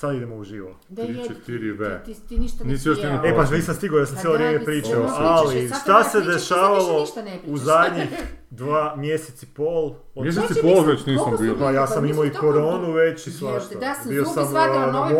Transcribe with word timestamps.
sad 0.00 0.14
idemo 0.16 0.36
u 0.36 0.44
živo. 0.44 0.76
Da 0.88 1.02
Tri, 1.02 1.14
je, 1.14 1.28
četiri, 1.28 1.72
V. 1.72 2.02
Ti, 2.04 2.14
ti, 2.14 2.20
ti 2.28 2.38
ništa 2.38 2.64
ne 2.64 2.70
Nisi 2.70 2.88
još 2.88 2.98
smijao. 2.98 3.22
ni 3.22 3.28
E 3.28 3.34
pa 3.36 3.44
nisam 3.44 3.74
stigao, 3.74 3.98
ja 3.98 4.06
sam 4.06 4.16
cijelo 4.16 4.34
vrijeme 4.34 4.64
pričao, 4.64 4.90
sigurno 4.90 5.14
ali 5.18 5.68
sad 5.68 5.80
šta 5.80 6.04
se 6.04 6.20
dešavalo 6.20 7.06
u 7.46 7.58
zadnjih 7.58 8.08
dva 8.50 8.94
mjeseci 8.96 9.46
pol? 9.46 9.94
Od... 10.14 10.24
Mjesec 10.24 10.44
Znači, 10.44 10.58
i 10.58 10.62
pol 10.62 10.84
već 10.84 11.06
nisam 11.06 11.36
bio. 11.40 11.56
Pa 11.58 11.70
ja 11.70 11.86
sam 11.86 12.06
imao 12.06 12.24
i 12.24 12.30
koronu 12.30 12.92
već 12.92 13.26
i 13.26 13.30
svašta. 13.30 13.78
Da 13.78 13.94
sam 13.94 14.10
Bio 14.10 14.24
sam 14.24 14.52
na 14.92 14.92
moru. 14.92 15.16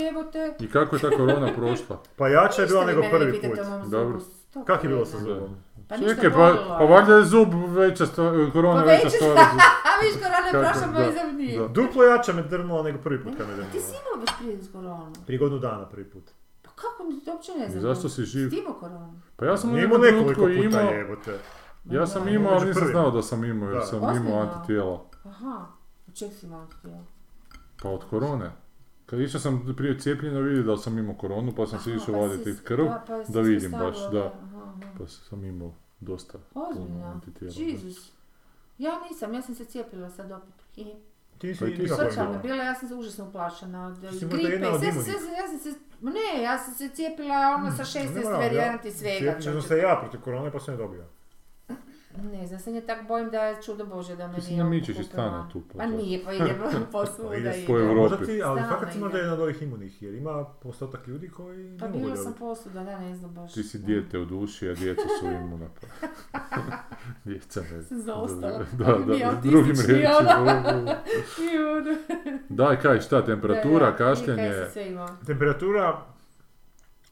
i 0.00 0.06
evo 0.08 0.24
te. 0.32 0.54
I 0.60 0.70
kako 0.70 0.96
je 0.96 1.02
ta 1.02 1.10
korona 1.10 1.52
prošla? 1.56 2.02
Pa 2.16 2.28
jača 2.28 2.62
je 2.62 2.68
bila 2.68 2.84
nego 2.84 3.02
prvi 3.10 3.32
put. 3.40 3.58
Dobro. 3.90 4.18
zubu, 4.18 4.20
sto 4.20 4.64
Kak 4.64 4.84
je 4.84 4.88
bilo 4.88 5.06
sa 5.06 5.18
zubom? 5.18 5.56
Pa 5.88 5.96
ništa 5.96 6.14
Čekaj, 6.14 6.30
pa, 6.30 6.36
bolilo. 6.36 6.76
pa 6.78 6.84
valjda 6.84 7.14
je 7.14 7.24
zub 7.24 7.48
veća 7.68 8.06
stvar, 8.06 8.26
korona 8.52 8.74
Pa 8.74 8.86
veća 8.86 9.04
veća 9.04 9.10
stvar. 9.10 9.38
A 9.86 9.92
viš 10.02 10.14
korona 10.14 10.46
je 10.48 10.52
prošla, 10.52 11.12
zub 11.18 11.36
nije. 11.36 11.58
da. 11.58 11.68
Duplo 11.68 12.04
jača 12.04 12.32
me 12.32 12.42
drnula 12.42 12.82
nego 12.82 12.98
prvi 12.98 13.22
put 13.24 13.32
kad 13.38 13.46
me 13.48 13.54
Ti 13.54 13.62
si 13.72 13.78
drnula. 13.78 14.00
imao 14.02 14.20
baš 14.20 14.38
prije 14.38 14.62
s 14.62 14.72
koronom. 14.72 15.12
Prije 15.26 15.38
godinu 15.38 15.58
dana 15.60 15.86
prvi 15.86 16.04
put. 16.04 16.24
Pa 16.62 16.70
kako 16.72 17.04
mi 17.04 17.20
to 17.20 17.32
uopće 17.32 17.52
ne 17.52 17.68
znam. 17.68 17.80
Zašto 17.82 18.08
si 18.08 18.24
živ? 18.24 18.50
Ti 18.50 18.56
imao 18.56 18.74
koronu? 18.74 19.20
Pa 19.36 19.44
ja 19.44 19.56
sam 19.56 19.70
u 19.70 19.72
Nije 19.72 19.86
nekom 19.88 19.98
imao 19.98 20.10
nekoliko 20.20 20.40
puta 20.40 20.80
imao, 20.80 20.92
jebote. 20.92 21.38
ja 21.84 22.06
sam 22.06 22.24
Da, 22.24 22.30
imao, 22.30 22.52
ali 22.52 22.66
nisam 22.66 22.86
znao 22.86 23.10
da 23.10 23.22
sam 23.22 23.44
imao, 23.44 23.68
jer 23.68 23.78
Da. 23.78 23.84
sam 23.84 24.16
imao 24.16 24.40
antitijela. 24.40 25.04
Aha. 25.24 25.66
Od 26.08 26.14
čeg 26.14 26.30
si 26.32 26.46
imao 26.46 26.60
antitijela? 26.60 27.00
Pa 27.82 27.88
od 27.88 28.04
korone. 28.10 28.50
Kad 29.06 29.20
išao 29.20 29.40
sam 29.40 29.74
prije 29.76 29.98
cijepljenja 29.98 30.40
vidio 30.40 30.62
da 30.64 30.76
sam 30.76 30.98
imao 30.98 31.14
koronu, 31.14 31.52
pa 31.56 31.66
sam 31.66 31.78
se 31.78 31.90
išao 31.92 32.14
pa 32.14 32.20
vaditi 32.20 32.54
krv, 32.64 32.84
da, 32.84 33.04
pa 33.06 33.24
si 33.24 33.32
da 33.32 33.40
vidim 33.40 33.70
baš, 33.70 33.96
da. 34.12 34.32
Pa 34.98 35.06
sam 35.06 35.44
imao 35.44 35.72
dosta 36.00 36.38
puno 36.52 36.66
Ozbiljno? 36.68 37.20
Jesus. 37.40 38.12
Ja 38.78 39.00
nisam, 39.10 39.34
ja 39.34 39.42
sam 39.42 39.54
se 39.54 39.64
cijepila 39.64 40.10
sad 40.10 40.32
opet. 40.32 40.54
I 40.76 40.84
Ti 40.84 40.94
Pa 41.40 41.66
i 41.66 41.70
si 41.70 41.76
ti 41.76 41.82
nikako 41.82 42.04
Socijalno 42.04 42.32
je 42.32 42.38
bila. 42.38 42.56
ja 42.56 42.74
sam 42.74 42.88
se 42.88 42.94
užasno 42.94 43.28
uplašena 43.28 43.86
od 43.86 44.00
Ti 44.00 44.18
si 44.18 44.24
možda 44.24 44.36
gripe. 44.38 44.52
jedna 44.52 44.68
od 44.68 44.80
Sve, 44.80 44.92
sve, 44.92 45.12
ja 45.32 45.48
sam 45.48 45.58
se, 45.58 45.78
ne, 46.00 46.42
ja 46.42 46.58
sam 46.58 46.74
se 46.74 46.88
cijepila 46.88 47.54
ono 47.58 47.76
sa 47.76 47.84
16 47.84 48.14
Ne 48.14 48.20
moram, 48.20 48.40
varijanti 48.40 48.88
ja. 48.88 48.94
svega. 48.94 49.18
Cijepio 49.18 49.52
sam 49.52 49.62
se 49.62 49.78
ja 49.78 49.98
protiv 50.00 50.20
korone 50.20 50.50
pa 50.52 50.60
sam 50.60 50.74
je 50.74 50.78
dobio. 50.78 51.04
Ne 52.22 52.46
znam, 52.46 52.60
sad 52.60 52.74
je 52.74 52.86
tak 52.86 53.08
bojim 53.08 53.30
da 53.30 53.40
je 53.42 53.62
čudo 53.62 53.86
Bože 53.86 54.16
da 54.16 54.28
me 54.28 54.40
se 54.40 54.50
nije 54.50 54.64
namičeš 54.64 54.98
iz 54.98 55.06
stana 55.06 55.48
tu, 55.52 55.62
pa 55.72 55.78
Pa 55.78 55.86
nije, 55.86 56.24
pa 56.24 56.32
idemo 56.32 56.64
posvuda 56.92 57.28
Pa 57.28 57.36
idemo. 57.36 58.08
po 58.08 58.16
ti, 58.16 58.42
ali 58.42 58.60
fakat 58.62 58.88
si 58.92 58.98
ide. 58.98 59.04
možda 59.04 59.18
jedan 59.18 59.32
od 59.32 59.40
ovih 59.40 59.62
imunih, 59.62 60.02
jer 60.02 60.14
ima 60.14 60.44
postotak 60.44 61.06
ljudi 61.06 61.28
koji 61.28 61.78
Pa 61.78 61.86
ne 61.86 61.92
mogu 61.92 62.04
bila 62.04 62.16
sam 62.16 62.32
posuda, 62.32 62.84
da 62.84 62.98
ne 62.98 63.14
znam 63.16 63.34
baš. 63.34 63.52
Ti 63.54 63.62
si 63.62 63.78
dijete 63.78 64.18
u 64.18 64.24
duši, 64.24 64.68
a 64.68 64.74
djeca 64.74 65.02
su 65.20 65.26
imuna. 65.26 65.66
Pa. 65.80 65.86
Djeca 67.24 67.60
ne 67.60 67.82
Sam 67.82 68.00
zaostala. 68.00 68.64
Da, 68.72 68.84
da, 68.84 68.98
Mi 69.12 69.18
da, 69.18 69.40
drugim 69.42 69.76
riječima. 69.86 70.36
ono. 70.40 70.60
Ono. 70.70 71.96
Daj, 72.48 72.80
kaj, 72.80 73.00
šta, 73.00 73.24
temperatura, 73.24 73.86
Da, 73.86 73.90
da, 73.90 73.96
kašljanje? 73.96 74.52
Temperatura, 75.26 76.02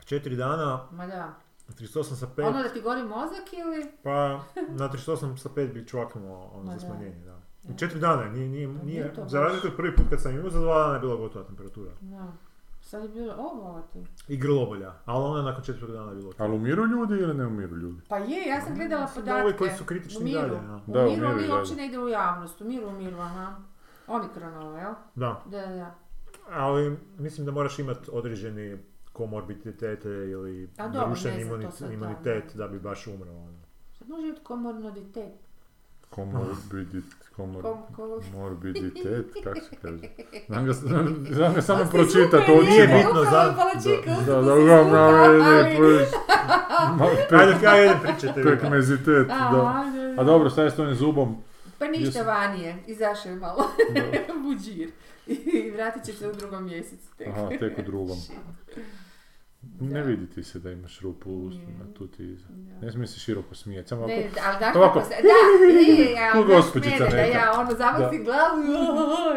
četiri 0.04 0.36
dana, 0.36 0.80
Ma 0.92 1.06
da. 1.06 1.43
38 1.70 1.86
sa 2.04 2.26
5, 2.28 2.42
Ono 2.44 2.62
da 2.62 2.68
ti 2.68 2.80
gori 2.80 3.02
mozak 3.02 3.52
ili? 3.54 3.92
pa 4.02 4.40
na 4.68 4.88
38 4.88 5.36
sa 5.36 5.48
5 5.50 5.72
bi 5.72 5.86
čvaknuo 5.86 6.50
ono 6.54 6.66
za 6.66 6.72
da. 6.72 6.78
smanjenje, 6.80 7.20
da. 7.20 7.34
U 7.64 7.78
četiri 7.78 8.00
dana, 8.00 8.24
nije, 8.24 8.48
nije, 8.48 8.66
Pa 8.68 8.84
nije, 8.84 9.00
nije 9.00 9.14
to 9.14 9.28
za 9.28 9.40
razliku 9.40 9.66
od 9.66 9.76
prvi 9.76 9.96
put 9.96 10.04
kad 10.10 10.20
sam 10.20 10.32
imao, 10.32 10.50
za 10.50 10.60
dva 10.60 10.78
dana 10.78 10.94
je 10.94 11.00
bila 11.00 11.16
gotova 11.16 11.44
temperatura. 11.44 11.90
Da. 12.00 12.32
Sad 12.80 13.02
je 13.02 13.08
bilo, 13.08 13.34
ovo 13.34 13.82
ti. 13.92 14.04
I 14.28 14.36
grlobolja, 14.36 14.92
ali 15.04 15.24
ona 15.24 15.42
nakon 15.42 15.64
četvrtog 15.64 15.90
dana 15.90 16.10
je 16.10 16.16
bilo 16.16 16.28
ok. 16.28 16.40
ali 16.40 16.56
umiru 16.56 16.86
ljudi 16.86 17.14
ili 17.14 17.34
ne 17.34 17.46
umiru 17.46 17.76
ljudi? 17.76 18.00
Pa 18.08 18.16
je, 18.16 18.48
ja 18.48 18.60
sam 18.60 18.74
gledala 18.74 19.02
Mislim 19.02 19.24
da 19.24 19.30
podatke. 19.30 19.44
ovi 19.44 19.56
koji 19.58 19.70
su 19.70 19.84
kritični 19.84 20.20
Umiru. 20.20 20.40
dalje, 20.40 20.54
ja. 20.54 20.80
Da, 20.86 21.00
umiru, 21.00 21.26
umiru 21.26 21.34
dalje. 21.40 21.52
uopće 21.52 21.74
ne 21.74 21.86
ide 21.86 21.98
u 21.98 22.08
javnost. 22.08 22.60
Umiru, 22.60 22.88
umiru, 22.88 23.18
aha. 23.18 23.56
Omikronova, 24.06 24.78
jel? 24.78 24.92
Da, 25.14 25.42
Da, 25.46 25.60
da, 25.60 25.66
da. 25.68 25.94
ali 26.50 26.96
mislim 27.18 27.46
da 27.46 27.52
moraš 27.52 27.78
imati 27.78 28.10
određeni 28.12 28.78
komorbiditete 29.14 30.08
ili 30.08 30.68
narušen 30.78 31.32
to 31.62 31.70
sad, 31.70 31.88
da, 31.88 31.94
imunitet 31.94 32.44
da. 32.46 32.58
da 32.58 32.68
bi 32.68 32.78
baš 32.80 33.06
umro. 33.06 33.30
Ono. 33.30 33.58
Sad 33.92 34.08
može 34.08 34.26
biti 34.26 34.40
komorbiditet. 34.42 35.32
Komorbidit, 36.10 37.04
komor, 37.36 37.62
Kom, 37.62 37.78
kom... 37.96 38.20
morbiditet, 38.32 39.26
kako 39.44 39.60
se 39.60 39.76
kaže? 39.82 39.98
Znam 40.46 40.66
ga, 40.66 40.72
znam, 40.72 41.26
znam 41.30 41.54
ga 41.54 41.62
samo 41.62 41.82
Osti 41.82 41.92
pročitat 41.92 42.40
super, 42.40 42.64
Nije 42.64 42.86
bitno, 42.86 43.10
upravo 43.10 43.24
za- 43.24 43.54
Da, 44.26 44.42
da, 44.42 44.54
uglavnom, 44.54 44.94
ali- 44.94 45.38
ne, 45.38 45.76
puš. 45.76 46.08
Ma, 46.98 47.04
Ajde, 47.04 47.26
pek- 47.30 47.66
ajde, 47.66 47.94
pričajte. 48.02 48.42
Pekmezitet, 48.42 49.26
da. 49.26 49.34
Da, 49.34 49.90
da. 49.96 50.20
A 50.20 50.24
dobro, 50.24 50.50
šta 50.50 50.62
je 50.62 50.70
s 50.70 50.74
tvojim 50.74 50.94
zubom? 50.94 51.36
Pa 51.78 51.86
ništa 51.86 52.18
Jesu. 52.18 52.24
vanije, 52.26 52.76
izašao 52.86 53.30
je 53.30 53.36
malo. 53.36 53.64
Da. 53.94 54.34
Buđir. 54.44 54.90
I 55.26 55.70
vratit 55.70 56.04
će 56.04 56.12
se 56.12 56.28
u 56.28 56.32
drugom 56.32 56.64
mjesecu. 56.64 57.08
Tek. 57.18 57.28
Aha, 57.28 57.48
tek 57.50 57.78
u 57.78 57.82
drugom. 57.82 58.16
Ne 59.80 60.00
Da. 60.00 60.06
vidi 60.06 60.26
ti 60.26 60.42
se 60.42 60.58
da 60.58 60.70
imaš 60.70 61.00
rupu 61.00 61.30
u 61.30 61.44
ustima, 61.46 61.84
tu 61.94 62.06
ti 62.06 62.24
iza. 62.24 62.46
Da. 62.48 62.86
Ne 62.86 62.92
smije 62.92 63.06
se 63.06 63.18
široko 63.18 63.54
smijeti, 63.54 63.88
samo 63.88 64.06
Ne, 64.06 64.14
ovako. 64.14 64.40
ali 64.46 64.56
daš 64.60 64.76
Ovako. 64.76 65.00
se, 65.00 65.08
da, 65.22 65.38
nije, 65.74 66.10
ja, 66.12 66.32
daš 66.34 66.44
gospođica 66.46 67.04
da 67.10 67.16
ja 67.16 67.52
ono 67.60 67.70
zavrstim 67.74 68.24
glavu 68.24 68.62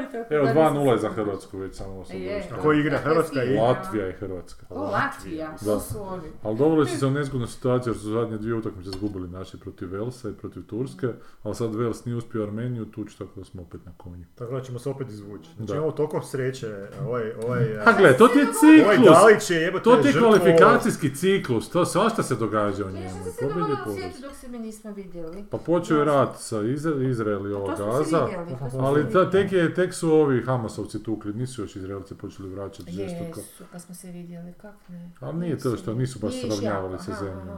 i 0.04 0.12
tako 0.12 0.34
Evo, 0.34 0.46
da 0.46 0.54
2-0 0.54 0.92
je 0.92 0.98
za. 0.98 1.10
Hrvatsku 1.10 1.58
već 1.58 1.76
samo 1.76 2.06
sam. 2.06 2.16
A 2.52 2.62
ko 2.62 2.74
igra? 2.74 2.98
Hrvatska 2.98 3.44
i-. 3.44 3.56
Latvija 3.56 4.10
i 4.10 4.14
Hrvatska. 4.14 4.66
O, 4.70 4.82
Latvija, 4.82 5.56
Da. 5.66 5.80
su 5.80 6.02
oni. 6.02 6.28
Ali 6.44 6.58
doveli 6.58 6.88
su 6.88 6.98
se 7.00 7.06
u 7.06 7.12
nezgodnu 7.12 7.48
situaciju 7.48 7.94
jer 7.94 8.00
su 8.00 8.10
zadnje 8.10 8.38
dvije 8.38 8.56
utakmice 8.56 8.90
izgubili 8.90 9.28
naši 9.30 9.60
protiv 9.60 9.92
Velsa 9.92 10.30
i 10.30 10.34
protiv 10.34 10.64
Turske, 10.64 11.08
ali 11.44 11.56
sad 11.56 11.76
Vels 11.76 12.06
nije 12.06 12.16
uspio 12.16 12.44
Armeniju 12.44 12.86
tući, 12.86 13.18
tako 13.18 13.40
da 13.40 13.46
smo 13.46 13.62
opet 13.62 13.86
na 13.86 13.92
konju. 13.98 14.26
Tako 14.36 14.54
da 14.56 14.62
ćemo 14.62 14.80
se 14.80 14.90
opet 14.90 15.10
izvući. 15.10 15.50
Znači 15.58 15.74
imamo 15.74 15.92
toliko 15.92 16.22
sreće, 16.22 16.88
ovaj, 17.06 17.32
ovaj, 17.44 17.80
A 17.86 17.94
gle, 17.98 18.18
to 18.18 18.28
ti 18.28 18.40
je 18.40 18.46
ovaj 18.86 18.96
ciklus! 18.98 19.10
Dalić 19.18 19.50
je 19.52 19.58
jebote 19.58 19.90
Kvalifikacijski 20.20 21.16
ciklus, 21.16 21.70
to 21.70 21.86
svašta 21.86 22.24
se 22.24 22.36
događa 22.36 22.86
u 22.86 22.88
Ja 22.88 22.94
njemu. 22.94 23.10
sam 23.24 23.32
se 23.34 23.42
dogodila 23.44 23.78
u 23.88 23.92
svijetu 23.92 24.22
dok 24.22 24.34
se 24.34 24.48
mi 24.48 24.60
nismo 24.60 24.92
vidjeli. 24.92 25.46
Pa 25.52 25.58
počeo 25.58 26.00
je 26.00 26.06
rat 26.06 26.30
sa 26.38 26.58
Izra- 26.58 27.10
Izrael 27.10 27.48
i 27.48 27.54
ova 27.54 27.78
se 27.78 27.84
Gaza, 27.84 28.28
ali 28.74 29.12
ta, 29.12 29.30
tek, 29.32 29.52
je, 29.52 29.74
tek 29.74 29.94
su 29.94 30.12
ovi 30.12 30.44
Hamasovci 30.44 31.04
tukli, 31.04 31.34
nisu 31.34 31.62
još 31.62 31.76
Izraelci 31.76 32.16
počeli 32.16 32.50
vraćati 32.50 32.92
žestoko. 32.92 33.40
Jesu, 33.40 33.64
pa 33.72 33.80
smo 33.80 33.96
se 33.96 34.12
vidjeli, 34.12 34.54
kak 34.54 34.76
ne. 34.90 35.12
Ali 35.20 35.38
nije 35.38 35.58
to 35.58 35.78
što 35.78 35.94
nisu 35.94 36.20
baš 36.20 36.34
sravnjavali 36.42 37.00
sa 37.00 37.12
zemljom. 37.16 37.58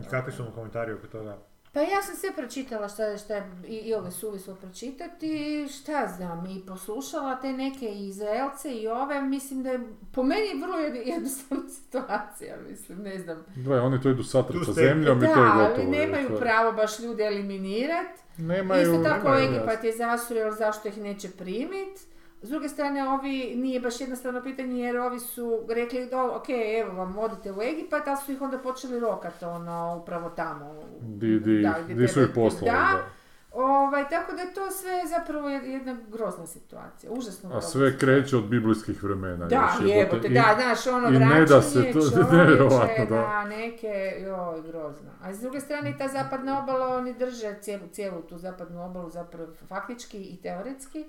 I 0.00 0.10
kakvi 0.10 0.32
su 0.32 0.44
mu 0.44 0.50
komentari 0.50 0.92
oko 0.92 1.06
toga? 1.06 1.36
Pa 1.72 1.80
ja 1.80 2.02
sam 2.02 2.16
sve 2.16 2.30
pročitala 2.32 2.88
šta 2.88 3.04
je, 3.04 3.18
šta 3.18 3.34
je 3.34 3.50
i, 3.64 3.76
i 3.76 3.94
ove 3.94 4.10
suvislo 4.10 4.54
pročitati, 4.54 5.30
šta 5.70 6.08
znam, 6.08 6.46
i 6.46 6.66
poslušala 6.66 7.36
te 7.36 7.52
neke 7.52 7.86
Izraelce 7.88 8.72
i 8.72 8.88
ove, 8.88 9.22
mislim 9.22 9.62
da 9.62 9.70
je, 9.70 9.80
po 10.12 10.22
meni 10.22 10.40
je 10.42 10.54
vrlo 10.56 10.76
jed- 10.76 11.06
jednostavna 11.14 11.68
situacija, 11.70 12.56
mislim, 12.70 12.98
ne 12.98 13.18
znam. 13.18 13.44
Gle, 13.56 13.80
oni 13.80 14.00
to 14.00 14.08
idu 14.10 14.22
satrat 14.24 14.58
Tu 14.58 14.64
sa 14.64 14.72
zemljom 14.74 15.18
i 15.18 15.20
da, 15.20 15.34
to 15.34 15.40
je 15.40 15.48
ali 15.48 15.68
gotovo. 15.68 15.90
nemaju 15.90 16.28
To 16.28 16.34
je- 16.34 16.40
pravo 16.40 16.72
baš 16.72 16.98
ljude 16.98 17.24
eliminirati. 17.24 18.20
Nemaju, 18.38 18.82
Isto 18.82 19.02
tako 19.04 19.28
nemaju, 19.28 19.44
Egipat 19.50 19.84
je 19.84 19.92
zasurjel 19.94 20.52
zašto 20.52 20.88
ih 20.88 20.98
neće 20.98 21.30
primit. 21.30 21.98
S 22.42 22.48
druge 22.48 22.68
strane, 22.68 23.08
ovi 23.08 23.52
nije 23.56 23.80
baš 23.80 24.00
jednostavno 24.00 24.42
pitanje 24.42 24.78
jer 24.78 24.98
ovi 24.98 25.20
su 25.20 25.64
rekli, 25.70 26.06
do, 26.06 26.32
ok, 26.32 26.48
evo 26.80 26.92
vam, 26.94 27.18
odite 27.18 27.52
u 27.52 27.62
Egipat, 27.62 28.08
ali 28.08 28.16
su 28.16 28.32
ih 28.32 28.42
onda 28.42 28.58
počeli 28.58 29.00
rokat, 29.00 29.42
ono, 29.42 29.96
upravo 29.96 30.30
tamo. 30.30 30.74
Di, 31.00 31.40
di, 31.40 31.62
Da, 31.62 31.74
gdje 31.84 31.94
di 31.96 32.08
su 32.08 32.22
ih 32.22 32.28
poslali, 32.34 32.64
da. 32.66 32.70
da. 32.72 33.04
Ovaj, 33.52 34.08
tako 34.08 34.32
da 34.32 34.42
je 34.42 34.54
to 34.54 34.70
sve 34.70 34.90
zapravo 35.08 35.48
jed- 35.48 35.64
jedna 35.64 35.96
grozna 36.08 36.46
situacija, 36.46 37.12
užasno 37.12 37.48
A 37.48 37.50
grozna 37.50 37.60
sve 37.62 37.90
situacija. 37.90 37.98
kreće 38.20 38.36
od 38.36 38.44
biblijskih 38.44 39.02
vremena. 39.02 39.46
Da, 39.46 39.56
još, 39.80 39.88
jebote, 39.88 40.28
I- 40.28 40.34
da, 40.34 40.44
znaš, 40.56 40.86
ono 40.88 41.08
i 41.08 41.12
ne 41.12 41.18
vraćanje 41.18 41.46
da 41.46 41.62
se 41.62 41.92
to- 41.92 42.10
čovječe 42.10 43.06
da. 43.08 43.44
neke, 43.46 43.88
joj, 44.20 44.62
grozno. 44.62 45.10
A 45.22 45.34
s 45.34 45.40
druge 45.40 45.60
strane, 45.60 45.94
ta 45.98 46.08
zapadna 46.08 46.58
obala, 46.58 46.88
oni 46.88 47.14
drže 47.14 47.54
cijelu, 47.60 47.82
cijelu 47.88 48.22
tu 48.22 48.38
zapadnu 48.38 48.84
obalu 48.84 49.10
zapravo 49.10 49.46
faktički 49.68 50.18
i 50.18 50.36
teoretski. 50.36 51.04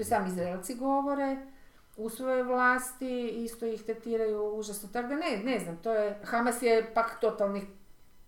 To 0.00 0.04
sami 0.06 0.28
Izraelci 0.28 0.74
govore 0.76 1.36
u 1.96 2.08
svojoj 2.10 2.42
vlasti, 2.42 3.10
isto 3.28 3.66
ih 3.66 3.82
tretiraju 3.82 4.44
užasno. 4.44 4.88
Tako 4.88 5.08
da 5.08 5.14
ne, 5.16 5.40
ne 5.44 5.58
znam, 5.58 5.76
to 5.76 5.92
je, 5.92 6.20
Hamas 6.24 6.62
je 6.62 6.94
pak 6.94 7.20
totalni 7.20 7.60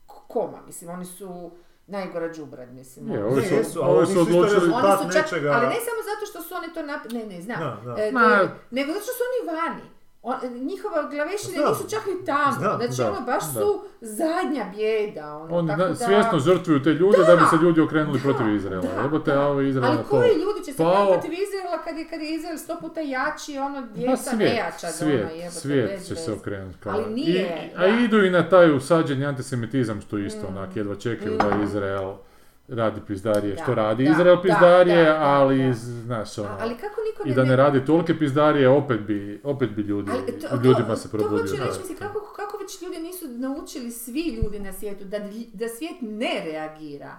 k- 0.07 0.13
koma, 0.29 0.59
mislim, 0.63 0.91
oni 0.91 1.05
su 1.05 1.51
najgora 1.87 2.33
džubrad, 2.33 2.73
mislim. 2.73 3.11
Ovi 3.13 3.41
Ne, 3.41 3.49
su, 3.49 3.55
jesu, 3.55 3.81
ali 3.81 3.91
ovi 3.91 3.99
oni 3.99 4.07
su 4.07 4.13
su 4.15 4.21
odlučili... 4.23 4.55
rezultat 4.55 5.01
Oni 5.01 5.07
su 5.07 5.13
čak, 5.13 5.25
nečega- 5.25 5.53
ali 5.53 5.67
ne 5.67 5.75
samo 5.81 6.01
zato 6.05 6.27
što 6.27 6.43
su 6.43 6.55
oni 6.55 6.75
to 6.75 6.83
nap... 6.83 7.13
Ne, 7.13 7.27
ne, 7.27 7.43
znam. 7.43 7.61
Da, 7.61 7.81
da. 7.87 8.03
E, 8.03 8.13
Ma- 8.13 8.49
nego 8.71 8.93
zato 8.93 9.03
što 9.03 9.13
su 9.13 9.23
oni 9.29 9.57
vani. 9.59 9.83
On, 10.25 10.35
njihova 10.55 11.03
glavešine 11.03 11.57
Znam. 11.57 11.69
nisu 11.69 11.91
čak 11.91 12.07
ni 12.07 12.25
tamo. 12.27 12.53
Znam, 12.53 12.77
znači, 12.79 12.97
da, 12.97 13.11
ono, 13.11 13.21
baš 13.21 13.45
da. 13.45 13.61
su 13.61 13.81
zadnja 14.01 14.65
bijeda. 14.77 15.37
Ono, 15.37 15.57
Oni 15.57 15.69
tako 15.69 15.83
da... 15.83 15.95
svjesno 15.95 16.39
žrtvuju 16.39 16.83
te 16.83 16.91
ljude 16.91 17.19
da, 17.19 17.37
bi 17.37 17.43
se 17.51 17.57
ljudi 17.57 17.81
okrenuli 17.81 18.19
Da, 18.19 18.25
protiv 18.25 18.55
Izraela. 18.55 18.83
da, 18.97 19.03
Jebote, 19.03 19.31
da. 19.33 19.41
a 19.41 19.47
ovi 19.47 19.69
Izrael 19.69 19.93
Ali 19.93 20.05
koji 20.11 20.29
ljudi 20.31 20.65
će 20.65 20.73
se 20.73 20.77
krenuti 20.77 21.13
protiv 21.13 21.33
Izraela 21.33 21.83
kad 21.85 21.99
je, 21.99 22.09
kad 22.09 22.21
je 22.21 22.35
Izrael 22.35 22.57
sto 22.59 22.77
puta 22.81 23.01
jači, 23.01 23.59
ono, 23.59 23.83
djeca 23.87 24.33
ne 24.33 24.73
svijet, 24.93 25.21
ono, 25.21 25.31
jebote, 25.33 25.51
svijet 25.53 25.91
bez 25.91 26.09
će 26.09 26.17
se 26.17 26.33
okrenuti. 26.33 26.79
Kao. 26.79 26.93
Ali 26.95 27.15
nije, 27.15 27.71
I, 27.75 27.77
da. 27.77 27.83
a 27.83 27.89
idu 27.89 28.25
i 28.25 28.31
na 28.31 28.49
taj 28.49 28.73
usađeni 28.73 29.27
antisemitizam 29.27 30.01
što 30.01 30.19
isto 30.19 30.43
Mm. 30.43 30.57
onak, 30.57 30.77
jedva 30.77 30.95
čekaju 30.95 31.37
da 31.39 31.57
Mm. 31.57 31.63
Izrael 31.63 32.13
radi 32.69 33.01
pizdarije 33.07 33.55
Da, 33.55 33.63
što 33.63 33.75
radi 33.75 34.05
da, 34.05 34.11
Izrael 34.11 34.37
da, 34.37 34.43
pizdarije, 34.43 35.05
da, 35.05 35.13
da, 35.13 35.19
ali, 35.21 35.67
da. 35.67 35.75
znaš, 35.75 36.39
ono, 36.39 36.57
ali 36.61 36.75
kako 36.75 37.01
niko 37.01 37.29
i 37.29 37.35
da 37.35 37.45
ne 37.45 37.57
radi 37.57 37.85
tolike 37.85 38.19
pizdarije, 38.19 38.69
opet 38.69 39.01
bi, 39.01 39.41
opet 39.45 39.71
bi 39.71 39.83
ljudi, 39.83 40.11
Ali 40.15 40.41
to, 40.41 40.57
ljudima 40.57 40.89
to, 40.89 40.97
se 40.97 41.11
to 41.11 41.19
probudio. 41.19 41.43
hoću 41.43 41.57
da. 41.57 41.65
reći, 41.65 41.79
mislim, 41.81 41.99
kako, 41.99 42.33
kako 42.37 42.59
već 42.59 42.83
ljudi 42.83 42.99
nisu 42.99 43.29
naučili 43.29 43.91
svi 43.91 44.41
ljudi 44.43 44.61
na 44.61 44.73
svijetu 44.73 45.05
da, 45.05 45.19
da 45.53 45.69
svijet 45.69 45.97
ne 46.01 46.43
reagira. 46.45 47.19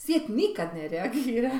Svijet 0.00 0.28
nikad 0.30 0.68
ne 0.74 0.88
reagira. 0.88 1.50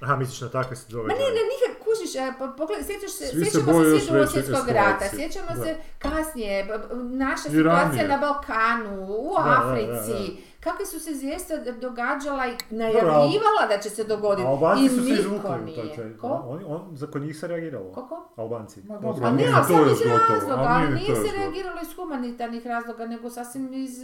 Aha, 0.00 0.16
misliš 0.16 0.40
na 0.40 0.48
takve 0.50 0.76
se 0.76 0.86
Ma 0.86 0.92
događaje? 0.92 1.18
ne, 1.20 1.26
ne, 1.26 1.42
nikad 1.44 1.72
kužiš, 1.78 2.12
a, 2.16 2.32
pa 2.38 2.46
pogledaj, 2.48 2.84
sjećaš 2.84 3.10
se, 3.10 3.26
Svi 3.26 3.44
se 3.44 3.50
sjećamo 3.50 3.72
se 3.74 3.90
svi 3.90 4.06
drugog 4.06 4.28
svjetskog 4.28 4.68
rata, 4.70 5.04
sjećamo 5.10 5.46
Da. 5.48 5.64
se 5.64 5.70
kasnije, 5.98 6.66
naša 6.94 7.48
I 7.48 7.50
situacija 7.50 7.88
ranije. 8.02 8.08
na 8.08 8.16
Balkanu, 8.18 8.92
u 9.06 9.34
Da, 9.36 9.42
da, 9.42 9.50
da, 9.50 9.62
Africi, 9.62 10.12
da. 10.28 10.40
kakve 10.60 10.86
su 10.86 11.00
se 11.00 11.14
zvijesta 11.14 11.54
događala 11.80 12.46
i 12.46 12.54
najavljivala 12.72 13.62
da 13.68 13.78
će 13.78 13.90
se 13.90 14.04
dogoditi. 14.04 14.46
A 14.46 14.50
Albanci 14.50 14.84
I 14.84 14.88
su 14.88 14.94
se 14.94 15.00
niko 15.02 15.14
izvukli. 15.14 15.74
taj- 15.96 16.16
Ko? 16.18 16.28
On, 16.44 16.64
on, 16.66 16.88
za 16.92 17.06
kod 17.06 17.22
njih 17.22 17.38
se 17.38 17.46
reagiralo. 17.48 17.92
Koliko? 17.92 18.32
Albanci. 18.36 18.82
Ma 18.82 18.94
A 18.94 19.00
ne, 19.00 19.48
ali 19.48 19.74
još 19.80 19.92
iz 19.92 20.06
razloga, 20.30 20.62
ali 20.62 20.90
nije 20.90 21.14
se 21.16 21.36
reagiralo 21.36 21.80
iz 21.82 21.94
humanitarnih 21.94 22.66
razloga, 22.66 23.06
nego 23.06 23.30
sasvim 23.30 23.72
iz 23.74 23.98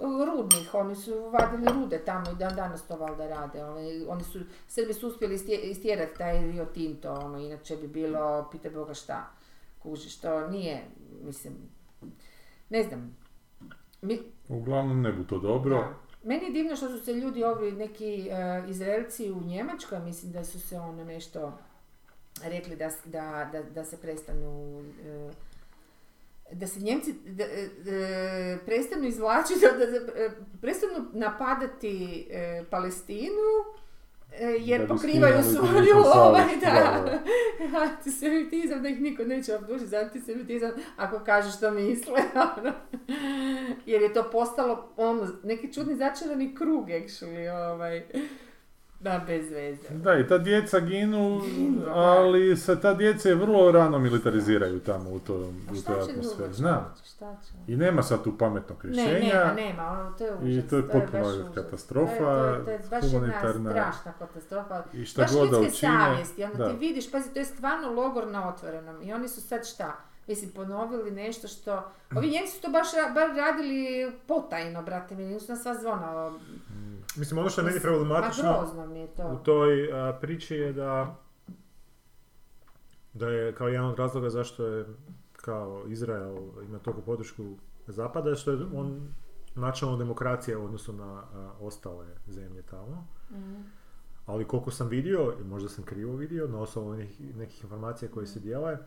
rudnih. 0.00 0.74
Oni 0.74 0.96
su 0.96 1.30
vadili 1.30 1.72
rude 1.74 1.98
tamo 1.98 2.30
i 2.30 2.36
dan 2.36 2.56
danas 2.56 2.86
to 2.86 2.96
valjda 2.96 3.28
rade. 3.28 3.64
Oni, 3.64 4.04
oni 4.08 4.24
su, 4.24 4.38
Srbi 4.68 4.92
su 4.94 5.08
uspjeli 5.08 5.34
istje- 5.34 5.60
istjerati 5.60 6.18
taj 6.18 6.40
Rio 6.42 6.64
Tinto, 6.64 7.12
ono, 7.14 7.38
inače 7.38 7.76
bi 7.76 7.88
bilo, 7.88 8.48
pite 8.52 8.70
Boga 8.70 8.94
šta, 8.94 9.30
kužiš, 9.78 10.16
to 10.16 10.48
nije, 10.48 10.84
mislim, 11.22 11.54
ne 12.70 12.82
znam. 12.82 13.16
Mi, 14.02 14.20
Uglavnom 14.48 15.00
ne 15.02 15.12
bu 15.12 15.24
to 15.24 15.38
dobro. 15.38 15.76
da. 15.76 15.94
Meni 16.24 16.44
je 16.44 16.50
divno 16.52 16.76
što 16.76 16.88
su 16.88 16.98
se 16.98 17.12
ljudi, 17.12 17.44
ovi 17.44 17.72
neki 17.72 18.28
e, 18.28 18.64
Izraelci 18.68 19.30
u 19.32 19.40
Njemačkoj, 19.40 20.00
mislim 20.00 20.32
da 20.32 20.44
su 20.44 20.60
se 20.60 20.78
ono 20.78 21.04
nešto 21.04 21.58
rekli 22.42 22.76
da, 22.76 22.90
da, 23.04 23.48
da, 23.52 23.62
da 23.62 23.84
se 23.84 23.96
prestanu 23.96 24.80
e, 25.04 25.30
da 26.52 26.66
se 26.66 26.80
Njemci 26.80 27.12
da, 27.12 27.44
e, 27.44 27.68
e, 27.86 28.58
prestanu 28.66 29.06
izvlačiti, 29.06 29.60
da, 29.60 29.86
da, 29.86 29.96
e, 29.96 30.30
prestanu 30.60 31.06
napadati 31.12 32.26
e, 32.30 32.64
Palestinu 32.70 33.48
e, 34.32 34.56
jer 34.58 34.88
pokrivaju 34.88 35.42
svoju 35.42 35.96
ovaj, 36.14 36.56
da, 36.60 37.04
da, 37.04 37.20
antisemitizam, 37.90 38.82
da 38.82 38.88
ih 38.88 39.00
niko 39.00 39.24
neće 39.24 39.54
optužiti 39.54 39.90
za 39.90 39.98
antisemitizam 39.98 40.70
ako 40.96 41.20
kaže 41.24 41.52
što 41.56 41.70
misle. 41.70 42.20
ono. 42.58 42.72
Jer 43.86 44.02
je 44.02 44.12
to 44.12 44.30
postalo 44.32 44.92
ono, 44.96 45.28
neki 45.42 45.72
čudni 45.72 45.96
začarani 45.96 46.54
krug, 46.54 46.86
actually, 46.88 47.72
ovaj. 47.72 48.02
Da, 49.00 49.20
bez 49.26 49.50
veze. 49.50 49.88
Da, 49.90 50.18
i 50.18 50.28
ta 50.28 50.38
djeca 50.38 50.80
ginu, 50.80 51.40
ali 51.88 52.56
se 52.56 52.80
ta 52.80 52.94
djeca 52.94 53.28
je 53.28 53.34
vrlo 53.34 53.72
rano 53.72 53.98
militariziraju 53.98 54.80
tamo 54.80 55.10
u, 55.10 55.18
to, 55.18 55.34
u 55.72 55.82
toj 55.86 56.00
atmosferi. 56.00 56.52
Znam. 56.52 56.94
I 57.66 57.76
nema 57.76 58.02
sad 58.02 58.24
tu 58.24 58.38
pametnog 58.38 58.84
Ne, 58.84 58.90
rješenja. 58.90 59.44
nema, 59.44 59.52
nema, 59.54 59.90
ono, 59.90 60.10
to 60.18 60.24
je 60.24 60.30
I 60.42 60.58
užas. 60.58 60.70
to 60.70 60.76
je 60.76 60.82
potpuno 60.82 61.22
baš 61.24 61.54
katastrofa 61.54 62.16
To 62.16 62.44
je, 62.44 62.64
to 62.64 62.70
je, 62.70 62.78
to 62.78 62.84
je 62.84 62.88
baš 62.90 63.12
jedna 63.12 63.32
strašna 63.70 64.12
katastrofa. 64.18 64.82
I 64.92 65.04
šta 65.04 65.22
baš 65.22 65.32
god 65.32 65.50
da 65.50 65.58
učine. 65.58 65.70
savjesti, 65.72 66.44
onda 66.44 66.56
da. 66.56 66.70
ti 66.70 66.76
vidiš, 66.76 67.10
pazi, 67.12 67.32
to 67.32 67.38
je 67.38 67.44
stvarno 67.44 67.90
logor 67.92 68.26
na 68.26 68.48
otvorenom 68.48 69.02
i 69.02 69.12
oni 69.12 69.28
su 69.28 69.40
sad 69.40 69.66
šta? 69.68 69.96
Mislim, 70.28 70.50
ponovili 70.50 71.10
nešto 71.10 71.48
što... 71.48 71.82
Ovi 72.16 72.30
Njemci 72.30 72.52
su 72.52 72.62
to 72.62 72.70
baš 72.70 72.86
bar 73.14 73.28
radili 73.36 74.12
potajno, 74.26 74.82
brate 74.82 75.14
mi, 75.14 75.24
nisu 75.24 75.52
na 75.52 75.58
sva 75.58 75.74
zvona. 75.74 76.32
Mislim, 77.16 77.38
ono 77.38 77.50
što 77.50 77.60
je 77.60 77.64
meni 77.64 77.76
Ma 77.76 77.82
problematično 77.82 78.86
mi 78.86 78.98
je 78.98 79.04
u 79.04 79.08
to. 79.16 79.40
toj 79.44 79.92
a, 79.92 80.18
priči 80.20 80.54
je 80.54 80.72
da 80.72 81.16
da 83.12 83.28
je 83.28 83.54
kao 83.54 83.68
jedan 83.68 83.86
od 83.90 83.98
razloga 83.98 84.30
zašto 84.30 84.66
je 84.66 84.86
kao 85.32 85.84
Izrael 85.88 86.36
ima 86.68 86.78
toliko 86.78 87.02
podršku 87.02 87.56
Zapada, 87.86 88.34
što 88.34 88.50
je 88.50 88.58
on 88.74 89.08
načelno 89.54 89.96
demokracija 89.96 90.58
u 90.58 90.64
odnosu 90.64 90.92
na 90.92 91.04
a, 91.04 91.52
ostale 91.60 92.06
zemlje 92.26 92.62
tamo. 92.62 93.06
Mhm. 93.30 93.60
Ali 94.26 94.44
koliko 94.48 94.70
sam 94.70 94.88
vidio, 94.88 95.34
i 95.40 95.44
možda 95.44 95.68
sam 95.68 95.84
krivo 95.84 96.16
vidio, 96.16 96.48
na 96.48 96.58
osnovu 96.58 96.94
nekih, 96.94 97.36
nekih 97.36 97.62
informacija 97.62 98.10
koje 98.10 98.26
se 98.26 98.40
dijele, 98.40 98.78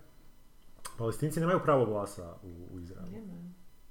Palestinci 0.98 1.40
nemaju 1.40 1.60
pravo 1.64 1.86
glasa 1.86 2.36
u, 2.44 2.76
u 2.76 2.80
Izraelu. 2.80 3.12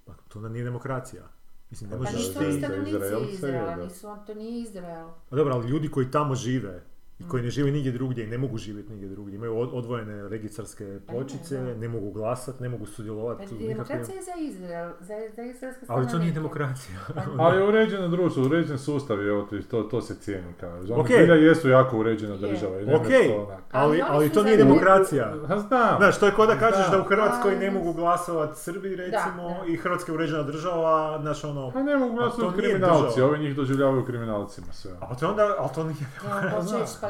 Pa 0.04 0.12
to 0.28 0.38
onda 0.38 0.48
nije 0.48 0.64
demokracija. 0.64 1.22
Mislim, 1.72 1.90
ne 1.90 1.96
Pa 1.96 2.04
Pa 2.04 2.10
možeš 2.10 2.20
nisu 2.20 2.32
za- 2.32 2.40
oni 2.40 2.58
stanovnici 2.58 2.90
Izraela, 3.34 3.76
nisu, 3.76 4.08
on, 4.08 4.26
to 4.26 4.34
nije 4.34 4.62
Izrael. 4.62 5.08
A 5.30 5.36
dobro, 5.36 5.54
ali 5.54 5.68
ljudi 5.68 5.88
koji 5.88 6.10
tamo 6.10 6.34
žive 6.34 6.82
i 7.22 7.26
Mm. 7.26 7.28
koji 7.28 7.42
ne 7.42 7.50
žive 7.50 7.70
nigdje 7.70 7.92
drugdje 7.92 8.24
i 8.24 8.28
ne 8.28 8.38
mogu 8.38 8.58
živjeti 8.58 8.90
nigdje 8.90 9.08
drugdje, 9.08 9.36
imaju 9.36 9.58
od- 9.58 9.70
odvojene 9.72 10.28
registarske 10.28 10.84
Pa 11.06 11.12
ne, 11.12 11.18
pločice, 11.18 11.56
da. 11.56 11.74
ne 11.74 11.88
mogu 11.88 12.10
glasati, 12.10 12.62
ne 12.62 12.68
mogu 12.68 12.84
Pa 12.84 12.90
sudjelovati 12.92 13.42
u 13.44 13.58
nikakvim... 13.58 13.68
demokracija 13.68 14.16
je 14.16 14.22
za 14.22 14.32
Izrael, 14.40 14.90
za, 15.00 15.14
za 15.32 15.42
izraelske 15.44 15.86
Ali 15.88 16.08
to 16.08 16.18
nije 16.18 16.32
demokracija. 16.32 16.98
Pa 17.14 17.22
Ali 17.44 17.56
je 17.58 17.64
uređeno 17.64 18.08
društvo, 18.08 18.44
uređen 18.44 18.78
sustav 18.78 19.22
je, 19.22 19.32
to, 19.62 19.82
to 19.82 20.02
se 20.02 20.14
cijeni 20.14 20.52
kao. 20.60 20.70
Oni 20.72 20.92
Ok. 20.92 21.06
zbilja 21.06 21.34
jesu 21.34 21.68
jako 21.68 21.98
uređena 21.98 22.36
država. 22.36 22.80
I 22.80 22.86
nema 22.86 22.98
Ok. 22.98 23.06
što 23.06 23.42
onak. 23.42 23.60
ali, 23.72 24.02
Ali 24.02 24.28
to 24.28 24.42
nije 24.42 24.56
demokracija. 24.56 25.34
Ha, 25.48 25.58
znam. 25.58 25.96
Znaš, 25.96 26.18
to 26.18 26.26
je 26.26 26.32
kao 26.32 26.46
da 26.46 26.56
kažeš 26.56 26.90
Da. 26.90 27.00
u 27.00 27.04
Hrvatskoj 27.04 27.56
ne 27.56 27.68
A, 27.68 27.70
mogu 27.70 27.92
glasovati 27.92 28.60
Srbi, 28.60 28.96
recimo, 28.96 29.48
da. 29.60 29.66
i 29.68 29.76
Hrvatska 29.76 30.12
je 30.12 30.16
uređena 30.16 30.42
država, 30.42 31.18
znaš 31.20 31.44
ono... 31.44 31.70
Pa 31.70 31.82
ne 31.82 31.96
mogu 31.96 32.16
Pa 32.16 32.22
to 32.22 32.28
glasati 32.28 32.42
nije 32.42 32.70
kriminalci, 32.70 33.20
ovi 33.22 33.38
njih 33.38 33.56
doživljavaju 33.56 34.04
kriminalcima 34.04 34.66
sve. 34.72 34.90
A 35.00 35.14
to 35.14 35.28
onda, 35.28 35.54
ali 35.58 35.68
to 35.74 35.84
nije... 35.84 35.96
Ja, 36.24 36.58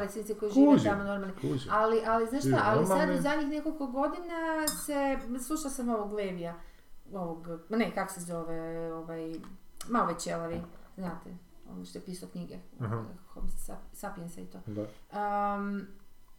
reći 0.03 0.15
palestinci 0.15 0.41
koji 0.41 0.53
žive 0.53 0.67
Kužim. 0.67 0.91
tamo 0.91 1.05
normalni. 1.05 1.35
Ali, 1.71 2.03
ali 2.07 2.27
znaš 2.27 2.43
šta, 2.43 2.63
ali 2.65 2.87
sad 2.87 3.11
u 3.11 3.23
zadnjih 3.23 3.49
nekoliko 3.49 3.87
godina 3.87 4.69
se, 4.87 5.19
slušala 5.47 5.71
sam 5.71 5.89
ovog 5.89 6.13
Levija, 6.13 6.55
ovog, 7.13 7.49
ne, 7.69 7.95
kak 7.95 8.11
se 8.11 8.21
zove, 8.21 8.93
ovaj, 8.95 9.35
malo 9.89 10.07
već 10.07 10.25
čelavi, 10.25 10.61
znate, 10.97 11.37
on 11.71 11.85
što 11.85 11.99
je 11.99 12.05
pisao 12.05 12.29
knjige. 12.29 12.59
Homo 13.35 13.49
Sapiensa 13.93 14.41
i 14.41 14.47
to. 14.47 14.59
Da. 14.67 14.83
Um, 15.57 15.87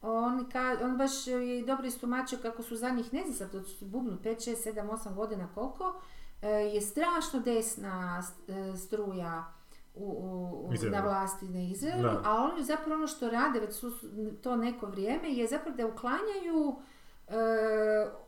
on, 0.01 0.50
ka, 0.50 0.77
on 0.83 0.98
baš 0.98 1.27
je 1.27 1.65
dobro 1.65 1.88
istumačio 1.88 2.39
kako 2.42 2.63
su 2.63 2.75
zadnjih, 2.75 3.13
ne 3.13 3.21
znam 3.21 3.33
sad, 3.33 3.51
to 3.51 3.63
su 3.63 3.86
bubnu 3.86 4.18
5, 4.24 4.50
6, 4.50 4.74
7, 4.74 4.89
8 4.89 5.13
godina 5.13 5.48
koliko, 5.56 6.01
e, 6.42 6.48
je 6.50 6.81
strašno 6.81 7.39
desna 7.39 8.24
e, 8.48 8.77
struja 8.77 9.54
u, 9.95 10.05
u, 10.05 10.89
na 10.91 11.01
vlasti 11.01 11.45
na 11.45 11.59
Izraelu, 11.59 12.03
Da. 12.03 12.21
a 12.25 12.49
oni 12.53 12.63
zapravo 12.63 12.95
ono 12.95 13.07
što 13.07 13.29
rade 13.29 13.59
već 13.59 13.73
su 13.73 13.91
to 14.41 14.55
neko 14.55 14.85
vrijeme 14.85 15.29
je 15.29 15.47
zapravo 15.47 15.77
da 15.77 15.87
uklanjaju 15.87 16.75
e, 17.27 17.33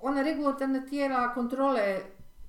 ona 0.02 0.22
regulatorna 0.22 0.86
tijela 0.86 1.34
kontrole 1.34 2.00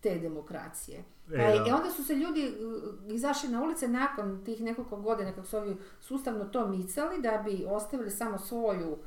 te 0.00 0.18
demokracije. 0.18 1.04
E, 1.32 1.37
Pa. 1.37 1.70
I 1.70 1.73
onda 1.73 1.90
su 1.90 2.04
se 2.04 2.14
ljudi 2.14 2.49
uh, 2.49 3.12
izašli 3.14 3.49
na 3.49 3.62
ulice 3.62 3.88
nakon 3.88 4.44
tih 4.44 4.61
nekoliko 4.61 4.96
godina 4.96 5.32
kako 5.32 5.46
su 5.46 5.56
ovi 5.56 5.76
sustavno 6.00 6.44
to 6.44 6.68
micali 6.68 7.23
da 7.23 7.42
bi 7.44 7.66
ostavili 7.68 8.11
samo 8.11 8.38
svoju 8.38 8.99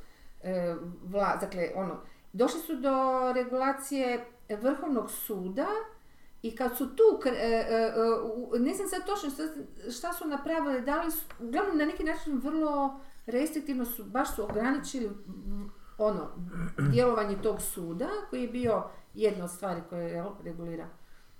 e, 0.43 0.75
vla, 1.03 1.37
dakle 1.41 1.71
ono, 1.75 1.99
došli 2.33 2.59
su 2.59 2.75
do 2.75 2.91
regulacije 3.35 4.25
Vrhovnog 4.61 5.11
suda 5.11 5.67
i 6.41 6.55
kad 6.55 6.77
su 6.77 6.96
tu, 6.96 7.03
e, 7.25 7.29
e, 7.29 7.93
e, 8.55 8.60
ne 8.60 8.74
znam 8.74 8.88
sad 8.88 9.05
točno 9.05 9.29
šta, 9.91 10.13
su 10.13 10.27
napravili, 10.27 10.81
dali 10.81 11.12
su, 11.12 11.25
uglavnom 11.39 11.77
na 11.77 11.86
neki 11.86 12.03
način 12.03 12.39
vrlo 12.43 13.00
restriktivno 13.25 13.86
su, 13.86 14.03
baš 14.03 14.36
su 14.36 14.43
ograničili 14.43 15.10
ono, 15.98 16.29
djelovanje 16.91 17.41
tog 17.41 17.62
suda 17.62 18.10
koji 18.29 18.41
je 18.41 18.48
bio 18.48 18.84
jedna 19.13 19.43
od 19.43 19.51
stvari 19.51 19.81
koje 19.89 20.25
regulira 20.43 20.88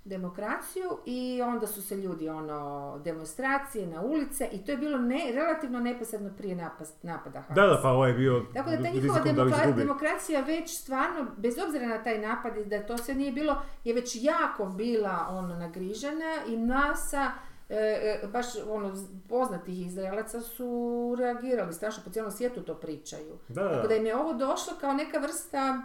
demokraciju 0.04 0.98
i 1.06 1.42
onda 1.42 1.66
su 1.66 1.82
se 1.82 1.96
ljudi 1.96 2.28
ono 2.28 2.98
demonstracije 2.98 3.86
na 3.86 4.00
ulice 4.00 4.48
i 4.52 4.64
to 4.64 4.72
je 4.72 4.78
bilo 4.78 4.98
ne, 4.98 5.32
relativno 5.34 5.80
neposredno 5.80 6.30
prije 6.38 6.56
napas- 6.56 6.92
napada 7.02 7.42
Da, 7.48 7.66
da, 7.66 7.78
pa 7.82 7.88
ovo 7.88 8.06
je 8.06 8.14
bio 8.14 8.42
tako 8.54 8.70
da 8.70 8.76
ta 8.76 8.82
njihova 8.82 9.20
demokra- 9.20 9.74
demokracija 9.74 10.40
već 10.40 10.78
stvarno, 10.78 11.26
bez 11.36 11.54
obzira 11.58 11.86
na 11.86 12.02
taj 12.02 12.18
napad 12.18 12.56
i 12.56 12.64
da 12.64 12.82
to 12.82 12.98
sve 12.98 13.14
nije 13.14 13.32
bilo, 13.32 13.56
je 13.84 13.94
već 13.94 14.16
jako 14.16 14.66
bila 14.66 15.26
ono 15.30 15.56
nagrižena 15.56 16.34
i 16.48 16.56
NASA 16.56 17.30
e, 17.68 17.74
e, 17.76 18.26
baš 18.26 18.46
ono 18.68 18.92
poznatih 19.28 19.86
Izraelaca 19.86 20.40
su 20.40 20.70
reagirali 21.18 21.72
strašno 21.72 22.02
po 22.04 22.10
cijelom 22.10 22.30
svijetu 22.32 22.62
to 22.62 22.74
pričaju. 22.74 23.38
Da, 23.48 23.62
da, 23.62 23.68
Tako 23.68 23.82
da. 23.82 23.88
da 23.88 23.94
im 23.94 24.06
je 24.06 24.16
ovo 24.16 24.32
došlo 24.32 24.72
kao 24.80 24.92
neka 24.92 25.18
vrsta, 25.18 25.82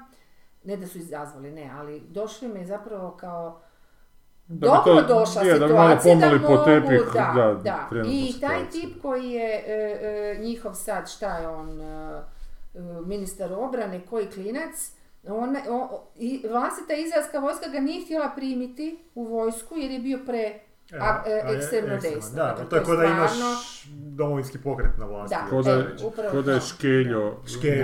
ne 0.63 0.77
da 0.77 0.87
su 0.87 0.97
izazvali, 0.97 1.51
ne, 1.51 1.71
ali 1.73 1.99
došlo 1.99 2.47
im 2.47 2.55
je 2.55 2.65
zapravo 2.65 3.11
kao 3.11 3.61
Da 4.47 4.67
dobro 4.67 4.95
to- 4.97 5.07
došla 5.09 5.41
je, 5.43 5.59
da 5.59 5.67
bi 5.67 5.73
malo 5.73 5.89
situacija 5.91 6.15
da 6.15 6.21
pomeli 6.21 6.39
mogu, 6.41 6.55
po 6.55 6.63
tepih, 6.65 7.01
da, 7.13 7.31
da, 7.35 7.53
da. 7.55 8.01
I 8.01 8.31
taj 8.31 8.59
situaciju. 8.59 8.81
tip 8.81 9.01
koji 9.01 9.25
je 9.25 9.53
e, 9.57 9.73
e, 10.01 10.39
njihov 10.39 10.73
sad, 10.75 11.09
šta 11.09 11.37
je 11.37 11.47
on, 11.49 11.81
e, 11.81 12.21
e, 12.73 12.79
ministar 13.01 13.53
obrane, 13.53 14.01
koji 14.01 14.27
klinac, 14.27 14.91
on, 15.25 15.55
o- 15.59 15.73
o- 15.85 16.07
i 16.15 16.45
vlastita 16.49 16.93
izraelska 16.95 17.39
vojska 17.39 17.69
ga 17.69 17.79
nije 17.79 18.03
htjela 18.03 18.29
primiti 18.29 18.97
u 19.15 19.23
vojsku 19.25 19.75
jer 19.75 19.91
je 19.91 19.99
bio 19.99 20.19
pre 20.25 20.59
A, 20.93 21.23
e, 21.25 21.31
a 21.37 21.49
je 21.49 21.57
ekstremno 21.57 21.95
desno, 21.95 22.35
Da, 22.35 22.43
dakle, 22.45 22.65
to 22.65 22.75
je 22.75 22.81
to 22.81 22.85
ko 22.85 22.91
je 22.91 22.97
da 22.97 23.05
imaš 23.05 23.31
stvarno- 23.31 23.55
domovinski 24.09 24.57
pokret 24.59 24.97
na 24.97 25.05
vlasti. 25.05 25.35
Da. 25.35 25.49
Ko 25.49 25.61
da, 25.61 25.71
E, 25.71 25.85
upravo 26.03 26.29
ko 26.31 26.41
da 26.41 26.51
je 26.51 26.59
Škeljo, 26.61 27.33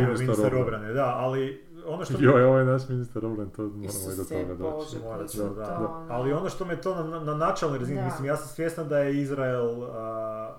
ministar 0.10 0.56
obrane, 0.56 0.94
da, 0.94 1.16
ali 1.16 1.66
ono 1.86 2.06
što... 2.06 2.14
Joj, 2.20 2.44
ovaj 2.44 2.66
naš 2.66 2.90
ministar 2.90 3.26
obrane, 3.26 3.52
to 3.52 3.62
moramo 3.62 3.84
i 4.14 4.18
do 4.18 4.24
toga 4.24 4.56
doći. 4.56 4.96
Bože, 4.96 5.00
Morat 5.06 5.36
da, 5.36 5.48
to, 5.48 5.54
da. 5.54 5.78
ono. 5.78 6.06
Ali 6.10 6.34
ono 6.34 6.50
što 6.50 6.66
me 6.66 6.82
to 6.82 7.04
na, 7.04 7.20
na 7.20 7.36
načalnoj 7.36 7.80
razini, 7.80 8.00
Da. 8.00 8.06
mislim, 8.06 8.26
ja 8.26 8.38
sam 8.38 8.48
svjesna 8.48 8.84
da 8.84 8.98
je 9.00 9.22
Izrael 9.22 9.84
a, 9.84 9.88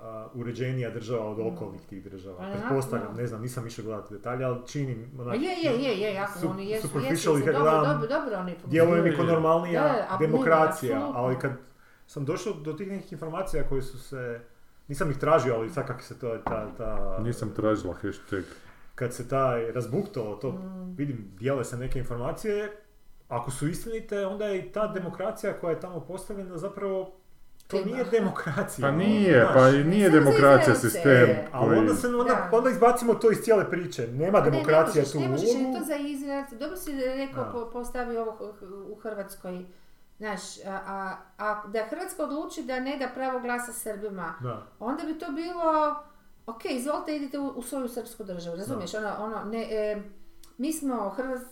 a, 0.02 0.26
uređenija 0.34 0.90
država 0.90 1.30
od 1.30 1.38
okolnih 1.40 1.80
tih 1.80 2.04
država. 2.04 2.36
Aha, 2.40 2.52
Pretpostavljam, 2.52 3.14
da. 3.14 3.20
ne 3.20 3.26
znam, 3.26 3.42
nisam 3.42 3.66
išao 3.66 3.84
gledati 3.84 4.14
detalje, 4.14 4.44
ali 4.44 4.58
činim... 4.66 5.10
Onak, 5.20 5.34
je, 5.34 5.40
je, 5.42 5.82
je, 5.82 5.98
je, 6.00 6.14
jako 6.14 6.38
su- 6.38 6.48
oni 6.50 6.68
jesu, 6.68 6.88
jesu, 7.10 7.32
dobro, 7.32 7.52
dobro, 7.62 8.08
dobro 8.08 8.38
oni 8.38 8.54
Djeluje 8.66 9.02
mi 9.02 9.08
Je, 9.08 9.16
kao 9.16 9.24
normalnija 9.24 9.82
Da, 9.82 10.16
demokracija, 10.20 11.10
ali 11.14 11.38
kad 11.38 11.52
sam 12.06 12.24
došao 12.24 12.52
do 12.52 12.72
tih 12.72 12.88
nekih 12.88 13.12
informacija 13.12 13.68
koje 13.68 13.82
su 13.82 13.98
se... 13.98 14.40
Nisam 14.88 15.10
ih 15.10 15.18
tražio, 15.18 15.54
ali 15.54 15.70
sad 15.70 15.86
kako 15.86 16.02
se 16.02 16.18
to, 16.18 16.38
ta, 16.44 16.66
ta... 16.78 17.18
Nisam 17.22 17.50
tražila 17.56 17.94
hashtag. 17.94 18.44
Kad 18.94 19.14
se 19.14 19.28
taj 19.28 19.72
razbuktalo, 19.72 20.36
to 20.36 20.50
Mm. 20.50 20.94
vidim, 20.96 21.30
dijele 21.32 21.64
se 21.64 21.76
neke 21.76 21.98
informacije, 21.98 22.72
ako 23.28 23.50
su 23.50 23.68
istinite, 23.68 24.26
onda 24.26 24.44
je 24.44 24.58
i 24.58 24.72
ta 24.72 24.86
demokracija 24.86 25.52
koja 25.52 25.70
je 25.70 25.80
tamo 25.80 26.00
postavljena 26.00 26.58
zapravo, 26.58 27.12
to 27.68 27.76
nije 27.78 28.04
demokracija. 28.06 28.82
Pa 28.82 28.88
ono, 28.88 28.98
nije, 28.98 29.46
pa 29.54 29.68
i 29.70 29.84
nije 29.84 30.10
Samo 30.10 30.20
demokracija 30.20 30.74
sistem. 30.76 31.28
Ali 31.52 31.66
koji- 31.66 31.78
onda, 31.78 31.94
se, 31.94 32.06
onda, 32.08 32.24
Da. 32.24 32.48
onda 32.52 32.70
izbacimo 32.70 33.14
to 33.14 33.30
iz 33.30 33.38
cijele 33.38 33.70
priče. 33.70 34.06
Nema 34.08 34.32
Pa 34.32 34.40
ne, 34.40 34.50
demokracija 34.50 34.94
ne 34.94 35.00
možeš, 35.00 35.12
tu 35.12 35.20
ne 35.20 35.28
možeš, 35.28 35.48
je 35.48 35.56
ulogu. 35.58 35.78
to 35.78 35.84
za 35.84 35.96
Izrael. 35.96 36.42
Dobro 36.52 36.76
si 36.76 36.92
rekao, 36.94 37.52
po, 37.52 37.70
postavi 37.70 38.16
ovo 38.16 38.36
u 38.88 38.94
Hrvatskoj. 38.94 39.64
Znaš, 40.18 40.40
a, 40.58 40.80
a, 40.86 41.16
a 41.38 41.66
da 41.66 41.84
Hrvatska 41.84 42.22
odluči 42.22 42.62
da 42.62 42.80
ne 42.80 42.96
da 42.96 43.08
pravo 43.08 43.40
glasa 43.40 43.72
Srbima, 43.74 44.34
Da. 44.40 44.66
onda 44.80 45.02
bi 45.04 45.18
to 45.18 45.26
bilo, 45.28 46.02
ok, 46.46 46.64
izvolite 46.66 47.16
idite 47.16 47.38
u, 47.38 47.48
u 47.48 47.62
svoju 47.62 47.88
srpsku 47.88 48.24
državu, 48.24 48.56
razumiješ, 48.56 48.94
ono, 48.94 49.10
ono, 49.18 49.44
ne, 49.44 49.62
e, 49.62 50.02
mi 50.58 50.72
smo 50.72 51.08
Hrvats, 51.10 51.44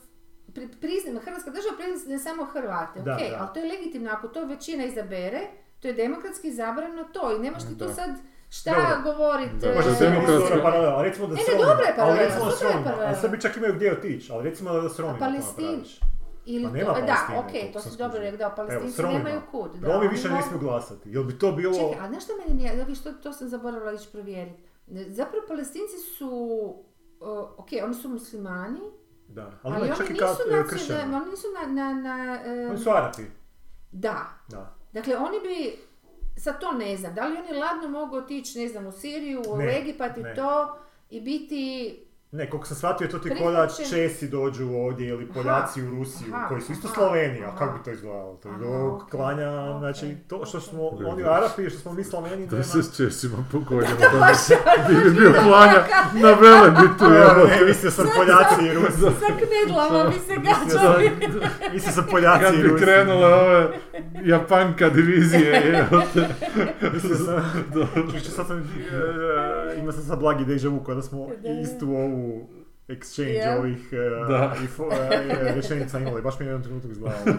pri, 0.49 0.69
priznamo, 0.71 1.21
Hrvatska 1.21 1.51
država 1.51 1.75
priznaje 1.77 2.19
samo 2.19 2.45
Hrvate, 2.45 3.01
Da, 3.01 3.13
ok, 3.15 3.21
da. 3.21 3.37
ali 3.39 3.49
to 3.55 3.61
je 3.61 3.69
legitimno, 3.71 4.11
ako 4.11 4.29
to 4.29 4.45
većina 4.45 4.85
izabere, 4.85 5.41
to 5.81 5.89
je 5.89 5.95
demokratski 5.95 6.49
izabrano 6.49 7.05
to 7.05 7.33
i 7.33 7.41
nemaš 7.41 7.63
ti 7.63 7.79
tu 7.79 7.85
Da. 7.85 7.93
sad 7.93 8.11
šta 8.51 8.71
Dobro. 8.73 9.13
govoriti. 9.13 9.57
Da, 9.59 9.75
Može 9.75 9.91
E, 9.91 9.95
se 9.95 10.05
demokratska- 10.07 10.63
paralela, 10.63 10.95
ali 10.95 11.09
recimo 11.09 11.27
da 11.27 11.35
Ne, 11.35 11.43
s 11.43 11.47
ne, 11.47 11.55
Romima- 11.55 11.69
dobra 11.69 11.87
je 11.87 11.95
ali 11.99 12.19
recimo 12.19 12.45
s 12.45 12.53
super 12.53 12.67
je 12.67 12.73
Romima, 12.73 12.91
paralela. 12.91 13.11
a 13.11 13.21
Srbi 13.21 13.41
čak 13.41 13.57
imaju 13.57 13.75
gdje 13.75 13.93
otići, 13.93 14.33
ali 14.33 14.45
recimo 14.45 14.73
da 14.73 14.89
s 14.89 14.99
Romima 14.99 15.19
to 15.19 15.25
Palestin- 15.25 15.65
napraviš. 15.67 16.01
Ili 16.47 16.65
Pa 16.65 16.71
nema 16.71 16.95
to, 16.95 17.01
da, 17.03 17.17
ok, 17.39 17.73
to 17.73 17.81
si 17.81 17.99
dobro 17.99 18.19
rekao, 18.19 18.39
da, 18.39 18.51
palestinci 18.51 19.03
Romima. 19.03 19.19
nemaju 19.19 19.41
kud. 19.51 19.71
Da, 19.73 19.87
Romi 19.87 19.99
oni 19.99 20.09
više 20.09 20.29
ne 20.29 20.43
smiju 20.43 20.59
glasati. 20.61 21.11
Jel 21.11 21.25
bi 21.25 21.39
to 21.39 21.53
bilo... 21.53 21.75
Čekaj, 21.75 22.05
a 22.05 22.09
znaš 22.09 22.25
što 22.25 22.33
meni 22.39 22.55
nije, 22.55 22.87
to 23.23 23.33
sam 23.33 23.49
zaboravila 23.49 23.93
ići 23.93 24.09
provjeriti. 24.13 24.63
Zapravo 25.09 25.47
palestinci 25.49 25.97
su, 25.99 26.29
uh, 27.21 27.29
ok, 27.57 27.69
oni 27.85 27.95
su 27.95 28.09
muslimani, 28.09 28.81
Da, 29.29 29.51
ali, 29.63 29.77
ali, 29.77 29.89
oni 29.89 29.97
čak 29.97 30.09
nisu, 30.11 30.25
kat- 30.25 30.73
nacionalni, 30.73 31.15
oni 31.15 31.31
nisu 31.31 31.47
na, 31.61 31.67
na, 31.73 31.95
na, 31.95 32.41
uh, 32.65 32.71
Oni 32.71 32.79
su 32.79 32.91
Arapi. 32.91 33.23
da. 33.93 34.29
Da. 34.49 34.77
Dakle, 34.93 35.17
oni 35.17 35.41
bi, 35.41 35.79
sad 36.41 36.61
to 36.61 36.73
ne 36.73 36.97
znam, 36.97 37.15
da 37.15 37.27
li 37.27 37.37
oni 37.39 37.59
ladno 37.59 37.89
mogu 37.89 38.17
otići, 38.17 38.59
ne 38.59 38.69
znam, 38.69 38.87
u 38.87 38.93
Siriju, 38.93 39.43
u 39.49 39.61
Egipat 39.61 40.19
i 40.19 40.23
to, 40.37 40.79
i 41.11 41.21
biti 41.21 41.97
Ne, 42.33 42.51
koliko 42.51 42.67
sam 42.67 42.77
shvatio, 42.77 43.09
to 43.09 43.19
ti 43.19 43.31
ko 43.39 43.51
da 43.51 43.69
Česi 43.91 44.29
dođu 44.29 44.69
ovdje 44.69 45.09
ili 45.09 45.27
Poljaci 45.27 45.83
u 45.83 45.91
Rusiju, 45.91 46.35
aha, 46.35 46.49
koji 46.49 46.61
su 46.61 46.73
isto 46.73 46.87
aha, 46.87 46.95
Sloveni, 46.95 47.45
a 47.45 47.49
aha. 47.49 47.57
kako 47.59 47.79
bi 47.79 47.85
to 47.85 47.91
izgledalo? 47.91 48.35
To 48.35 48.49
je 48.49 48.55
Aha, 48.55 48.63
do 48.63 48.99
klanja, 49.11 49.51
ok, 49.71 49.79
znači, 49.79 50.17
to 50.29 50.45
što 50.47 50.61
smo, 50.61 50.87
ok. 50.89 51.01
oni 51.07 51.23
Arapi, 51.25 51.71
što 51.71 51.79
smo 51.79 51.93
mi 51.93 52.05
Sloveni, 52.05 52.47
Da 52.47 52.53
nema... 52.53 52.65
se 52.65 52.83
s 52.83 52.97
Česima 52.97 53.37
pogodimo. 53.53 53.97
Bi 54.89 54.95
bi 55.05 55.11
bio 55.11 55.33
klanja 55.33 55.83
na 56.15 56.31
velebitu. 56.33 57.05
Evo, 57.05 57.47
ne, 57.49 57.65
mislio 57.67 57.91
sam 57.91 58.07
Poljaci 58.17 58.67
i 58.67 58.75
Rusi. 58.75 59.01
sa 59.01 59.27
knedlama 59.39 60.05
bi 60.05 60.19
se 60.19 60.35
gađali. 60.37 61.11
mislio 61.73 61.93
sam 61.93 62.07
Poljaci 62.11 62.45
Kad 62.45 62.55
i 62.55 62.59
bi 62.59 62.69
Rusi. 62.69 62.85
krenule 62.85 63.35
ove 63.35 63.69
Japanka 64.25 64.89
divizije, 64.89 65.47
jebote. 65.67 66.29
Mislio 66.93 67.17
sam, 67.17 67.43
sad 68.37 68.47
sam, 68.47 68.59
e, 68.59 69.79
imao 69.79 69.93
sam 69.93 70.03
sad 70.03 70.19
blagi 70.19 70.45
deja 70.45 70.69
vu 70.71 70.81
kada 70.81 71.03
smo 71.03 71.29
Da. 71.43 71.49
istu 71.51 71.87
ovu 71.87 72.20
exchange 72.89 73.29
Je. 73.45 73.59
ovih 73.59 73.93
e, 73.93 73.97
Da. 74.29 74.55
i 74.65 74.67
fo, 74.67 74.85
e, 74.93 75.55
rečenica 75.55 75.99
imali, 75.99 76.23
baš 76.23 76.39
mi 76.39 76.47
je 76.47 76.49
u 76.49 76.55
jednom 76.55 76.63
trenutku 76.63 76.91
izgledalo. 76.91 77.37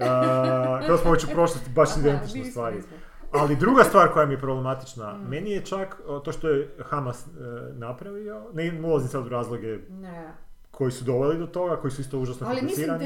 A, 0.00 0.80
Kada 0.80 0.98
smo 0.98 1.12
već 1.12 1.24
u 1.24 1.28
prošlosti, 1.28 1.70
baš 1.70 1.88
Aha, 1.90 2.00
identične 2.00 2.38
nismo, 2.38 2.50
stvari. 2.50 2.76
nismo. 2.76 2.96
Ali 3.32 3.56
druga 3.56 3.84
stvar 3.84 4.08
koja 4.08 4.26
mi 4.26 4.34
je 4.34 4.40
problematična, 4.40 5.12
Mm. 5.14 5.28
meni 5.28 5.50
je 5.50 5.60
čak 5.62 5.96
to 6.24 6.32
što 6.32 6.48
je 6.48 6.74
Hamas 6.80 7.20
e, 7.20 7.30
napravio, 7.72 8.42
ne 8.52 8.80
ulazim 8.84 9.08
sad 9.08 9.26
u 9.26 9.28
razloge 9.28 9.78
Ne. 9.90 10.32
koji 10.70 10.92
su 10.92 11.04
doveli 11.04 11.38
do 11.38 11.46
toga, 11.46 11.76
koji 11.76 11.90
su 11.90 12.00
isto 12.00 12.18
užasno 12.18 12.46
Ali 12.48 12.62
mislim 12.62 12.86
da 12.88 13.04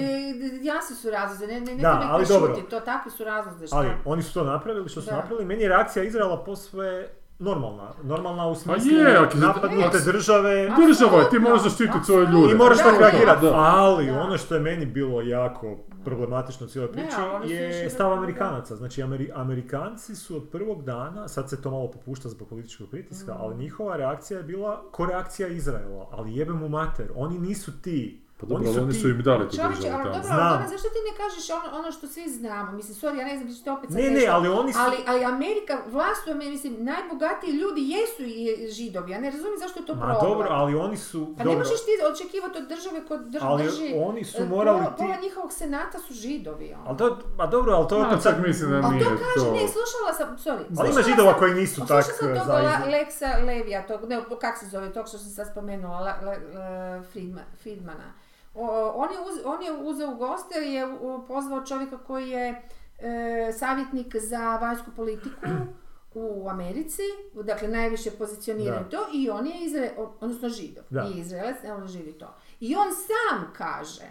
jasni 0.64 0.96
su 0.96 1.10
razlozi, 1.10 1.46
ne, 1.46 1.60
ne, 1.60 1.74
ne 1.74 1.82
Da, 1.82 2.00
ali 2.04 2.26
dobro. 2.26 2.46
prešutiti, 2.46 2.70
to 2.70 2.80
takvi 2.80 3.10
su 3.10 3.24
razlozi, 3.24 3.66
šta? 3.66 3.76
Ali 3.76 3.88
oni 4.04 4.22
su 4.22 4.34
to 4.34 4.44
napravili, 4.44 4.88
što 4.88 5.00
su 5.00 5.06
Da. 5.06 5.16
napravili, 5.16 5.44
meni 5.44 5.62
je 5.62 5.68
reakcija 5.68 6.04
Izraela 6.04 6.44
posve 6.44 7.08
normalna. 7.40 7.92
Normalna 8.04 8.46
u 8.46 8.54
smislu 8.54 8.90
je, 8.92 9.16
ako- 9.18 9.36
napadnute 9.38 9.98
države 10.00 10.68
A- 10.68 10.76
Država 10.78 11.18
je, 11.18 11.30
ti 11.30 11.38
moraš 11.38 11.62
zaštititi 11.62 12.04
svoje 12.04 12.26
ljude. 12.26 12.52
i 12.52 12.56
moraš 12.56 12.78
da, 12.78 12.98
reagirati. 13.00 13.42
da. 13.42 13.52
Ali 13.54 14.06
Da. 14.06 14.20
ono 14.20 14.38
što 14.38 14.54
je 14.54 14.60
meni 14.60 14.86
bilo 14.86 15.20
jako 15.22 15.76
problematično 16.04 16.66
u 16.66 16.70
cijeloj 16.70 16.88
Ne, 16.88 16.92
priči 16.94 17.16
ali 17.18 17.30
oni 17.30 17.46
su 17.46 17.52
je 17.52 17.70
išli 17.70 17.90
stav 17.90 18.12
Amerikanaca. 18.12 18.76
Znači 18.76 19.02
Ameri- 19.02 19.30
Amerikanci 19.34 20.16
su 20.16 20.36
od 20.36 20.48
prvog 20.48 20.84
dana, 20.84 21.28
sad 21.28 21.50
se 21.50 21.62
to 21.62 21.70
malo 21.70 21.88
popušta 21.88 22.28
zbog 22.28 22.48
političkog 22.48 22.88
pritiska, 22.88 23.34
Mm. 23.34 23.38
ali 23.40 23.56
njihova 23.56 23.96
reakcija 23.96 24.38
je 24.38 24.44
bila 24.44 24.82
ko 24.90 25.06
reakcija 25.06 25.48
Izraela. 25.48 26.06
Ali 26.12 26.36
jebe 26.36 26.52
mu 26.52 26.68
mater, 26.68 27.06
oni 27.16 27.38
nisu 27.38 27.72
ti. 27.74 28.20
Pa 28.40 28.46
dobro, 28.46 28.56
Oni 28.58 28.68
ali 28.68 28.78
oni 28.80 28.92
ti- 28.92 28.98
su 28.98 29.08
im 29.08 29.22
dali 29.22 29.48
tu 29.48 29.56
Čovječe, 29.56 29.74
državu 29.76 29.94
ali 29.94 30.02
tamo. 30.04 30.14
dobro, 30.14 30.28
Znam. 30.28 30.52
ali 30.54 30.68
zašto 30.68 30.88
ti 30.88 31.00
ne 31.08 31.16
kažeš 31.16 31.44
ono, 31.50 31.78
ono 31.78 31.92
što 31.92 32.06
svi 32.08 32.28
znamo? 32.30 32.72
Mislim, 32.72 32.94
sorry, 32.96 33.16
ja 33.16 33.24
ne 33.24 33.36
znam, 33.38 33.54
ćete 33.54 33.70
opet 33.72 33.90
sad 33.90 33.98
Ne, 33.98 34.10
ne, 34.10 34.26
ali 34.26 34.48
oni 34.50 34.72
su... 34.72 34.78
Ali, 34.78 34.96
ali 35.06 35.24
Amerika, 35.26 35.74
vlast 35.86 36.26
u 36.26 36.34
mislim, 36.34 36.76
najbogatiji 36.80 37.50
ljudi 37.52 37.82
jesu 37.88 38.22
i 38.24 38.40
židovi. 38.70 39.10
Ja 39.12 39.20
ne 39.20 39.30
razumijem 39.30 39.58
zašto 39.58 39.80
je 39.80 39.86
to 39.86 39.94
Ma 39.94 40.00
problem. 40.00 40.20
dobro, 40.22 40.48
ali 40.52 40.74
oni 40.76 40.96
su... 40.98 41.20
Pa 41.28 41.44
dobro, 41.44 41.52
ne 41.52 41.58
možeš 41.58 41.80
ti 41.80 41.92
očekivati 42.12 42.58
od 42.58 42.68
države 42.68 43.06
kod 43.08 43.20
drž, 43.22 43.42
ali 43.44 43.64
drži... 43.64 43.94
oni 43.98 44.24
su 44.24 44.42
e, 44.42 44.46
morali 44.46 44.78
pola, 44.78 44.90
ti... 44.90 44.98
pola 44.98 45.16
njihovog 45.22 45.52
senata 45.52 45.98
su 45.98 46.14
židovi. 46.14 46.72
ono. 46.74 46.84
Ali 46.86 46.98
to, 46.98 47.06
ma 47.36 47.46
dobro, 47.46 47.72
ali 47.72 47.88
to 47.88 47.98
Ma, 47.98 48.06
opet 48.06 48.16
čak 48.16 48.34
sad... 48.34 48.46
mislim 48.46 48.70
da 48.70 48.76
Ali 48.78 48.90
nije 48.90 49.04
to 49.04 49.10
kaže, 49.10 49.46
to. 49.46 49.52
ne, 49.52 49.64
slušala 49.68 50.10
sam, 50.12 50.28
sorry. 50.38 50.64
Ali 50.70 50.88
ima 50.88 50.92
slušala 50.94 51.02
židova 51.04 51.30
sam- 51.30 51.38
koji 51.38 51.54
nisu 51.54 51.74
Slušala 51.74 52.02
tak 52.02 52.12
sam 52.12 52.28
e, 52.28 52.34
tog 52.34 52.46
za... 52.46 52.52
La- 52.54 52.82
Lexa 52.88 53.46
Levija, 53.46 53.80
tog, 53.82 54.00
ne, 54.04 54.20
kak 54.40 54.58
se 54.58 54.66
zove, 54.66 54.92
tog 54.92 55.08
što 55.08 55.18
sam 55.18 55.30
sad 55.30 55.48
spomenula, 55.48 55.98
La, 55.98 56.14
La- 56.22 56.30
La- 56.54 57.02
Friedma- 57.04 57.46
Friedmana. 57.58 58.12
O, 58.54 58.92
on, 58.94 59.12
je 59.12 59.18
uz, 59.20 59.38
on 59.44 59.62
je 59.62 59.72
uzeo 59.72 60.10
u 60.10 60.16
goste, 60.16 60.58
je 60.58 60.86
pozvao 61.28 61.66
čovjeka 61.66 61.98
koji 61.98 62.28
je 62.30 62.62
e, 62.98 63.52
savjetnik 63.52 64.16
za 64.16 64.56
vanjsku 64.56 64.90
politiku 64.96 65.46
u 66.14 66.48
Americi, 66.48 67.02
dakle 67.44 67.68
najviše 67.68 68.10
pozicioniran 68.10 68.82
Da. 68.82 68.88
to 68.88 69.06
i 69.14 69.30
on 69.30 69.46
je 69.46 69.64
Izrael, 69.64 69.90
odnosno 70.20 70.48
židov, 70.48 70.84
Da. 70.90 71.02
nije 71.04 71.20
Izraelac, 71.20 71.56
on 71.80 71.86
živi 71.88 72.12
to. 72.12 72.34
I 72.60 72.76
on 72.76 72.86
sam 72.94 73.52
kaže, 73.56 74.06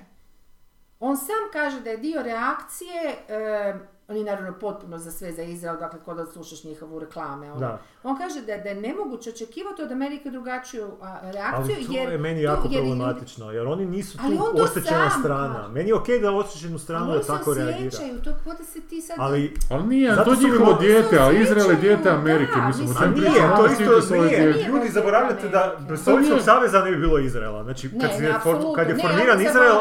on 0.99 1.17
sam 1.17 1.49
kaže 1.53 1.81
da 1.81 1.89
je 1.89 1.97
dio 1.97 2.21
reakcije, 2.23 3.15
e, 3.27 3.73
on 4.09 4.17
je 4.17 4.23
naravno 4.23 4.53
potpuno 4.53 4.97
za 4.97 5.11
sve 5.11 5.31
za 5.31 5.41
Izrael, 5.41 5.77
dakle 5.77 5.99
kod 6.05 6.17
da 6.17 6.25
slušaš 6.25 6.63
njihovu 6.63 6.99
reklame. 6.99 7.51
ono. 7.51 7.59
Da. 7.59 7.81
On 8.03 8.17
kaže 8.17 8.41
da, 8.41 8.57
da 8.57 8.69
je 8.69 8.75
nemoguće 8.75 9.29
očekivati 9.29 9.81
od 9.81 9.91
Amerike 9.91 10.29
drugačiju 10.29 10.87
a, 11.01 11.19
reakciju, 11.23 11.75
Ali 11.75 11.85
to 11.85 11.93
jer... 11.93 12.09
je 12.11 12.17
meni 12.17 12.41
jako 12.41 12.67
jer- 12.71 12.81
problematično, 12.81 13.51
jer 13.51 13.67
oni 13.67 13.85
nisu 13.85 14.17
tu 14.17 14.23
on 14.55 14.67
sam 14.67 14.81
strana. 15.19 15.53
kaže. 15.55 15.73
Meni 15.73 15.89
je 15.89 15.95
okej 15.95 16.19
da 16.19 16.31
oštećenu 16.31 16.79
stranu 16.79 17.05
da 17.05 17.11
oni 17.11 17.23
se 17.23 17.27
tako 17.27 17.53
reagira. 17.53 17.87
osjećaju, 17.87 18.21
to 18.23 18.31
kod 18.43 18.57
da 18.57 18.63
se 18.63 18.81
ti 18.81 19.01
sad... 19.01 19.15
Ali, 19.19 19.53
Ali 19.69 19.87
nije, 19.87 20.15
to 20.15 20.35
njihovo 20.35 20.73
dijete, 20.73 21.19
a 21.19 21.25
Oni 21.25 21.39
Izrael 21.41 21.69
je 21.71 21.75
dijete 21.75 22.09
Amerike, 22.09 22.51
da, 22.55 22.67
mislim, 22.67 22.89
a 22.99 23.05
nije, 23.05 23.41
to 23.57 23.63
oni 23.63 23.99
isto 23.99 24.15
nije. 24.15 24.67
Ljudi 24.67 24.89
zaboravljate 24.89 25.49
da 25.49 25.77
Sovjetskog 25.87 26.19
nije. 26.19 26.41
saveza 26.41 26.83
ne 26.83 26.91
bi 26.91 26.97
bilo 26.97 27.19
Izraela. 27.19 27.63
Znači, 27.63 27.89
kad, 28.75 28.89
je, 28.89 28.97
formiran 29.01 29.41
Izrael, 29.41 29.75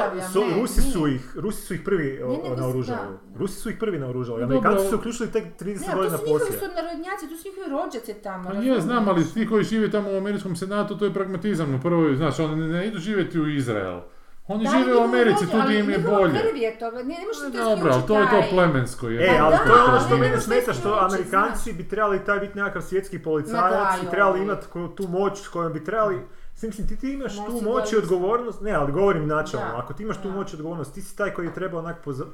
Rusi, 0.60 0.80
su 0.82 1.08
ih, 1.08 1.32
Rusi 1.36 1.62
su 1.62 1.74
ih 1.74 1.80
prvi 1.84 2.20
naoružali. 2.56 3.16
Rusi 3.38 3.60
su 3.60 3.70
ih 3.70 3.76
prvi 3.80 3.98
naoružali. 3.98 4.17
Dobro. 4.24 4.44
Amerikanci 4.44 4.90
su 4.90 4.96
uključili 4.96 5.32
tek 5.32 5.44
30 5.60 5.80
Ne, 5.80 5.86
to 5.86 5.96
godina 5.96 6.18
su 6.18 6.24
njihovi 6.24 6.40
poslije. 6.40 6.58
sunarodnjaci, 6.60 7.28
to 7.28 7.36
su 7.36 7.48
njihovi 7.48 7.70
rođaci 7.70 8.14
tamo. 8.14 8.44
Pa 8.44 8.50
je, 8.50 8.54
razumiješ? 8.54 8.82
znam, 8.82 9.08
ali 9.08 9.24
ti 9.34 9.48
koji 9.48 9.64
žive 9.64 9.90
tamo 9.90 10.10
u 10.10 10.16
američkom 10.16 10.56
senatu, 10.56 10.98
to 10.98 11.04
je 11.04 11.14
pragmatizam. 11.14 11.74
U 11.74 11.80
prvoj, 11.80 12.16
znaš, 12.16 12.38
oni 12.38 12.68
ne 12.68 12.86
idu 12.86 12.98
živjeti 12.98 13.40
u 13.40 13.48
Izrael. 13.48 14.00
Oni 14.48 14.64
Da, 14.64 14.70
žive 14.70 14.96
u 14.96 15.00
Americi, 15.00 15.44
tu 15.44 15.50
ali 15.52 15.62
gdje 15.64 15.78
im 15.78 15.90
je 15.90 15.98
bolje. 15.98 16.32
krv 16.32 16.56
je 16.56 16.78
to, 16.78 16.90
ne, 16.90 17.02
ne 17.02 17.24
možeš 17.26 17.42
to 17.42 17.64
Dobro, 17.64 17.92
ali 17.92 18.02
to 18.06 18.20
je 18.20 18.26
to 18.26 18.42
plemensko. 18.50 19.08
Je. 19.08 19.26
E, 19.26 19.38
ali 19.38 19.56
to 19.66 19.76
je 19.76 19.82
ono 19.82 19.92
ali 19.92 20.00
što 20.00 20.14
ne 20.14 20.20
mene 20.20 20.40
smeta, 20.40 20.66
to 20.66 20.72
što 20.72 20.88
isključiti, 20.88 21.06
Amerikanci 21.06 21.72
bi 21.72 21.88
trebali 21.88 22.24
taj 22.24 22.38
biti 22.38 22.58
nekakav 22.58 22.82
svjetski 22.82 23.18
policajac 23.18 24.02
i 24.02 24.10
trebali 24.10 24.38
joj. 24.38 24.44
imati 24.44 24.66
tu 24.96 25.08
moć 25.08 25.40
s 25.40 25.48
kojom 25.48 25.72
bi 25.72 25.84
trebali 25.84 26.20
Mislim, 26.62 26.88
ti, 26.88 26.96
ti 26.96 27.12
imaš 27.12 27.36
tu 27.36 27.60
moć 27.64 27.92
i 27.92 27.96
odgovornost, 27.96 28.60
ne, 28.60 28.72
ali 28.72 28.92
govorim 28.92 29.26
načelno, 29.26 29.66
Da, 29.66 29.78
ako 29.78 29.92
ti 29.92 30.02
imaš 30.02 30.22
tu 30.22 30.30
moć 30.30 30.52
i 30.52 30.56
odgovornost, 30.56 30.94
ti 30.94 31.02
si 31.02 31.16
taj 31.16 31.34
koji 31.34 31.46
je 31.46 31.54
treba 31.54 31.78
onak 31.78 31.96
Ali 32.02 32.26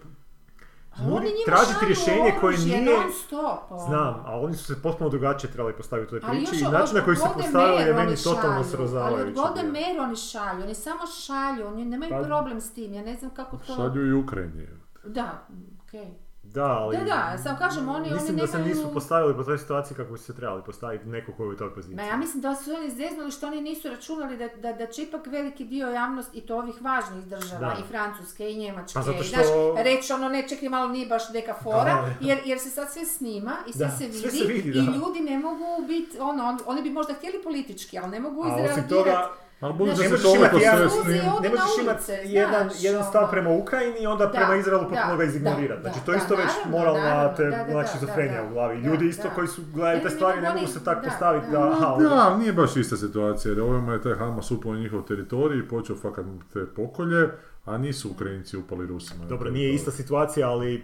nudi- 1.03 1.25
njima 1.25 1.45
tražiti 1.47 1.75
šalju 1.75 1.89
rješenje 1.89 2.35
koje 2.41 2.55
oružje 2.55 2.81
nije... 2.81 2.99
non 2.99 3.13
stop, 3.13 3.71
ono. 3.71 3.87
Znam, 3.87 4.23
a 4.27 4.41
oni 4.41 4.55
su 4.55 4.65
se 4.65 4.83
potpuno 4.83 5.11
drugačije 5.11 5.51
trebali 5.53 5.75
postaviti 5.77 6.17
u 6.17 6.21
toj 6.21 6.31
priči 6.31 6.61
i 6.61 6.63
način 6.63 6.97
na 6.97 7.05
koji 7.05 7.17
se 7.17 7.29
postavili 7.35 7.83
je 7.83 7.95
meni 7.95 8.17
totalno 8.17 8.65
srozavajući. 8.65 9.39
Ali 9.39 9.61
od. 9.61 9.73
Meir 9.73 10.01
oni 10.01 10.17
šalju, 10.17 10.63
oni 10.63 10.75
samo 10.75 11.01
šalju, 11.07 11.67
oni 11.67 11.85
nemaju 11.85 12.11
Pa- 12.11 12.23
problem 12.23 12.61
s 12.61 12.75
tim, 12.75 12.95
ja 12.95 13.03
ne 13.03 13.17
znam 13.17 13.31
kako 13.31 13.57
to... 13.57 13.75
Šalju 13.75 14.07
i 14.07 14.13
Ukrajini. 14.13 14.69
Da, 15.05 15.47
okej. 15.85 16.24
Da, 16.45 16.65
ali... 16.65 16.97
Da, 16.97 17.05
da, 17.05 17.39
samo 17.39 17.59
kažem, 17.59 17.89
oni- 17.89 17.97
oni 18.01 18.13
Mislim 18.13 18.37
da 18.37 18.47
se 18.47 18.59
nemaju- 18.59 18.75
nisu 18.77 18.91
postavili 18.91 19.35
po 19.35 19.45
toj 19.45 19.59
situaciji 19.59 19.97
kako 19.97 20.13
bi 20.13 20.19
se 20.19 20.35
trebali 20.35 20.63
postaviti 20.63 21.07
neko 21.07 21.33
koji 21.33 21.47
je 21.47 21.53
u 21.53 21.57
toj 21.57 21.71
poziciji. 21.71 21.97
Ma 21.97 22.03
ja 22.03 22.17
mislim 22.17 22.43
da 22.43 22.55
su 22.55 22.71
oni 22.73 22.91
zeznuli 22.91 23.31
što 23.31 23.47
oni 23.47 23.61
nisu 23.61 23.89
računali 23.89 24.37
da, 24.37 24.49
da, 24.51 24.73
da 24.75 24.87
će 24.87 25.03
ipak 25.03 25.27
veliki 25.27 25.65
dio 25.65 25.89
javnosti 25.89 26.39
i 26.39 26.43
to 26.43 26.57
ovih 26.57 26.75
važnih 26.83 27.25
država, 27.27 27.61
Da. 27.61 27.77
i 27.81 27.89
Francuske 27.89 28.51
i 28.51 28.57
Njemačke, 28.57 28.95
Pa 28.95 29.03
zato 29.03 29.19
i 29.19 29.25
što- 29.25 29.35
znaš, 29.35 29.47
reći 29.79 30.13
ono 30.13 30.29
ne 30.29 30.49
čekaj 30.49 30.69
malo 30.69 30.89
nije 30.89 31.07
baš 31.07 31.31
neka 31.31 31.55
fora, 31.55 31.85
Da, 31.85 32.01
da. 32.03 32.15
jer, 32.23 32.39
jer 32.45 32.59
se 32.61 32.71
sad 32.71 32.93
sve 32.93 33.05
snima 33.07 33.53
i 33.69 33.73
sve 33.73 33.87
Da, 33.87 33.93
se 33.93 34.05
vidi, 34.07 34.19
sve 34.19 34.31
se 34.31 34.45
vidi, 34.45 34.69
i 34.69 34.73
da. 34.75 34.81
ljudi 34.81 35.21
ne 35.23 35.39
mogu 35.39 35.65
biti, 35.89 36.19
ono, 36.21 36.45
on- 36.45 36.59
oni 36.67 36.83
bi 36.83 36.91
možda 36.91 37.15
htjeli 37.15 37.43
politički, 37.43 37.99
ali 37.99 38.11
ne 38.11 38.21
mogu 38.21 38.43
A 38.43 38.47
osim 38.47 38.59
izreagirati. 38.61 39.44
Ali 39.61 39.73
budući 39.75 39.97
Ne 39.97 40.09
da 40.09 40.09
se 40.09 40.11
možeš 40.11 40.23
toliko 40.25 40.45
imati 40.47 40.65
jedan- 40.65 40.91
sve 40.91 41.01
Uzeo- 41.01 41.05
snim... 41.05 41.33
Odi 41.33 41.49
ne 41.49 41.55
na 41.55 41.61
možeš 41.61 41.75
imati 41.81 41.99
ulice, 41.99 42.13
jedan, 42.27 42.65
znaš, 42.65 42.85
jedan 42.85 43.05
stav 43.05 43.23
ono. 43.23 43.31
prema 43.31 43.51
Ukrajini 43.53 43.99
i 44.01 44.07
onda 44.07 44.27
Da, 44.27 44.31
prema 44.31 44.57
Izraelu 44.57 44.83
potpuno 44.85 45.11
da, 45.11 45.17
ga 45.17 45.25
izignorirati. 45.25 45.83
da, 45.83 45.89
Znači 45.89 46.01
da, 46.01 46.05
to 46.07 46.13
je 46.13 46.19
isto 46.19 46.37
da, 46.37 46.43
već 46.43 46.53
naravno, 46.55 46.79
moralna 46.79 47.35
te, 47.35 47.45
da, 47.45 47.51
da, 47.51 47.65
znači, 47.67 47.89
da, 47.89 47.93
šizofrenija 47.93 48.43
da, 48.43 48.49
u 48.49 48.53
glavi. 48.53 48.77
da, 48.77 48.89
Ljudi 48.89 49.07
isto 49.07 49.23
da. 49.23 49.35
koji 49.35 49.49
su 49.49 49.63
gledaju 49.75 50.03
te 50.03 50.11
stvari 50.11 50.41
ne 50.41 50.51
mogu 50.51 50.67
se 50.67 50.85
tako 50.85 51.01
da, 51.01 51.09
postaviti 51.09 51.47
da. 51.47 51.59
da, 51.59 51.71
aha, 51.71 51.97
Da, 52.01 52.37
nije 52.37 52.53
baš 52.53 52.77
ista 52.77 52.97
situacija, 52.97 53.53
jer 53.53 53.61
ovima 53.63 53.93
je 53.93 54.03
taj 54.03 54.15
Hamas 54.15 54.51
upao 54.51 54.73
u 54.73 54.77
njihov 54.77 55.03
teritorij 55.03 55.59
i 55.59 55.69
počeo 55.69 55.97
fakat 55.97 56.25
te 56.53 56.67
pokolje, 56.67 57.29
a 57.65 57.79
nisu 57.79 58.11
Ukrajinci 58.11 58.57
upali 58.57 58.87
Rusima. 58.87 59.23
na 59.23 59.29
Dobro, 59.29 59.51
nije 59.51 59.75
ista 59.75 59.91
situacija, 59.91 60.49
ali 60.49 60.75
e, 60.75 60.81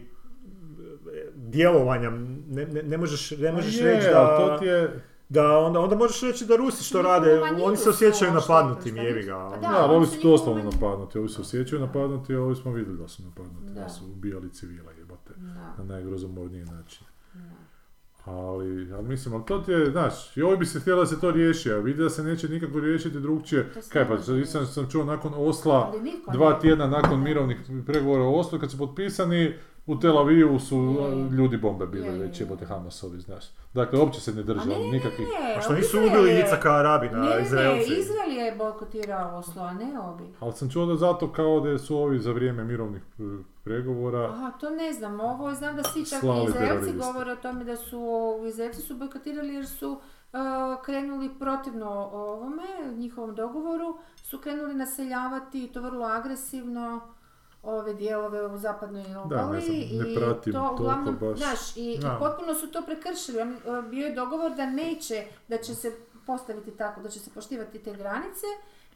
djelovanja, 1.34 2.10
ne, 2.48 2.66
ne, 2.66 2.82
ne 2.82 2.96
možeš, 2.98 3.30
ne 3.30 3.52
možeš 3.52 3.74
A 3.76 3.78
je, 3.78 3.94
reći 3.94 4.08
ali 4.08 4.38
to 4.38 4.46
da, 4.46 4.58
ti 4.58 4.64
je... 4.66 5.00
da 5.30 5.58
onda, 5.58 5.80
onda 5.80 5.96
možeš 5.96 6.20
reći 6.22 6.46
da 6.46 6.56
Rusi 6.56 6.84
što 6.84 7.02
rade, 7.02 7.40
oni 7.62 7.76
se 7.76 7.82
su 7.82 7.90
osjećaju 7.90 8.10
oštetili, 8.30 8.34
napadnutim, 8.34 8.94
nisu- 8.96 9.26
ga. 9.26 9.32
pa 9.32 9.44
ono. 9.46 9.50
da, 9.52 9.68
Da, 9.68 9.76
ali 9.78 9.96
oni 9.96 10.06
su 10.06 10.16
doslovno 10.22 10.62
manjinu- 10.62 10.72
napadnuti, 10.72 11.18
ovi 11.18 11.28
se 11.28 11.40
osjećaju 11.40 11.80
napadnuti, 11.80 12.34
a 12.34 12.40
ovi 12.40 12.56
smo 12.56 12.72
vidjeli 12.72 12.98
da 12.98 13.08
su 13.08 13.22
napadnuti, 13.22 13.66
da, 13.68 13.80
Da. 13.80 13.88
su 13.88 14.04
ubijali 14.06 14.50
civila 14.50 14.92
jebote, 14.92 15.32
Da. 15.36 15.74
na 15.78 15.84
najgrozomorniji 15.86 16.64
način. 16.64 17.06
Ali, 18.24 18.66
ali 18.92 19.04
mislim, 19.04 19.34
ali 19.34 19.42
to 19.44 19.58
ti 19.58 19.72
je, 19.72 19.90
znaš, 19.90 20.36
i 20.36 20.42
ovi 20.42 20.56
bi 20.56 20.66
se 20.66 20.80
htjeli 20.80 21.00
da 21.00 21.06
se 21.06 21.20
to 21.20 21.30
riješi, 21.30 21.72
a 21.72 21.76
vidi 21.76 22.02
da 22.02 22.10
se 22.10 22.22
neće 22.22 22.48
nikako 22.48 22.80
riješiti 22.80 23.20
drugčije. 23.20 23.70
Kaj 23.88 24.08
pa, 24.08 24.18
sam, 24.18 24.66
sam 24.66 24.90
čuo 24.90 25.04
nakon 25.04 25.32
Osla, 25.36 25.92
dva 26.32 26.52
tjedna 26.54 26.86
nakon 26.86 27.22
mirovnih 27.22 27.56
pregovora 27.86 28.22
u 28.24 28.34
Oslu, 28.34 28.58
kad 28.58 28.70
su 28.70 28.78
potpisani, 28.78 29.54
u 29.86 29.96
Tel 29.96 30.18
Avivu 30.18 30.58
su 30.58 30.96
ljudi 31.32 31.56
bombe 31.56 31.86
bili 31.86 32.18
već 32.18 32.40
je. 32.40 32.44
jebote 32.44 32.66
Hamasovi, 32.66 33.20
znaš. 33.20 33.44
Dakle, 33.74 33.98
uopće 33.98 34.20
se 34.20 34.32
ne 34.32 34.40
A 34.40 34.44
drže 34.44 34.68
ne, 34.68 34.74
ne, 34.74 34.80
ne, 34.80 34.90
nikakvih... 34.90 35.28
ne, 35.40 35.54
A 35.54 35.60
što 35.60 35.72
nisu 35.72 35.86
Izrael 35.96 36.08
ubili 36.10 36.30
je- 36.30 36.40
Icaka 36.40 36.70
Arabina, 36.70 37.18
Ne, 37.18 37.28
ne, 37.30 37.42
Izraelci? 37.42 37.92
Izrael 37.92 38.32
je 38.32 38.54
bojkotirao 38.54 39.36
Oslo, 39.36 39.62
a 39.62 39.72
ne 39.74 40.00
ovi. 40.00 40.24
Ali 40.40 40.52
sam 40.52 40.70
čuo 40.70 40.86
da 40.86 40.96
zato 40.96 41.32
kao 41.32 41.60
da 41.60 41.78
su 41.78 41.96
ovi 41.96 42.18
za 42.18 42.32
vrijeme 42.32 42.64
mirovnih 42.64 43.02
e, 43.18 43.22
pregovora 43.64 44.24
Aha, 44.24 44.50
to 44.50 44.70
ne 44.70 44.92
znam, 44.92 45.20
ovo 45.20 45.48
je- 45.48 45.54
znam 45.54 45.76
da 45.76 45.82
svi 45.84 46.04
čak 46.04 46.22
Izraelci 46.48 46.92
govore 46.94 47.32
o 47.32 47.36
tome 47.36 47.64
da 47.64 47.76
su 47.76 48.00
Izraelci 48.46 48.80
su 48.80 48.96
bojkotirali 48.96 49.54
jer 49.54 49.66
su 49.68 49.90
uh, 49.90 49.98
krenuli 50.84 51.30
protivno 51.30 51.90
ovome, 52.12 52.62
njihovom 52.92 53.34
dogovoru, 53.34 53.96
su 54.16 54.38
krenuli 54.38 54.74
naseljavati 54.74 55.64
i 55.64 55.68
to 55.68 55.80
vrlo 55.82 56.06
agresivno 56.06 57.00
ove 57.62 57.94
dijelove 57.94 58.46
u 58.46 58.58
zapadnoj 58.58 59.16
obali 59.16 59.52
ne 59.52 59.60
znam, 59.60 59.76
ne 59.76 60.12
i 60.46 60.52
to 60.52 60.70
uglavnom, 60.72 61.16
baš. 61.20 61.38
znaš, 61.38 61.76
i, 61.76 61.92
i 61.92 62.00
potpuno 62.18 62.54
su 62.54 62.72
to 62.72 62.82
prekršili. 62.82 63.40
E, 63.40 63.46
bio 63.90 64.06
je 64.06 64.14
dogovor 64.14 64.54
da 64.54 64.66
neće, 64.66 65.24
da 65.48 65.58
će 65.58 65.74
se 65.74 65.92
postaviti 66.26 66.70
tako, 66.70 67.00
da 67.00 67.08
će 67.08 67.18
se 67.18 67.30
poštivati 67.30 67.78
te 67.78 67.92
granice 67.92 68.46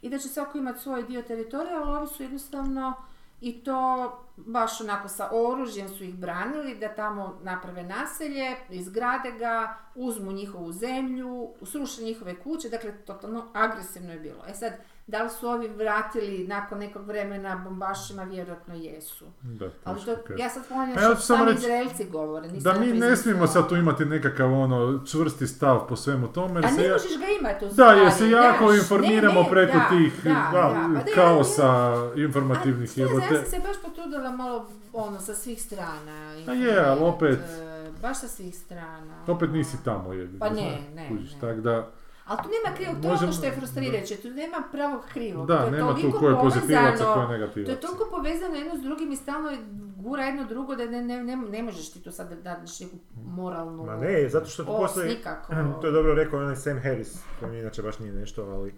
i 0.03 0.09
da 0.09 0.19
će 0.19 0.29
svako 0.29 0.59
imati 0.59 0.81
svoj 0.81 1.03
dio 1.03 1.23
teritorija, 1.23 1.83
ali 1.83 1.97
ovi 1.97 2.07
su 2.07 2.23
jednostavno 2.23 2.95
i 3.41 3.65
to 3.65 4.13
baš 4.37 4.81
onako 4.81 5.09
sa 5.09 5.29
oružjem 5.33 5.89
su 5.89 6.05
ih 6.05 6.15
branili 6.15 6.75
da 6.75 6.95
tamo 6.95 7.39
naprave 7.43 7.83
naselje, 7.83 8.57
izgrade 8.71 9.33
ga, 9.39 9.79
uzmu 9.95 10.33
njihovu 10.33 10.73
zemlju, 10.73 11.49
sruše 11.63 12.03
njihove 12.03 12.41
kuće, 12.41 12.69
dakle 12.69 12.93
totalno 13.05 13.47
agresivno 13.53 14.13
je 14.13 14.19
bilo. 14.19 14.45
E 14.49 14.55
sad, 14.55 14.73
da 15.07 15.23
li 15.23 15.31
su 15.31 15.49
ovi 15.49 15.69
vratili 15.69 16.47
nakon 16.47 16.79
nekog 16.79 17.03
vremena 17.05 17.57
bombašima, 17.57 18.23
vjerojatno 18.25 18.75
jesu. 18.75 19.25
Da, 19.43 19.69
Ali 19.85 20.01
to, 20.01 20.11
ja 20.35 20.51
sad 20.51 20.69
ponavljam 20.69 20.99
A 20.99 21.01
ja 21.01 21.07
što 21.09 21.17
sami 21.17 21.45
reći 21.45 21.59
Izraelci 21.59 22.05
govore. 22.07 22.49
nisam 22.49 22.73
Da 22.75 22.81
mi 22.81 22.87
ne 22.89 23.17
smijemo 23.17 23.47
sad 23.47 23.69
tu 23.69 23.77
imati 23.77 24.05
nekakav 24.05 24.53
ono 24.55 25.05
čvrsti 25.07 25.47
stav 25.47 25.87
po 25.89 25.97
svemu 25.97 26.29
tome. 26.29 26.55
jer 26.55 26.65
A 26.65 26.69
se 26.69 26.75
ne 26.75 26.85
ja- 26.85 26.93
možeš 26.93 27.19
ga 27.19 27.27
imati 27.41 27.65
u 27.65 27.69
Da, 27.69 27.73
stvari, 27.73 28.01
jer 28.01 28.13
se 28.13 28.31
jako 28.31 28.73
informiramo 28.75 29.35
Ne, 29.35 29.45
ne, 29.45 29.51
preko 29.51 29.73
da, 29.75 29.89
tih 29.91 30.25
da, 30.25 30.31
da, 30.31 30.39
da, 30.55 30.91
pa 30.95 31.03
da, 31.03 31.11
ja- 31.11 31.15
kaosa 31.17 31.69
A, 31.69 32.13
informativnih 32.17 32.99
jebote. 32.99 33.25
ja 33.27 33.29
sam 33.35 33.51
se 33.51 33.59
baš 33.59 33.77
potrudila 33.85 34.31
malo 34.33 34.67
ono 34.93 35.21
sa 35.21 35.35
svih 35.35 35.63
strana. 35.63 36.13
A 36.49 36.53
je, 36.53 36.79
ali 36.81 37.01
opet- 37.03 37.39
e, 37.61 37.75
Baš 38.03 38.17
sa 38.17 38.29
svih 38.29 38.55
strana. 38.57 39.15
Opet 39.27 39.51
nisi 39.51 39.77
tamo 39.85 40.13
jebi. 40.13 40.39
Pa 40.39 40.49
ne, 40.51 40.79
ne, 40.95 41.09
kužiš, 41.09 41.35
ne. 41.35 41.41
tak 41.41 41.61
da, 41.61 41.89
Ali 42.25 42.39
tu 42.43 42.49
nema 42.49 42.77
krivog, 42.77 42.97
to 43.03 43.09
je 43.09 43.15
ono 43.23 43.33
što 43.33 43.47
je 43.47 43.53
frustrirajuće, 43.53 44.17
tu 44.17 44.31
nema 44.31 44.63
pravog 44.73 45.03
krivog. 45.13 45.47
da, 45.47 45.59
to 45.59 45.65
je 45.65 45.71
nema 45.71 45.95
tu 45.95 46.13
ko 46.19 46.29
je 46.29 46.37
pozitivac, 46.43 46.99
ko 46.99 47.33
je 47.33 47.65
To 47.65 47.71
je 47.71 47.81
toliko 47.81 48.09
povezano 48.11 48.55
jedno 48.55 48.77
s 48.77 48.83
drugim 48.83 49.13
i 49.13 49.17
stalno 49.17 49.51
gura 49.97 50.25
jedno 50.25 50.45
drugo 50.45 50.77
da 50.77 50.85
ne, 50.85 51.03
ne, 51.03 51.25
ne, 51.25 51.37
ne 51.37 51.63
možeš 51.63 51.93
ti 51.93 52.03
tu 52.03 52.13
sad 52.13 52.29
da 52.29 52.35
dadneš 52.35 52.81
neku 52.81 52.97
moralnu... 53.15 53.85
Ma 53.85 53.97
ne, 53.97 54.29
zato 54.29 54.47
što 54.47 54.65
tu 54.65 54.73
os, 54.73 54.81
postoji... 54.81 55.09
nikako. 55.09 55.53
To 55.81 55.87
je 55.87 55.93
dobro 55.93 56.15
rekao 56.15 56.41
onaj 56.41 56.57
Sam 56.57 56.81
Harris, 56.81 57.23
koji 57.41 57.53
mi 57.53 57.59
inače 57.59 57.83
baš 57.83 57.99
nije 57.99 58.13
nešto, 58.13 58.43
ali... 58.43 58.75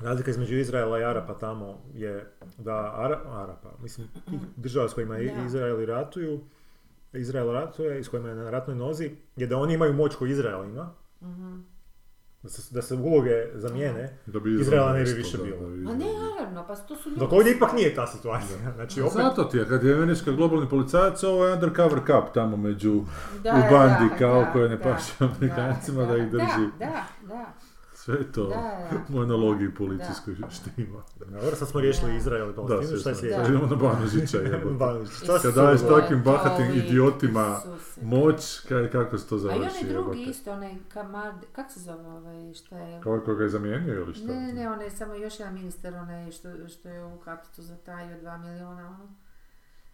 Razlika 0.00 0.30
između 0.30 0.56
Izraela 0.56 0.98
i 0.98 1.04
Arapa 1.04 1.38
tamo 1.38 1.82
je 1.94 2.32
da 2.58 2.94
Ara, 2.96 3.20
Arapa, 3.26 3.70
mislim, 3.82 4.08
država 4.56 4.88
s 4.88 4.94
kojima. 4.94 5.18
Izraeli 5.18 5.86
ratuju, 5.86 6.40
Izrael 7.12 7.52
ratuje 7.52 8.00
i 8.00 8.04
s 8.04 8.08
kojima 8.08 8.28
je 8.28 8.34
na 8.34 8.50
ratnoj 8.50 8.76
nozi, 8.76 9.10
je 9.36 9.46
da 9.46 9.56
oni 9.56 9.74
imaju 9.74 9.92
moć 9.92 10.14
koju 10.14 10.30
Izrael 10.30 10.64
ima, 10.64 10.94
Mhm. 11.22 11.60
da 12.42 12.48
se, 12.48 12.74
da 12.74 12.82
se 12.82 12.94
uloge 12.94 13.30
zamijene, 13.54 14.18
Da 14.26 14.40
bi 14.40 14.60
Izraela 14.60 14.92
ne 14.92 15.02
bi 15.04 15.12
više 15.12 15.36
da, 15.36 15.44
bilo. 15.44 15.60
da 15.60 15.66
bi 15.66 15.76
Ma 15.76 15.92
ne, 15.92 16.06
naravno, 16.36 16.64
pa 16.66 16.76
to 16.76 16.96
su 16.96 17.08
ljudi. 17.08 17.20
dok 17.20 17.32
ovdje 17.32 17.52
ipak 17.52 17.72
nije 17.72 17.94
ta 17.94 18.06
situacija. 18.06 18.72
Znači, 18.74 19.00
opet, 19.00 19.12
Zato 19.14 19.44
ti 19.44 19.56
je, 19.56 19.68
kad 19.68 19.84
je 19.84 19.94
američka 19.94 20.32
globalni 20.32 20.68
policajac, 20.68 21.22
ovo 21.22 21.46
je 21.46 21.52
undercover 21.54 21.98
cup 21.98 22.34
tamo 22.34 22.56
među, 22.56 23.02
Da, 23.42 23.50
u 23.50 23.74
bandi, 23.74 24.08
da, 24.10 24.16
kao 24.18 24.40
da, 24.40 24.52
koje 24.52 24.68
ne 24.68 24.76
da, 24.76 24.82
paše 24.82 25.12
Amerikancima 25.20 26.04
da 26.04 26.16
ih 26.16 26.30
drži. 26.30 26.66
Da, 26.78 26.86
da, 26.86 27.04
da. 27.28 27.52
Sve 28.04 28.14
je 28.14 28.32
to 28.32 28.44
Da, 28.44 28.54
da. 28.90 28.98
monologiji 29.08 29.74
policijskoj 29.74 30.34
štima. 30.50 31.02
dobro, 31.20 31.56
sad 31.56 31.68
smo 31.68 31.80
riješili 31.80 32.10
Da. 32.10 32.16
Izrael 32.16 32.50
i 32.50 32.54
Palestinu, 32.54 33.00
šta 33.00 33.10
je? 33.10 33.14
Sad 33.16 33.48
idemo 33.48 33.66
na 33.66 33.76
Banožića, 33.84 34.38
šta 35.16 35.32
Kad 35.32 35.42
se 35.42 35.52
daješ 35.52 35.80
takvim 35.80 36.22
bahatim 36.22 36.66
Ovi, 36.66 36.78
idiotima 36.78 37.56
Isuse. 37.58 38.00
moć, 38.04 38.60
kaj, 38.60 38.90
kako 38.90 39.18
se 39.18 39.28
to 39.28 39.34
A 39.34 39.38
i 39.38 39.40
završi, 39.40 39.60
onaj 39.78 39.92
drugi 39.92 40.22
isto, 40.22 40.52
onaj 40.52 40.74
Kamad, 40.88 41.34
kak 41.52 41.70
se 41.70 41.80
zove 41.80 42.08
ovaj, 42.08 42.54
što 42.54 42.76
je... 42.76 43.00
Kao 43.02 43.20
koga 43.20 43.42
je 43.42 43.48
zamijenio 43.50 43.94
ili 43.94 44.14
šta? 44.14 44.26
Ne, 44.26 44.40
ne, 44.40 44.52
ne, 44.52 44.70
onaj 44.70 44.90
samo 44.90 45.14
još 45.14 45.40
jedan 45.40 45.54
ministar, 45.54 45.94
onaj 45.94 46.30
što, 46.30 46.48
što 46.68 46.88
je 46.88 47.04
u 47.04 47.18
Katicu 47.18 47.62
zatajio 47.62 48.20
dva 48.20 48.38
miliona, 48.38 48.88
ono. 48.88 49.08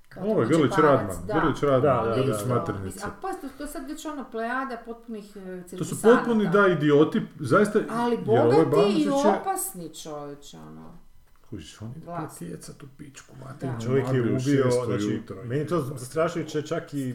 Kao 0.08 0.24
Ovo 0.24 0.40
je 0.42 0.48
Grlić 0.48 0.72
Radman. 0.78 1.16
Grlić 1.26 1.62
Radman, 1.62 1.82
Da, 1.82 2.08
da, 2.08 2.16
Grlić 2.16 2.36
da, 2.38 2.44
da. 2.44 2.54
Maternica. 2.54 3.06
A 3.06 3.10
pa 3.22 3.28
to, 3.30 3.48
to 3.58 3.66
sad 3.66 3.88
već 3.88 4.04
ono 4.06 4.24
plejada 4.30 4.76
potpunih 4.86 5.36
e, 5.36 5.76
To 5.78 5.84
su 5.84 6.02
potpuni, 6.02 6.48
da, 6.48 6.66
idioti, 6.68 7.22
zaista... 7.40 7.78
Ali 7.90 8.12
je 8.12 8.18
bogati 8.18 8.92
i 8.92 9.02
je- 9.02 9.10
opasni 9.12 9.94
čovječ, 9.94 10.54
ono. 10.54 10.98
Kužiš, 11.42 11.82
on 11.82 11.90
ide 11.90 12.06
Vlast. 12.06 12.38
pretjecat 12.38 12.82
u 12.82 12.86
pičku, 12.88 13.32
Da. 13.34 13.44
materinu, 13.44 13.80
Čovjek 13.80 14.06
je 14.06 14.22
u 14.22 14.24
ubio, 14.26 14.70
znači, 14.84 15.04
ujutro. 15.04 15.36
meni 15.38 15.60
je 15.60 15.66
to 15.66 15.80
zastrašujuće 15.80 16.62
čak 16.62 16.94
i 16.94 17.14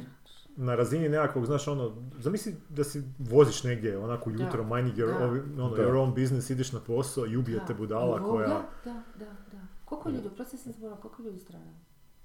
na 0.56 0.76
razini 0.76 1.10
nekakvog, 1.10 1.46
znaš 1.46 1.68
ono, 1.68 1.92
zamisli 2.14 2.56
da 2.70 2.84
si 2.84 3.04
voziš 3.20 3.64
negdje 3.64 3.98
onako 3.98 4.30
ujutro, 4.30 4.64
Da. 4.64 4.76
minding 4.76 4.98
your, 4.98 5.08
Da. 5.10 5.26
ono, 5.64 5.70
Da. 5.70 5.84
your 5.84 5.94
own 5.96 6.14
business, 6.14 6.50
ideš 6.50 6.72
na 6.72 6.80
posao 6.80 7.26
i 7.26 7.38
ubije 7.38 7.60
te 7.60 7.66
Da. 7.68 7.74
budala 7.74 8.20
koja... 8.22 8.48
Da, 8.48 8.62
da, 8.86 8.94
da, 9.16 9.26
da. 9.52 9.58
Koliko 9.86 10.10
ljudi, 10.10 10.30
prosim 10.30 10.60
sam 10.60 10.72
zbora, 10.74 10.96
koliko 10.96 11.22
ljudi 11.22 11.40
stradalo? 11.40 11.72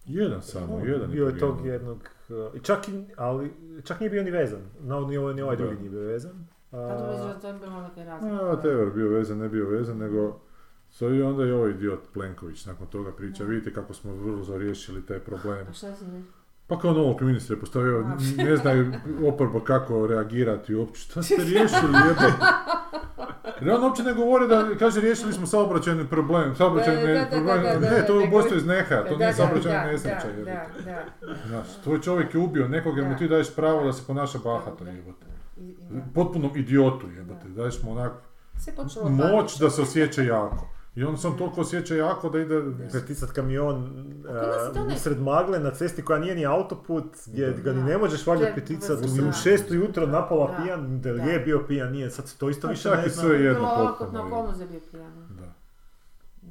Jedan 0.06 0.42
samo, 0.42 0.78
jedan 0.84 1.10
bio 1.10 1.26
je 1.26 1.38
tog 1.38 1.66
jednog, 1.66 1.98
uh, 2.28 2.54
i 2.54 2.60
čak, 2.60 2.88
i, 2.88 3.04
ali, 3.16 3.52
čak 3.84 4.00
nije 4.00 4.10
bio 4.10 4.22
ni 4.22 4.30
vezan, 4.30 4.60
no, 4.80 5.00
ni 5.00 5.16
ovaj, 5.16 5.34
ni 5.34 5.42
ovaj 5.42 5.56
drugi 5.56 5.76
nije 5.76 5.90
bio 5.90 6.00
vezan. 6.00 6.46
Pa 6.70 6.78
A, 6.78 7.38
to 7.40 7.48
je 7.48 7.54
bilo 7.54 7.82
neke 7.82 8.04
razlike. 8.04 8.90
Bio 8.94 9.08
vezan, 9.08 9.38
ne 9.38 9.48
bio 9.48 9.68
vezan, 9.68 9.98
nego... 9.98 10.40
So 10.90 11.10
i 11.10 11.22
onda 11.22 11.44
i 11.44 11.50
ovaj 11.50 11.70
idiot 11.70 12.00
Plenković 12.12 12.66
nakon 12.66 12.86
toga 12.86 13.12
priča, 13.12 13.44
vidite 13.44 13.72
kako 13.72 13.94
smo 13.94 14.16
brzo 14.16 14.58
riješili 14.58 15.06
taj 15.06 15.18
problem. 15.18 15.66
A 15.70 15.72
šta 15.72 15.94
si 15.94 16.04
ne? 16.04 16.22
Pa 16.68 16.78
kao 16.78 16.92
novog 16.92 17.22
ministra 17.22 17.56
je 17.56 17.60
postavio, 17.60 18.04
ne 18.36 18.56
znaju 18.56 18.92
oporba 19.28 19.60
kako 19.64 20.06
reagirati 20.06 20.74
uopće. 20.74 21.02
Šta 21.02 21.22
ste 21.22 21.44
riješili? 21.50 21.92
Jer 23.60 23.70
on 23.70 23.84
uopće 23.84 24.02
ne 24.02 24.14
govori 24.14 24.48
da, 24.48 24.68
kaže, 24.78 25.00
riješili 25.00 25.32
smo 25.32 25.46
saobraćajni 25.46 26.06
problem, 26.06 26.54
saobraćajni 26.56 27.14
da, 27.14 27.26
problem, 27.30 27.80
ne, 27.80 28.06
to 28.06 28.20
je 28.20 28.28
ubojstvo 28.28 28.56
iz 28.56 28.66
neha, 28.66 29.04
to 29.04 29.16
nije 29.16 29.32
saobraćajna 29.32 29.84
da, 29.84 29.90
nesreća, 29.92 30.26
da, 30.44 30.50
jebote. 30.50 31.06
Znaš, 31.46 31.66
tvoj 31.84 32.00
čovjek 32.00 32.34
je 32.34 32.40
ubio 32.40 32.68
nekoga, 32.68 33.02
mu 33.02 33.10
Da. 33.10 33.16
ti 33.16 33.28
daješ 33.28 33.54
pravo 33.56 33.84
da 33.84 33.92
se 33.92 34.02
ponaša 34.06 34.38
bahato, 34.44 34.84
jebote. 34.84 35.26
Potpunom 36.14 36.50
idiotu, 36.56 37.06
jebote, 37.16 37.48
daješ 37.48 37.82
mu 37.82 37.92
onak 37.92 38.12
moć 39.10 39.58
da 39.58 39.70
se 39.70 39.82
osjeća 39.82 40.22
jako. 40.22 40.68
I 40.98 41.04
on 41.04 41.16
on 41.24 41.36
toliko 41.38 41.60
osjeća 41.60 41.94
jako 41.94 42.28
da 42.28 42.38
ide... 42.38 42.62
preticat 42.90 43.30
kamion 43.30 43.76
uh, 44.76 44.92
usred 44.96 45.20
magle 45.20 45.58
na 45.58 45.70
cesti 45.70 46.04
koja 46.04 46.18
nije 46.18 46.34
ni 46.34 46.46
autoput, 46.46 47.04
gdje 47.26 47.46
Da. 47.46 47.60
ga 47.62 47.72
ni 47.72 47.82
ne 47.82 47.98
možeš 47.98 48.26
valjda 48.26 48.46
vrlo 49.14 49.28
u 49.28 49.32
šestu 49.32 49.74
jutro 49.74 50.06
napola 50.06 50.46
Da. 50.48 50.62
pijan, 50.62 51.00
da 51.00 51.08
je 51.08 51.40
bio 51.40 51.64
pijan, 51.68 51.92
nije, 51.92 52.10
sad 52.10 52.28
se 52.28 52.38
to 52.38 52.50
isto 52.50 52.66
A 52.66 52.70
više 52.70 52.90
ne 52.90 53.06
i 53.06 53.10
zna. 53.10 53.22
sve 53.22 53.34
je 53.34 53.44
jedno 53.44 53.60
potpuno, 53.60 53.82
olakotna 53.82 54.18
je. 54.18 54.24
okolnost 54.26 54.58
bio 54.60 54.80
pijan. 54.90 55.12
Da. 55.30 55.54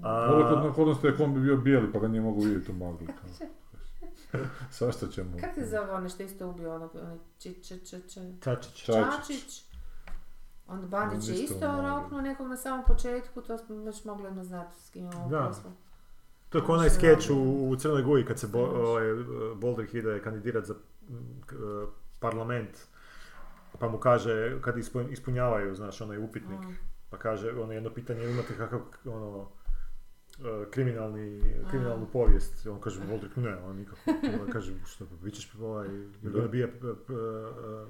A, 0.03 0.29
Ovo 0.31 0.55
kod 0.55 0.65
okolnosti 0.65 1.07
je 1.07 1.17
kom 1.17 1.33
bi 1.33 1.39
bio 1.39 1.57
bijeli 1.57 1.91
pa 1.93 1.99
ga 1.99 2.07
nije 2.07 2.21
mogu 2.21 2.41
vidjeti 2.41 2.71
u 2.71 2.75
magli. 2.75 3.07
Svašta 4.71 5.07
ćemo. 5.07 5.37
Kako 5.41 5.59
se 5.59 5.65
zove 5.65 5.91
ono 5.91 6.09
što 6.09 6.23
je 6.23 6.27
isto 6.27 6.47
ubio 6.49 6.75
onog, 6.75 6.91
onaj 6.95 7.17
či, 7.39 7.53
či, 7.53 7.79
či, 7.79 8.01
či, 8.03 8.19
Čačić. 8.41 8.85
Čačić. 8.85 9.63
Onda 10.67 10.87
Bandić 10.87 11.29
On 11.29 11.35
je 11.35 11.41
isto 11.41 11.65
roknuo 11.81 12.21
nekog 12.21 12.47
na 12.47 12.57
samom 12.57 12.85
početku, 12.85 13.41
to 13.41 13.57
smo 13.57 13.75
već 13.77 14.05
mogli 14.05 14.27
odmah 14.27 14.45
znati 14.45 14.75
s 14.77 14.89
kim 14.89 15.01
imamo 15.03 15.29
Da. 15.29 15.45
posla. 15.47 15.71
To 16.49 16.57
je 16.57 16.65
kao 16.65 16.75
onaj 16.75 16.89
skeč 16.89 17.29
u, 17.29 17.35
u 17.63 17.75
Crnoj 17.75 18.01
Guji 18.03 18.25
kad 18.25 18.39
se 18.39 18.47
bo, 18.47 18.59
ovaj, 18.59 19.03
Boldrich 19.55 19.95
ide 19.95 20.21
kandidirat 20.21 20.65
za 20.65 20.73
mm, 20.73 21.13
eh, 21.13 21.87
parlament 22.19 22.69
pa 23.79 23.89
mu 23.89 23.97
kaže 23.97 24.61
kad 24.61 24.75
ispun- 24.75 25.11
ispunjavaju, 25.11 25.75
znaš, 25.75 26.01
onaj 26.01 26.17
upitnik 26.19 26.59
Mm. 26.59 26.75
pa 27.09 27.17
kaže 27.17 27.51
ono 27.53 27.73
jedno 27.73 27.89
pitanje 27.89 28.23
imate 28.23 28.53
kakav 28.55 28.79
ono 29.05 29.49
eh, 30.39 30.65
kriminalni, 30.71 31.41
kriminalnu 31.69 32.05
povijest. 32.07 32.67
On 32.67 32.79
kaže, 32.81 33.01
Boldrich, 33.01 33.37
ne, 33.37 33.57
on 33.57 33.75
nikako. 33.75 33.99
On 34.41 34.51
kaže, 34.51 34.73
što, 34.85 35.05
bit 35.23 35.33
ćeš, 35.33 35.55
ovaj, 35.55 35.87
you're 35.87 36.31
gonna 36.31 36.47
be 36.47 36.63
a, 36.63 36.67
a- 36.83 36.95
a- 37.09 37.51
a- 37.67 37.87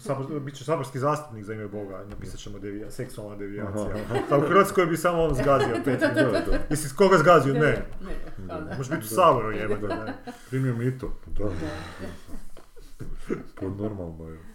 sabor, 0.00 0.40
bit 0.40 0.54
ćeš 0.54 0.66
saborski 0.66 0.98
zastupnik 0.98 1.44
za 1.44 1.54
ime 1.54 1.68
Boga, 1.68 2.04
napisat 2.10 2.40
ćemo 2.40 2.58
devija, 2.58 2.90
seksualna 2.90 3.36
devijacija. 3.36 3.96
A 4.30 4.38
u 4.38 4.40
Hrvatskoj 4.40 4.86
bi 4.86 4.96
samo 4.96 5.22
on 5.22 5.34
zgazio 5.34 5.76
pet 5.84 6.00
Da, 6.00 6.08
da. 6.08 6.58
Mislim, 6.70 6.96
koga 6.96 7.18
zgazio? 7.18 7.54
Ne. 7.54 7.60
ne, 7.60 7.86
Da. 8.38 8.60
da. 8.60 8.76
Može 8.76 8.90
biti 8.90 9.04
u 9.04 9.08
Saboru. 9.08 9.52
Primio 10.50 10.76
mito. 10.76 11.12
Da. 11.26 11.44
Pa 13.54 13.66
normalno 13.66 14.28
je. 14.28 14.47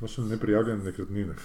Baš 0.00 0.18
ono 0.18 0.28
neprijavljene 0.28 0.84
nekretnine. 0.84 1.34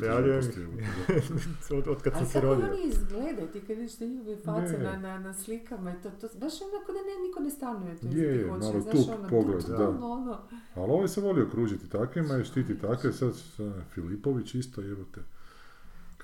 Da. 0.00 1.76
Od, 1.76 1.88
od 1.88 2.02
kad 2.02 2.12
Ali 2.14 2.24
sam 2.24 2.32
se 2.32 2.40
kako 2.40 2.46
rodio. 2.46 2.66
oni 2.66 2.88
izgledaju, 2.88 3.48
ti 3.52 3.60
kad 3.60 3.76
vidiš 3.76 3.96
te 3.96 4.06
njihove 4.06 4.36
face 4.36 4.78
na, 4.78 4.96
na, 4.96 5.18
na 5.18 5.34
slikama 5.34 5.90
i 5.92 6.02
to, 6.02 6.10
to 6.10 6.28
baš 6.38 6.52
onako 6.62 6.92
da 6.92 6.98
ne, 6.98 7.28
niko 7.28 7.40
ne 7.40 7.50
stanuje 7.50 7.96
tu 7.96 8.06
Je, 8.06 8.36
je, 8.36 8.46
malo 8.46 8.60
znaš, 8.60 8.84
tup 8.84 9.18
ono, 9.18 9.28
pogled, 9.28 9.60
tup, 9.60 9.68
da. 9.68 9.88
ono, 9.88 10.12
ono. 10.12 10.48
Ali 10.74 10.92
ovaj 10.92 11.08
se 11.08 11.20
volio 11.20 11.48
kružiti 11.50 11.90
takvima 11.90 12.38
i 12.38 12.44
štiti 12.44 12.78
takve, 12.78 13.12
sad 13.12 13.36
sad 13.56 13.72
Filipović 13.94 14.54
isto 14.54 14.80
jebote. 14.80 15.20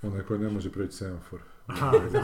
Onaj 0.02 0.22
koji 0.22 0.40
ne 0.40 0.50
može 0.50 0.72
preći 0.72 0.96
semafor. 0.96 1.40
Aha, 1.66 1.90
da. 2.12 2.20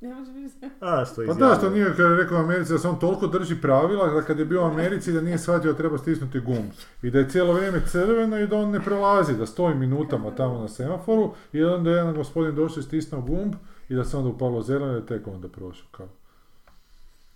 Ne, 0.00 0.08
ne 0.08 0.14
može. 0.14 0.32
A, 0.80 1.04
što 1.04 1.22
je 1.22 1.28
Pa 1.28 1.34
da, 1.34 1.54
što 1.58 1.70
nije 1.70 1.86
kad 1.86 2.10
je 2.10 2.16
rekao 2.16 2.38
Americi 2.38 2.72
da 2.72 2.78
se 2.78 2.88
on 2.88 2.98
toliko 2.98 3.26
drži 3.26 3.60
pravila 3.60 4.10
da 4.10 4.22
kad 4.22 4.38
je 4.38 4.44
bio 4.44 4.62
u 4.62 4.64
Americi 4.64 5.12
da 5.12 5.20
nije 5.20 5.38
shvatio 5.38 5.72
da 5.72 5.78
treba 5.78 5.98
stisnuti 5.98 6.40
gumb. 6.40 6.70
I 7.02 7.10
da 7.10 7.18
je 7.18 7.28
cijelo 7.28 7.52
vrijeme 7.52 7.82
crveno 7.86 8.38
i 8.38 8.46
da 8.46 8.56
on 8.56 8.70
ne 8.70 8.80
prelazi, 8.80 9.36
da 9.36 9.46
stoji 9.46 9.74
minutama 9.74 10.30
tamo 10.30 10.58
na 10.58 10.68
semaforu 10.68 11.34
i 11.52 11.64
onda 11.64 11.90
je 11.90 11.96
jedan 11.96 12.14
gospodin 12.14 12.54
došao 12.54 12.80
i 12.80 12.82
stisnuo 12.82 13.20
gumb 13.20 13.54
i 13.88 13.94
da 13.94 14.04
se 14.04 14.16
onda 14.16 14.28
upalo 14.28 14.62
zeleno 14.62 14.92
i 14.92 14.94
da 14.94 14.98
je 14.98 15.06
tek 15.06 15.28
onda 15.28 15.48
prošao. 15.48 15.86
Kao. 15.90 16.08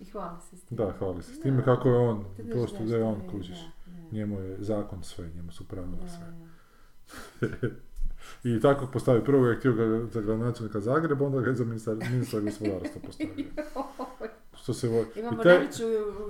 I 0.01 0.05
hvala 0.05 0.40
se 0.40 0.57
s 0.57 0.64
tim. 0.64 0.77
Da, 0.77 0.92
hvali 0.99 1.23
se 1.23 1.35
s 1.35 1.40
time 1.40 1.64
kako 1.64 1.88
je 1.88 1.97
on, 1.97 2.25
prosto 2.53 2.85
da 2.85 2.97
je 2.97 3.05
on 3.05 3.21
je, 3.23 3.29
kužiš. 3.31 3.59
Njemu 4.12 4.40
je 4.40 4.57
zakon 4.59 5.03
sve, 5.03 5.31
njemu 5.37 5.53
su 5.53 5.69
pravila 5.69 5.97
Da, 6.03 6.09
sve. 6.09 7.71
I 8.45 8.61
tako 8.61 8.87
postavio, 8.87 9.23
prvo 9.23 9.47
je 9.47 9.57
htio 9.57 9.73
ga 9.73 9.85
za 10.07 10.21
gradonačelnika 10.21 10.81
Zagreba, 10.81 11.27
onda 11.27 11.41
ga 11.41 11.51
je 11.51 11.57
za 11.57 11.65
ministar, 11.65 11.95
ministra 12.11 12.41
gospodarstva 12.41 13.01
postavio. 13.07 13.35
Što 14.62 14.75
se 14.75 14.89
voli. 14.89 15.07
Imamo 15.17 15.41
I 15.41 15.45
taj- 15.45 15.55
najveću 15.55 15.83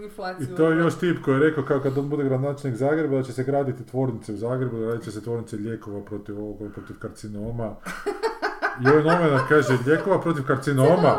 inflaciju. 0.02 0.44
I 0.44 0.56
to 0.56 0.70
je 0.70 0.78
još 0.78 0.94
tip 0.94 1.22
koji 1.24 1.34
je 1.34 1.40
rekao 1.40 1.64
kao 1.64 1.80
kad 1.80 1.98
on 1.98 2.08
bude 2.08 2.24
gradonačelnik 2.24 2.78
Zagreba 2.78 3.16
da 3.16 3.22
će 3.22 3.32
se 3.32 3.44
graditi 3.44 3.86
tvornice 3.86 4.32
u 4.32 4.36
Zagrebu, 4.36 4.78
da 4.78 4.86
radit 4.86 5.04
će 5.04 5.10
se 5.10 5.22
tvornice 5.22 5.56
lijekova 5.56 6.04
protiv 6.04 6.38
ovoga, 6.38 6.68
protiv 6.70 6.98
karcinoma. 6.98 7.74
I 8.84 8.88
ovaj 8.88 9.02
novinar 9.02 9.40
kaže 9.48 9.78
lijekova 9.86 10.20
protiv 10.20 10.44
karcinoma. 10.44 11.18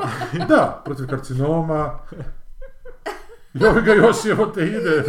Da, 0.50 0.82
protiv 0.86 1.08
karcinoma. 1.08 2.00
I 3.54 3.66
ovaj 3.66 3.82
ga 3.82 3.94
još 3.94 4.26
evo 4.26 4.46
te 4.46 4.66
ide. 4.68 5.04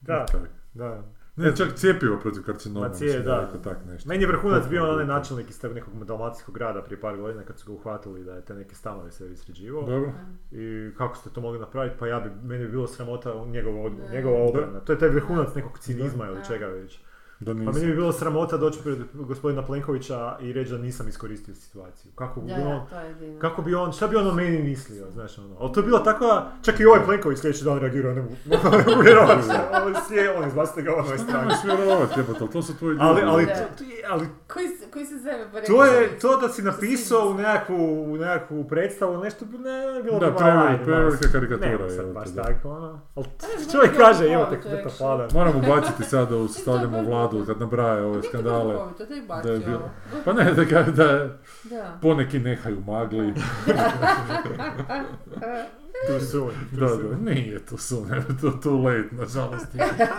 Da, 0.00 0.26
da. 0.74 1.02
Ne, 1.40 1.56
čak 1.56 1.74
cijepivo 1.74 2.18
protiv 2.22 2.42
karcinoma. 2.42 2.88
Ma 2.88 2.94
cije, 2.94 3.06
mislim 3.06 3.24
da. 3.24 3.40
rekao 3.40 3.60
tak 3.60 3.78
nešto. 3.86 4.08
Meni 4.08 4.22
je 4.22 4.26
vrhunac 4.26 4.68
bio 4.68 4.92
onaj 4.92 5.06
načelnik 5.06 5.50
iz 5.50 5.60
tog 5.60 5.72
nekog 5.72 6.04
dalmatinskog 6.04 6.54
grada 6.54 6.82
prije 6.82 7.00
par 7.00 7.16
godina 7.16 7.42
kad 7.42 7.58
su 7.58 7.66
ga 7.66 7.72
uhvatili 7.72 8.24
da 8.24 8.34
je 8.34 8.44
te 8.44 8.54
neke 8.54 8.74
stanove 8.74 9.10
sve 9.10 9.36
sređivao. 9.36 9.82
Dobro. 9.82 10.12
I 10.50 10.90
kako 10.96 11.16
ste 11.16 11.30
to 11.30 11.40
mogli 11.40 11.58
napraviti? 11.58 11.96
Pa 11.98 12.06
ja 12.06 12.20
bi, 12.20 12.48
meni 12.48 12.64
bi 12.64 12.70
bilo 12.70 12.86
sramota 12.86 13.44
njegova, 13.46 13.90
njegova 14.12 14.48
obrana. 14.48 14.80
To 14.80 14.92
je 14.92 14.98
taj 14.98 15.08
vrhunac 15.08 15.54
nekog 15.54 15.78
cinizma 15.78 16.26
ili 16.26 16.44
čega 16.48 16.66
već. 16.66 17.00
Da 17.40 17.46
Pa 17.46 17.54
meni 17.54 17.66
nisam. 17.66 17.82
bi 17.82 17.94
bilo 17.94 18.12
sramota 18.12 18.56
doći 18.56 18.78
pred 18.82 18.98
gospodina 19.14 19.62
Plenkovića 19.62 20.36
i 20.40 20.52
reći 20.52 20.70
da 20.70 20.78
nisam 20.78 21.08
iskoristio 21.08 21.54
situaciju. 21.54 22.12
Kako 22.14 22.40
bi 22.40 22.46
Da, 22.48 22.54
on, 22.56 22.80
da, 22.90 23.02
kako 23.38 23.62
bi 23.62 23.74
on, 23.74 23.92
šta 23.92 24.06
bi 24.06 24.16
on 24.16 24.26
o 24.26 24.34
meni 24.34 24.58
mislio, 24.60 25.06
znaš 25.10 25.38
ono. 25.38 25.56
Ali 25.60 25.72
to 25.72 25.80
je 25.80 25.84
bila 25.84 26.02
takva, 26.02 26.50
čak 26.62 26.80
i 26.80 26.84
ovaj 26.84 27.04
Plenković 27.04 27.38
sljedeći 27.38 27.64
dan 27.64 27.78
reagirao, 27.78 28.14
ne 28.14 28.22
mogu, 28.22 28.34
ne 28.96 29.02
vjerovati. 29.02 29.42
On 30.36 30.48
izbacite 30.48 30.82
ga 30.82 30.94
ono 30.94 31.14
iz 31.14 31.20
stranke. 31.20 31.38
Nemaš 31.40 31.78
vjerovati, 31.78 32.20
jebote, 32.20 32.38
ali 32.40 32.50
to 32.50 32.62
su 32.62 32.78
tvoji 32.78 32.90
ljudi. 32.90 33.02
Ali, 33.02 33.22
ali, 33.22 33.46
Da. 33.46 33.54
to, 33.54 33.84
ali 34.08 34.26
Koji, 34.46 34.68
se- 34.68 34.90
koji 34.90 35.06
se 35.06 35.14
zove? 35.16 35.48
pa 35.52 35.60
to 35.62 35.84
je, 35.84 36.18
to 36.18 36.36
da 36.38 36.48
si 36.48 36.62
napisao 36.62 37.28
u 37.28 37.34
nekakvu, 37.34 37.76
u 38.04 38.16
nekakvu 38.16 38.64
predstavu, 38.64 39.16
nešto 39.18 39.44
bi 39.44 39.58
ne, 39.58 40.02
bilo 40.02 40.18
Da, 40.18 40.26
bi 40.28 40.32
malo, 40.34 40.78
prevelika 40.84 41.28
karikatura 41.32 41.68
Ne, 41.68 41.84
je, 41.84 41.90
sad 41.90 42.06
baš 42.08 42.28
tako, 42.36 42.68
ono. 42.70 43.00
Ali 43.14 43.26
ne, 43.58 43.72
čovjek 43.72 43.96
kaže, 43.96 44.24
evo 44.26 44.44
dobro, 44.44 44.58
te 44.60 44.82
to 44.82 44.90
pada. 45.00 45.28
Moram 45.32 45.56
ubaciti 45.56 46.04
sad 46.04 46.30
da 46.30 46.48
stavljamo 46.50 46.98
baš 46.98 47.06
vladu 47.06 47.29
dobro. 47.30 47.46
kad 47.46 47.60
nabraja 47.60 48.06
ove 48.06 48.22
to 48.22 48.28
skandale. 48.28 48.74
je 48.74 49.22
Da 49.42 49.52
je 49.52 49.58
bilo. 49.60 49.90
Pa 50.24 50.32
ne, 50.32 50.44
da, 50.54 50.64
da 50.82 51.28
Da. 51.64 51.98
poneki 52.02 52.38
nehaju 52.38 52.80
magli. 52.86 53.34
Tu 56.06 56.26
su, 56.26 56.50
tu 56.70 56.76
Da, 56.80 56.88
su. 56.88 56.96
da, 57.02 57.16
nije 57.30 57.58
to 57.58 57.76
su, 57.78 58.06
ne, 58.10 58.22
to 58.40 58.50
too 58.50 58.78
late, 58.78 59.08
nažalost. 59.12 59.66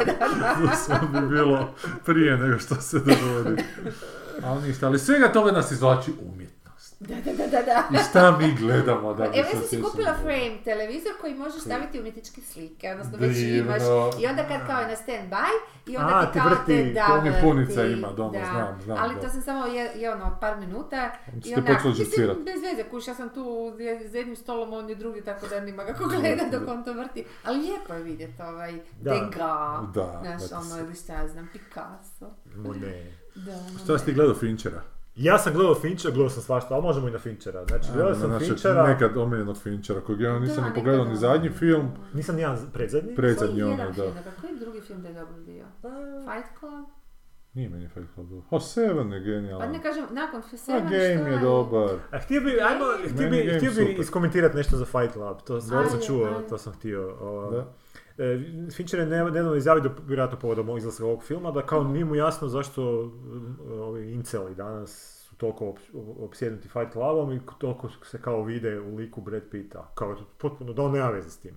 to 0.62 0.76
su 0.76 1.08
bi 1.14 1.30
bilo 1.30 1.70
prije 2.06 2.38
nego 2.38 2.60
što 2.60 2.76
se 2.76 3.00
dogodi. 3.00 3.64
Ali 4.44 4.68
ništa, 4.68 4.88
ali 4.88 5.00
svega 5.00 5.32
toga 5.32 5.52
nas 5.52 5.72
izvlači 5.72 6.12
umjetnost. 6.22 6.61
Da, 7.02 7.16
da, 7.16 7.32
da, 7.34 7.48
da, 7.48 7.62
da. 7.62 8.00
I 8.00 8.04
šta 8.10 8.38
mi 8.38 8.56
gledamo 8.56 9.14
da 9.14 9.24
bi 9.30 9.40
Evo 9.40 9.48
ja 9.48 9.52
sam 9.52 9.62
si 9.70 9.82
kupila 9.82 10.14
frame 10.22 10.58
televizor 10.64 11.12
koji 11.22 11.34
možeš 11.36 11.62
staviti 11.62 12.00
umjetničke 12.00 12.42
slike, 12.42 12.90
odnosno 12.92 13.18
već 13.18 13.38
imaš. 13.38 13.82
I 14.22 14.28
onda 14.28 14.44
kad 14.48 14.68
kao 14.68 14.82
je 14.82 14.88
na 14.88 14.96
stand 14.96 15.30
by 15.30 15.52
i 15.88 15.98
onda 15.98 16.16
A, 16.16 16.26
ti 16.26 16.34
ti 16.34 16.40
kao 16.40 16.50
vrti, 16.50 16.66
te 16.66 16.94
da 16.94 17.22
vrti, 17.24 17.42
punica 17.42 17.86
ima 17.86 18.08
doma, 18.12 18.40
da. 18.40 18.46
znam, 18.46 18.82
znam, 18.84 18.98
Ali 19.02 19.16
da. 19.16 19.22
to 19.22 19.30
sam 19.30 19.42
samo 19.42 19.66
je, 19.66 19.92
je 19.96 20.14
ono 20.14 20.38
par 20.42 20.58
minuta 20.58 21.12
Onda 21.28 21.72
i 21.72 21.76
počeli 21.76 22.00
mislim, 22.00 22.28
bez 22.46 22.62
veze, 22.64 22.90
kuš, 22.90 23.08
ja 23.08 23.16
sam 23.16 23.30
tu 23.30 23.74
za 24.06 24.18
jednim 24.18 24.36
stolom, 24.36 24.74
on 24.74 24.90
je 24.90 24.96
drugi, 24.96 25.22
tako 25.22 25.48
da 25.48 25.60
nima 25.60 25.86
kako 25.86 26.08
gleda 26.08 26.60
dok 26.60 26.70
on 26.70 26.84
to 26.84 26.94
vrti. 26.94 27.26
Ali 27.44 27.60
lijepo 27.60 27.94
je 27.94 28.04
vidjeti 28.04 28.42
ovaj. 28.42 28.74
Degas, 29.00 29.92
znaš, 30.22 30.52
ono, 30.52 30.80
ili 30.86 30.96
šta 30.96 31.14
ja 31.14 31.28
znam, 31.28 31.50
Picasso. 31.54 32.30
Mo 32.56 32.74
ne. 32.74 33.18
Da, 33.36 33.80
Šta 33.84 33.98
si 34.00 34.06
ti 34.06 34.14
gledao 34.14 34.36
Finchera? 34.36 34.82
Ja 35.16 35.38
sam 35.38 35.54
gledao 35.54 35.76
Finchera, 35.76 36.14
gledao 36.14 36.30
sam 36.30 36.44
svašta, 36.44 36.74
ali 36.74 36.84
možemo 36.84 37.08
i 37.08 37.12
na 37.12 37.20
Finchera. 37.20 37.66
Znači, 37.66 37.88
gledao 37.94 38.16
sam 38.16 38.30
našeg 38.30 38.48
Finchera, 38.48 38.88
nekad 38.88 39.18
omiljenog 39.18 39.58
Finchera, 39.58 40.02
kojeg 40.02 40.22
ja 40.22 40.40
nisam 40.40 40.64
Da, 40.64 40.70
ni 40.70 40.76
pogledao 40.76 41.06
ni 41.06 41.16
zadnji 41.16 41.48
ono- 41.48 41.58
film, 41.58 41.92
nisam 42.14 42.36
nijedan 42.36 42.58
predzadnji. 42.74 43.16
predzadnji 43.16 43.64
onaj, 43.64 43.74
jedan 43.74 43.94
da. 43.94 44.06
dakle, 44.06 44.32
koji 44.42 44.60
drugi 44.60 44.82
film 44.82 45.02
da 45.02 45.08
je 45.08 45.14
dobro 45.14 45.36
bio? 45.38 45.66
Fight 46.24 46.60
Club? 46.60 46.86
Nije 47.54 47.70
meni 47.70 47.88
Fight 47.88 48.14
Club 48.14 48.30
dobro. 48.30 48.46
O, 48.50 48.60
Seven 48.60 49.12
je 49.12 49.20
Pa 49.20 49.26
genijalan. 49.26 49.72
ne 49.72 49.82
kažem, 49.82 50.04
nakon 50.12 50.40
A 50.44 50.58
Seven 50.58 50.84
Game 50.84 51.32
je 51.32 51.40
dobar. 51.40 51.90
A 52.12 52.20
htio 52.20 52.42
bi, 52.42 52.50
ajmo, 52.62 52.86
htio 53.08 53.30
bi, 53.30 53.54
htio 53.58 53.72
bi 53.74 53.92
iskomentirati 53.94 54.58
nešto 54.58 54.78
za 54.78 54.86
Fight 54.86 55.14
Club, 55.14 55.38
to 55.42 55.62
sam 55.62 55.86
čuo, 56.08 56.42
to 56.50 56.58
sam 56.58 56.74
htio. 56.74 57.02
Da. 57.52 57.66
E, 58.18 58.40
Fincher 58.72 59.00
je 59.00 59.06
ne- 59.06 59.24
nedavno 59.24 59.56
izjavio, 59.56 59.84
da, 59.84 59.90
vjerojatno 60.08 60.40
povodom 60.40 60.68
ovog 60.70 60.78
izlaska 60.80 61.06
ovog 61.06 61.24
filma, 61.24 61.52
da 61.52 61.62
kao 61.62 61.84
nije 61.84 62.06
mu 62.06 62.16
jasno 62.16 62.48
zašto 62.48 63.02
um, 63.02 63.58
ovi 63.72 64.12
inceli 64.12 64.56
danas 64.56 65.18
su 65.30 65.36
toliko 65.36 65.66
op- 65.66 65.80
opsjednuti 66.20 66.70
Fight 66.70 66.92
Clubom 66.94 67.32
i 67.34 67.40
toliko 67.58 67.90
se 68.04 68.22
kao 68.22 68.44
vide 68.44 68.80
u 68.80 68.96
liku 68.96 69.22
Brad 69.22 69.44
Pitta. 69.52 69.92
Kao 69.96 70.16
potpuno, 70.38 70.74
da 70.74 70.82
on 70.82 70.92
nema 70.92 71.10
veze 71.10 71.30
s 71.30 71.38
tim. 71.38 71.56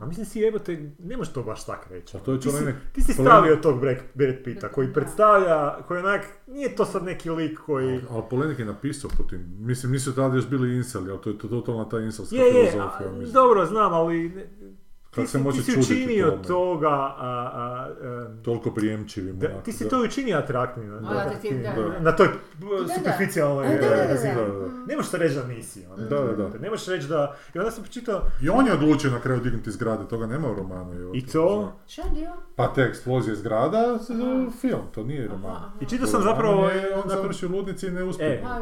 A 0.00 0.06
mislim 0.06 0.26
si 0.26 0.40
jebote, 0.40 0.90
ne 0.98 1.16
možeš 1.16 1.32
to 1.32 1.42
baš 1.42 1.66
tak 1.66 1.86
reći. 1.90 2.16
A 2.16 2.20
to 2.20 2.32
je 2.32 2.40
ti, 2.40 2.50
si, 2.50 2.64
ti 2.92 3.02
si 3.02 3.12
stavio 3.12 3.56
tog 3.56 3.80
Brad, 3.80 3.96
Pitta 4.44 4.68
koji 4.68 4.92
predstavlja, 4.92 5.82
koji 5.82 6.00
onak, 6.00 6.20
nije 6.46 6.76
to 6.76 6.84
sad 6.84 7.04
neki 7.04 7.30
lik 7.30 7.58
koji... 7.58 8.00
Ali 8.10 8.22
Polenik 8.30 8.58
je 8.58 8.64
napisao 8.64 9.10
po 9.16 9.22
tim, 9.22 9.54
mislim 9.58 9.92
nisu 9.92 10.14
tada 10.14 10.34
još 10.36 10.48
bili 10.48 10.76
inseli, 10.76 11.10
ali 11.10 11.20
to 11.20 11.30
je 11.30 11.38
to 11.38 11.48
totalna 11.48 11.88
ta 11.88 11.98
inselska 11.98 12.36
Je, 12.36 12.42
je, 12.42 12.70
filozofija. 12.70 13.08
a, 13.08 13.12
mislim. 13.12 13.32
dobro, 13.32 13.66
znam, 13.66 13.92
ali 13.94 14.46
Kako 15.10 15.20
ti 15.20 15.28
se 15.28 15.38
može 15.38 15.58
ti 15.58 15.72
si 15.72 15.78
učinio 15.80 16.30
tome? 16.30 16.42
toga, 16.44 16.88
a, 16.88 17.14
a, 17.18 17.88
em, 18.02 18.42
Toliko 18.42 18.70
prijemčivim. 18.70 19.38
da, 19.38 19.46
onako, 19.46 19.62
ti 19.62 19.72
si 19.72 19.84
da. 19.84 19.90
to 19.90 20.02
učinio 20.02 20.36
A, 20.36 21.74
da. 21.82 22.00
na 22.00 22.16
toj 22.16 22.28
superficijalnoj 22.90 23.66
A, 23.66 23.70
razini. 24.06 24.34
Ne 24.86 24.96
možeš 24.96 25.12
reći 25.12 25.34
da 25.34 25.44
nisi. 25.44 25.86
ono. 25.86 26.04
Da, 26.04 26.16
da, 26.18 26.48
da. 26.48 26.58
Ne 26.58 26.70
možeš 26.70 26.86
reći 26.86 27.08
da... 27.08 27.36
I 27.54 27.58
onda 27.58 27.70
sam 27.70 27.82
pročitao... 27.82 28.22
I 28.42 28.48
on 28.48 28.66
je 28.66 28.72
odlučio 28.72 29.10
na 29.10 29.20
kraju 29.20 29.40
dignuti 29.40 29.70
zgrade, 29.70 30.04
toga 30.04 30.26
nema 30.26 30.50
u 30.50 30.54
romanu. 30.54 31.10
I 31.14 31.26
to? 31.26 31.72
Šta 31.86 32.02
je 32.02 32.10
dio? 32.10 32.30
Pa 32.56 32.72
te 32.74 32.82
eksplozije 32.82 33.36
zgrada, 33.36 33.98
s- 33.98 34.10
film, 34.52 34.80
to 34.92 35.02
nije 35.02 35.28
roman. 35.28 35.50
Aha, 35.50 35.70
I 35.80 35.86
čitao 35.86 36.06
sam 36.06 36.22
zapravo... 36.22 36.68
je 36.68 36.94
on 36.94 37.00
nakon- 37.00 37.08
završi 37.10 37.46
u 37.46 37.50
ludnici 37.50 37.86
i 37.86 37.90
ne 37.90 38.04
uspije. 38.04 38.28
E. 38.30 38.42
A, 38.44 38.60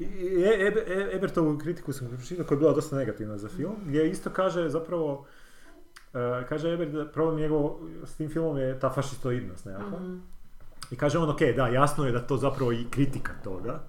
E- 0.00 0.66
Ebe- 0.66 0.84
E- 0.88 1.10
Ebertovu 1.12 1.58
kritiku 1.58 1.92
sam 1.92 2.08
pročitao 2.08 2.44
koja 2.46 2.56
je 2.56 2.60
bila 2.60 2.72
dosta 2.72 2.96
negativna 2.96 3.38
za 3.38 3.48
film, 3.48 3.74
gdje 3.86 4.10
isto 4.10 4.30
kaže 4.30 4.68
zapravo, 4.68 5.26
e, 6.36 6.46
kaže 6.48 6.68
Ebert 6.70 6.90
da 6.90 7.06
problem 7.06 7.36
njegov 7.36 7.70
s 8.04 8.14
tim 8.14 8.30
filmom 8.30 8.58
je 8.58 8.80
ta 8.80 8.90
fašistoidnost 8.90 9.64
nekakva. 9.64 9.98
Mhm. 10.00 10.16
I 10.90 10.96
kaže 10.96 11.18
on, 11.18 11.30
ok, 11.30 11.40
da, 11.56 11.66
jasno 11.68 12.06
je 12.06 12.12
da 12.12 12.20
to 12.20 12.36
zapravo 12.36 12.72
i 12.72 12.86
kritika 12.86 13.32
toga, 13.44 13.80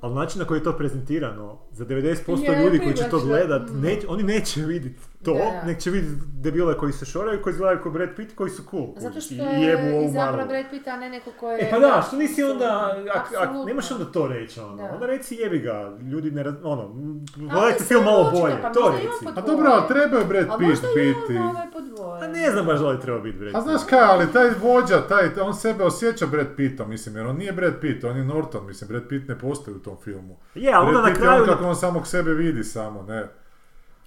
ali 0.00 0.14
način 0.14 0.38
na 0.38 0.44
koji 0.44 0.58
je 0.58 0.64
to 0.64 0.72
prezentirano, 0.72 1.58
za 1.72 1.84
90% 1.84 1.98
Je 2.44 2.64
ljudi 2.64 2.78
koji 2.78 2.94
će 2.94 3.04
to 3.04 3.20
gledat, 3.20 3.62
Mhm. 3.62 3.80
neć- 3.80 4.04
oni 4.08 4.22
neće 4.22 4.60
vidjeti 4.62 5.00
to, 5.24 5.32
Da, 5.34 5.38
da. 5.40 5.62
nek 5.64 5.78
će 5.78 5.90
vidjeti 5.90 6.14
debile 6.34 6.76
koji 6.76 6.92
se 6.92 7.04
šoraju, 7.06 7.42
koji 7.42 7.52
izgledaju 7.52 7.80
kao 7.82 7.92
Brad 7.92 8.08
Pitt, 8.16 8.34
koji 8.34 8.50
su 8.50 8.62
cool. 8.64 8.86
Zato 8.96 9.20
što 9.20 9.34
i 9.34 9.36
je 9.36 9.60
jebu 9.60 9.96
ovu 9.96 10.04
izabrao 10.04 10.26
Marvel. 10.26 10.46
Brad 10.48 10.64
Pitta, 10.70 10.90
a 10.90 10.96
ne 10.96 11.10
neko 11.10 11.30
ko 11.32 11.50
je... 11.50 11.58
E 11.58 11.70
pa 11.70 11.78
da, 11.78 12.02
što 12.02 12.16
nisi 12.16 12.42
onda, 12.44 12.94
ak, 13.14 13.26
ak, 13.38 13.66
nemaš 13.66 13.90
onda 13.90 14.04
to 14.04 14.26
reći, 14.28 14.60
ono. 14.60 14.76
Da. 14.76 14.82
onda 14.84 15.06
reci 15.06 15.34
jebi 15.34 15.58
ga, 15.58 15.74
ljudi 16.02 16.30
ne, 16.30 16.44
raz- 16.44 16.60
ono, 16.64 16.94
gledajte 17.36 17.84
film 17.84 18.04
malo 18.04 18.30
bolje, 18.32 18.54
pa 18.62 18.72
to 18.72 18.92
reci. 18.92 19.24
pod- 19.24 19.38
A 19.38 19.40
dobro, 19.42 19.66
ali 19.68 19.88
treba 19.88 20.18
je 20.18 20.24
Brad 20.24 20.46
A 20.46 20.58
Pitt 20.58 20.82
biti. 20.94 21.38
on 21.38 21.46
ovaj 21.46 21.66
podvoje. 21.72 22.24
A 22.24 22.28
ne 22.28 22.50
znam 22.50 22.66
baš 22.66 22.80
da 22.80 22.88
li 22.88 23.00
treba 23.00 23.18
biti 23.20 23.38
Brad 23.38 23.48
A 23.48 23.58
Pitt. 23.58 23.64
znaš 23.64 23.80
kaj, 23.84 24.00
ali 24.02 24.32
taj 24.32 24.50
vođa, 24.52 25.00
taj, 25.02 25.40
on 25.40 25.54
sebe 25.54 25.84
osjeća 25.84 26.26
Brad 26.26 26.46
Pittom, 26.56 26.90
mislim, 26.90 27.16
jer 27.16 27.26
on 27.26 27.36
nije 27.36 27.52
Brad 27.52 27.74
Pitt, 27.80 28.04
on 28.04 28.16
je 28.16 28.24
Norton, 28.24 28.66
mislim, 28.66 28.88
Brad 28.88 29.02
Pitt 29.04 29.28
ne 29.28 29.38
postoji 29.38 29.76
u 29.76 29.80
tom 29.80 29.96
filmu. 29.96 30.36
Je, 30.54 30.72
ali 30.72 30.86
onda 30.86 30.92
Brad 30.92 31.02
na 31.02 31.08
Pitt 31.08 31.18
je 31.18 31.22
kraju... 31.22 31.42
on 31.42 31.48
kako 31.48 31.64
on 31.64 31.76
samog 31.76 32.06
sebe 32.06 32.32
vidi 32.32 32.64
samo, 32.64 33.02
ne. 33.02 33.26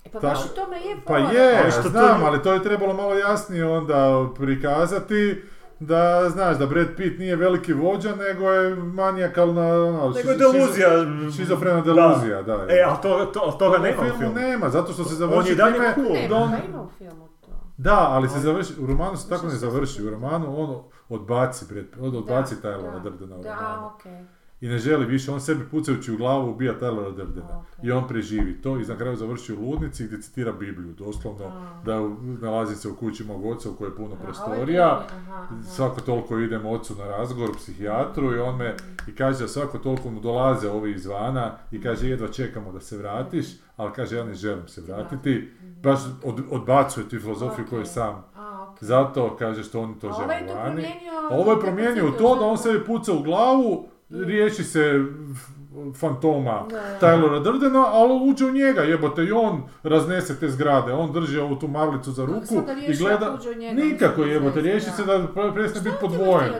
E 0.07 0.11
pa 0.11 0.19
Ta- 0.19 0.27
baš 0.27 0.39
u 0.41 0.55
tome 0.55 0.77
je 0.77 0.97
Pa 1.07 1.17
je, 1.17 1.59
Ali 1.59 1.71
što 1.71 1.81
to 1.83 1.89
znam, 1.89 2.17
nije- 2.17 2.27
ali 2.27 2.41
to 2.41 2.53
je 2.53 2.63
trebalo 2.63 2.93
malo 2.93 3.13
jasnije 3.15 3.65
onda 3.67 4.27
prikazati, 4.35 5.43
da, 5.79 6.29
znaš, 6.29 6.57
da 6.57 6.65
Brad 6.65 6.87
Pitt 6.97 7.19
nije 7.19 7.35
veliki 7.35 7.73
vođa, 7.75 8.09
nego 8.11 8.51
je 8.51 8.75
manijakalna, 8.75 9.61
ono, 9.67 9.91
Nego 10.07 10.31
je 10.31 10.37
šizo- 10.37 10.51
deluzija. 10.53 10.89
Šizofrena 11.33 11.75
Da. 11.75 11.93
deluzija, 11.93 12.41
da. 12.41 12.53
E, 12.69 12.83
ali 12.83 12.97
to, 13.01 13.25
to, 13.25 13.51
toga 13.51 13.77
u 13.77 13.81
nema 13.81 13.97
u 13.97 14.03
filmu 14.03 14.19
filmu. 14.19 14.35
nema, 14.35 14.69
zato 14.69 14.93
što 14.93 15.03
se 15.03 15.13
On 15.13 15.17
završi 15.19 15.49
je 15.49 15.55
dalje 15.55 15.73
time 15.73 15.93
cool. 15.95 16.13
Nema, 16.13 16.27
da 16.29 16.35
on- 16.35 16.53
ima 16.65 16.81
u 16.81 16.89
filmu 16.89 17.27
to. 17.41 17.47
Da, 17.77 17.97
ali 18.01 18.29
se 18.29 18.39
završi, 18.39 18.73
u 18.79 18.85
romanu 18.85 19.17
se 19.17 19.29
tako 19.29 19.45
ne 19.45 19.51
završi, 19.51 20.03
u 20.03 20.09
romanu 20.09 20.59
on 20.59 20.83
odbaci, 21.09 21.65
Brad, 21.65 21.85
on 22.01 22.15
odbaci 22.17 22.55
Da, 22.63 22.69
da, 22.71 22.99
Durdena 22.99 23.35
u 23.35 23.43
Da, 23.43 23.49
romanu. 23.49 23.67
a, 23.77 23.91
okej. 23.95 24.23
I 24.61 24.67
ne 24.67 24.77
želi 24.77 25.05
više, 25.05 25.31
on 25.31 25.41
sebi 25.41 25.65
pucajući 25.71 26.11
u 26.11 26.17
glavu 26.17 26.49
ubija 26.49 26.73
Tylera 26.81 27.15
Durdena. 27.15 27.57
Ok. 27.59 27.65
I 27.83 27.91
on 27.91 28.07
preživi 28.07 28.61
to 28.61 28.77
i 28.77 28.83
na 28.83 28.97
kraju 28.97 29.15
završi 29.15 29.53
u 29.53 29.61
ludnici 29.61 30.03
gdje 30.05 30.21
citira 30.21 30.51
Bibliju, 30.51 30.93
doslovno 30.93 31.45
A. 31.45 31.81
da 31.85 32.01
u- 32.01 32.15
nalazi 32.41 32.75
se 32.75 32.87
u 32.89 32.95
kući 32.95 33.23
mog 33.23 33.45
oca 33.45 33.69
u 33.69 33.73
kojoj 33.73 33.91
je 33.91 33.95
puno 33.95 34.15
A, 34.15 34.23
prostorija. 34.23 34.87
ovaj 34.87 35.05
drugi, 35.07 35.21
aha, 35.27 35.41
aha. 35.41 35.63
Svako 35.65 36.01
toliko 36.01 36.39
idem 36.39 36.65
ocu 36.65 36.95
na 36.95 37.07
razgovor, 37.07 37.55
psihijatru 37.55 38.35
i 38.35 38.39
on 38.39 38.57
me 38.57 38.75
i 39.07 39.15
kaže 39.15 39.39
da 39.39 39.47
svako 39.47 39.77
toliko 39.77 40.09
mu 40.09 40.19
dolaze 40.19 40.69
ovi 40.69 40.91
izvana 40.91 41.57
i 41.71 41.81
kaže 41.81 42.09
jedva 42.09 42.27
čekamo 42.27 42.71
da 42.71 42.79
se 42.79 42.97
vratiš, 42.97 43.45
ali 43.75 43.91
kaže 43.93 44.17
ja 44.17 44.23
ne 44.23 44.33
želim 44.33 44.67
se 44.67 44.81
vratiti. 44.81 45.51
Baš 45.83 45.99
od, 46.23 46.41
odbacuje 46.51 47.09
tu 47.09 47.19
filozofiju 47.19 47.65
koju 47.69 47.79
je 47.79 47.83
Ok. 47.83 47.87
sam. 47.87 48.23
Zato 48.79 49.35
kaže 49.35 49.63
što 49.63 49.81
oni 49.81 49.99
to 49.99 50.07
ovaj 50.09 50.37
žele 50.37 50.47
to 50.47 50.55
vani. 50.55 50.85
ovo 51.31 51.51
je 51.51 51.59
promijenio 51.59 52.11
to 52.11 52.35
da 52.35 52.45
on 52.45 52.57
se 52.57 52.63
sebi 52.63 52.85
puca 52.85 53.13
u 53.13 53.23
glavu, 53.23 53.87
riješi 54.09 54.63
se 54.63 55.05
fantoma 55.99 56.65
Da. 56.69 57.07
Tylora 57.07 57.43
Durdena, 57.43 57.85
ali 57.85 58.13
uđe 58.29 58.45
u 58.45 58.51
njega, 58.51 58.81
jebote, 58.81 59.23
i 59.23 59.31
on 59.31 59.63
raznese 59.83 60.39
te 60.39 60.49
zgrade, 60.49 60.93
on 60.93 61.13
drži 61.13 61.39
ovu 61.39 61.55
tu 61.55 61.67
marlicu 61.67 62.11
za 62.11 62.25
ruku 62.25 62.63
i 62.87 62.97
gleda... 62.97 63.25
ako 63.25 63.35
uđe 63.35 63.49
u 63.49 63.53
njega, 63.53 63.81
Nikako 63.81 64.23
jebote, 64.23 64.61
riješi 64.61 64.91
se 64.91 65.03
da. 65.05 65.17
da 65.17 65.27
pre- 65.27 65.53
prestane 65.53 65.83
biti 65.83 65.97
podvojen. 66.01 66.53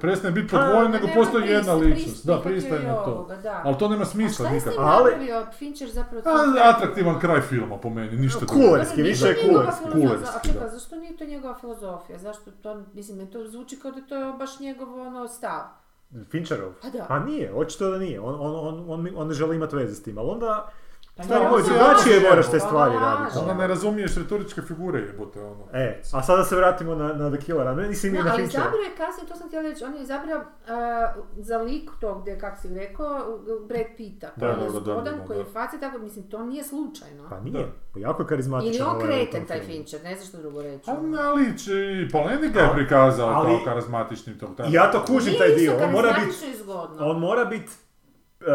Prestane 0.00 0.32
biti 0.32 0.48
podvojen, 0.48 0.90
nego 0.90 1.08
postoji 1.14 1.50
jedna 1.50 1.74
ličnost. 1.74 2.26
Da, 2.26 2.40
pristaje 2.40 2.82
na 2.82 2.94
to. 2.94 3.28
Ali 3.64 3.78
to 3.78 3.88
nema 3.88 4.02
A 4.02 4.04
smisla 4.04 4.46
šta 4.46 4.54
je 4.54 4.60
s 4.60 4.64
nikako. 4.64 4.82
Ali- 4.86 5.10
napravio 5.10 5.46
Fincher 5.58 5.90
zapravo? 5.90 6.22
A, 6.26 6.70
atraktivan 6.76 7.20
kraj 7.20 7.40
filma 7.40 7.76
po 7.76 7.90
meni, 7.90 8.16
ništa 8.16 8.38
drugo. 8.38 8.54
Kulerski, 8.54 9.02
više 9.02 9.26
je 9.26 9.34
kulerski. 9.34 9.84
A 9.88 9.92
Kulerski, 9.92 10.48
čekaj, 10.48 10.60
da. 10.62 10.68
zašto 10.68 10.96
nije 10.96 11.16
to 11.16 11.24
njegova 11.24 11.54
filozofija? 11.60 12.18
Zašto 12.18 12.50
to, 12.50 12.82
mislim, 12.94 13.26
to 13.26 13.48
zvuči 13.48 13.78
kao 13.82 13.90
da 13.90 14.00
to 14.00 14.16
je 14.16 14.32
baš 14.32 14.60
njegov 14.60 15.00
ono 15.00 15.28
stav. 15.28 15.81
Fincherov? 16.30 16.72
Pa 16.82 16.90
da. 16.90 17.04
Pa 17.08 17.18
nije, 17.18 17.54
očito 17.54 17.90
da 17.90 17.98
nije. 17.98 18.20
On, 18.20 18.34
on, 18.34 18.54
on, 18.54 18.84
on, 18.88 19.08
on 19.16 19.28
ne 19.28 19.34
želi 19.34 19.56
imati 19.56 19.76
veze 19.76 19.94
s 19.94 20.02
tim, 20.02 20.18
ali 20.18 20.30
onda... 20.30 20.72
Pa 21.16 21.24
da, 21.24 21.40
on 21.42 21.62
se 21.62 21.70
drugačije 21.70 22.20
moraš 22.20 22.50
te 22.50 22.60
stvari 22.60 22.94
raditi. 22.96 23.38
Onda 23.38 23.54
ne 23.54 23.66
razumiješ 23.66 24.16
retoričke 24.16 24.62
figure 24.62 25.00
jebote, 25.00 25.40
ono. 25.42 25.64
E, 25.72 26.00
a 26.12 26.22
sada 26.22 26.44
se 26.44 26.56
vratimo 26.56 26.94
na, 26.94 27.08
na 27.08 27.30
The 27.30 27.40
Killera. 27.40 27.74
Ne, 27.74 27.88
nisi 27.88 28.10
mi 28.10 28.18
No, 28.18 28.24
na 28.24 28.30
ali 28.30 28.42
Finchera. 28.42 28.62
izabrao 28.62 28.82
je 28.82 28.96
kasnije, 28.98 29.28
to 29.28 29.36
sam 29.36 29.46
htjela 29.48 29.62
reći, 29.64 29.84
on 29.84 29.94
je 29.94 30.02
izabrao 30.02 30.38
uh, 30.38 30.44
za 31.36 31.58
lik 31.58 31.90
tog, 32.00 32.22
gdje, 32.22 32.38
kako 32.38 32.60
si 32.60 32.68
rekao, 32.70 33.38
Brad 33.68 33.86
Pitta, 33.96 34.30
koji 34.30 34.40
Da, 34.42 34.46
je 34.48 34.56
da, 34.56 34.64
da, 34.64 34.70
zgodan, 34.70 35.18
da, 35.18 35.24
koji 35.26 35.38
je 35.38 35.44
da. 35.44 35.50
faci, 35.50 35.80
tako, 35.80 35.98
mislim, 35.98 36.24
to 36.24 36.42
nije 36.42 36.64
slučajno. 36.64 37.26
Pa 37.30 37.40
nije, 37.40 37.66
jako 37.96 38.22
je 38.22 38.28
karizmatičan. 38.28 38.74
Ili 38.74 38.82
on 38.82 38.96
ovaj 38.96 39.06
kreten, 39.06 39.46
taj. 39.46 39.60
Fincher, 39.60 40.00
ne 40.02 40.14
znam 40.14 40.26
što 40.26 40.38
drugo 40.38 40.62
reći. 40.62 40.90
A, 40.90 40.94
ali 41.20 41.58
će- 41.58 41.72
i 41.98 42.10
Polenik 42.10 42.52
ga 42.52 42.60
je 42.60 42.72
prikazao 42.74 43.28
ali- 43.28 43.46
kao 43.48 43.64
karizmatičnim 43.64 44.38
tom 44.38 44.54
ja 44.68 44.90
to 44.90 45.04
kužim 45.04 45.34
taj 45.38 45.48
dio, 45.50 45.72
on 45.84 45.90
mora 45.92 46.12
biti 46.14 46.36
on 47.00 47.18
mora 47.18 47.44
biti 47.44 47.70
je 48.42 48.52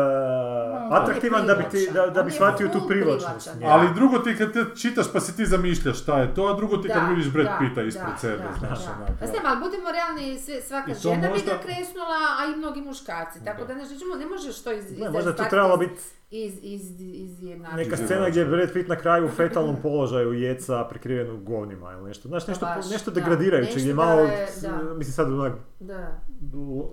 atraktivan 0.94 1.48
da 1.48 1.56
bi, 1.56 1.64
ti, 1.64 1.90
da, 1.92 2.08
da 2.08 2.24
bi 2.24 2.32
shvatio 2.32 2.68
tu 2.68 2.88
privlačnost. 2.88 3.50
Ali 3.66 3.94
drugo 3.96 4.20
ti 4.20 4.36
kad 4.38 4.54
te 4.54 4.66
čitaš 4.76 5.06
pa 5.14 5.20
si 5.20 5.36
ti 5.36 5.46
zamišljaš 5.46 6.00
šta 6.00 6.20
je 6.20 6.34
to, 6.34 6.44
a 6.44 6.54
drugo 6.54 6.78
ti 6.78 6.88
kad 6.88 7.02
Da, 7.02 7.08
vidiš 7.08 7.28
Brad 7.28 7.46
da, 7.46 7.58
Pitta 7.60 7.82
ispred 7.82 8.08
da, 8.12 8.18
sebe, 8.18 8.38
da, 8.38 8.60
znaš 8.60 8.80
da. 8.80 8.92
onak, 8.92 9.08
Pa 9.10 9.26
da. 9.26 9.32
znam, 9.32 9.46
ali 9.46 9.60
budimo 9.60 9.92
realni, 9.92 10.40
sve, 10.40 10.62
svaka 10.62 10.94
žena 10.94 11.22
bi 11.22 11.30
možda- 11.30 11.52
ga 11.52 11.60
kresnula, 11.60 12.20
a 12.40 12.46
i 12.46 12.58
mnogi 12.58 12.82
muškarci. 12.82 13.46
Tako 13.46 13.66
da 13.66 13.74
ne, 13.74 13.84
ne 14.20 14.26
možeš 14.26 14.64
to 14.64 14.72
iz, 14.72 15.00
Ne, 15.00 15.10
možda 15.10 15.36
to 15.36 15.44
trebalo 15.46 15.78
biti 15.78 16.00
iz, 16.32 16.54
iz, 16.62 16.82
iz 17.02 17.42
neka 17.76 17.98
scena 17.98 18.30
gdje 18.30 18.40
je 18.40 18.46
Brad 18.46 18.74
Pitt 18.74 18.90
na 18.90 18.96
kraju 18.96 19.26
u 19.26 19.30
fetalnom 19.30 19.76
položaju 19.76 20.34
jeca 20.34 20.84
prikriven 20.84 21.32
u 21.32 21.40
govnima 21.40 21.92
ili 21.92 22.04
nešto. 22.04 22.28
Znaš, 22.28 22.48
nešto, 22.48 22.66
baš, 22.68 22.90
nešto 22.92 23.12
da. 23.12 23.16
degradirajuće 23.16 23.66
Nešto 23.66 23.80
gdje 23.80 23.94
malo, 23.96 24.22
je- 24.22 24.48
s- 24.48 24.62
da. 24.62 24.94
mislim 24.94 25.14
sad 25.14 25.34
onak, 25.34 25.54
Da. 25.80 26.22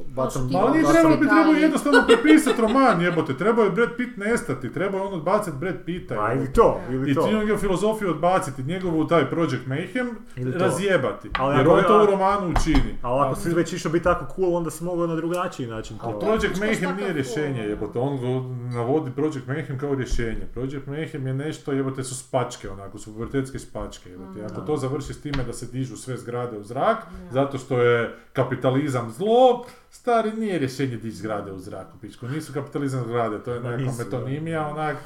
bacam, 0.07 0.51
ali 0.55 0.73
nije 0.73 0.93
trebalo 0.93 1.17
bi 1.17 1.27
trebalo 1.27 1.53
jednostavno 1.55 2.03
prepisati 2.07 2.61
roman, 2.61 3.01
jebote, 3.01 3.35
trebao 3.35 3.65
je 3.65 3.71
Brad 3.71 3.89
Pitt 3.97 4.17
nestati, 4.17 4.73
trebao 4.73 4.99
je 4.99 5.05
on 5.05 5.15
odbaciti 5.15 5.57
Brad 5.57 5.75
Pitta. 5.87 6.15
A 6.15 6.29
jebote. 6.29 6.39
ili 6.39 6.53
to, 6.53 6.81
ili 6.91 7.11
I 7.11 7.15
to. 7.15 7.23
ti 7.23 7.35
njegovu 7.35 7.59
filozofiju 7.59 8.11
odbaciti, 8.11 8.63
njegovu 8.63 9.07
taj 9.07 9.31
Project 9.31 9.67
Mayhem, 9.67 10.15
razjebati. 10.55 11.31
Ali 11.35 11.55
jer 11.55 11.61
ako- 11.63 11.71
on 11.71 11.85
to 11.85 12.03
u 12.03 12.07
romanu 12.07 12.53
učini. 12.53 12.99
Ali 13.03 13.21
ako 13.23 13.37
si 13.37 13.51
već 13.51 13.73
išao 13.73 13.93
biti 13.93 14.05
tako 14.05 14.35
cool, 14.35 14.57
onda 14.57 14.71
si 14.71 14.85
mogao 14.85 15.07
na 15.07 15.17
drugačiji 15.17 15.67
način 15.67 15.97
Ali 16.03 16.13
to. 16.13 16.19
Project 16.21 16.55
Mayhem 16.57 16.97
nije 16.97 17.13
rješenje, 17.13 17.61
jebote, 17.61 17.99
on 17.99 18.19
navodi 18.67 19.11
Project 19.25 19.47
Mayhem 19.47 19.79
kao 19.79 19.95
rješenje. 19.95 20.47
Project 20.55 20.87
Mayhem 20.87 21.27
je 21.27 21.35
nešto, 21.35 21.73
jebote, 21.73 22.05
su 22.05 22.15
spačke, 22.15 22.71
onako, 22.71 22.99
su 22.99 23.13
pubertetske 23.13 23.59
spačke, 23.59 24.11
jebote. 24.11 24.43
Mm. 24.43 24.47
Ako 24.47 24.61
to 24.61 24.77
završi 24.77 25.15
s 25.15 25.21
time 25.21 25.45
da 25.45 25.53
se 25.53 25.67
dižu 25.67 25.97
sve 25.97 26.17
zgrade 26.17 26.59
u 26.59 26.63
zrak, 26.65 26.99
zato 27.31 27.59
što 27.59 27.83
je 27.83 28.15
kapitalizam 28.33 29.11
zlo, 29.11 29.67
stari 29.91 30.33
nije 30.33 30.59
rješenje 30.59 30.97
dići 30.97 31.17
zgrade 31.17 31.53
u 31.53 31.59
zraku, 31.59 31.99
pičko. 32.01 32.29
Nisu 32.29 32.53
kapitalizam 32.53 33.05
zgrade, 33.05 33.39
to 33.43 33.53
je 33.53 33.61
neka 33.61 33.77
nisu, 33.77 33.99
da. 33.99 34.05
metonimija, 34.05 34.69
onak, 34.69 34.97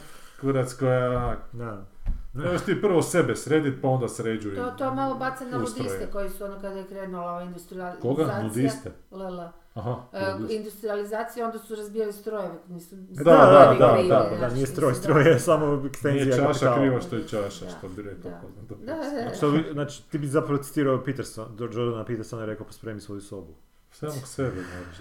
kurac 0.41 0.75
koja 0.75 1.11
onak, 1.11 1.39
Da. 1.53 1.85
Trebaš 2.33 2.65
ti 2.65 2.81
prvo 2.81 3.03
sebe 3.03 3.37
sredit, 3.37 3.75
pa 3.83 3.89
onda 3.89 4.09
sređuj. 4.09 4.57
To, 4.57 4.71
to 4.79 4.95
malo 4.95 5.15
baca 5.15 5.45
na 5.45 5.59
ustroje. 5.59 5.89
ludiste 5.89 6.11
koji 6.13 6.31
su 6.31 6.45
ono 6.45 6.61
kada 6.61 6.79
je 6.79 6.87
krenula 6.87 7.31
ova 7.31 7.43
industrializacija. 7.43 8.15
Koga? 8.15 8.43
Nudiste? 8.43 8.91
Lele. 9.11 9.49
Aha, 9.79 9.97
E, 10.13 10.33
ludiste. 10.33 10.57
industrializacija, 10.57 11.47
onda 11.47 11.59
su 11.59 11.75
razbijali 11.75 12.13
strojeve. 12.13 12.55
Nisu, 12.69 12.97
Da, 12.97 13.25
da, 13.25 13.77
da, 13.79 13.93
krivi, 13.93 14.09
da, 14.09 14.15
Da, 14.21 14.37
znaš, 14.39 14.53
nije 14.53 14.67
stroj, 14.67 14.93
da. 14.93 14.99
stroj 14.99 15.25
je 15.25 15.39
samo 15.41 15.83
ekstenzija 15.87 16.25
Nije 16.25 16.37
čaša 16.37 16.47
kapitala. 16.47 16.77
kriva 16.77 17.01
što 17.01 17.17
je 17.17 17.23
čaša, 17.25 17.65
Da, 17.65 17.71
što 17.71 17.89
bi 17.89 18.03
rekao 18.03 18.31
da. 18.31 18.77
Da, 18.77 18.95
da, 18.95 19.25
da. 19.25 19.35
Što 19.35 19.51
bi- 19.51 19.65
znači, 19.73 20.03
ti 20.05 20.19
bi 20.19 20.27
zapravo 20.29 20.63
citirao 20.63 21.05
Peterson, 21.05 21.47
Jordana 21.61 22.05
Petersona 22.05 22.43
je 22.43 22.47
rekao 22.47 22.67
pospremi 22.67 23.01
svoju 23.01 23.21
sobu. 23.21 23.55
Samog 23.91 24.27
sebe 24.27 24.51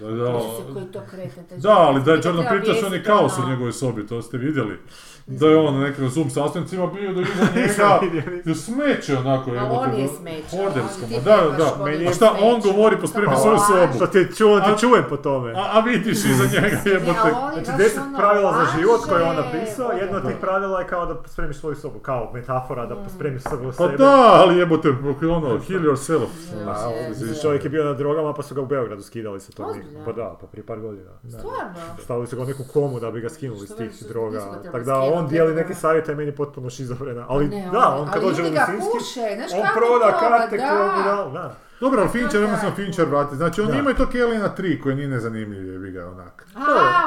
moraš. 0.00 0.18
Da, 0.18 0.72
koji 0.72 0.86
to 0.86 1.00
kretan, 1.10 1.44
taj 1.44 1.58
da, 1.58 1.70
ali 1.70 2.02
da 2.02 2.12
je 2.12 2.20
Jordan 2.24 2.44
Peterson 2.44 2.64
je 2.84 2.90
bijesiti, 2.90 3.02
kaos 3.04 3.32
u 3.32 3.40
ono. 3.40 3.50
njegovoj 3.50 3.72
sobi, 3.72 4.06
to 4.06 4.22
ste 4.22 4.38
vidjeli. 4.38 4.78
Da 5.26 5.46
je 5.46 5.56
on 5.58 5.74
na 5.74 5.80
nekim 5.80 6.08
Zoom 6.08 6.30
sastancima 6.30 6.86
bio 6.86 7.12
da 7.12 7.20
iza 7.20 7.44
njega 7.54 8.30
je 8.44 8.54
smeće 8.54 9.16
onako. 9.16 9.50
A 9.50 9.54
jebote, 9.54 9.74
on 9.74 9.94
je 9.94 10.02
da- 10.02 10.12
smeće, 10.14 10.56
Hordersko, 10.56 11.00
on 11.06 11.22
da, 11.24 11.36
da. 11.58 12.08
A 12.10 12.12
šta 12.12 12.34
on 12.42 12.60
govori, 12.62 12.96
pospremi 12.96 13.26
Pa, 13.26 13.36
svoju 13.36 13.58
sobu. 13.58 13.92
Što 13.96 14.06
ti 14.06 14.26
čujem, 14.36 14.64
ti 14.64 14.80
čujem 14.80 15.04
po 15.08 15.16
tome. 15.16 15.52
A, 15.52 15.70
a 15.72 15.80
vidiš 15.80 16.18
iza 16.18 16.44
njega 16.44 16.76
jebote. 16.86 17.20
On 17.34 17.58
je 17.58 17.64
Znači, 17.64 17.78
deset 17.78 17.98
ono 17.98 18.18
pravila 18.18 18.52
za 18.54 18.78
život 18.78 19.00
koje 19.08 19.20
je 19.20 19.30
on 19.30 19.36
napisao, 19.36 19.92
jedno 19.92 20.16
od 20.16 20.22
tih 20.22 20.34
da. 20.34 20.40
pravila 20.40 20.80
je 20.80 20.86
kao 20.86 21.06
da 21.06 21.22
spremiš 21.26 21.56
svoju 21.56 21.76
sobu, 21.76 21.98
kao 21.98 22.30
metafora 22.34 22.86
da 22.86 22.96
spremiš 23.08 23.42
sobu 23.42 23.64
u 23.64 23.72
Pa 23.72 23.84
sebe. 23.84 23.96
da, 23.96 24.14
ali 24.34 24.58
jebote, 24.58 24.88
ono, 25.24 25.48
heal 25.58 25.80
yourself. 25.80 26.28
Da, 26.64 26.72
je, 26.88 27.28
je. 27.28 27.42
Čovjek 27.42 27.64
je 27.64 27.70
bio 27.70 27.84
na 27.84 27.92
drogama 27.92 28.32
pa 28.34 28.42
su 28.42 28.54
ga 28.54 28.60
u 28.60 28.66
Beogradu 28.78 29.02
skidali 29.02 29.40
sa 29.40 29.52
tog. 29.52 29.68
Ozbiljno? 29.68 30.04
Pa 30.04 30.12
da, 30.12 30.36
pa 30.40 30.46
prije 30.46 30.66
par 30.66 30.80
godina. 30.80 31.10
Da. 31.22 31.38
Stvarno? 31.38 31.74
Stavili 31.98 32.26
su 32.26 32.36
ga 32.36 32.42
u 32.42 32.46
neku 32.46 32.62
komu 32.64 33.00
da 33.00 33.10
bi 33.10 33.20
ga 33.20 33.28
skinuli 33.28 33.66
s 33.66 33.76
tih 33.76 33.90
droga. 34.08 34.60
Tako 34.64 34.78
da 34.80 34.96
on 34.96 35.28
dijeli 35.28 35.54
da. 35.54 35.60
neke 35.60 35.74
savjete 35.74 36.14
meni 36.14 36.32
potpuno 36.32 36.70
šizofrena. 36.70 37.24
Ali 37.28 37.48
Ne, 37.48 37.68
da, 37.72 37.88
on 37.90 38.06
kad 38.06 38.14
ali 38.14 38.24
dođe 38.24 38.42
u 38.42 38.44
Lisinski, 38.44 39.20
on 39.54 39.66
proda 39.74 40.12
to, 40.12 40.18
karte 40.20 40.56
da. 40.56 40.68
koje 40.68 40.90
budal, 40.96 41.32
da. 41.32 41.54
Dobro, 41.80 42.00
ali 42.00 42.08
Fincher, 42.10 42.30
to 42.32 42.38
ima 42.38 42.56
sam. 42.56 42.72
Fincher 42.72 43.06
vrati. 43.06 43.36
Znači, 43.36 43.60
on 43.60 43.66
Da. 43.66 43.74
ima 43.74 43.90
i 43.90 43.94
tog 43.94 44.08
Aliena 44.16 44.50
3 44.58 44.82
koji 44.82 44.94
nije 44.96 45.08
nezanimljiv, 45.08 45.72
je 45.72 45.78
bi 45.78 45.90
ga 45.90 46.06
onak. 46.06 46.46
A, 46.56 46.60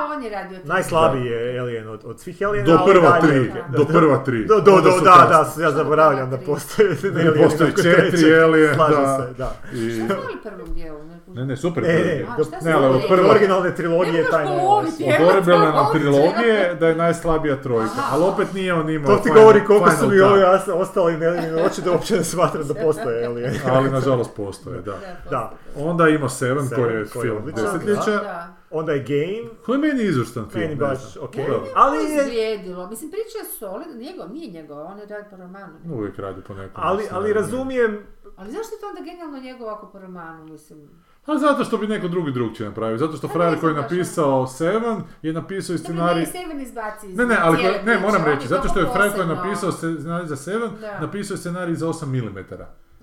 on 0.07 0.23
je 0.23 0.29
radio 0.29 0.59
to. 0.59 0.67
Najslabiji 0.67 1.25
je 1.25 1.59
Alien 1.59 1.87
od, 1.87 2.01
od 2.05 2.19
svih 2.19 2.37
Aliena. 2.41 2.65
Do 2.65 2.77
ali 2.79 2.93
prva 2.93 3.09
dalje- 3.11 3.51
tri, 3.51 3.51
da. 3.71 3.77
do 3.77 3.85
prva 3.85 4.17
tri. 4.17 4.45
Do, 4.45 4.55
do, 4.55 4.81
do, 4.81 4.99
da, 4.99 5.45
da, 5.55 5.63
ja 5.63 5.71
zaboravljam 5.71 6.29
da 6.29 6.37
postoje 6.37 6.89
Ne, 7.03 7.23
nakon 7.23 7.49
četiri. 7.83 8.35
Alien, 8.35 8.75
Slažem 8.75 9.03
da. 9.03 9.17
se, 9.19 9.33
da. 9.33 9.55
I... 9.73 9.95
Šta 9.95 10.07
smo 10.07 10.23
u 10.39 10.43
prvom 10.45 10.73
dijelu? 10.73 10.99
Ne, 11.33 11.41
Ne, 11.41 11.45
ne, 11.45 11.57
super 11.57 11.83
E, 11.83 11.87
prvi. 11.87 12.25
A, 12.31 12.43
šta 12.43 12.57
Ne, 12.61 12.71
ali 12.73 12.85
od 12.87 13.01
prve 13.07 13.29
originalne 13.29 13.75
trilogije 13.75 14.25
taj 14.25 14.45
ne. 14.45 14.51
Od 14.61 14.85
originalne 15.27 15.71
trilogije 15.91 16.75
da 16.75 16.87
je 16.87 16.95
najslabija 16.95 17.55
trojka, 17.57 17.91
Aha. 17.93 18.09
ali 18.11 18.23
opet 18.23 18.53
nije 18.53 18.73
on 18.73 18.89
imao 18.89 19.07
To 19.07 19.17
ti 19.17 19.29
final- 19.29 19.35
govori 19.35 19.65
koliko 19.65 19.91
su 19.91 20.07
mi 20.07 20.19
ovi 20.21 20.43
ostali 20.73 21.17
ne 21.17 21.27
oči 21.63 21.81
da 21.81 21.91
uopće 21.91 22.15
ne 22.15 22.23
smatram 22.23 22.63
da 22.63 22.73
postoje 22.85 23.25
Alien. 23.25 23.53
Ali 23.67 23.89
nažalost 23.89 24.31
postoje, 24.35 24.81
da. 24.81 24.93
Da. 25.29 25.51
Onda 25.77 26.07
ima 26.09 26.29
Seven, 26.29 26.65
Seven, 26.65 26.83
koji 26.83 27.27
je 27.27 27.31
film 27.31 27.51
desetljeća, 27.55 28.11
Da. 28.13 28.47
Onda 28.71 28.91
je 28.91 28.99
Game, 28.99 29.49
koji 29.65 29.75
je 29.75 29.87
meni 29.87 30.03
izvrstan 30.03 30.49
film. 30.49 30.63
meni 30.63 30.75
ne 30.75 30.79
baš 30.79 31.13
znam. 31.13 31.25
ok. 31.25 31.35
Da. 31.35 31.41
Ali 31.41 31.67
Ali 31.75 31.97
je, 31.97 32.11
je 32.11 32.21
izvrijedilo. 32.21 32.89
Mislim, 32.89 33.11
priča 33.11 33.37
je 33.37 33.45
solidna, 33.59 33.93
njegov, 33.95 34.31
nije 34.31 34.51
njegov, 34.51 34.79
on 34.79 34.99
je 34.99 35.05
radi 35.05 35.25
po 35.29 35.35
romanu. 35.37 35.73
Uvijek 35.93 36.19
radi 36.19 36.41
po 36.47 36.53
nekom. 36.53 36.83
ali, 36.83 37.03
ali 37.11 37.33
razumijem, 37.33 37.99
Ali 38.37 38.51
zašto 38.51 38.75
je 38.75 38.79
to 38.81 38.87
onda 38.87 39.01
genijalno 39.01 39.39
njegov 39.39 39.69
ako 39.69 39.87
po 39.87 39.99
romanu, 39.99 40.45
mislim? 40.45 40.89
A 41.25 41.37
zato 41.37 41.63
što 41.63 41.77
bi 41.77 41.87
neko 41.87 42.07
drugi 42.07 42.31
drugčije 42.31 42.69
napravio. 42.69 42.97
Zato 42.97 43.13
što 43.17 43.27
Pa 43.27 43.33
frajer 43.33 43.53
ne 43.53 43.59
koji 43.59 43.71
je 43.71 43.81
napisao 43.81 44.47
Seven 44.47 45.01
je 45.21 45.33
napisao 45.33 45.73
i 45.73 45.77
scenarij... 45.77 46.15
nije 46.15 46.25
Seven 46.31 46.61
izbaci 46.61 47.07
iz 47.07 47.17
Ne, 47.17 47.25
ne, 47.25 47.37
ali 47.41 47.63
ne, 47.63 47.81
priče, 47.83 47.99
moram 47.99 48.25
reći, 48.25 48.47
zato 48.47 48.67
što 48.67 48.79
je 48.79 48.85
frajer 48.93 49.11
koji 49.13 49.21
je 49.27 49.35
napisao 49.35 49.71
scenarij 49.71 50.27
za 50.27 50.35
Seven, 50.35 50.69
Da. 50.81 50.99
napisao 50.99 51.33
je 51.33 51.37
scenarij 51.37 51.75
za 51.75 51.87
8 51.87 52.05
mm. 52.05 52.37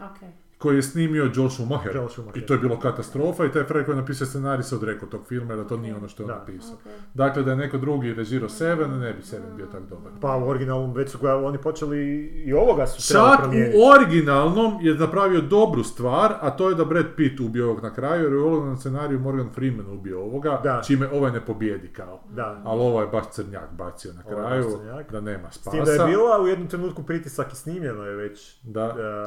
Okej. 0.04 0.47
Koji 0.58 0.76
je 0.76 0.82
snimio 0.82 1.30
Joel 1.34 1.48
Schumacher. 1.50 1.96
Joel 1.96 2.08
Schumacher. 2.08 2.42
I 2.42 2.46
to 2.46 2.54
je 2.54 2.58
bilo 2.58 2.78
katastrofa 2.78 3.44
i 3.44 3.52
taj 3.52 3.64
frajer 3.64 3.84
koji 3.84 3.94
je 3.94 4.00
napisao 4.00 4.26
scenarij 4.26 4.62
se 4.62 4.74
odrekao 4.74 5.08
tog 5.08 5.26
filma 5.26 5.52
jer 5.52 5.62
da 5.62 5.68
to 5.68 5.76
nije 5.76 5.96
ono 5.96 6.08
što 6.08 6.22
je 6.22 6.26
on 6.26 6.38
napisao. 6.38 6.74
Okej. 6.74 6.92
Dakle, 7.14 7.42
da 7.42 7.50
je 7.50 7.56
neko 7.56 7.78
drugi 7.78 8.14
režirao 8.14 8.48
Seven, 8.48 8.90
ne 8.92 9.12
bi 9.12 9.22
Seven 9.22 9.56
bio 9.56 9.66
tak 9.66 9.82
dobar. 9.82 10.12
pa 10.20 10.36
u 10.36 10.48
originalnom 10.48 10.92
već 10.94 11.10
su 11.10 11.18
ga 11.18 11.36
oni 11.36 11.58
počeli 11.58 11.98
i 12.38 12.52
ovoga 12.54 12.86
su 12.86 13.12
Čak 13.12 13.38
promijeniti. 13.38 13.78
u 13.78 13.82
originalnom 13.92 14.78
je 14.80 14.94
napravio 14.94 15.40
dobru 15.40 15.84
stvar, 15.84 16.32
a 16.40 16.50
to 16.50 16.68
je 16.68 16.74
da 16.74 16.84
Brad 16.84 17.06
Pitt 17.16 17.40
ubio 17.40 17.66
ovog 17.66 17.82
na 17.82 17.94
kraju, 17.94 18.22
jer 18.22 18.32
je 18.32 18.38
u 18.38 18.42
originalnom 18.42 18.76
scenariju 18.76 19.18
Morgan 19.20 19.48
Freeman 19.50 19.86
ubio 19.88 20.20
ovoga, 20.20 20.60
Da. 20.64 20.82
čime 20.82 21.08
ovaj 21.08 21.32
ne 21.32 21.40
pobjedi 21.40 21.88
kao. 21.88 22.20
Da. 22.30 22.62
Ali 22.64 22.80
ovo 22.80 23.00
je 23.00 23.06
baš 23.06 23.24
crnjak 23.30 23.72
bacio 23.72 24.12
na 24.12 24.22
Ovo 24.26 24.38
je 24.38 24.46
kraju, 24.46 24.78
da 25.10 25.20
nema 25.22 25.50
S 25.50 25.54
spasa. 25.54 25.70
tim 25.72 25.84
da 25.86 25.92
je 25.92 26.06
bila 26.06 26.40
u 26.40 26.46
jednom 26.46 26.68
trenutku 26.68 27.02
pritisak 27.02 27.52
i 27.52 27.56
snimljeno 27.56 28.04
je 28.04 28.16
već 28.16 28.56
Da. 28.62 28.84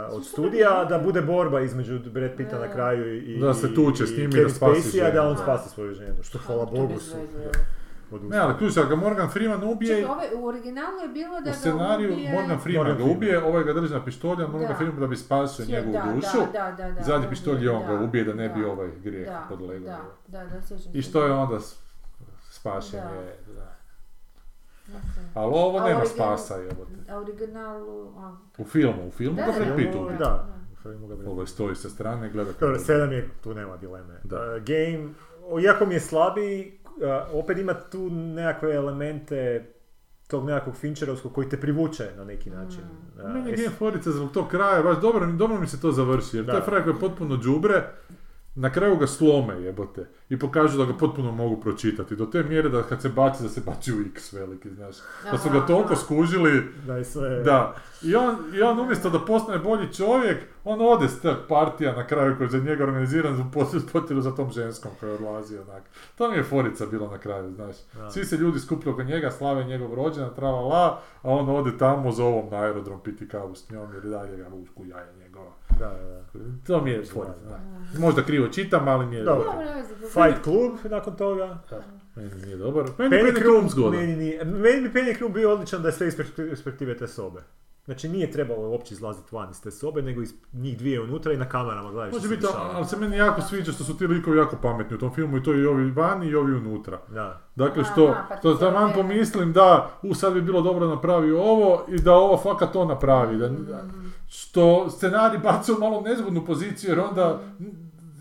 uh, 0.10 0.18
od 0.18 0.26
studija 0.26 0.86
da 0.86 0.98
bude 1.00 1.21
borba 1.22 1.62
između 1.62 2.00
Brad 2.00 2.32
Pitta 2.38 2.60
na 2.60 2.72
kraju 2.72 3.16
i, 3.16 3.40
Da 3.40 3.54
se 3.54 3.76
tuče 3.76 4.06
s 4.06 4.18
njim 4.18 4.32
i 4.36 4.44
da 4.44 4.50
spasi 4.50 5.02
da 5.14 5.28
on 5.28 5.38
spasi 5.38 5.70
svoju 5.70 5.94
ženu, 5.94 6.24
što 6.24 6.38
hvala 6.38 6.66
To 6.66 6.72
Bogu 6.72 7.00
su 7.00 7.18
je. 7.18 7.52
Ne, 8.30 8.38
ali 8.38 8.58
ključ, 8.58 8.74
ga 8.90 8.96
Morgan 8.96 9.30
Freeman 9.30 9.64
ubije, 9.64 9.96
Čekaj, 9.96 10.12
ove, 10.12 10.36
u 10.36 10.46
originalu 10.46 11.02
je 11.02 11.08
bilo 11.08 11.42
da 11.42 11.50
u 11.50 11.54
ga 11.54 11.54
scenariju 11.54 12.14
ubije... 12.14 12.34
Morgan 12.34 12.60
Freeman 12.60 12.88
Morgan 12.88 13.08
ga 13.08 13.14
ubije, 13.14 13.44
ovaj 13.44 13.64
ga 13.64 13.74
drži 13.74 13.94
na 13.94 14.06
pištolju, 14.06 14.46
a 14.46 14.48
Morgan 14.48 14.70
Da. 14.70 14.76
Freeman 14.76 15.00
da 15.00 15.08
bi 15.08 15.16
spasio 15.16 15.64
Je, 15.64 15.70
njegovu 15.70 15.94
da, 15.94 16.14
dušu. 16.14 16.38
Da, 16.54 16.76
da, 16.78 16.92
da, 16.92 17.04
Zadnji 17.04 17.30
pištolj 17.30 17.68
on 17.68 17.86
ga 17.88 18.04
ubije 18.04 18.24
da 18.24 18.34
ne 18.34 18.50
bi 18.50 18.66
ovaj 18.66 18.90
grijeh 19.04 19.28
da, 19.28 19.46
podlegao. 19.50 20.00
Da, 20.28 20.40
da, 20.40 20.46
da, 20.46 20.62
sjećam 20.62 20.92
I 20.94 21.02
što 21.02 21.26
je 21.26 21.32
onda 21.32 21.60
spašen 22.52 23.00
je. 23.00 23.38
Ali 25.34 25.52
ovo 25.56 25.78
A 25.78 25.88
nema 25.90 26.06
spasa, 26.06 26.56
jebote. 26.56 26.92
A 27.10 27.18
originalu... 27.18 28.14
A, 28.18 28.38
U 28.58 28.64
filmu, 28.64 29.08
u 29.08 29.12
filmu 29.12 29.36
Da, 29.36 29.46
ga 29.46 29.52
da, 29.52 29.58
Brad 29.58 29.70
da, 29.70 29.76
Pitt 29.76 29.94
da, 29.94 30.00
ubije. 30.00 30.18
Da, 30.18 30.48
filmu 30.84 31.08
ga 31.08 31.16
Ovo 31.26 31.42
je 31.42 31.48
stoji 31.48 31.76
sa 31.76 31.90
strane 31.90 32.28
i 32.28 32.32
gleda 32.32 32.52
Dobro, 32.52 32.74
kako- 32.74 32.86
sedam 32.86 33.12
je, 33.12 33.30
tu 33.42 33.54
nema 33.54 33.78
dileme. 33.78 34.20
Da. 34.24 34.36
Uh, 34.38 34.64
game, 34.64 35.10
iako 35.60 35.86
mi 35.86 35.94
je 35.94 36.00
slabiji, 36.02 36.80
uh, 36.86 36.94
opet 37.36 37.58
ima 37.58 37.74
tu 37.82 38.10
nekakve 38.12 38.72
elemente 38.72 39.66
tog 40.28 40.46
nekakvog 40.46 40.76
Fincherovskog 40.76 41.34
koji 41.34 41.50
te 41.50 41.60
privuče 41.60 42.10
na 42.18 42.24
neki 42.24 42.50
način. 42.50 42.82
Uh, 43.18 43.24
Meni 43.26 43.50
je 43.50 43.54
es- 43.54 43.58
Game 43.58 43.70
Forica 43.72 44.12
zbog 44.12 44.32
tog 44.32 44.48
kraja, 44.48 44.84
baš 44.84 44.98
dobro, 44.98 45.26
dobro 45.28 45.60
mi 45.60 45.68
se 45.68 45.82
to 45.82 45.92
završi, 45.92 46.38
jer 46.38 46.46
Da. 46.46 46.52
taj 46.52 46.62
frajer 46.62 46.84
koji 46.84 46.94
je 46.94 47.00
potpuno 47.00 47.38
džubre, 47.38 47.84
na 48.56 48.72
kraju 48.72 48.98
ga 48.98 49.08
slome 49.08 49.62
jebote 49.62 50.08
i 50.30 50.40
pokažu 50.40 50.78
da 50.78 50.86
ga 50.86 50.98
potpuno 50.98 51.32
mogu 51.32 51.62
pročitati, 51.62 52.16
do 52.16 52.26
te 52.26 52.44
mjere 52.44 52.70
da 52.70 52.84
kad 52.84 53.02
se 53.02 53.10
baci, 53.10 53.44
da 53.44 53.50
se 53.50 53.62
baci 53.66 53.94
u 53.94 54.02
x 54.16 54.34
veliki, 54.34 54.70
znaš. 54.70 54.96
Da 55.32 55.38
su 55.38 55.50
ga 55.50 55.66
toliko 55.66 55.96
skužili, 55.96 56.64
da 56.88 56.98
je 56.98 57.06
sve... 57.06 57.30
da. 57.30 57.76
I 58.02 58.16
on, 58.16 58.36
I 58.54 58.62
on 58.62 58.80
umjesto 58.80 59.10
da 59.10 59.20
postane 59.20 59.60
bolji 59.60 59.94
čovjek, 59.94 60.38
on 60.64 60.82
ode 60.82 61.08
s 61.08 61.22
tog 61.22 61.38
partija 61.50 61.96
na 61.96 62.08
kraju 62.08 62.38
koji 62.38 62.46
je 62.46 62.52
za 62.52 62.58
njega 62.60 62.84
organiziran 62.84 63.42
u 63.42 63.44
pot- 63.54 63.92
potjeru 63.92 64.22
za 64.22 64.36
tom 64.36 64.52
ženskom 64.52 64.92
koja 65.00 65.14
odlazi 65.14 65.58
onak. 65.58 65.84
To 66.18 66.32
mi 66.32 66.38
je 66.38 66.44
forica 66.44 66.86
bila 66.86 67.12
na 67.12 67.18
kraju, 67.18 67.52
znaš. 67.52 67.76
Da. 67.94 68.10
Svi 68.12 68.26
se 68.26 68.38
ljudi 68.38 68.60
skupili 68.60 68.94
oko 68.94 69.04
njega, 69.04 69.32
slave 69.32 69.64
njegov 69.64 69.94
rođendan, 69.94 70.36
trala 70.36 70.62
la, 70.62 71.02
a 71.22 71.30
on 71.30 71.50
ode 71.50 71.78
tamo 71.78 72.12
za 72.12 72.24
ovom 72.26 72.50
na 72.52 72.58
aerodrom 72.58 73.00
piti 73.04 73.28
kavu 73.28 73.56
s 73.56 73.70
njom 73.70 73.94
jer 73.94 74.06
i 74.06 74.10
dalje 74.10 74.38
ga 74.38 74.48
vuku 74.48 74.86
jaja 74.86 75.06
njegova. 75.06 75.21
Da, 75.80 75.90
da. 75.90 76.22
To 76.68 76.82
mi 76.82 76.92
je 76.92 77.04
forica, 77.04 77.46
da. 77.46 77.60
Možda 78.00 78.24
krivo 78.24 78.48
čitam, 78.48 78.88
ali 78.88 79.06
mi 79.06 79.16
je 79.16 79.24
Dobro. 79.24 79.52
Fight 80.04 80.44
Club 80.44 80.72
nakon 80.86 81.16
toga. 81.16 81.58
Meni 82.16 82.36
nije 82.36 82.58
dobar. 82.58 82.86
Meni 82.98 83.12
Penny 83.12 83.34
Crew 83.34 83.70
zgodan. 83.70 84.00
meni, 84.00 84.16
meni 84.46 84.82
bi 84.82 85.00
Penny 85.00 85.20
Crew 85.20 85.30
bio 85.30 85.52
odličan 85.52 85.82
da 85.82 85.88
je 85.88 85.94
sve 85.94 86.08
iz 86.08 86.18
perspektive- 86.18 86.50
perspektive 86.50 86.98
te 86.98 87.08
sobe. 87.08 87.40
Znači 87.92 88.10
nije 88.10 88.32
trebalo 88.32 88.62
uopće 88.62 88.94
izlaziti 88.94 89.36
van 89.36 89.50
iz 89.52 89.62
te 89.62 89.72
sobe, 89.72 90.02
nego 90.02 90.22
iz 90.22 90.34
njih 90.54 90.78
dvije 90.78 91.02
unutra 91.02 91.34
i 91.34 91.38
na 91.38 91.46
kamerama 91.46 91.92
gledaš 91.92 92.14
Može 92.14 92.20
što 92.20 92.30
se 92.30 92.36
biti, 92.36 92.48
ali 92.74 92.86
se 92.86 92.98
meni 92.98 93.18
jako 93.18 93.42
sviđa 93.42 93.72
što 93.72 93.84
su 93.84 93.98
ti 93.98 94.08
likovi 94.08 94.38
jako 94.38 94.56
pametni 94.58 94.96
u 94.96 95.00
tom 95.00 95.14
filmu 95.14 95.38
i 95.38 95.44
to 95.44 95.54
i 95.54 95.66
ovi 95.66 95.92
vani 95.92 96.28
i 96.28 96.36
ovi 96.36 96.54
unutra. 96.54 97.00
Da. 97.10 97.42
Dakle, 97.56 97.82
Aha, 97.82 97.92
što, 97.92 98.16
pa 98.30 98.38
što 98.38 98.54
taman 98.56 98.74
vrijeme. 98.84 98.94
pomislim 98.94 99.54
da, 99.54 99.90
u 100.04 100.14
sad 100.14 100.34
bi 100.34 100.42
bilo 100.42 100.62
dobro 100.62 100.88
napravi 100.88 101.32
ovo 101.32 101.86
i 101.90 101.98
da 101.98 102.14
ovo 102.14 102.38
fakat 102.40 102.74
to 102.74 102.86
napravi. 102.86 103.38
Da, 103.38 103.50
Mhm. 103.50 104.08
što 104.28 104.90
scenarij 104.90 105.40
baca 105.44 105.74
u 105.74 105.80
malo 105.80 106.02
nezgodnu 106.02 106.46
poziciju 106.46 106.90
jer 106.90 107.00
onda 107.02 107.40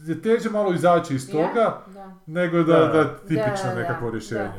je 0.06 0.22
teže 0.22 0.50
malo 0.50 0.72
izaći 0.72 1.14
iz 1.14 1.28
Ja? 1.28 1.32
toga 1.32 1.78
Da. 1.86 2.14
nego 2.26 2.56
da, 2.58 2.78
Da. 2.78 2.86
da, 2.86 3.04
tipično 3.18 3.40
Da, 3.64 3.74
da, 3.74 3.74
nekakvo 3.74 4.06
da, 4.06 4.12
rješenje. 4.12 4.50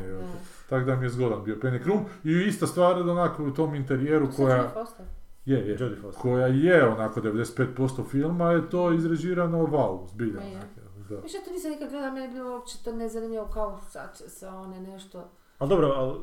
Tako 0.72 0.84
da 0.84 0.96
mi 0.96 1.04
je 1.04 1.10
zgodan 1.10 1.44
bio 1.44 1.56
Penny 1.56 1.84
Crew. 1.84 2.00
I 2.24 2.48
ista 2.48 2.66
stvar 2.66 3.04
da 3.04 3.12
onako 3.12 3.44
u 3.44 3.50
tom 3.50 3.74
interijeru 3.74 4.26
To 4.26 4.32
koja... 4.36 4.72
Je, 5.44 5.58
je. 5.58 5.70
Jodie. 5.70 5.96
Koja 6.18 6.46
je 6.46 6.88
onako 6.88 7.20
95% 7.20 7.66
filma 8.10 8.50
je 8.50 8.70
to 8.70 8.92
izrežirano 8.92 9.58
wow, 9.58 10.08
zbilja. 10.08 10.40
Je. 10.40 10.60
Da. 11.10 11.16
Više 11.16 11.36
to 11.44 11.50
nisam 11.50 11.70
nikad 11.70 11.90
gledala, 11.90 12.12
meni 12.12 12.26
je 12.26 12.32
bilo 12.32 12.50
uopće 12.52 12.78
to 12.84 12.92
nezanimljivo 12.92 13.46
kao 13.46 13.80
sad 13.80 14.18
će 14.18 14.28
se 14.28 14.48
one 14.48 14.80
nešto... 14.80 15.30
Ali 15.58 15.68
dobro, 15.68 15.86
ali... 15.88 16.18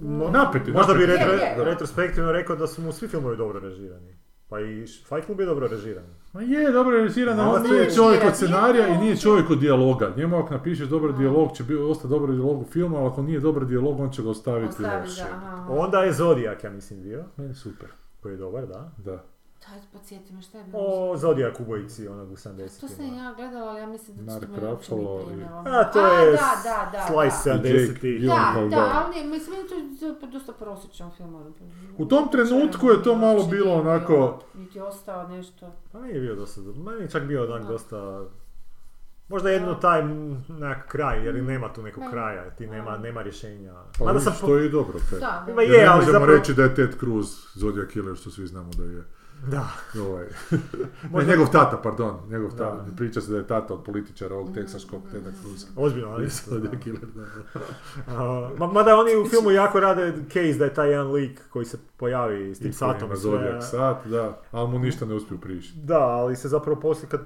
mo- 0.00 0.30
Napeti, 0.30 0.72
možda 0.72 0.94
bi 0.94 1.06
retro, 1.06 1.32
Je, 1.32 1.38
je. 1.38 1.64
retrospektivno 1.64 2.32
rekao 2.32 2.56
da 2.56 2.66
su 2.66 2.82
mu 2.82 2.92
svi 2.92 3.08
filmovi 3.08 3.36
dobro 3.36 3.60
režirani. 3.60 4.16
Pa 4.50 4.60
i 4.60 4.86
Fight 4.86 5.26
Club 5.26 5.40
je 5.40 5.46
dobro 5.46 5.68
režiran. 5.68 6.04
Ma 6.32 6.42
je, 6.42 6.72
dobro 6.72 6.96
je 6.96 7.02
režiran, 7.02 7.36
Ma 7.36 7.52
on 7.52 7.62
ne, 7.62 7.68
nije 7.68 7.94
čovjek 7.94 8.24
od 8.24 8.36
scenarija 8.36 8.88
i 8.88 8.98
nije 8.98 9.16
čovjek 9.16 9.50
od 9.50 9.58
dijaloga. 9.58 10.12
Njemu 10.16 10.38
ako 10.38 10.54
napišeš 10.54 10.88
dobar 10.88 11.12
dijalog 11.12 11.56
će 11.56 11.62
biti 11.62 11.74
dosta 11.74 12.08
dobar 12.08 12.30
dijalog 12.30 12.60
u 12.60 12.64
filmu, 12.64 12.96
ali 12.96 13.06
ako 13.06 13.22
nije 13.22 13.40
dobar 13.40 13.64
dijalog 13.64 14.00
on 14.00 14.10
će 14.10 14.22
ga 14.22 14.30
ostaviti 14.30 14.68
Ostavi 14.68 15.00
loše. 15.00 15.24
Onda 15.68 16.02
je 16.02 16.12
Zodiac, 16.12 16.64
ja 16.64 16.70
mislim, 16.70 17.02
bio. 17.02 17.24
Meni 17.36 17.54
super, 17.54 17.88
Koji 18.22 18.32
je 18.32 18.36
dobar, 18.36 18.66
da. 18.66 18.92
da. 19.04 19.24
Daj, 19.62 19.78
podsjeti 19.92 20.32
me 20.32 20.42
šta 20.42 20.58
je 20.58 20.64
bilo. 20.64 20.82
O 20.82 21.16
Zodiac 21.16 21.60
ubojici 21.60 22.08
onog 22.08 22.30
u 22.30 22.36
70 22.36 22.80
To 22.80 22.88
sam 22.88 23.04
ja 23.06 23.34
gledala, 23.36 23.70
ali 23.70 23.80
ja 23.80 23.86
mislim 23.86 24.16
da 24.16 24.32
Mark 24.32 24.46
to 24.46 24.60
me 24.60 24.68
uopće 24.68 24.94
nije 24.94 25.26
primilo. 25.26 25.62
A, 25.66 25.84
to 25.84 26.06
je 26.08 26.30
da, 26.30 26.38
da, 26.64 26.90
da, 26.92 27.06
Slice 27.06 27.50
da. 27.50 27.68
Jake 27.68 27.78
70 27.78 28.00
Gyllenhaal. 28.02 28.54
Da, 28.60 28.76
da, 28.76 28.82
da. 28.82 28.90
ali 28.94 29.14
nije, 29.14 29.26
mislim, 29.28 29.56
to 29.98 30.06
je 30.06 30.20
to 30.20 30.26
dosta 30.26 30.52
prosječan 30.52 31.10
film. 31.10 31.34
ono, 31.34 31.50
U 31.98 32.06
tom 32.06 32.28
trenutku 32.28 32.86
je 32.86 33.02
to 33.02 33.14
malo 33.16 33.34
uopće 33.34 33.50
bilo 33.50 33.66
nije 33.66 33.80
onako- 33.80 34.42
Niti 34.54 34.80
ostao 34.80 35.28
nešto. 35.28 35.72
Pa 35.92 35.98
meni 35.98 36.14
je 36.14 36.20
bio 36.20 36.34
dosta, 36.34 36.60
meni 36.60 37.00
je 37.00 37.10
čak 37.10 37.22
bio 37.22 37.44
onak 37.44 37.62
Da. 37.62 37.68
dosta 37.68 38.24
Možda 39.28 39.50
jedno 39.50 39.68
Da. 39.68 39.80
taj 39.80 40.00
m, 40.00 40.44
nekak 40.50 40.88
kraj, 40.88 41.24
jer 41.24 41.36
i 41.36 41.42
nema 41.42 41.72
tu 41.72 41.82
nekog 41.82 42.02
Ne. 42.02 42.10
kraja, 42.10 42.50
ti 42.50 42.66
nema, 42.66 42.90
Da. 42.90 42.98
nema 42.98 43.22
rješenja. 43.22 43.74
Pa 43.98 44.04
Mada 44.04 44.20
sam 44.20 44.32
po- 44.40 44.46
to 44.46 44.56
je 44.56 44.66
i 44.66 44.70
dobro, 44.70 44.98
okej. 44.98 45.18
Da, 45.20 45.44
da. 45.46 45.54
Ma 45.54 45.62
Jer 45.62 45.72
je, 45.72 45.78
ne 45.78 45.86
ali 45.86 45.96
možemo 45.96 46.12
zapravo... 46.12 46.38
reći 46.38 46.54
da 46.54 46.62
je 46.62 46.74
Ted 46.74 46.90
Cruz 47.00 47.26
Zodiac 47.54 47.88
Killer, 47.88 48.16
što 48.16 48.30
svi 48.30 48.46
znamo 48.46 48.70
da 48.72 48.84
je. 48.84 49.04
Da. 49.42 49.68
Ovaj. 50.00 50.26
Možda- 51.10 51.18
Ne, 51.20 51.26
njegov 51.26 51.46
tata, 51.48 51.76
pardon. 51.78 52.16
Njegov 52.28 52.50
Da. 52.50 52.56
tata. 52.56 52.84
Priča 52.96 53.20
se 53.20 53.32
da 53.32 53.38
je 53.38 53.46
tata 53.46 53.74
od 53.74 53.82
političara 53.82 54.34
ovog 54.34 54.54
teksaškog 54.54 55.02
Teda 55.12 55.30
Cruza. 55.32 55.66
Ozbiljno, 55.76 56.08
ali 56.08 56.26
isto, 56.26 56.58
da. 56.58 56.70
Killer, 56.72 57.06
da. 57.06 57.22
A, 58.08 58.50
ma- 58.58 58.66
Mada 58.66 58.96
oni 58.96 59.16
u 59.16 59.28
filmu 59.30 59.50
jako 59.50 59.80
rade 59.80 60.12
case 60.24 60.52
da 60.52 60.64
je 60.64 60.74
taj 60.74 60.90
jedan 60.90 61.10
lik 61.10 61.40
koji 61.48 61.64
se 61.64 61.78
pojavi 61.96 62.54
s 62.54 62.58
tim 62.58 62.70
I 62.70 62.72
satom 62.72 63.16
sve. 63.16 63.62
Sat, 63.62 64.06
da. 64.06 64.40
Ali 64.50 64.68
mu 64.68 64.78
ništa 64.78 65.06
ne 65.06 65.14
uspiju 65.14 65.38
prišiti. 65.40 65.78
Da, 65.78 65.98
ali 66.00 66.36
se 66.36 66.48
zapravo 66.48 66.80
poslije 66.80 67.08
kad 67.08 67.20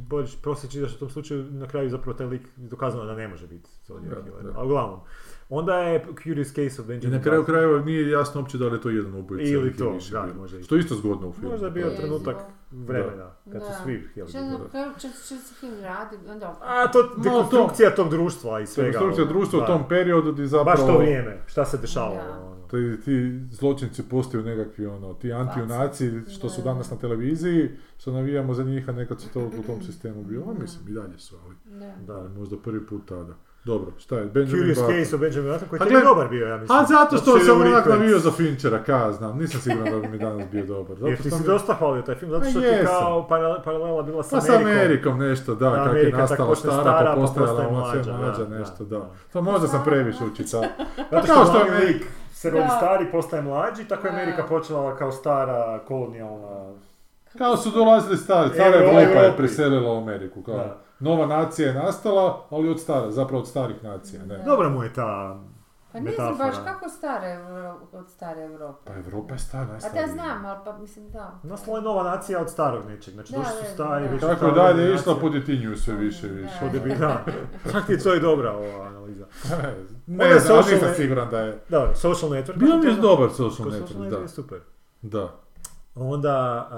bolje 0.00 0.28
poslije 0.42 0.70
čitaš 0.70 0.94
u 0.94 0.98
tom 0.98 1.10
slučaju 1.10 1.44
na 1.44 1.66
kraju 1.68 1.90
zapravo 1.90 2.14
taj 2.14 2.26
lik 2.26 2.42
dokazano 2.56 3.04
da 3.04 3.14
ne 3.14 3.28
može 3.28 3.46
biti 3.46 3.70
Zodiac 3.86 4.10
Da, 4.10 4.22
Killer. 4.22 4.42
da. 4.44 4.52
Ali 4.56 4.66
uglavnom. 4.66 5.00
Onda 5.48 5.74
je 5.78 6.04
Curious 6.22 6.48
Case 6.48 6.80
of 6.82 6.86
I 6.86 6.88
Benjamin 6.88 7.18
na 7.18 7.22
kraju 7.22 7.44
krajeva 7.44 7.80
nije 7.80 8.10
jasno 8.10 8.40
uopće 8.40 8.58
da 8.58 8.66
li 8.66 8.74
je 8.76 8.80
to 8.80 8.90
jedan 8.90 9.14
ubojica 9.14 9.52
Ili 9.52 9.76
to, 9.76 9.92
više 9.92 10.12
da, 10.12 10.22
bilo. 10.22 10.34
može 10.36 10.60
i 10.60 10.62
Što 10.62 10.74
je 10.74 10.80
isto 10.80 10.94
zgodno 10.94 11.28
u 11.28 11.32
filmu. 11.32 11.50
Možda 11.50 11.66
je 11.66 11.72
bio 11.72 11.90
trenutak 11.96 12.36
vremena, 12.70 13.30
kad 13.52 13.62
su 13.62 13.68
Da. 13.68 13.74
svi 13.84 14.06
htjeli 14.10 14.28
Što 14.30 14.38
na 14.38 14.98
se 14.98 15.54
film 15.60 15.74
radi, 15.82 16.16
onda... 16.28 16.56
A, 16.62 16.90
to 16.92 17.14
dekonstrukcija 17.16 17.94
tog 17.94 18.10
društva 18.10 18.60
i 18.60 18.66
svega. 18.66 18.86
Rekonstrukcija 18.88 19.24
ono, 19.24 19.32
društva 19.32 19.58
u 19.58 19.60
da. 19.60 19.66
tom 19.66 19.88
periodu 19.88 20.32
gdje 20.32 20.46
zapravo... 20.46 20.64
Baš 20.76 20.86
to 20.86 20.98
vrijeme, 20.98 21.42
šta 21.46 21.64
se 21.64 21.78
dešavalo. 21.78 22.14
Da. 22.16 22.38
ono. 22.44 22.58
Ti, 22.68 23.00
ti 23.04 23.40
zločinci 23.50 24.02
postaju 24.08 24.44
nekakvi 24.44 24.86
ono, 24.86 25.14
ti 25.14 25.32
antijunaci 25.32 26.10
što 26.30 26.48
su 26.48 26.62
Da. 26.62 26.64
danas 26.72 26.90
na 26.90 26.96
televiziji, 26.96 27.70
što 27.98 28.12
navijamo 28.12 28.54
za 28.54 28.62
njih, 28.64 28.88
a 28.88 28.92
nekad 28.92 29.20
su 29.20 29.28
to 29.32 29.40
u 29.40 29.62
tom 29.66 29.82
sistemu 29.82 30.24
bilo. 30.24 30.50
A 30.50 30.54
mislim, 30.60 30.88
i 30.88 30.92
dalje 30.92 31.18
su, 31.18 31.36
ali, 31.44 31.78
Da. 31.80 31.92
Da. 32.06 32.14
ali 32.20 32.28
možda 32.28 32.56
prvi 32.58 32.86
put 32.86 33.08
tada. 33.08 33.34
Dobro, 33.68 33.90
šta 33.98 34.14
je? 34.16 34.24
Benjamin 34.26 34.50
Curious 34.50 34.78
Button. 34.78 34.94
Case 34.94 35.14
of 35.14 35.20
Benjamin 35.20 35.52
Button, 35.52 35.68
koji 35.68 35.92
je 35.92 36.00
dobar 36.04 36.28
bio, 36.28 36.46
ja 36.46 36.56
mislim. 36.56 36.78
A 36.78 36.84
zato 36.84 37.16
što 37.16 37.36
je 37.36 37.44
sam 37.44 37.60
onak 37.60 37.86
navio 37.86 38.18
za 38.18 38.30
Finchera, 38.30 38.82
ka 38.82 38.92
ja 38.94 39.12
znam, 39.12 39.38
nisam 39.38 39.60
siguran 39.60 39.92
da 39.92 39.98
bi 39.98 40.08
mi 40.08 40.18
danas 40.18 40.48
bio 40.50 40.64
dobar. 40.66 40.96
Zato 40.96 41.06
Jer 41.06 41.22
ti 41.22 41.30
si 41.30 41.40
mi- 41.40 41.46
dosta 41.46 41.74
hvalio 41.74 42.02
taj 42.02 42.14
film, 42.14 42.30
zato 42.30 42.44
Pa 42.44 42.50
što 42.50 42.60
ti 42.60 42.66
kao 42.86 43.26
para- 43.30 43.62
paralela 43.64 44.02
bila 44.02 44.22
sa 44.22 44.36
Pa 44.36 44.40
sa 44.40 44.52
Amerikom. 44.52 44.72
Amerikom 44.74 45.18
nešto, 45.18 45.54
da, 45.54 45.70
Da, 45.70 45.76
kako 45.76 45.96
je 45.96 46.12
nastala 46.12 46.54
stara, 46.56 46.72
stara, 46.74 47.04
pa 47.04 47.14
pa 47.14 47.20
postajala 47.20 47.68
ona 47.68 47.90
sve 47.92 48.12
mlađa, 48.12 48.46
nešto, 48.48 48.84
da, 48.84 48.98
da. 48.98 49.10
To 49.32 49.42
možda 49.42 49.68
sam 49.68 49.84
previše 49.84 50.24
učica. 50.24 50.58
Zato 51.10 51.26
što 51.26 51.44
što 51.44 51.58
je 51.58 51.86
lik 51.86 52.06
se 52.32 52.50
rodi 52.50 52.68
stari, 52.76 53.06
postaje 53.12 53.42
mlađi, 53.42 53.84
tako 53.84 54.06
je. 54.06 54.12
Amerika 54.12 54.42
počela 54.42 54.96
kao 54.96 55.12
stara 55.12 55.78
kolonijalna... 55.78 56.72
Kao 57.38 57.56
su 57.56 57.70
dolazili 57.70 58.16
stari, 58.16 58.50
stara 58.54 58.76
Evropa 58.76 59.20
je 59.20 59.36
preselila 59.36 59.92
u 59.92 59.96
Ameriku, 59.96 60.42
kao. 60.42 60.64
Da. 61.00 61.04
Nova 61.04 61.26
nacija 61.28 61.68
je 61.68 61.74
nastala, 61.74 62.46
ali 62.50 62.68
od 62.68 62.80
stara, 62.80 63.10
zapravo 63.10 63.40
od 63.40 63.48
starih 63.48 63.84
nacija, 63.84 64.24
ne. 64.24 64.36
Da. 64.38 64.44
Dobra 64.44 64.68
mu 64.68 64.82
je 64.82 64.92
ta 64.92 65.40
Pa 65.92 66.00
ne 66.00 66.12
znam 66.12 66.38
baš 66.38 66.54
kako 66.64 66.88
stare 66.88 67.26
Evro- 67.28 67.76
od 67.92 68.10
stare 68.10 68.42
Europe. 68.42 68.78
Pa 68.84 68.94
Evropa 68.94 69.32
je 69.34 69.38
stara, 69.38 69.66
najstarija. 69.66 70.06
da 70.06 70.12
znam, 70.12 70.44
ali 70.46 70.58
pa 70.64 70.72
mislim 70.72 71.10
da. 71.10 71.38
Nastala 71.42 71.78
je 71.78 71.82
nova 71.82 72.02
nacija 72.04 72.40
od 72.40 72.50
starog 72.50 72.86
nečeg, 72.86 73.14
znači 73.14 73.32
Da, 73.32 73.38
došli 73.38 73.52
da, 73.54 73.64
su 73.64 73.74
stari, 73.74 74.04
da. 74.04 74.10
više 74.10 74.26
je 74.26 74.36
stare 74.36 74.52
dalje 74.52 74.82
nacije. 74.82 74.94
išla, 74.94 75.16
podjetinjuju 75.16 75.76
sve 75.76 75.94
više 75.94 76.26
više. 76.28 76.54
Da. 76.72 76.88
Je 76.88 76.96
da. 76.96 77.24
Čak 77.72 77.86
ti 77.86 77.92
je 77.92 77.98
to 77.98 78.14
i 78.14 78.20
dobra 78.20 78.52
ova 78.52 78.86
analiza. 78.86 79.24
Ne 80.06 80.24
je 80.24 80.38
znam, 80.40 80.56
ali 80.56 80.62
social 80.62 80.74
nisam 80.74 80.88
ne- 80.88 80.94
siguran 80.94 81.30
da 81.30 81.38
je... 81.38 81.58
Dobro, 81.68 81.94
Social 81.94 82.30
Network. 82.30 82.56
Bio 82.56 82.76
mi 82.76 82.86
je 82.86 82.92
dobar 82.92 83.28
social 83.30 83.50
Social 83.50 83.70
network, 83.72 83.96
Network 83.98 84.10
da. 84.10 84.16
je 84.16 84.28
super. 84.28 84.58
Da, 85.02 85.34
Onda... 85.94 86.68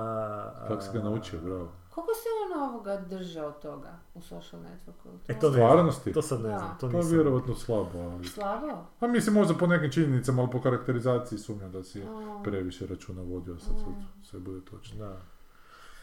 kako 0.69 0.83
si 0.83 0.89
ga 0.93 0.99
naučio, 1.01 1.39
bravo. 1.41 1.69
Koliko 2.01 2.15
se 2.15 2.29
on 2.47 2.63
ovoga 2.65 2.97
držao 2.99 3.53
toga 3.53 3.99
u 4.15 4.21
social 4.21 4.63
networku? 4.63 5.09
E, 5.29 5.35
to 5.35 5.47
ne 5.47 5.53
Stvarnosti? 5.53 6.03
znam, 6.03 6.15
to 6.15 6.23
sad 6.23 6.41
ne 6.41 6.49
Da. 6.49 6.59
znam, 6.59 6.77
to 6.81 6.89
Pa 6.89 6.97
nisam. 6.97 7.13
vjerovatno 7.13 7.55
slabo, 7.57 7.99
ali... 8.01 8.25
Slavo? 8.27 8.87
Pa 9.01 9.07
mislim 9.07 9.35
možda 9.35 9.55
po 9.55 9.67
nekim 9.67 9.93
činjenicama, 9.93 10.43
ali 10.43 10.51
po 10.51 10.61
karakterizaciji 10.61 11.39
sumnjam 11.39 11.73
da 11.73 11.83
si 11.83 12.03
A. 12.03 12.41
previše 12.45 12.87
računa 12.87 13.23
vodio, 13.23 13.59
sad 13.59 13.75
sve- 13.75 13.95
sve 14.23 14.41
bude 14.41 14.61
točno. 14.63 14.99
Da. 14.99 15.17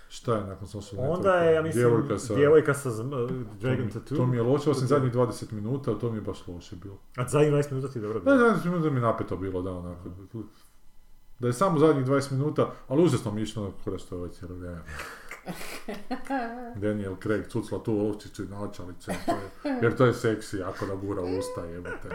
Šta 0.10 0.36
je 0.36 0.44
nakon 0.44 0.68
social 0.68 1.12
Onda 1.12 1.34
je, 1.34 1.54
ja 1.54 1.62
mislim, 1.62 1.84
Djevojka 1.84 2.18
sa... 2.18 2.36
djevojka 2.36 2.74
sa 2.74 2.90
zm- 2.92 3.24
uh, 3.24 3.30
To 3.30 3.36
Dragon 3.60 3.86
mi- 3.86 3.92
Tattoo. 3.92 4.18
To 4.18 4.26
mi 4.26 4.38
je 4.38 4.44
loše, 4.44 4.70
osim 4.70 4.82
To- 4.82 4.88
zadnjih 4.88 5.14
20 5.14 5.52
minuta, 5.52 5.94
to 5.94 6.12
mi 6.12 6.18
je 6.18 6.22
baš 6.22 6.48
loše 6.48 6.76
bilo. 6.76 6.98
A 7.18 7.28
zadnjih 7.28 7.54
20 7.54 7.72
minuta 7.72 7.90
ti 7.90 7.98
je 7.98 8.04
dobro 8.04 8.20
Da, 8.20 8.26
bilo. 8.28 8.50
20 8.50 8.66
minuta 8.66 8.90
mi 8.90 8.98
je 8.98 9.02
napeto 9.02 9.38
bilo, 9.38 9.62
da, 9.62 9.72
onako. 9.72 10.10
Da 11.40 11.48
je 11.48 11.54
samo 11.54 11.80
zadnjih 11.80 12.06
20 12.06 12.32
minuta, 12.32 12.72
ali 12.88 13.04
užasno 13.04 13.32
mi 13.32 13.42
je 13.42 13.44
išlo 13.44 13.74
kura 13.84 13.98
što 13.98 14.16
je 14.16 14.20
ovaj 14.20 14.32
cijelo 14.32 14.56
vrijeme. 14.56 14.82
Daniel 16.76 17.16
Craig 17.18 17.48
cucla 17.48 17.80
tu 17.80 18.00
ovčiću 18.02 18.44
i 18.44 18.48
naočalice, 18.48 19.12
to 19.26 19.32
je- 19.32 19.80
jer 19.82 19.96
to 19.96 20.06
je 20.06 20.14
seksi, 20.14 20.64
ako 20.64 20.86
da 20.86 20.96
gura 20.96 21.22
u 21.22 21.38
usta, 21.40 21.62
jebate. 21.64 22.10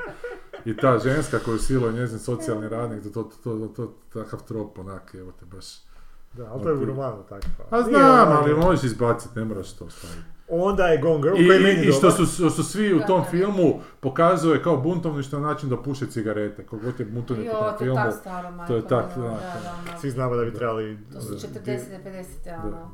I 0.64 0.76
ta 0.76 0.98
ženska 0.98 1.38
koju 1.38 1.58
siluje 1.58 1.92
njezin 1.92 2.18
socijalni 2.18 2.68
radnik, 2.68 3.02
to, 3.04 3.10
to, 3.10 3.22
to, 3.34 3.58
to, 3.58 3.68
to, 3.76 3.92
takav 4.14 4.40
trop, 4.42 4.78
onak, 4.78 5.14
jebate, 5.14 5.44
baš. 5.46 5.66
Da, 6.32 6.46
ali 6.46 6.62
to 6.62 6.68
je 6.68 6.74
u 6.74 6.84
romanu 6.84 7.22
tako. 7.22 7.46
A 7.70 7.82
znam, 7.82 8.28
ono- 8.28 8.40
ali 8.40 8.54
možeš 8.54 8.84
izbaciti, 8.84 9.38
ne 9.38 9.44
moraš 9.44 9.72
to 9.72 9.90
staviti. 9.90 10.20
Onda 10.48 10.86
je 10.86 10.98
Gone 10.98 11.22
Girl, 11.22 11.34
I, 11.34 11.46
koji 11.46 11.56
je 11.56 11.60
meni 11.62 11.86
i, 11.86 11.88
i 11.88 11.92
što 11.92 12.10
su, 12.10 12.26
što 12.26 12.50
su 12.50 12.62
svi 12.64 12.94
u 12.94 13.00
tom 13.00 13.24
filmu 13.24 13.80
pokazuje 14.00 14.62
kao 14.62 14.76
buntovništvo 14.76 15.38
na 15.38 15.48
način 15.48 15.68
da 15.68 15.76
puše 15.76 16.06
cigarete. 16.06 16.66
Kogod 16.66 17.00
je 17.00 17.06
buntovnik 17.06 17.48
u 17.48 17.52
tom 17.52 17.60
to 17.60 17.68
je 17.68 17.78
filmu. 17.78 17.94
tak 17.96 18.14
staro, 18.14 18.50
majko. 18.50 18.66
to 18.66 18.76
je 18.76 18.88
tak, 18.88 19.16
mila, 19.16 19.28
da. 19.28 19.36
da, 19.36 19.92
da. 19.92 19.98
Svi 19.98 20.10
znamo 20.10 20.36
da 20.36 20.44
bi 20.44 20.54
trebali... 20.54 20.98
To 21.12 21.20
su 21.20 21.34
40. 21.34 21.78
50. 22.46 22.64
ono. 22.64 22.90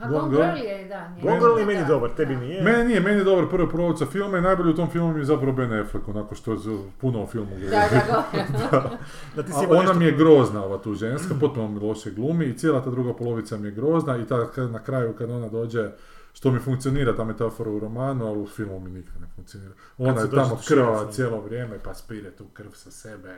A 0.00 0.08
Gone 0.08 0.28
Girl? 0.30 0.42
Je, 0.58 0.84
da. 0.84 1.12
Gone 1.22 1.38
Girl 1.38 1.58
je 1.58 1.66
meni 1.66 1.86
dobar, 1.88 2.10
tebi 2.10 2.34
da. 2.34 2.40
nije. 2.40 2.62
Meni 2.62 2.84
nije, 2.84 3.00
meni 3.00 3.18
je 3.18 3.24
dobar 3.24 3.48
prva 3.48 3.68
polovica 3.68 4.06
filma 4.06 4.38
i 4.38 4.42
najbolji 4.42 4.70
u 4.70 4.76
tom 4.76 4.90
filmu 4.90 5.12
mi 5.12 5.20
je 5.20 5.24
zapravo 5.24 5.52
Ben 5.52 5.72
Affleck, 5.72 6.08
onako 6.08 6.34
što 6.34 6.52
je 6.52 6.58
puno 6.98 7.22
o 7.22 7.26
filmu 7.26 7.50
govori. 7.50 7.70
Da, 7.70 7.88
da. 8.70 8.90
Da 9.36 9.42
ti 9.42 9.52
si 9.52 9.58
A 9.58 9.68
ona 9.68 9.78
nešto- 9.78 9.94
mi 9.94 10.04
je 10.04 10.12
grozna, 10.12 10.64
ova 10.64 10.78
tu 10.78 10.94
ženska, 10.94 11.34
potpuno 11.34 11.68
mi 11.68 11.80
loše 11.80 12.10
glumi 12.10 12.44
i 12.44 12.56
cijela 12.56 12.80
ta 12.80 12.90
druga 12.90 13.14
polovica 13.14 13.56
mi 13.56 13.68
je 13.68 13.72
grozna 13.72 14.16
i 14.16 14.26
ta, 14.26 14.46
kad- 14.46 14.70
na 14.70 14.78
kraju 14.78 15.12
kad 15.12 15.30
ona 15.30 15.48
dođe, 15.48 15.90
što 16.32 16.50
mi 16.50 16.58
funkcionira 16.58 17.16
ta 17.16 17.24
metafora 17.24 17.70
u 17.70 17.78
romanu, 17.78 18.26
ali 18.26 18.38
u 18.38 18.46
filmu 18.46 18.80
mi 18.80 18.90
nikad 18.90 19.20
ne 19.20 19.26
funkcionira. 19.34 19.72
Ona 19.98 20.20
je 20.20 20.30
tamo 20.30 20.58
krvava 20.68 20.96
šerifa. 20.96 21.12
cijelo 21.12 21.40
vrijeme 21.40 21.78
pa 21.78 21.94
spire 21.94 22.30
tu 22.30 22.44
krv 22.46 22.70
sa 22.72 22.90
sebe. 22.90 23.34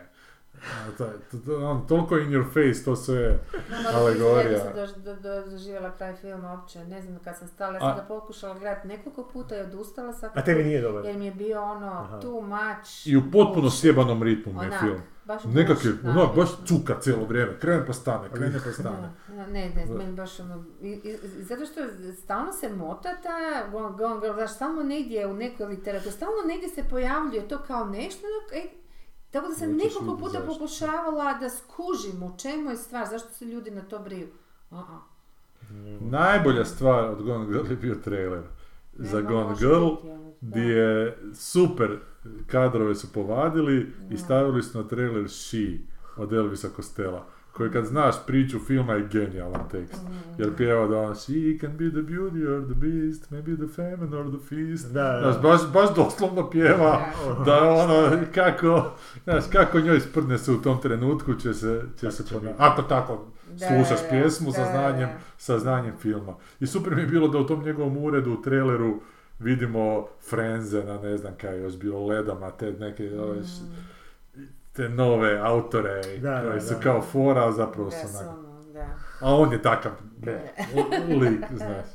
A, 0.62 0.96
to, 0.98 1.04
je- 1.04 1.18
to, 1.30 1.38
to, 1.38 1.66
on, 1.66 1.86
toliko 1.86 2.18
in 2.18 2.28
your 2.28 2.44
face, 2.46 2.84
to 2.84 2.96
sve. 2.96 3.38
Alegorija. 3.86 4.50
Ja 4.50 4.86
sam 4.86 5.02
do, 5.02 5.14
do, 5.14 5.20
do, 5.40 5.46
doživjela 5.46 5.90
kraj 5.90 6.14
filma 6.14 6.52
uopće, 6.52 6.78
ne 6.80 7.02
znam 7.02 7.18
kad 7.18 7.38
sam 7.38 7.48
stala, 7.48 7.74
ja 7.74 7.80
sam 7.80 7.96
ga 7.96 8.04
pokušala 8.04 8.54
gledati 8.54 8.88
nekoliko 8.88 9.22
puta 9.24 9.56
i 9.56 9.60
odustala 9.60 10.12
svaki 10.12 10.38
A 10.38 10.44
tebi 10.44 10.64
nije 10.64 10.80
dobar. 10.80 11.04
Jer 11.04 11.16
mi 11.16 11.24
je 11.24 11.32
bio 11.32 11.62
ono 11.62 11.86
Aha. 11.88 12.20
too 12.20 12.40
much. 12.40 13.06
I 13.06 13.16
u 13.16 13.22
potpuno 13.32 13.70
sjebanom 13.70 14.22
ritmu 14.22 14.52
mi 14.52 14.58
je 14.58 14.66
Onak, 14.66 14.80
film. 14.80 15.00
baš 15.24 15.44
Nekak 15.44 15.84
je, 15.84 15.92
onak, 16.04 16.36
baš 16.36 16.48
cuka 16.66 17.00
cijelo 17.00 17.24
vrijeme, 17.24 17.58
krene 17.58 17.86
pa 17.86 17.92
stane, 17.92 18.28
krene 18.30 18.60
pa 18.66 18.72
stane. 18.72 19.10
Ne, 19.28 19.70
ne, 19.70 19.84
Da. 19.86 19.94
meni 19.94 20.12
baš 20.12 20.40
ono, 20.40 20.64
i, 20.80 20.88
i- 20.88 21.18
i 21.32 21.42
zato 21.42 21.66
što 21.66 21.80
stalno 22.14 22.52
se 22.52 22.68
mota 22.70 23.08
ta 23.14 23.68
Gone 23.70 24.20
Girl, 24.20 24.34
znaš, 24.34 24.52
stalno 24.52 24.82
negdje 24.82 25.26
u 25.26 25.34
nekoj 25.34 25.66
literaturi, 25.66 26.12
stalno 26.12 26.42
negdje 26.46 26.68
se 26.68 26.82
pojavljuje 26.84 27.48
to 27.48 27.58
kao 27.58 27.84
nešto, 27.84 28.20
ono, 28.20 28.60
ej, 28.60 28.70
tako 29.32 29.48
da 29.48 29.54
sam 29.54 29.68
nekoliko 29.68 30.16
puta 30.16 30.38
zašto. 30.38 30.46
pokušavala 30.46 31.34
da 31.34 31.50
skužim 31.50 32.22
u 32.22 32.38
čemu 32.38 32.70
je 32.70 32.76
stvar, 32.76 33.06
zašto 33.10 33.28
se 33.28 33.44
ljudi 33.44 33.70
na 33.70 33.82
to 33.82 33.98
briju. 33.98 34.28
A-a. 34.70 35.00
Najbolja 36.00 36.64
stvar 36.64 37.04
od 37.04 37.22
Gone 37.22 37.46
Girl 37.46 37.70
je 37.70 37.76
bio 37.76 37.94
trailer 37.94 38.42
za 38.94 39.16
Nema, 39.16 39.30
Gone 39.30 39.56
Girl, 39.58 39.88
gdje 40.40 40.62
je 40.62 41.18
super 41.34 41.98
kadrove 42.46 42.94
su 42.94 43.12
povadili 43.12 43.92
i 44.10 44.14
Da. 44.14 44.18
stavili 44.18 44.62
su 44.62 44.82
na 44.82 44.88
trailer 44.88 45.30
She 45.30 45.78
od 46.16 46.32
Elvisa 46.32 46.68
Costello 46.76 47.24
koji 47.52 47.70
kad 47.70 47.84
znaš 47.84 48.14
priču 48.26 48.58
filma 48.58 48.92
je 48.92 49.08
genijalan 49.08 49.68
tekst. 49.70 50.02
Mhm. 50.04 50.12
Jer 50.38 50.56
pjeva 50.56 50.86
da 50.86 50.96
on, 50.98 51.14
she 51.14 51.32
can 51.60 51.70
be 51.70 51.90
the 51.90 52.02
beauty 52.02 52.46
or 52.48 52.64
the 52.64 52.74
beast, 52.76 53.30
maybe 53.30 53.56
the 53.58 53.68
famine 53.68 54.16
or 54.16 54.26
the 54.28 54.46
feast. 54.48 54.92
Da, 54.92 55.02
da. 55.12 55.20
Znaš, 55.22 55.42
baš, 55.42 55.72
baš 55.72 55.94
doslovno 55.96 56.50
pjeva 56.50 57.00
da 57.46 57.62
ono, 57.62 57.94
kako, 58.26 58.90
znaš, 59.24 59.44
kako 59.52 59.80
njoj 59.80 60.00
sprdne 60.00 60.38
se 60.38 60.52
u 60.52 60.56
tom 60.56 60.80
trenutku 60.80 61.34
će 61.34 61.54
se, 61.54 61.82
će 61.96 62.10
se 62.10 62.26
će. 62.26 62.54
Ako 62.58 62.82
tako 62.82 63.26
Da, 63.50 63.66
slušaš 63.66 64.02
da, 64.02 64.08
pjesmu 64.10 64.46
da, 64.48 64.52
sa 64.54 64.64
znanjem, 64.66 65.08
da. 65.08 65.14
sa 65.38 65.58
znanjem 65.58 65.94
filma. 65.96 66.32
I 66.60 66.66
super 66.66 66.94
mi 66.94 67.00
je 67.00 67.06
bilo 67.06 67.28
da 67.28 67.38
u 67.38 67.46
tom 67.46 67.64
njegovom 67.64 67.96
uredu, 67.98 68.32
u 68.32 68.42
traileru, 68.42 69.00
vidimo 69.38 70.06
Frenzena, 70.22 70.98
ne 70.98 71.16
znam 71.16 71.32
kaj 71.34 71.56
je 71.56 71.62
još 71.62 71.76
bilo, 71.76 72.06
Ledama, 72.06 72.50
te 72.50 72.72
neke 72.72 73.10
ove 73.12 73.38
š- 73.38 73.62
Mm, 73.62 73.74
te 74.72 74.88
nove 74.88 75.38
autore 75.38 76.18
Da, 76.18 76.40
koji 76.40 76.54
da, 76.54 76.60
su 76.60 76.74
da. 76.74 76.80
kao 76.80 77.02
fora, 77.02 77.48
a 77.48 77.52
zapravo 77.52 77.90
da, 77.90 77.96
su 77.98 78.16
onak. 78.18 78.28
ono, 78.28 78.62
da. 78.64 78.86
A 79.20 79.34
on 79.34 79.52
je 79.52 79.62
takav 79.62 79.92
ne, 80.20 80.52
lik, 81.20 81.44
znaš. 81.52 81.86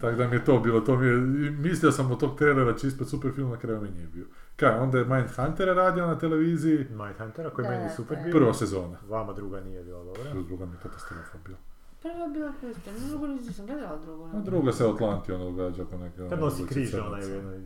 Tako 0.00 0.16
da 0.16 0.28
mi 0.28 0.36
je 0.36 0.44
to 0.44 0.58
bilo, 0.58 0.80
to 0.80 0.96
mi 0.96 1.06
je, 1.06 1.16
mislio 1.50 1.92
sam 1.92 2.10
od 2.10 2.20
tog 2.20 2.38
trailera 2.38 2.74
će 2.74 2.86
ispred 2.86 3.08
super 3.08 3.32
film, 3.32 3.50
na 3.50 3.56
kraju 3.56 3.80
mi 3.80 3.90
nije 3.90 4.06
bio. 4.06 4.24
Kaj, 4.56 4.70
onda 4.70 4.98
je 4.98 5.04
Mindhuntera 5.04 5.74
radio 5.74 6.06
na 6.06 6.18
televiziji, 6.18 6.78
Mindhuntera 6.90 7.50
koji 7.50 7.64
je 7.64 7.70
Da, 7.70 7.76
meni 7.76 7.88
da, 7.88 7.94
super 7.94 8.16
da. 8.16 8.22
bio. 8.22 8.32
prva 8.32 8.54
sezona. 8.54 8.98
Vama 9.08 9.32
druga 9.32 9.60
nije 9.60 9.82
bila 9.82 10.04
dobra. 10.04 10.42
Druga 10.42 10.66
mi 10.66 10.72
je 10.72 10.78
katastrofa 10.82 11.38
bila. 11.44 11.58
Prva 12.02 12.14
je 12.16 12.28
bila 12.28 12.52
Kristen, 12.60 12.94
drugu 13.08 13.26
nisam 13.26 13.66
gledala 13.66 13.98
drugu. 13.98 14.24
A 14.26 14.40
druga 14.40 14.72
se 14.72 14.86
u 14.86 14.90
Atlanti 14.90 15.32
ono 15.32 15.44
događa 15.44 15.82
oko 15.82 15.96
neke... 15.96 16.16
Kad 16.18 16.32
ono, 16.32 16.40
nosi 16.40 16.66
križ 16.66 16.94
jednoj... 16.94 17.20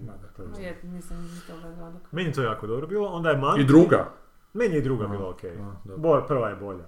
Ma 0.07 0.12
da. 0.12 0.28
to 0.28 0.43
je- 0.43 0.64
Je, 0.64 0.80
nisam 0.84 1.16
ni 1.16 1.41
toga 1.47 1.61
gledala. 1.62 2.01
Meni 2.12 2.28
je 2.28 2.32
to 2.32 2.43
jako 2.43 2.66
dobro 2.66 2.87
bilo, 2.87 3.09
onda 3.09 3.30
je 3.30 3.37
Mank. 3.37 3.59
I 3.61 3.64
druga? 3.64 4.12
Meni 4.55 4.74
je 4.74 4.78
i 4.78 4.82
druga 4.82 5.07
bila 5.07 5.30
okej. 5.30 5.57
Bolja, 5.97 6.22
prva 6.22 6.49
je 6.49 6.57
bolja. 6.57 6.84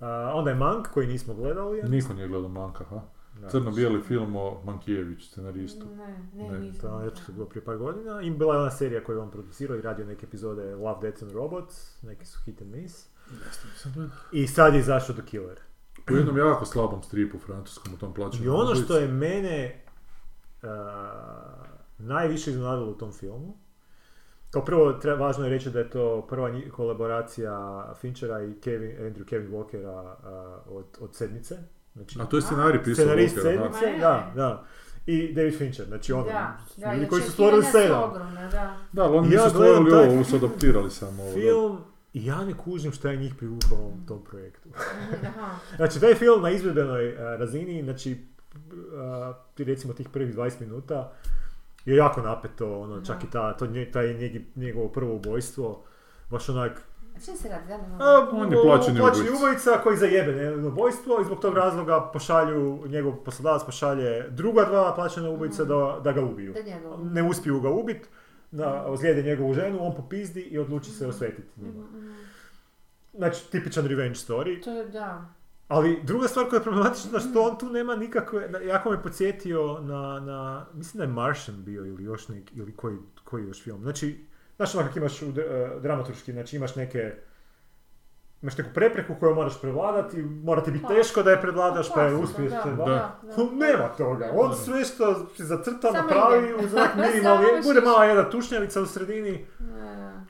A, 0.00 0.32
onda 0.34 0.50
je 0.50 0.56
Mank 0.56 0.86
koji 0.86 1.06
nismo 1.06 1.34
gledali. 1.34 1.78
ja 1.78 1.88
Niko 1.88 2.12
nije 2.14 2.28
gledao 2.28 2.48
Manka, 2.50 2.84
ha? 2.84 3.00
Da. 3.32 3.48
Crno-bijeli 3.48 4.02
film 4.02 4.36
o 4.36 4.60
Mankijević, 4.64 5.28
scenaristu. 5.28 5.86
Ne, 5.88 6.06
ne, 6.34 6.50
Ne, 6.50 6.58
nisam. 6.60 6.80
To 6.82 7.00
je 7.00 7.10
to 7.10 7.32
bilo 7.32 7.46
prije 7.46 7.64
par 7.64 7.76
godina. 7.76 8.22
I 8.22 8.30
bila 8.30 8.54
je 8.54 8.60
ona 8.60 8.70
serija 8.70 9.04
koju 9.04 9.16
je 9.16 9.22
on 9.22 9.30
producirao 9.30 9.76
i 9.76 9.82
radio 9.82 10.06
neke 10.06 10.26
epizode 10.26 10.74
Love, 10.74 10.98
Death 11.02 11.22
and 11.22 11.32
Robots, 11.32 12.02
neki 12.02 12.26
su 12.26 12.38
hit 12.44 12.62
and 12.62 12.70
miss. 12.72 13.06
I 14.32 14.46
sad 14.46 14.74
je 14.74 14.80
izašao 14.80 15.14
The 15.14 15.24
Killer. 15.24 15.60
U 16.10 16.16
jednom 16.16 16.38
jako 16.38 16.64
slabom 16.64 17.02
stripu 17.02 17.38
francuskom 17.38 17.94
u 17.94 17.98
tom 17.98 18.14
plaćanju. 18.14 18.44
I 18.44 18.48
ono 18.48 18.74
što 18.74 18.96
je 18.96 19.08
mene 19.08 19.84
uh, 20.62 20.68
najviše 21.98 22.50
iznenadilo 22.50 22.90
u 22.90 22.94
tom 22.94 23.12
filmu, 23.12 23.56
kao 24.50 24.64
prvo 24.64 24.92
treba, 24.92 25.26
važno 25.26 25.44
je 25.44 25.50
reći 25.50 25.70
da 25.70 25.78
je 25.78 25.90
to 25.90 26.22
prva 26.22 26.50
nji- 26.50 26.70
kolaboracija 26.70 27.54
Finchera 27.94 28.42
i 28.42 28.54
Kevin, 28.54 28.90
Andrew 28.98 29.24
Kevin 29.24 29.50
Walkera 29.50 30.02
uh, 30.02 30.16
od, 30.68 30.84
od 31.00 31.14
sedmice. 31.14 31.56
Znači, 31.92 32.18
A 32.20 32.24
to 32.24 32.36
je 32.36 32.42
scenarij 32.42 32.84
pisao 32.84 33.04
scenarist 33.04 33.36
Walker, 33.36 33.58
aha. 33.58 33.72
sedmice, 33.72 33.98
da, 34.00 34.32
da. 34.34 34.64
I 35.06 35.32
David 35.34 35.58
Fincher, 35.58 35.86
znači 35.86 36.12
ono, 36.12 36.24
Da, 36.24 36.58
da, 36.76 36.94
ljudi 36.94 37.08
koji 37.08 37.22
su 37.22 37.30
stvorili 37.32 37.62
sedam. 37.64 38.02
ogromna, 38.02 38.48
da. 38.48 38.76
Da, 38.92 39.02
ali 39.02 39.16
oni 39.16 39.26
Ja 39.26 39.36
nisu 39.36 39.50
stvorili 39.50 39.90
taj 39.90 40.08
ovo, 40.08 40.24
su 40.24 40.36
adaptirali 40.36 40.90
samo 40.90 41.22
ovo. 41.22 41.32
da. 41.32 41.40
Film, 41.40 41.78
i 42.12 42.26
ja 42.26 42.44
ne 42.44 42.54
kužim 42.54 42.92
šta 42.92 43.10
je 43.10 43.16
njih 43.16 43.34
privuklo 43.34 43.76
u 43.76 43.80
ovom 43.80 44.06
tom 44.06 44.24
projektu. 44.24 44.68
Aha. 45.22 45.48
Znači, 45.76 46.00
taj 46.00 46.14
film 46.14 46.42
na 46.42 46.50
izvedbenoj 46.50 47.08
uh, 47.08 47.18
razini, 47.18 47.82
znači, 47.82 48.26
uh, 48.54 49.36
ti 49.54 49.64
recimo 49.64 49.92
tih 49.94 50.08
prvih 50.08 50.36
20 50.36 50.60
minuta, 50.60 51.12
je 51.84 51.96
jako 51.96 52.20
napeto, 52.22 52.80
ono, 52.80 53.00
čak 53.00 53.24
i 53.24 53.30
ta, 53.30 53.56
to, 53.56 53.66
nje, 53.66 53.90
taj 53.90 54.06
njegi- 54.06 54.44
njegovo 54.56 54.88
prvo 54.88 55.14
ubojstvo, 55.14 55.82
baš 56.30 56.48
onak, 56.48 56.82
A 57.16 57.20
čim 57.24 57.36
se 57.36 57.48
radi? 57.48 57.68
Da, 57.68 57.74
a, 58.00 58.28
On 58.32 58.52
je 58.52 58.58
plaćeni 58.64 59.00
ubojica. 59.00 59.36
ubojica 59.36 59.70
koji 59.82 59.96
zajebe 59.96 60.32
ne, 60.32 60.66
ubojstvo 60.66 61.20
i 61.20 61.24
zbog 61.24 61.40
tog 61.40 61.54
razloga 61.54 62.10
pošalju, 62.12 62.84
njegov 62.86 63.16
poslodavac 63.16 63.62
pošalje 63.66 64.28
druga 64.30 64.64
dva 64.64 64.94
plaćena 64.94 65.30
ubojica 65.30 65.64
da, 65.64 66.00
da 66.04 66.12
ga 66.12 66.20
ubiju. 66.22 66.52
Da. 66.52 66.96
Ne 67.10 67.22
uspiju 67.22 67.60
ga 67.60 67.70
ubiti, 67.70 68.08
na, 68.52 68.84
ozlijede 68.86 69.22
njegovu 69.22 69.54
ženu, 69.54 69.78
on 69.80 69.94
popizdi 69.96 70.40
i 70.40 70.58
odluči 70.58 70.90
se 70.90 71.06
osvetiti 71.06 71.60
njima. 71.60 71.84
Znači, 73.14 73.50
tipičan 73.50 73.86
revenge 73.86 74.14
story. 74.14 74.64
To 74.64 74.70
je, 74.70 74.88
da. 74.88 75.34
Ali 75.68 76.00
druga 76.02 76.28
stvar 76.28 76.48
koja 76.48 76.58
je 76.58 76.62
problematična, 76.62 77.20
što 77.20 77.42
on 77.42 77.58
tu 77.58 77.70
nema 77.70 77.96
nikakve, 77.96 78.50
jako 78.66 78.90
me 78.90 79.02
podsjetio 79.02 79.78
na, 79.80 80.20
na, 80.20 80.66
mislim 80.74 80.98
da 80.98 81.04
je 81.04 81.10
Martian 81.12 81.64
bio 81.64 81.86
ili 81.86 82.04
još 82.04 82.28
neki, 82.28 82.54
ili 82.54 82.76
koji, 82.76 82.96
koji 83.24 83.44
još 83.44 83.62
film. 83.62 83.82
Znači, 83.82 84.24
znaš 84.56 84.72
kako 84.72 84.98
imaš 84.98 85.22
u 85.22 85.28
uh, 85.28 85.34
dramaturški, 85.82 86.32
znači 86.32 86.56
imaš 86.56 86.76
neke, 86.76 87.14
imaš 88.42 88.58
neku 88.58 88.70
prepreku 88.74 89.14
koju 89.14 89.34
moraš 89.34 89.60
prevladati, 89.60 90.16
mora 90.22 90.62
ti 90.62 90.70
biti 90.70 90.84
Pa. 90.84 90.88
teško 90.88 91.22
da 91.22 91.30
je 91.30 91.40
prevladaš, 91.40 91.88
pa 91.88 92.02
je 92.02 92.08
Klasično, 92.08 92.24
uspiješ 92.24 92.52
da, 92.52 92.60
prevladati. 92.60 93.40
nema 93.52 93.88
toga, 93.88 94.30
on 94.34 94.50
Da. 94.50 94.56
sve 94.56 94.84
što 94.84 95.26
si 95.26 95.44
zacrta 95.44 95.90
napravi 95.92 96.44
ide. 96.44 96.54
uz 96.56 96.74
onak 96.74 96.90
Samo 96.92 97.06
minimalni, 97.06 97.46
bude 97.64 97.80
mala 97.80 98.04
jedna 98.04 98.30
tušnjavica 98.30 98.80
u 98.80 98.86
sredini. 98.86 99.46
Da. 99.58 99.81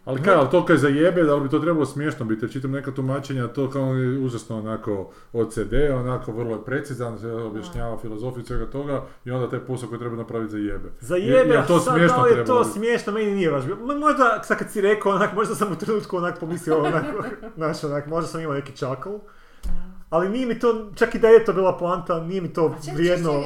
Ali 0.04 0.22
kaj, 0.22 0.34
ali 0.34 0.50
to 0.50 0.64
kaj 0.66 0.76
zajebe, 0.76 1.22
da 1.22 1.34
li 1.34 1.40
bi 1.40 1.48
to 1.48 1.58
trebalo 1.58 1.86
smiješno 1.86 2.24
biti? 2.24 2.44
Jer 2.44 2.52
čitam 2.52 2.70
neka 2.70 2.90
tumačenja, 2.90 3.48
to 3.48 3.70
kao 3.70 3.82
on 3.82 3.98
je 3.98 4.18
užasno 4.18 4.58
onako 4.58 5.10
OCD, 5.32 5.72
onako 5.94 6.32
vrlo 6.32 6.56
je 6.56 6.64
precizan, 6.64 7.18
se 7.18 7.32
objašnjava 7.32 7.98
filozofiju 7.98 8.44
svega 8.44 8.66
toga 8.66 9.02
i 9.24 9.30
onda 9.30 9.50
taj 9.50 9.60
posao 9.60 9.88
koji 9.88 9.98
treba 9.98 10.16
napraviti. 10.16 10.72
Za 11.00 11.16
Jer- 11.16 11.36
jebe, 11.36 11.54
jer 11.54 11.66
to 11.66 11.78
sad 11.80 11.94
smiješno 11.94 12.16
da 12.16 12.22
li 12.24 12.38
je 12.38 12.44
to 12.44 12.64
smiješno, 12.64 13.12
meni 13.12 13.34
nije 13.34 13.50
baš 13.50 13.64
bilo. 13.64 13.86
Ma, 13.86 13.94
Možda, 13.94 14.42
sad 14.44 14.58
kad 14.58 14.70
si 14.70 14.80
rekao, 14.80 15.12
onak, 15.12 15.34
možda 15.34 15.54
sam 15.54 15.72
u 15.72 15.76
trenutku 15.76 16.16
onak 16.16 16.40
pomislio, 16.40 16.78
onak, 16.78 17.04
znaš, 17.56 17.84
onak, 17.84 18.06
možda 18.06 18.28
sam 18.28 18.40
imao 18.40 18.54
neki 18.54 18.76
čakl. 18.76 19.10
Ali 20.12 20.28
nije 20.28 20.46
mi 20.46 20.58
to, 20.58 20.90
čak 20.94 21.14
i 21.14 21.18
da 21.18 21.28
je 21.28 21.44
to 21.44 21.52
bila 21.52 21.78
poanta, 21.78 22.20
nije 22.20 22.40
mi 22.40 22.52
to 22.52 22.74
vrijedno 22.94 23.38
uh, 23.38 23.44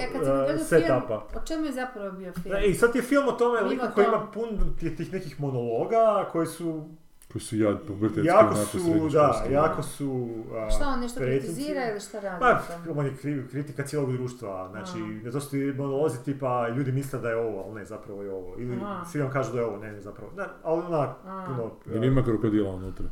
setupa. 0.69 1.01
film, 1.07 1.43
o 1.43 1.47
čemu 1.47 1.65
je 1.67 1.73
zapravo 1.73 2.11
bio 2.13 2.33
film? 2.33 2.55
E, 2.57 2.67
I 2.67 2.75
sad 2.75 2.95
je 2.97 3.03
film 3.03 3.29
o 3.29 3.33
tome 3.33 3.59
Mimo 3.59 3.71
liku 3.71 3.87
koji 3.95 4.07
ima 4.07 4.27
pun 4.35 4.49
tih, 4.79 5.13
nekih 5.13 5.41
monologa 5.41 6.29
koji 6.33 6.47
su 6.47 6.89
Koji 7.33 7.43
su 7.43 7.57
jad, 7.57 7.79
pubertetski, 7.87 8.27
jako 8.27 8.55
su, 8.55 8.79
da, 9.13 9.45
jako 9.51 9.83
su 9.83 10.29
a, 10.57 10.71
Šta 10.71 10.89
on 10.89 11.01
nešto 11.01 11.21
pretinci. 11.21 11.47
kritizira 11.47 11.91
ili 11.91 12.01
šta 12.01 12.21
radi? 12.21 12.41
Pa, 12.41 12.61
on 12.97 13.07
je 13.07 13.13
kri- 13.23 13.51
kritika 13.51 13.83
cijelog 13.87 14.13
društva, 14.13 14.69
znači, 14.71 14.99
Aha. 15.03 15.13
ne 15.25 15.31
to 15.31 15.41
su 15.41 15.51
ti 15.51 15.75
monolozi 15.77 16.25
tipa 16.25 16.69
ljudi 16.69 16.93
misle 16.93 17.19
da 17.19 17.31
je 17.31 17.37
ovo, 17.37 17.65
ali 17.67 17.75
ne, 17.75 17.85
zapravo 17.85 18.23
je 18.23 18.31
ovo. 18.33 18.55
Ili 18.59 18.77
Aha. 18.77 19.05
svi 19.05 19.21
vam 19.21 19.31
kažu 19.31 19.53
da 19.53 19.59
je 19.61 19.67
ovo, 19.67 19.77
ne, 19.77 19.93
ne, 19.93 20.01
zapravo. 20.01 20.33
Ne, 20.37 20.45
ali 20.63 20.83
onak, 20.87 21.11
A. 21.27 21.45
puno... 21.47 21.71
Jer 21.95 22.05
ima 22.05 22.23
krokodila 22.25 22.71
unutra. 22.71 23.07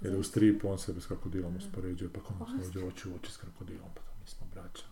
Jer 0.00 0.16
u 0.16 0.22
stripu 0.22 0.68
on 0.68 0.78
sebe 0.78 1.00
s 1.00 1.06
krokodilom 1.06 1.56
uspoređuje, 1.56 2.10
pa 2.12 2.20
kako 2.20 2.50
se 2.50 2.56
dođe 2.66 2.86
oči 2.86 3.08
u 3.08 3.14
oči 3.14 3.32
s 3.32 3.36
krokodilom, 3.36 3.88
pa 3.94 4.00
to 4.00 4.12
mi 4.20 4.26
smo 4.26 4.46
braća. 4.54 4.84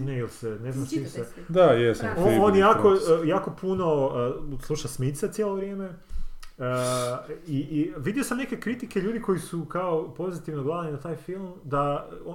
Ne, 0.00 0.18
ili 0.18 0.30
se, 0.30 0.58
ne 0.62 0.72
znam 0.72 0.86
čim 0.86 1.06
se... 1.08 1.26
Da, 1.48 1.64
jesam. 1.64 2.08
Da. 2.16 2.22
On, 2.22 2.40
on 2.40 2.56
jako, 2.56 2.88
uh, 2.88 3.28
jako 3.28 3.50
puno 3.60 4.06
uh, 4.52 4.60
sluša 4.60 4.88
Smica 4.88 5.28
cijelo 5.28 5.54
vrijeme. 5.54 5.88
Uh, 6.58 6.64
i, 7.46 7.58
I 7.58 7.92
vidio 7.96 8.24
sam 8.24 8.38
neke 8.38 8.60
kritike 8.60 9.00
ljudi 9.00 9.22
koji 9.22 9.38
su 9.38 9.64
kao 9.64 10.14
pozitivno 10.14 10.62
gledali 10.62 10.92
na 10.92 11.00
taj 11.00 11.16
film, 11.16 11.54
da 11.64 12.08
uh, 12.26 12.34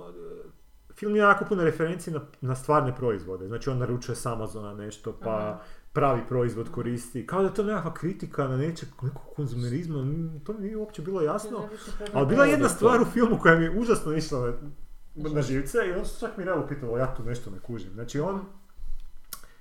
film 0.96 1.16
ima 1.16 1.26
jako 1.26 1.46
puno 1.46 1.64
referenci 1.64 2.12
na, 2.12 2.22
na 2.42 2.56
stvarne 2.56 2.96
proizvode. 2.96 3.48
Znači 3.48 3.70
on 3.70 3.78
naručuje 3.78 4.16
s 4.16 4.26
Amazona 4.26 4.74
nešto, 4.74 5.18
pa 5.24 5.38
Aha. 5.38 5.60
Pravi 5.94 6.22
proizvod 6.28 6.72
koristi. 6.72 7.28
Kao 7.28 7.42
da 7.42 7.48
je 7.48 7.54
to 7.54 7.64
nekakva 7.64 7.94
kritika 7.94 8.48
na 8.48 8.58
nečeg, 8.58 8.90
nekog 9.02 9.24
konzumerizma, 9.36 9.96
to 10.44 10.54
mi 10.54 10.60
nije 10.60 10.78
uopće 10.78 11.02
bilo 11.02 11.22
jasno. 11.22 11.70
Ali 12.14 12.28
bila 12.28 12.46
je 12.46 12.52
jedna 12.52 12.70
stvar 12.70 13.02
u 13.02 13.06
filmu 13.06 13.38
koja 13.42 13.56
mi 13.56 13.64
je 13.64 13.80
užasno 13.80 14.14
išla 14.14 14.54
na, 15.16 15.30
na 15.30 15.42
živce 15.42 15.78
i 15.88 15.92
on 16.00 16.06
se 16.06 16.20
čak 16.20 16.38
mi 16.38 16.44
realno 16.44 16.68
pitao, 16.68 16.98
ja 16.98 17.16
tu 17.16 17.24
nešto 17.24 17.50
ne 17.50 17.60
kužim. 17.60 17.94
Znači 17.94 18.20
on, 18.20 18.42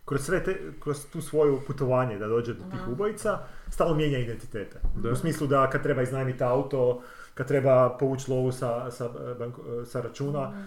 kroz, 0.04 0.20
sve 0.20 0.44
te, 0.44 0.72
kroz 0.80 1.06
tu 1.12 1.20
svoju 1.20 1.60
putovanje 1.66 2.18
da 2.18 2.26
dođe 2.26 2.54
do 2.54 2.64
tih 2.70 2.88
ubojica, 2.88 3.38
stalno 3.68 3.94
mijenja 3.94 4.18
identitete. 4.18 4.80
Da. 5.02 5.10
U 5.10 5.16
smislu 5.16 5.46
da 5.46 5.70
kad 5.70 5.82
treba 5.82 6.02
iznajmiti 6.02 6.44
auto, 6.44 7.02
kad 7.34 7.48
treba 7.48 7.96
povući 7.98 8.30
lovu 8.30 8.52
sa, 8.52 8.90
sa, 8.90 9.08
banko- 9.38 9.84
sa 9.84 10.00
računa, 10.00 10.66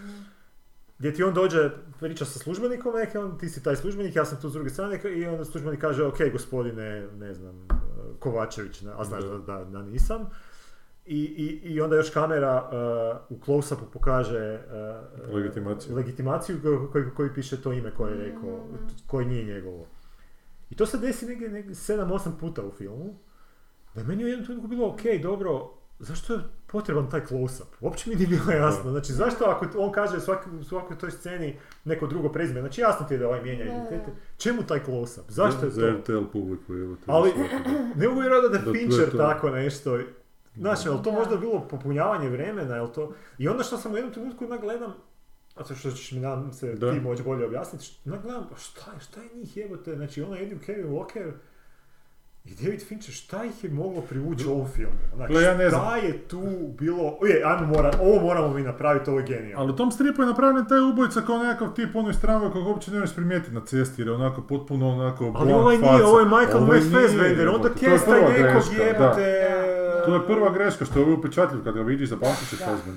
gdje 1.03 1.13
ti 1.13 1.23
on 1.23 1.33
dođe, 1.33 1.69
priča 1.99 2.25
sa 2.25 2.39
službenikom 2.39 2.95
neki, 2.95 3.17
on, 3.17 3.37
ti 3.37 3.49
si 3.49 3.63
taj 3.63 3.75
službenik, 3.75 4.15
ja 4.15 4.25
sam 4.25 4.41
tu 4.41 4.49
s 4.49 4.53
druge 4.53 4.69
strane 4.69 4.99
i 5.15 5.25
onda 5.25 5.45
službenik 5.45 5.81
kaže, 5.81 6.03
ok 6.03 6.17
gospodine, 6.31 7.07
ne 7.19 7.33
znam, 7.33 7.67
Kovačević, 8.19 8.81
ne- 8.81 8.91
a 8.97 9.03
znaš 9.03 9.23
da, 9.23 9.37
da, 9.37 9.63
da 9.65 9.81
nisam. 9.81 10.29
I, 11.05 11.19
i, 11.19 11.73
I 11.73 11.81
onda 11.81 11.95
još 11.95 12.09
kamera 12.09 12.69
uh, 13.29 13.37
u 13.37 13.41
close-upu 13.41 13.85
pokaže 13.93 14.59
uh, 15.27 15.35
Legitimaciju. 15.35 15.95
legitimaciju 15.95 16.59
ko- 16.63 16.89
koji, 16.91 17.05
koji 17.15 17.33
piše 17.33 17.61
to 17.61 17.73
ime 17.73 17.91
koje 17.91 18.11
je 18.11 18.23
rekao, 18.25 18.59
koje 19.07 19.25
nije 19.25 19.43
njegovo. 19.45 19.85
I 20.69 20.75
to 20.75 20.85
se 20.85 20.97
desi 20.97 21.25
negdje, 21.25 21.49
negdje 21.49 21.75
7-8 21.75 22.29
puta 22.39 22.63
u 22.65 22.71
filmu, 22.71 23.15
da 23.95 24.01
je 24.01 24.07
meni 24.07 24.23
u 24.23 24.27
jednom 24.27 24.45
trenutku 24.45 24.67
bilo 24.67 24.87
ok, 24.87 25.01
dobro, 25.21 25.69
zašto 25.99 26.33
je 26.33 26.39
potreban 26.73 27.09
taj 27.09 27.21
close-up? 27.21 27.65
Uopće 27.81 28.09
mi 28.09 28.15
nije 28.15 28.27
bilo 28.27 28.51
jasno. 28.53 28.91
Znači, 28.91 29.13
zašto 29.13 29.43
ako 29.45 29.65
on 29.77 29.91
kaže 29.91 30.17
u 30.17 30.21
svaki- 30.21 30.49
u 30.51 30.63
svakoj 30.63 30.97
toj 30.97 31.11
sceni 31.11 31.55
neko 31.85 32.07
drugo 32.07 32.29
prezime, 32.29 32.59
znači 32.59 32.81
jasno 32.81 33.05
ti 33.07 33.13
je 33.13 33.17
da 33.17 33.27
ovaj 33.27 33.41
mijenja 33.43 33.65
identitete, 33.65 34.11
čemu 34.37 34.63
taj 34.63 34.79
close-up? 34.79 35.23
Zašto 35.29 35.65
je 35.65 35.71
Za 35.71 35.81
to? 35.81 35.87
RTL 35.89 36.25
publiku, 36.31 36.73
evo 36.75 36.95
te. 36.95 37.01
Ali-. 37.07 37.31
Ne 37.95 38.07
mogu 38.07 38.19
vjerovati 38.19 38.49
da 38.49 38.57
Da, 38.57 38.65
to 38.65 38.73
Fincher 38.73 39.11
to. 39.11 39.17
tako 39.17 39.49
nešto. 39.49 39.99
Znaš, 40.55 40.85
je 40.85 40.91
li 40.91 40.97
to 40.97 41.11
Da. 41.11 41.17
možda 41.17 41.37
bilo 41.37 41.67
popunjavanje 41.67 42.29
vremena, 42.29 42.75
je 42.75 42.93
to... 42.93 43.13
I 43.37 43.47
onda 43.47 43.63
što 43.63 43.77
sam 43.77 43.93
u 43.93 43.97
jednom 43.97 44.13
trenutku 44.13 44.45
onak 44.45 44.61
gledam, 44.61 44.93
a 45.55 45.63
to 45.63 45.75
što 45.75 45.91
ćeš 45.91 46.11
mi 46.11 46.19
nadam 46.19 46.53
se 46.53 46.73
Da. 46.73 46.91
ti 46.93 46.99
moći 46.99 47.23
bolje 47.23 47.45
objasniti, 47.45 47.85
što- 47.85 48.09
onak 48.09 48.21
gledam, 48.21 48.47
pa 48.49 48.55
šta 48.57 48.91
je, 48.93 48.99
šta 49.01 49.21
je 49.21 49.29
njih 49.35 49.57
jebote, 49.57 49.95
znači 49.95 50.21
ono 50.21 50.35
Eddie 50.35 50.57
Kevin 50.59 50.87
Walker 50.87 51.31
i 52.45 52.55
David 52.55 52.87
Fincher, 52.87 53.13
šta 53.13 53.45
ih 53.45 53.63
je 53.63 53.69
moglo 53.69 54.01
privući 54.01 54.47
u 54.47 54.51
ovom 54.51 54.67
filmu? 54.67 54.93
Gle, 55.27 55.43
ja 55.43 55.57
ne 55.57 55.69
šta 55.69 55.79
znam. 55.79 56.05
je 56.05 56.17
tu 56.17 56.41
bilo, 56.79 57.17
je, 57.27 57.41
ajmo 57.45 57.67
mora, 57.67 57.91
ovo 58.01 58.21
moramo 58.21 58.53
mi 58.53 58.61
napraviti, 58.61 59.09
ovo 59.09 59.19
je 59.19 59.25
genijalno. 59.25 59.63
Ali 59.63 59.71
u 59.71 59.75
tom 59.75 59.91
stripu 59.91 60.21
je 60.21 60.25
napravljen 60.25 60.65
taj 60.67 60.79
ubojica 60.79 61.21
kao 61.21 61.37
nekakav 61.37 61.73
tip 61.73 61.95
onoj 61.95 62.13
stranoj 62.13 62.51
kojeg 62.51 62.67
uopće 62.67 62.91
ne 62.91 62.99
možeš 62.99 63.15
primijetiti 63.15 63.53
na 63.53 63.65
cesti 63.65 64.01
jer 64.01 64.07
je 64.07 64.13
onako 64.13 64.41
potpuno 64.41 64.89
onako 64.89 65.31
Ali 65.35 65.53
ovaj 65.53 65.77
nije, 65.77 66.05
ovo 66.05 66.19
je 66.19 66.25
Michael 66.25 66.63
Ovaj 66.63 66.79
West 66.79 66.93
nije, 66.93 67.07
Fassbender, 67.07 67.49
onda 67.49 67.69
prva 68.05 68.29
nekog 68.29 68.63
da. 68.99 69.15
To 70.05 70.13
je 70.13 70.25
prva 70.25 70.49
greška 70.49 70.85
što 70.85 70.99
je 70.99 71.05
ovo 71.05 71.13
upečatljiv 71.13 71.63
kad 71.63 71.75
ga 71.75 71.81
vidiš 71.81 72.09
za 72.09 72.15
Da, 72.15 72.27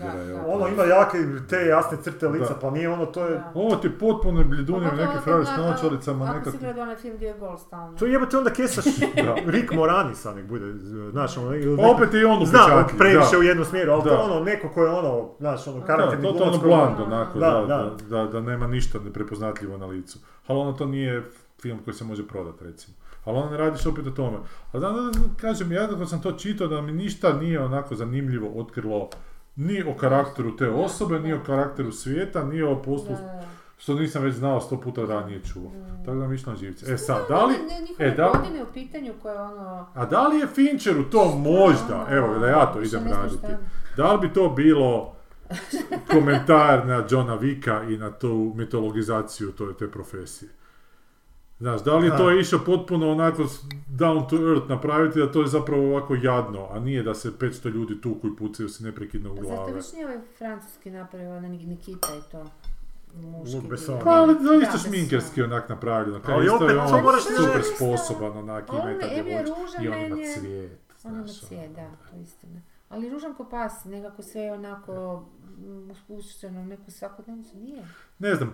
da, 0.09 0.21
je 0.21 0.27
da. 0.27 0.43
ovo. 0.43 0.53
Ono 0.55 0.69
ima 0.69 0.83
jake 0.85 1.19
te 1.49 1.57
jasne 1.59 1.99
crte 1.99 2.29
lica, 2.29 2.49
Da. 2.49 2.61
pa 2.61 2.71
nije 2.71 2.89
ono, 2.89 3.07
to 3.07 3.25
je... 3.25 3.31
Da. 3.31 3.53
Ovo 3.55 3.77
ti 3.77 3.87
je 3.87 3.93
potpuno 3.93 4.45
bljedunje, 4.45 4.79
Pogotovo 4.81 5.03
neki 5.03 5.15
kad 5.15 5.23
frajer 5.25 5.47
s 5.47 5.57
naočalicama, 5.59 6.25
Ako 6.25 6.35
nekak... 6.35 6.53
si 6.53 6.59
gledao 6.59 6.83
onaj 6.83 6.97
film 6.97 7.17
gdje 7.17 7.27
je 7.27 7.35
gol 7.35 7.57
stalno. 7.59 7.99
To 7.99 8.07
jebate 8.07 8.39
onda 8.39 8.51
kesaš 8.51 8.85
Da. 9.17 9.35
Rick 9.47 9.73
Moranis, 9.73 10.27
a 10.27 10.35
nek 10.35 10.47
bude, 10.47 10.73
znaš, 11.11 11.37
ono, 11.37 11.51
Pa 11.77 11.87
opet 11.87 12.15
je 12.15 12.21
i 12.21 12.25
on 12.25 12.47
Znam, 12.47 12.63
upečatljiv, 12.65 12.99
previše 12.99 13.33
da. 13.33 13.39
u 13.39 13.43
jednom 13.43 13.65
smjeru, 13.65 13.93
ali 13.93 14.03
to 14.03 14.09
Da. 14.09 14.15
je 14.15 14.21
ono, 14.23 14.41
neko 14.41 14.69
ko 14.69 14.83
je 14.83 14.91
ono, 14.91 15.29
znaš, 15.39 15.67
ono, 15.67 15.79
Da, 15.79 15.87
karakterni 15.87 16.25
totalno 16.25 16.39
glumac 16.53 16.61
koji- 16.61 16.75
bland 16.95 17.01
onako, 17.03 17.39
Da, 17.39 17.51
da, 17.51 17.61
da. 17.61 17.97
da, 18.09 18.17
da, 18.17 18.27
da 18.27 18.41
nema 18.43 18.67
ništa 18.67 18.99
neprepoznatljivo 19.01 19.79
na 19.79 19.87
licu. 19.87 20.19
Ali 20.47 20.59
ono 20.59 20.73
to 20.73 20.87
nije 20.87 21.31
film 21.63 21.79
koji 21.79 21.95
se 21.95 22.05
može 22.05 22.29
prodati 22.29 22.65
recimo. 22.65 22.97
Ali 23.27 23.51
ne 23.51 23.57
radiš 23.57 23.87
opet 23.87 24.07
o 24.07 24.11
tome. 24.11 24.39
A 24.73 24.79
da, 24.79 24.89
da, 24.91 25.01
da, 25.01 25.11
kažem, 25.37 25.73
ja 25.73 25.89
kad 25.89 26.09
sam 26.09 26.23
to 26.23 26.33
čitao 26.33 26.69
da 26.69 26.81
mi 26.81 26.93
ništa 26.93 27.33
nije 27.33 27.61
onako 27.61 27.95
zanimljivo 27.95 28.61
otkrilo 28.61 29.11
ni 29.57 29.83
o 29.83 29.95
karakteru 29.95 30.57
te 30.57 30.69
osobe, 30.71 31.21
ni 31.21 31.33
o 31.33 31.41
karakteru 31.47 31.93
svijeta, 31.93 32.45
ni 32.45 32.63
o 32.63 32.83
poslu, 32.83 33.15
Da, 33.15 33.23
da. 33.23 33.45
što 33.79 33.95
nisam 33.95 34.23
već 34.23 34.35
znao 34.35 34.61
sto 34.61 34.81
puta 34.81 35.05
ranije 35.05 35.41
čuo. 35.53 35.63
Mm. 35.63 36.05
Tako 36.05 36.19
da 36.19 36.29
mi 36.29 36.35
išlo 36.35 36.53
na 36.53 36.59
živce. 36.59 36.93
E 36.93 36.99
sad, 36.99 37.29
da 37.29 37.45
li, 37.45 37.55
Ne, 37.99 38.07
e, 38.07 38.11
da, 38.11 38.33
godine 38.39 38.63
u 38.63 38.73
pitanju 38.75 39.13
koje 39.23 39.41
ono... 39.41 39.87
a 39.95 40.07
da 40.07 40.29
li 40.29 40.39
je 40.39 40.47
Fincheru 40.47 41.05
to 41.11 41.37
možda, 41.37 42.07
evo 42.11 42.39
da 42.39 42.47
ja 42.47 42.73
to 42.73 42.83
idem 42.83 43.05
raditi, 43.07 43.47
da 43.97 44.13
li 44.13 44.29
bi 44.29 44.35
to 44.35 44.49
bilo 44.49 45.17
komentar 46.13 46.87
na 46.87 47.05
Johna 47.11 47.35
Vika 47.35 47.83
i 47.83 47.97
na 47.97 48.11
tu 48.11 48.53
mitologizaciju 48.57 49.53
to, 49.53 49.73
te 49.73 49.91
profesije? 49.91 50.51
Znaš, 51.59 51.83
da 51.85 51.97
li 51.97 52.07
je 52.07 52.17
to 52.17 52.31
išao 52.31 52.59
potpuno 52.67 53.11
onako 53.11 53.43
down 53.91 54.29
to 54.31 54.37
earth 54.37 54.69
napraviti 54.69 55.19
da 55.19 55.33
to 55.33 55.41
je 55.41 55.47
zapravo 55.47 55.91
ovako 55.91 56.15
jadno, 56.15 56.69
a 56.71 56.79
nije 56.79 57.03
da 57.03 57.15
se 57.15 57.31
500 57.31 57.69
ljudi 57.71 58.01
tuku 58.01 58.27
i 58.27 58.37
pucaju 58.37 58.69
se 58.69 58.85
neprekidno 58.85 59.33
u 59.33 59.37
Zato 59.37 59.47
glave. 59.49 59.73
već 59.73 59.93
nije 59.93 60.07
ovaj 60.07 60.19
francuski 60.39 60.91
napravio, 60.91 61.37
onaj 61.37 61.51
Nikita 61.51 62.09
i 62.17 62.31
to. 62.31 62.45
Muški. 63.15 63.59
Pa 64.05 64.11
ali 64.11 64.35
Da, 64.35 64.67
isto 64.67 64.89
šminkerski 64.89 65.43
onak 65.43 65.69
napravljeno. 65.69 66.23
Kao 66.23 66.35
Ali 66.35 66.45
isto 66.45 66.57
opet, 66.57 66.69
je 66.71 66.77
to 66.77 66.95
on 66.97 67.03
moraš 67.03 67.23
super 67.23 67.63
sposoban 67.77 68.39
onak, 68.39 68.65
ima 68.73 68.93
i 68.93 69.01
ta 69.01 69.07
djevojčica. 69.09 69.83
I 69.83 69.89
on 69.89 70.01
ima 70.01 70.17
cvijet. 70.17 70.81
On 71.05 71.15
ima 71.15 71.27
cijet, 71.27 71.65
ono, 71.65 71.75
da, 71.75 72.11
to 72.11 72.17
je 72.17 72.23
istina. 72.23 72.61
Ali 72.89 73.09
ružan 73.09 73.35
ko 73.35 73.45
pas, 73.45 73.85
nekako 73.85 74.23
sve 74.23 74.41
je 74.41 74.53
onako 74.53 75.25
mm, 75.57 75.91
uspušteno, 75.91 76.61
u 76.61 76.65
neku 76.65 76.91
svakodnevnicu, 76.91 77.57
nije. 77.59 77.83
Ne 78.19 78.35
znam, 78.35 78.53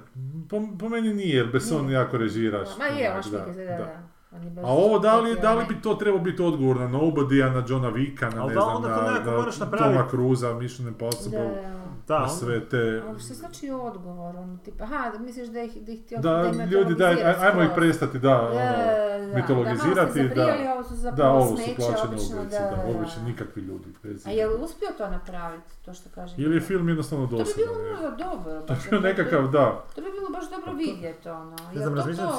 po, 0.48 0.62
po 0.78 0.88
meni 0.88 1.14
nije, 1.14 1.36
jer 1.36 1.46
Besson 1.52 1.86
Nije. 1.86 1.94
jako 1.94 2.16
režiraš. 2.16 2.68
Ma 2.78 2.84
je, 2.84 3.10
on 3.10 3.16
onak, 3.16 3.56
da, 3.56 3.62
da. 3.62 4.12
Je 4.44 4.50
baš 4.50 4.64
A 4.64 4.68
ovo, 4.68 4.98
da 4.98 5.20
li, 5.20 5.36
da 5.40 5.54
li 5.54 5.62
ne. 5.62 5.68
bi 5.68 5.82
to 5.82 5.94
trebao 5.94 6.20
biti 6.20 6.42
odgovor 6.42 6.76
na 6.76 6.88
Nobody-a, 6.88 7.50
na 7.50 7.64
Johna 7.68 7.88
Vicka, 7.88 8.30
na 8.30 8.46
ne 8.46 8.54
da, 8.54 8.60
znam, 8.60 8.82
na, 8.82 8.88
nekako 8.88 9.30
na 9.30 9.52
napraviti. 9.60 9.96
Toma 9.96 10.08
Cruisa, 10.10 10.54
Mission 10.54 10.84
Da, 10.84 10.88
Impossible, 10.90 11.38
da. 11.38 11.81
Da, 12.08 12.14
na 12.14 12.22
onda- 12.22 12.34
sve 12.34 12.60
te... 12.62 13.02
Ali 13.08 13.20
što 13.20 13.34
znači 13.34 13.70
odgovor, 13.72 14.36
ono, 14.36 14.58
tipa, 14.58 14.84
aha, 14.84 15.10
da 15.10 15.18
misliš 15.18 15.48
da 15.48 15.60
ih, 15.60 15.76
da 15.76 15.92
ih 15.92 16.02
htio 16.02 16.18
Da, 16.18 16.50
im 16.54 16.60
ljudi, 16.62 17.04
aj- 17.04 17.22
ajmo 17.40 17.62
ih 17.62 17.70
prestati, 17.74 18.18
da, 18.18 18.28
Da, 18.28 18.40
ono, 18.40 18.54
da, 18.54 19.26
da, 19.26 19.36
mitologizirati, 19.36 20.28
Da, 20.28 20.34
da. 20.36 20.72
ovo 20.72 20.82
su 20.84 20.90
Da, 20.90 20.96
zapravo 20.96 21.36
ovo 21.36 21.46
su 21.48 21.62
plaćeni 21.76 22.16
da, 22.34 22.58
da, 22.60 22.76
da, 22.76 22.82
obično 22.88 23.18
da. 23.18 23.28
nikakvi 23.28 23.62
ljudi. 23.62 23.84
Bez 24.02 24.26
A 24.26 24.30
je 24.30 24.46
li 24.46 24.54
uspio 24.56 24.88
to 24.98 25.10
napraviti, 25.10 25.74
to 25.84 25.94
što 25.94 26.10
kaže? 26.14 26.34
Ili 26.38 26.54
je 26.56 26.60
film 26.60 26.88
jednostavno 26.88 27.26
To 27.26 27.32
bi 27.32 27.38
dosadan? 27.38 27.64
bilo 27.66 27.90
možda 27.90 28.10
dobro. 28.18 28.60
To 28.60 28.66
baš 28.68 28.84
je 28.84 28.90
bio 28.90 29.00
da- 29.00 29.08
nekakav, 29.08 29.48
da. 29.48 29.84
To 29.94 30.00
bi 30.00 30.08
bilo 30.10 30.30
baš 30.30 30.50
dobro 30.50 30.72
vidjeti, 30.74 31.28
ono. 31.30 31.56
Ne 31.66 31.80
znam, 31.80 31.84
to 31.86 31.94
razmišljam 31.96 32.28
to, 32.28 32.36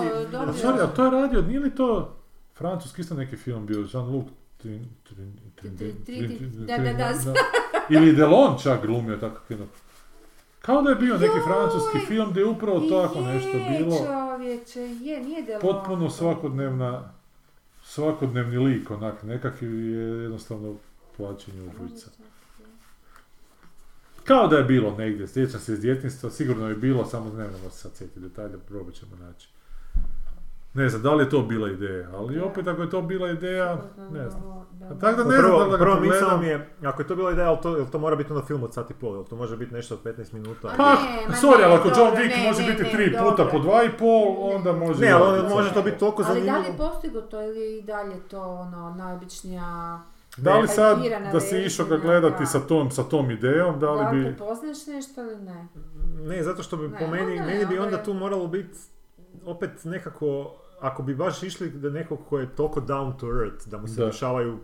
si- 0.53 0.61
sorry, 0.61 0.83
a 0.83 0.87
to 0.87 1.05
je 1.05 1.11
radio, 1.11 1.41
nije 1.41 1.59
li 1.59 1.75
to 1.75 2.17
francuski 2.53 3.01
isto 3.01 3.15
neki 3.15 3.35
film 3.37 3.65
bio, 3.65 3.77
Jean-Luc 3.79 4.25
Trin- 4.59 4.85
Trin- 5.05 5.37
Da, 6.67 6.77
da, 6.77 6.93
da. 6.93 7.13
Ili 7.95 8.13
Delon 8.13 8.57
čak 8.63 8.85
glumio 8.85 9.17
tako 9.17 9.41
kino. 9.47 9.65
Kao 10.61 10.81
da 10.81 10.89
je 10.89 10.95
bio 10.95 11.13
neki 11.13 11.25
Joj! 11.25 11.43
francuski 11.43 11.99
film 12.07 12.29
gdje 12.31 12.41
je 12.41 12.45
upravo 12.45 12.79
tako 12.79 13.21
nešto 13.21 13.57
bilo. 13.69 13.97
čovječe, 13.97 14.79
je, 14.81 15.23
nije 15.23 15.43
Delon. 15.43 15.61
Potpuno 15.61 16.09
svakodnevna, 16.09 17.13
svakodnevni 17.83 18.57
lik, 18.57 18.91
onak, 18.91 19.23
nekakav 19.23 19.69
je 19.69 20.21
jednostavno 20.23 20.75
plaćanje 21.17 21.61
ubojica. 21.61 22.07
Kao 24.23 24.47
da 24.47 24.57
je 24.57 24.63
bilo 24.63 24.95
negdje, 24.97 25.27
sjećam 25.27 25.59
se 25.59 25.73
iz 25.73 25.79
djetinjstva, 25.79 26.29
sigurno 26.29 26.69
je 26.69 26.75
bilo, 26.75 27.05
samo 27.05 27.25
ne 27.25 27.43
možemo 27.43 27.69
se 27.69 27.77
sad 27.77 27.91
sjetiti 27.95 28.19
detalje, 28.19 28.57
probat 28.67 28.93
ćemo 28.93 29.15
naći. 29.15 29.47
Ne 30.73 30.89
znam, 30.89 31.01
da 31.01 31.13
li 31.13 31.23
je 31.23 31.29
to 31.29 31.41
bila 31.41 31.69
ideja, 31.69 32.09
ali 32.13 32.35
Da. 32.35 32.45
opet 32.45 32.67
ako 32.67 32.81
je 32.81 32.89
to 32.89 33.01
bila 33.01 33.29
ideja, 33.29 33.77
ne 34.11 34.29
znam. 34.29 34.43
Da, 34.71 34.85
A 34.85 34.93
da. 34.93 34.99
tako 34.99 35.17
da 35.17 35.23
Pa 35.23 35.29
ne 35.29 35.37
znam 35.37 35.43
da 35.43 35.47
prvo, 35.47 35.63
li 35.63 35.71
da 35.71 35.77
ga 35.77 35.83
prvo 35.83 35.99
misao 35.99 36.37
mi 36.37 36.47
je, 36.47 36.69
ako 36.83 37.01
je 37.01 37.07
to 37.07 37.15
bila 37.15 37.31
ideja, 37.31 37.49
ali 37.49 37.57
to, 37.61 37.75
jel 37.77 37.85
to 37.91 37.99
mora 37.99 38.15
biti 38.15 38.33
onda 38.33 38.45
film 38.45 38.63
od 38.63 38.73
sat 38.73 38.91
i 38.91 38.93
pol, 38.93 39.13
jel 39.15 39.23
to 39.23 39.35
može 39.35 39.57
biti 39.57 39.73
nešto 39.73 39.95
od 39.95 40.03
15 40.03 40.33
minuta? 40.33 40.73
Pa, 40.77 40.93
ne, 40.93 41.35
sorry, 41.35 41.63
ali 41.63 41.73
ako 41.73 41.87
John 41.87 42.15
Wick 42.15 42.47
može 42.47 42.61
ne, 42.61 42.71
biti 42.71 42.83
ne, 42.83 42.91
tri 42.91 43.17
puta 43.19 43.45
po 43.51 43.59
dva 43.59 43.83
i 43.83 43.89
pol, 43.89 44.35
onda 44.55 44.73
može... 44.73 45.05
Ne, 45.05 45.11
ali 45.11 45.39
on 45.39 45.49
može 45.49 45.73
to 45.73 45.81
biti 45.81 45.97
toliko 45.97 46.23
Ali 46.25 46.27
da 46.27 46.33
li 46.33 46.47
je 46.47 46.51
zanimljivo. 46.53 46.89
postigo 46.89 47.21
to 47.21 47.41
ili 47.41 47.77
i 47.77 47.81
dalje 47.81 48.19
to 48.27 48.41
ono, 48.41 48.95
najobičnija... 48.97 49.99
Da 50.37 50.57
li 50.57 50.67
sad, 50.67 50.97
da 51.31 51.39
si 51.39 51.57
išao 51.57 51.85
ga 51.85 51.97
gledati 51.97 52.39
da. 52.39 52.45
sa 52.45 52.59
tom, 52.59 52.91
sa 52.91 53.03
tom 53.03 53.31
idejom, 53.31 53.79
da 53.79 53.85
Da 53.87 53.91
li 53.91 54.17
li 54.17 54.23
bi... 54.23 54.35
prepoznaš 54.35 54.87
nešto 54.87 55.21
ili 55.21 55.35
ne? 55.41 55.67
Ne, 56.25 56.43
zato 56.43 56.63
što 56.63 56.77
bi 56.77 56.87
Ne, 56.87 56.99
po 56.99 57.07
meni, 57.07 57.39
meni 57.39 57.65
bi 57.65 57.79
onda 57.79 58.03
tu 58.03 58.13
moralo 58.13 58.47
biti 58.47 58.77
opet 59.45 59.69
nekako, 59.83 60.55
ako 60.83 61.03
bi 61.03 61.15
baš 61.15 61.43
išli 61.43 61.69
da 61.69 61.89
nekog 61.89 62.19
ko 62.29 62.39
je 62.39 62.55
toliko 62.55 62.81
down 62.81 63.17
to 63.19 63.27
earth, 63.27 63.67
da 63.67 63.77
mu 63.77 63.87
se 63.87 64.01
Da. 64.01 64.05
dešavaju 64.05 64.59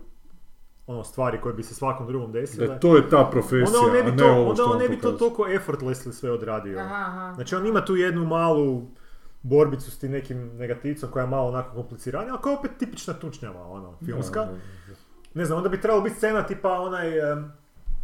ono 0.86 1.04
stvari 1.04 1.40
koje 1.40 1.54
bi 1.54 1.62
se 1.62 1.74
svakom 1.74 2.06
drugom 2.06 2.32
desile, 2.32 2.66
Da 2.66 2.78
to 2.78 2.96
je 2.96 3.08
ta 3.08 3.28
profesija, 3.30 3.66
onda 3.66 3.78
on 3.78 3.92
ne 3.92 4.00
a 4.00 4.02
bi 4.02 4.10
ne 4.10 4.16
to, 4.16 4.26
ovo 4.26 4.42
onda 4.42 4.54
što 4.54 4.64
on 4.64 4.72
on 4.72 4.78
ne 4.78 4.88
bi 4.88 5.00
to 5.00 5.12
toliko 5.12 5.46
effortlessly 5.46 6.12
sve 6.12 6.30
odradio. 6.30 6.78
Aha, 6.78 6.94
aha. 6.94 7.32
Znači 7.34 7.54
on 7.54 7.66
ima 7.66 7.84
tu 7.84 7.96
jednu 7.96 8.24
malu 8.24 8.82
borbicu 9.42 9.90
s 9.90 9.98
tim 9.98 10.10
nekim 10.12 10.50
negativcom 10.56 11.10
koja 11.10 11.22
je 11.22 11.28
malo 11.30 11.48
onako 11.48 11.74
kompliciranija, 11.74 12.32
ali 12.32 12.42
koja 12.42 12.52
je 12.52 12.58
opet 12.58 12.70
tipična 12.78 13.14
tučnjava, 13.14 13.66
ono, 13.66 13.94
filmska. 14.04 14.40
Da, 14.40 14.46
da, 14.46 14.52
da. 14.52 14.94
Ne 15.34 15.44
znam, 15.44 15.58
onda 15.58 15.68
bi 15.68 15.80
trebalo 15.80 16.02
biti 16.02 16.16
scena 16.16 16.42
tipa 16.42 16.72
onaj 16.80 17.32
um, 17.32 17.50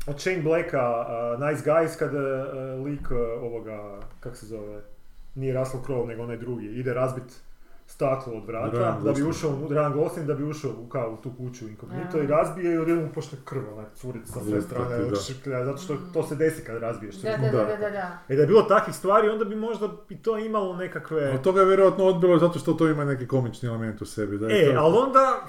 od 0.07 0.21
Shane 0.21 0.43
Blacka, 0.43 0.81
uh, 0.91 1.41
Nice 1.49 1.71
Guys, 1.71 1.99
kad 1.99 2.14
uh, 2.14 2.21
lik 2.85 3.11
uh, 3.11 3.43
ovoga, 3.43 4.01
kak 4.21 4.37
se 4.37 4.47
zove, 4.47 4.83
nije 5.35 5.55
Russell 5.59 5.83
Crowe, 5.83 6.07
nego 6.07 6.23
onaj 6.23 6.37
drugi, 6.37 6.67
ide 6.67 6.95
razbit 6.95 7.43
staklo 7.87 8.32
od 8.32 8.47
vrata, 8.47 8.76
Ryan 8.76 9.05
da 9.05 9.12
bi 9.12 9.22
ušao, 9.22 9.51
u 9.51 9.68
Ryan 9.68 9.93
Gosling, 9.93 10.26
da 10.26 10.34
bi 10.34 10.45
ušao 10.45 10.70
u, 10.70 10.89
kao, 10.89 11.11
u 11.12 11.22
tu 11.22 11.30
kuću 11.37 11.68
inkognito 11.68 12.18
i 12.22 12.26
razbije 12.26 12.74
i 12.74 12.78
odjednom 12.78 13.05
mu 13.07 13.12
počne 13.12 13.39
krv, 13.45 13.62
onak, 13.76 13.87
curit 13.95 14.26
sa 14.26 14.41
sve 14.41 14.62
strane, 14.62 14.99
da. 14.99 15.64
zato 15.64 15.78
što 15.78 15.97
to 16.12 16.22
se 16.22 16.34
desi 16.34 16.64
kad 16.64 16.76
razbiješ. 16.76 17.16
Da, 17.16 17.37
da, 17.37 17.51
da, 17.51 17.76
da, 17.76 17.91
da. 17.91 18.18
E 18.28 18.37
da 18.37 18.41
je 18.41 18.47
bilo 18.47 18.62
takvih 18.62 18.97
stvari, 18.97 19.28
onda 19.28 19.45
bi 19.45 19.57
možda 19.57 19.89
i 20.09 20.22
to 20.22 20.39
imalo 20.39 20.76
nekakve... 20.76 21.30
Od 21.30 21.41
toga 21.43 21.61
je 21.61 21.66
vjerojatno 21.66 22.05
odbilo 22.05 22.39
zato 22.39 22.59
što 22.59 22.72
to 22.72 22.89
ima 22.89 23.05
neki 23.05 23.26
komični 23.28 23.68
element 23.68 24.03
u 24.03 24.07
sebi. 24.07 24.39
Da 24.39 24.47
je 24.47 24.62
E, 24.70 24.74
to- 24.74 24.80
ali 24.80 24.97
onda, 24.99 25.45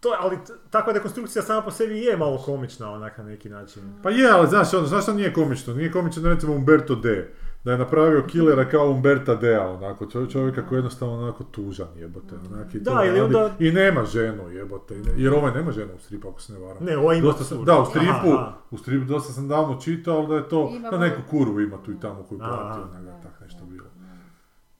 to, 0.00 0.16
ali 0.20 0.38
takva 0.70 0.92
dekonstrukcija 0.92 1.42
sama 1.42 1.62
po 1.62 1.70
sebi 1.70 2.00
je 2.00 2.16
malo 2.16 2.38
komična 2.38 2.90
onak 2.90 3.18
na 3.18 3.24
neki 3.24 3.48
način. 3.48 3.82
Pa 4.02 4.10
je, 4.10 4.30
ali 4.30 4.48
znaš, 4.48 4.74
ono, 4.74 4.86
znaš 4.86 5.02
što 5.02 5.12
nije 5.12 5.32
komično? 5.32 5.74
Nije 5.74 5.92
komično 5.92 6.28
recimo 6.28 6.52
Umberto 6.54 6.94
D. 6.94 7.30
Da 7.64 7.72
je 7.72 7.78
napravio 7.78 8.24
killera 8.26 8.68
kao 8.68 8.90
Umberta 8.90 9.34
D-a, 9.34 9.68
onako, 9.68 10.06
čov- 10.06 10.26
čovjeka 10.26 10.66
koji 10.66 10.76
je 10.76 10.80
jednostavno 10.80 11.14
onako 11.14 11.44
tužan, 11.44 11.88
jebote, 11.96 12.34
onak, 12.50 12.74
i 12.74 12.80
Da, 12.80 13.04
ili 13.06 13.20
onda- 13.20 13.50
I 13.58 13.70
nema 13.70 14.04
ženu, 14.04 14.50
jebote, 14.50 14.94
jer 15.16 15.32
ovaj 15.34 15.54
nema 15.54 15.72
ženu 15.72 15.94
u 15.94 15.98
stripu, 15.98 16.28
ako 16.28 16.40
se 16.40 16.52
ne 16.52 16.58
varam. 16.58 16.84
Ne, 16.84 16.96
ovo 16.96 17.12
ima 17.12 17.22
Dosta 17.22 17.44
sam, 17.44 17.64
da, 17.64 17.80
u 17.80 17.84
stripu, 17.84 18.10
Aha, 18.10 18.34
aha. 18.34 18.52
u 18.70 18.78
stripu 18.78 19.04
dosta 19.04 19.32
sam 19.32 19.48
davno 19.48 19.80
čitao, 19.80 20.16
ali 20.16 20.28
da 20.28 20.34
je 20.34 20.48
to, 20.48 20.72
Ima 20.76 20.90
da 20.90 20.98
neku 20.98 21.22
kurvu 21.30 21.60
ima 21.60 21.76
tu 21.84 21.92
i 21.92 22.00
tamo 22.00 22.22
koju 22.22 22.38
prati, 22.38 22.80
onak, 22.80 23.22
tak 23.22 23.40
nešto 23.40 23.64
bilo. 23.64 23.86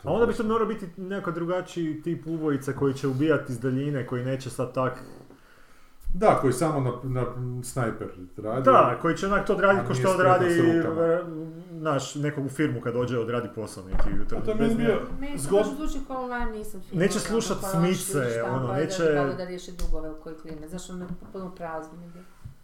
A 0.05 0.13
onda 0.13 0.27
bi 0.27 0.33
to 0.35 0.43
morao 0.45 0.67
biti 0.67 0.87
neko 0.97 1.31
drugačiji 1.31 2.03
tip 2.03 2.27
ubojica 2.27 2.73
koji 2.73 2.95
će 2.95 3.09
ubijati 3.09 3.53
iz 3.53 3.61
daljine, 3.61 4.07
koji 4.07 4.25
neće 4.25 4.51
sad 4.51 4.75
tak... 4.75 4.93
Da, 6.15 6.39
koji 6.41 6.53
samo 6.53 6.81
na, 6.81 7.23
na 7.23 7.25
snajper 7.63 8.09
radi. 8.37 8.63
Da, 8.63 8.99
koji 9.03 9.17
će 9.17 9.27
onak 9.27 9.47
to 9.47 9.53
A 9.53 9.57
odraditi 9.57 9.87
ko 9.87 9.95
što 9.95 10.11
odradi 10.11 10.55
naš, 11.73 12.15
nekog 12.15 12.45
u 12.45 12.49
firmu 12.49 12.81
kad 12.81 12.95
dođe 12.95 13.19
odradi 13.19 13.49
posao 13.55 13.85
neki 13.85 14.09
jutro. 14.19 14.39
A 14.39 14.41
to 14.43 14.55
meni 14.55 14.75
bio 14.75 15.01
Meni 15.21 15.39
zgod... 15.39 15.67
zvuči 15.67 15.99
kao 16.07 16.27
Liam 16.27 16.51
Neeson 16.51 16.81
film. 16.81 17.01
Neće 17.01 17.15
ono, 17.15 17.21
slušat 17.23 17.57
smice, 17.73 18.19
ono, 18.45 18.67
da- 18.67 18.75
neće- 18.75 19.03
Da, 19.05 19.35
da 19.35 19.45
riješe 19.45 19.73
dugove 19.73 20.11
u 20.11 20.15
koji 20.15 20.35
klime. 20.35 20.69
Zašto 20.69 20.93
ono 20.93 21.07
potpuno 21.21 21.55
prazno. 21.55 21.93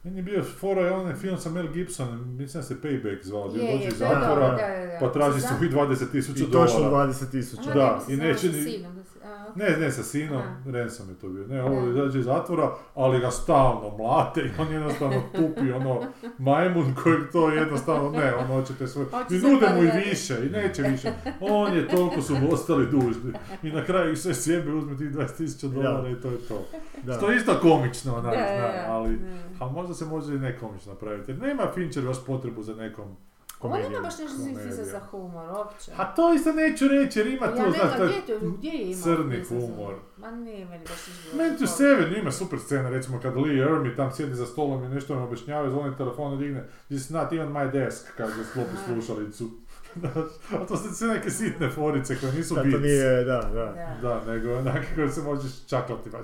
Meni 0.05 0.17
je 0.17 0.23
bio 0.23 0.43
fora 0.45 0.83
je 0.83 0.93
onaj 0.93 1.15
film 1.15 1.39
sa 1.39 1.51
Mel 1.51 1.69
Gibsonom, 1.69 2.37
mislim 2.37 2.61
da 2.61 2.67
se 2.67 2.77
Payback 2.83 3.25
zvao, 3.25 3.49
gdje 3.49 3.61
Je, 3.61 3.73
dođe 3.73 3.89
iz 3.89 3.95
zatvora, 3.95 4.59
pa 5.01 5.13
traži 5.13 5.41
svih 5.41 5.71
20 5.71 6.11
tisuća 6.13 6.45
I 6.45 6.51
točno 6.51 6.81
dolara. 6.81 7.07
20 7.07 7.31
tisuća. 7.31 7.75
Da, 7.75 8.01
i 8.09 8.17
neće 8.17 8.49
ni- 8.49 8.85
sinom 9.31 9.55
da 9.57 9.65
se- 9.65 9.71
A, 9.71 9.71
Ne, 9.71 9.87
ne 9.87 9.93
sa 9.93 10.03
sinom, 10.03 10.39
Aha. 10.39 10.57
Ransom 10.69 11.09
je 11.09 11.15
to 11.15 11.29
bio. 11.29 11.47
Ne, 11.47 11.63
ovo 11.63 11.81
Da. 11.81 11.91
izađe 11.91 12.19
iz 12.19 12.25
zatvora, 12.25 12.71
ali 12.95 13.21
ga 13.21 13.31
stalno 13.31 13.97
mlate 13.99 14.41
i 14.41 14.51
on 14.59 14.73
jednostavno 14.73 15.23
tupi 15.37 15.73
ono 15.73 16.03
majmun 16.39 16.95
kojeg 16.95 17.21
to 17.33 17.51
jednostavno 17.51 18.11
ne, 18.11 18.35
on 18.35 18.47
hoće 18.47 18.75
te 18.75 18.87
svoj... 18.87 19.05
Hoće 19.05 19.25
I 19.31 19.39
nude 19.39 19.67
mu 19.69 19.83
i 19.83 20.09
više, 20.09 20.37
i 20.43 20.51
neće 20.51 20.83
više. 20.83 21.13
On 21.41 21.75
je, 21.75 21.89
toliko 21.89 22.23
su 22.23 22.35
mu 22.35 22.53
ostali 22.53 22.87
dužni. 22.87 23.33
I 23.63 23.73
na 23.73 23.85
kraju 23.85 24.13
ih 24.13 24.19
sve 24.19 24.35
sjebe, 24.35 24.73
uzme 24.73 24.97
tih 24.97 25.07
20.000 25.09 25.69
dolara 25.69 26.09
i 26.11 26.15
to 26.15 26.31
je 26.31 26.39
to. 26.39 26.63
Da. 27.03 27.15
Što 27.15 27.31
je 27.31 27.37
isto 27.37 27.55
komično, 27.63 28.13
onak, 28.13 28.33
Da, 28.33 28.47
zna, 28.49 28.93
ali... 28.95 29.19
A 29.61 29.67
možda 29.67 29.95
se 29.95 30.05
može 30.05 30.35
i 30.35 30.39
ne 30.39 30.59
komično 30.59 30.93
napraviti. 30.93 31.31
Jer 31.31 31.41
nema 31.41 31.63
Fincher 31.75 32.05
baš 32.05 32.25
potrebu 32.27 32.63
za 32.63 32.75
nekom... 32.75 33.17
On 33.61 33.71
nema 33.71 33.83
Komedija. 33.83 34.01
baš 34.01 34.19
nešto 34.19 34.37
komedija. 34.37 34.73
za, 34.75 34.85
za 34.85 35.01
humor, 35.01 35.51
uopće. 35.51 35.93
A 35.97 36.15
to 36.15 36.35
isto 36.35 36.53
neću 36.53 36.89
reći, 36.89 37.19
jer 37.19 37.27
ima 37.27 37.47
Ja 37.47 37.57
tu, 37.57 37.63
ne 37.63 37.71
znaš, 37.71 37.97
to 38.27 38.47
gdje 38.59 38.69
je 38.71 38.83
imao? 38.83 39.03
crni 39.03 39.45
humor. 39.49 39.95
Ma 40.17 40.31
ne, 40.31 40.65
meni 40.65 40.85
baš 40.85 41.09
izgleda. 41.09 41.49
Man 41.49 41.59
to 41.59 41.67
Seven 41.67 42.17
ima 42.17 42.33
super 42.33 42.59
scena, 42.59 42.91
recimo 42.91 43.21
kad 43.21 43.37
Lee 43.37 43.67
Ermey 43.67 43.97
tam 43.97 44.13
sjedi 44.13 44.35
za 44.35 44.47
stolom 44.47 44.85
i 44.85 44.89
nešto 44.89 45.15
nam 45.15 45.25
objašnjava, 45.25 45.71
zvoni 45.71 45.97
telefon 45.97 46.35
i 46.35 46.39
digne 46.39 46.65
This 46.87 47.01
is 47.01 47.11
not 47.11 47.33
even 47.33 47.49
my 47.49 47.73
desk, 47.73 48.07
kaže 48.17 48.45
sklopi 48.45 48.71
Aha. 48.75 48.85
slušalicu. 48.87 49.51
A 50.61 50.67
to 50.69 50.77
su 50.77 50.95
sve 50.95 51.09
neke 51.09 51.31
sitne 51.31 51.71
forice 51.71 52.17
koje 52.21 52.33
nisu 52.33 52.55
Da, 52.55 52.63
to 52.63 52.79
nije, 52.79 53.25
da, 53.25 53.51
da. 53.55 53.97
Da. 54.03 54.33
Nego 54.33 54.55
onake 54.55 54.87
koje 54.95 55.09
se 55.11 55.23
možeš 55.23 55.67
čaklati, 55.67 56.11
pa 56.11 56.19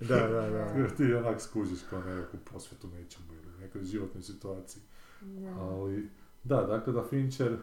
Da, 0.00 0.16
da, 0.16 0.50
da. 0.50 0.58
Jer 0.78 0.96
ti 0.96 1.14
onak 1.14 1.40
skužiš 1.40 1.78
kao 1.90 2.00
nekakvu 2.02 2.38
posvetu 2.52 2.88
nečemu 2.88 3.26
ili 3.32 3.60
nekoj 3.60 3.84
životnoj 3.84 4.22
situaciji. 4.22 4.82
Da. 5.20 5.48
Ali, 5.60 6.08
da, 6.44 6.62
dakle 6.62 6.92
da 6.92 7.04
Fincher 7.10 7.56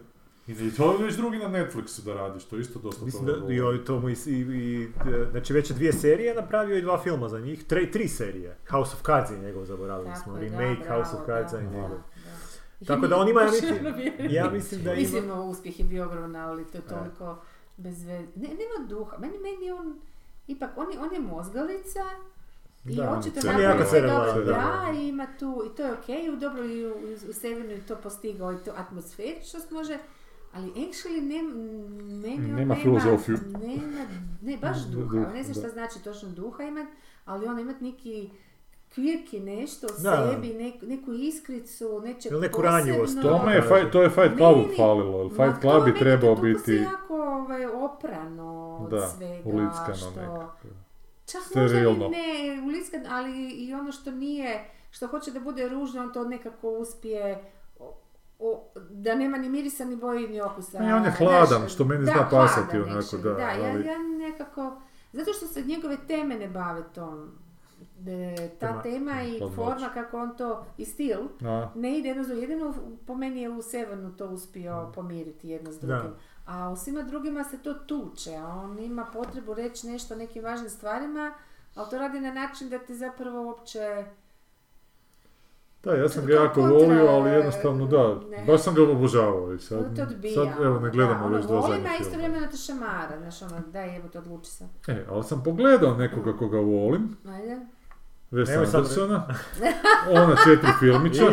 i 0.48 0.54
ne, 0.54 0.72
to 0.78 0.92
je 0.92 1.04
već 1.04 1.16
drugi 1.16 1.38
na 1.38 1.50
Netflixu 1.50 2.06
da 2.06 2.14
radi, 2.14 2.40
što 2.40 2.56
je 2.56 2.62
isto 2.62 2.80
dosta 2.80 3.06
Mislim 3.06 3.26
toga 3.26 3.40
da 3.40 3.64
ovaj 3.64 3.84
Tomu 3.86 4.10
i, 4.10 4.16
i, 4.26 4.32
i, 4.32 4.84
e, 4.84 5.26
znači 5.32 5.54
već 5.54 5.70
je 5.70 5.74
dvije 5.74 5.94
serije 5.94 6.36
napravio 6.36 6.78
i 6.78 6.82
dva 6.82 7.02
filma 7.02 7.30
za 7.30 7.40
njih, 7.40 7.64
tre, 7.64 7.92
tri 7.92 8.08
serije. 8.08 8.58
House 8.70 8.96
of 8.96 9.02
Cards 9.06 9.32
je 9.32 9.38
njegov, 9.40 9.66
zaboravili 9.66 10.10
Tako 10.10 10.24
smo, 10.24 10.34
da, 10.34 10.40
remake 10.40 10.84
bravo, 10.84 11.04
House 11.04 11.18
of 11.18 11.26
Cards 11.26 11.52
da, 11.52 11.58
je 11.58 11.64
da, 11.64 11.70
njegov. 11.72 11.90
da. 11.90 12.86
Tako 12.88 13.08
da 13.08 13.18
on 13.18 13.30
ima, 13.30 13.42
ja 13.42 13.52
mislim, 13.52 13.96
vjerujem. 13.96 14.32
ja 14.32 14.50
mislim 14.50 14.84
da 14.84 14.92
ima... 14.94 15.02
Mislim, 15.02 15.32
ovo 15.32 15.50
uspjeh 15.50 15.80
je 15.80 15.86
bio 15.86 16.06
ogroman, 16.06 16.36
ali 16.36 16.66
to 16.66 16.78
je 16.78 16.82
Da. 16.90 16.96
toliko 16.96 17.42
bez 17.78 18.04
veze. 18.04 18.28
Ne, 18.36 18.48
nema 18.48 18.88
duha. 18.90 19.18
Meni, 19.18 19.38
meni 19.38 19.72
on, 19.72 20.00
ipak, 20.48 20.70
on 20.76 20.92
je, 20.92 21.00
on 21.00 21.14
je 21.14 21.20
mozgalica 21.20 22.00
i 22.86 22.96
Da, 22.96 23.04
je 23.54 23.64
jako 23.64 23.84
dobro, 24.02 24.34
da. 24.36 24.52
da, 24.52 24.92
i 24.96 25.08
ima 25.08 25.28
tu, 25.40 25.64
i 25.66 25.78
to 25.78 25.84
je 25.84 25.94
okej, 25.94 26.30
u 26.30 26.36
dobro 26.36 26.66
i 26.66 26.86
u, 26.86 26.94
u 27.30 27.34
Sevenu 27.34 27.70
je 27.70 27.82
to 27.82 27.96
postigao 27.96 28.54
i 28.54 28.58
to 28.58 28.72
atmosferičnost 28.74 29.72
može, 29.72 29.98
ali 30.54 30.68
actually 30.68 31.22
ne, 31.24 31.44
meni 32.22 32.46
on 32.46 32.56
Nema 32.56 32.76
filozofiju. 32.76 33.38
Nema, 33.58 34.06
ne, 34.42 34.58
baš 34.58 34.78
Du- 34.80 35.00
duha. 35.02 35.18
duh, 35.18 35.34
ne 35.34 35.44
znam 35.44 35.54
šta 35.56 35.70
znači 35.70 36.04
točno 36.04 36.30
duha 36.30 36.64
imat, 36.64 36.88
ali 37.26 37.46
on 37.48 37.60
imat 37.60 37.82
neki 37.82 38.30
kvirki 38.90 39.40
nešto 39.40 39.88
o 39.88 40.02
Da. 40.02 40.30
sebi, 40.32 40.48
nek- 40.50 40.82
neku 40.84 41.14
iskricu, 41.14 42.02
nečeg 42.02 42.32
Ili 42.32 42.42
neku 42.42 42.62
ranjivost. 42.62 43.22
Tome 43.22 43.54
je, 43.54 43.62
Fight- 43.62 43.92
to 43.92 44.02
je 44.02 44.10
Fight 44.10 44.38
Clubu 44.38 44.64
falilo, 44.78 45.24
Ma 45.24 45.30
Fight 45.30 45.62
to 45.62 45.70
Club 45.70 45.86
bi 45.86 45.94
trebao 45.96 46.36
to 46.36 46.42
toliko 46.42 46.60
si 46.60 46.72
biti... 46.72 46.84
jako 46.84 47.14
ovaj, 47.16 47.66
oprano 47.66 48.78
od 48.78 48.90
Da, 48.90 49.08
svega, 49.08 49.50
ulickano 49.50 49.96
što... 49.96 50.10
nekako. 50.12 50.68
Čak 51.32 51.42
možda 51.46 51.68
Sterilno. 51.70 52.08
ni 52.08 52.18
ne 52.58 52.62
ulickan, 52.64 53.02
ali 53.10 53.32
i 53.50 53.74
ono 53.74 53.92
što 53.92 54.12
nije, 54.12 54.60
što 54.92 55.08
hoće 55.08 55.32
da 55.32 55.40
bude 55.40 55.70
ružno, 55.70 56.02
on 56.02 56.14
to 56.14 56.24
nekako 56.26 56.70
uspije 56.72 57.52
o- 58.40 58.62
da 58.90 59.16
nema 59.16 59.38
ni 59.38 59.50
mirisa, 59.50 59.86
ni 59.86 59.96
boje, 59.96 60.28
ni 60.28 60.42
okusa. 60.42 60.78
I 60.80 60.92
on 60.92 61.06
je 61.06 61.12
Znaš, 61.12 61.18
hladan, 61.20 61.70
što 61.70 61.86
meni 61.86 62.06
da, 62.06 62.12
zna 62.12 62.30
pasati 62.32 62.72
hladan 62.72 62.92
onako, 62.92 63.18
da, 63.18 63.34
Da, 63.34 63.40
ja, 63.42 63.72
ali- 63.72 63.86
ja 63.86 63.98
nekako, 64.00 64.82
zato 65.14 65.34
što 65.34 65.48
se 65.48 65.62
njegove 65.64 65.98
teme 66.00 66.36
ne 66.36 66.48
bave 66.50 66.84
tom. 66.86 67.32
E, 68.02 68.36
ta 68.50 68.68
Tema- 68.68 68.82
tema 68.84 69.24
i 69.24 69.40
forma 69.56 69.90
kako 69.90 70.18
on 70.18 70.38
to, 70.38 70.66
i 70.78 70.86
stil, 70.86 71.18
A, 71.42 71.70
ne 71.76 71.98
ide 71.98 72.08
jedno 72.10 72.24
drugim. 72.24 72.42
Jedino 72.42 72.74
po 73.08 73.16
meni 73.16 73.42
je 73.42 73.50
u 73.50 73.62
Severnu 73.62 74.12
to 74.12 74.28
uspio 74.28 74.92
pomiriti 74.96 75.50
jedno 75.50 75.72
s 75.72 75.80
Da. 75.80 76.14
A 76.50 76.70
u 76.70 76.76
svima 76.76 77.02
drugima 77.02 77.44
se 77.44 77.58
to 77.58 77.74
tuče, 77.74 78.36
a 78.36 78.48
on 78.48 78.80
ima 78.80 79.06
potrebu 79.06 79.54
reći 79.54 79.88
nešto 79.88 80.14
o 80.14 80.18
nekim 80.18 80.44
važnim 80.44 80.70
stvarima, 80.70 81.34
ali 81.76 81.90
to 81.90 81.98
radi 81.98 82.20
na 82.20 82.34
način 82.34 82.70
da 82.70 82.80
ti 82.80 82.96
zapravo 82.96 83.42
uopće... 83.44 84.06
Da, 85.84 85.94
ja 85.94 86.10
sam 86.10 86.26
ga 86.26 86.34
jako 86.34 86.54
kontra, 86.54 86.78
volio, 86.78 87.08
ali 87.08 87.30
jednostavno 87.32 87.86
da, 87.88 88.16
ne. 88.30 88.44
baš 88.48 88.62
sam 88.62 88.76
ga 88.76 88.84
obožavao 88.84 89.54
i 89.54 89.60
sad, 89.60 89.80
Sad, 89.80 89.96
to 89.96 90.02
odbija. 90.04 90.34
sad 90.34 90.64
evo 90.66 90.80
ne 90.80 90.90
gledamo 90.90 91.30
da, 91.30 91.36
već 91.36 91.46
ono, 91.46 91.54
dva 91.54 91.62
zadnja 91.62 91.76
a 91.76 91.90
filma. 91.90 91.96
istovremeno 92.02 92.48
te 92.48 92.58
šamara, 92.58 93.18
znaš 93.20 93.42
ono, 93.42 93.62
daj 93.68 93.94
jebote, 93.94 94.18
odluči 94.20 94.52
se. 94.52 94.68
E, 94.88 95.06
ali 95.10 95.24
sam 95.24 95.44
pogledao 95.44 95.94
nekoga 95.98 96.38
koga 96.38 96.58
volim, 96.58 97.18
Ajde. 97.28 97.60
Wes 98.32 98.58
Andersona, 98.66 99.28
ona 100.12 100.36
četiri 100.44 100.70
filmića, 100.80 101.26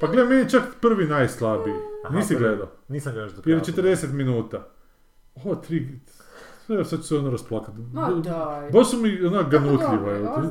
pa 0.00 0.06
gle, 0.06 0.24
meni 0.24 0.50
čak 0.50 0.62
prvi 0.80 1.06
najslabiji, 1.06 1.74
Aha, 2.04 2.16
nisi 2.16 2.28
prvi. 2.28 2.40
gledao, 2.40 2.68
Nisam 2.88 3.12
do 3.14 3.42
prije 3.42 3.60
kraja. 3.62 3.94
40 3.96 4.12
minuta, 4.12 4.68
ovo 5.36 5.54
tri, 5.56 6.00
evo 6.68 6.84
sad 6.84 6.98
ću 6.98 7.04
se 7.04 7.16
ono 7.16 7.30
rasplakat, 7.30 7.74
Ma 7.92 8.10
daj. 8.10 8.70
baš 8.70 8.90
su 8.90 8.96
mi 8.96 9.24
onak 9.24 9.50
ganutljiva, 9.50 10.12
dobro. 10.14 10.50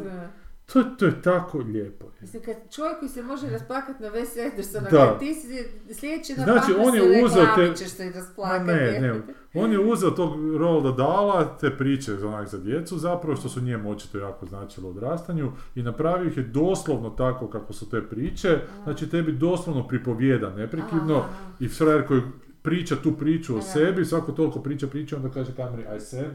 To, 0.68 0.84
to 0.84 1.06
je 1.06 1.22
tako 1.22 1.58
lijepo. 1.58 2.06
Mislim, 2.22 2.44
kad 2.44 2.56
čovjek 2.72 3.00
koji 3.00 3.10
se 3.10 3.24
može 3.24 3.50
rasplakat 3.50 4.00
na 4.00 4.08
Wes 4.08 4.46
Andersona, 4.46 4.90
Da. 4.90 5.20
ti 5.20 5.34
si 5.34 5.48
sljedeći 5.94 6.34
na 6.34 6.44
Znači, 6.44 6.72
on 6.80 6.96
je 6.96 7.02
se 7.02 7.26
uzeo 7.26 7.46
te- 7.56 7.74
ćeš 7.76 7.88
se 7.88 8.04
i 8.04 8.10
Ma 8.10 8.12
rasplakat. 8.12 8.68
ne, 8.68 9.00
ne, 9.02 9.22
on 9.56 9.72
je 9.72 9.80
uzeo 9.82 10.12
tog 10.12 10.30
Rolda 10.58 10.92
Dala, 10.94 11.58
te 11.58 11.70
priče 11.72 12.14
onak 12.16 12.48
za 12.48 12.58
djecu 12.58 12.98
zapravo, 12.98 13.36
što 13.36 13.50
su 13.50 13.62
njemu 13.62 13.92
očito 13.92 14.18
jako 14.18 14.46
značilo 14.46 14.90
odrastanju 14.90 15.52
i 15.76 15.84
napravio 15.84 16.28
ih 16.28 16.38
je 16.38 16.44
doslovno 16.44 17.10
tako 17.10 17.48
kako 17.48 17.74
su 17.74 17.90
te 17.90 18.02
priče, 18.02 18.60
znači 18.84 19.10
tebi 19.10 19.32
doslovno 19.32 19.88
pripovijeda 19.88 20.50
neprekidno 20.50 21.24
i 21.60 21.68
frajer 21.68 22.08
koji 22.08 22.22
priča 22.62 22.96
tu 22.96 23.12
priču 23.12 23.58
o 23.58 23.62
sebi, 23.64 24.06
svako 24.06 24.32
toliko 24.32 24.60
priča 24.60 24.88
priča, 24.88 25.16
onda 25.16 25.30
kaže 25.30 25.52
kameri 25.56 25.84
I 25.98 26.00
said 26.00 26.32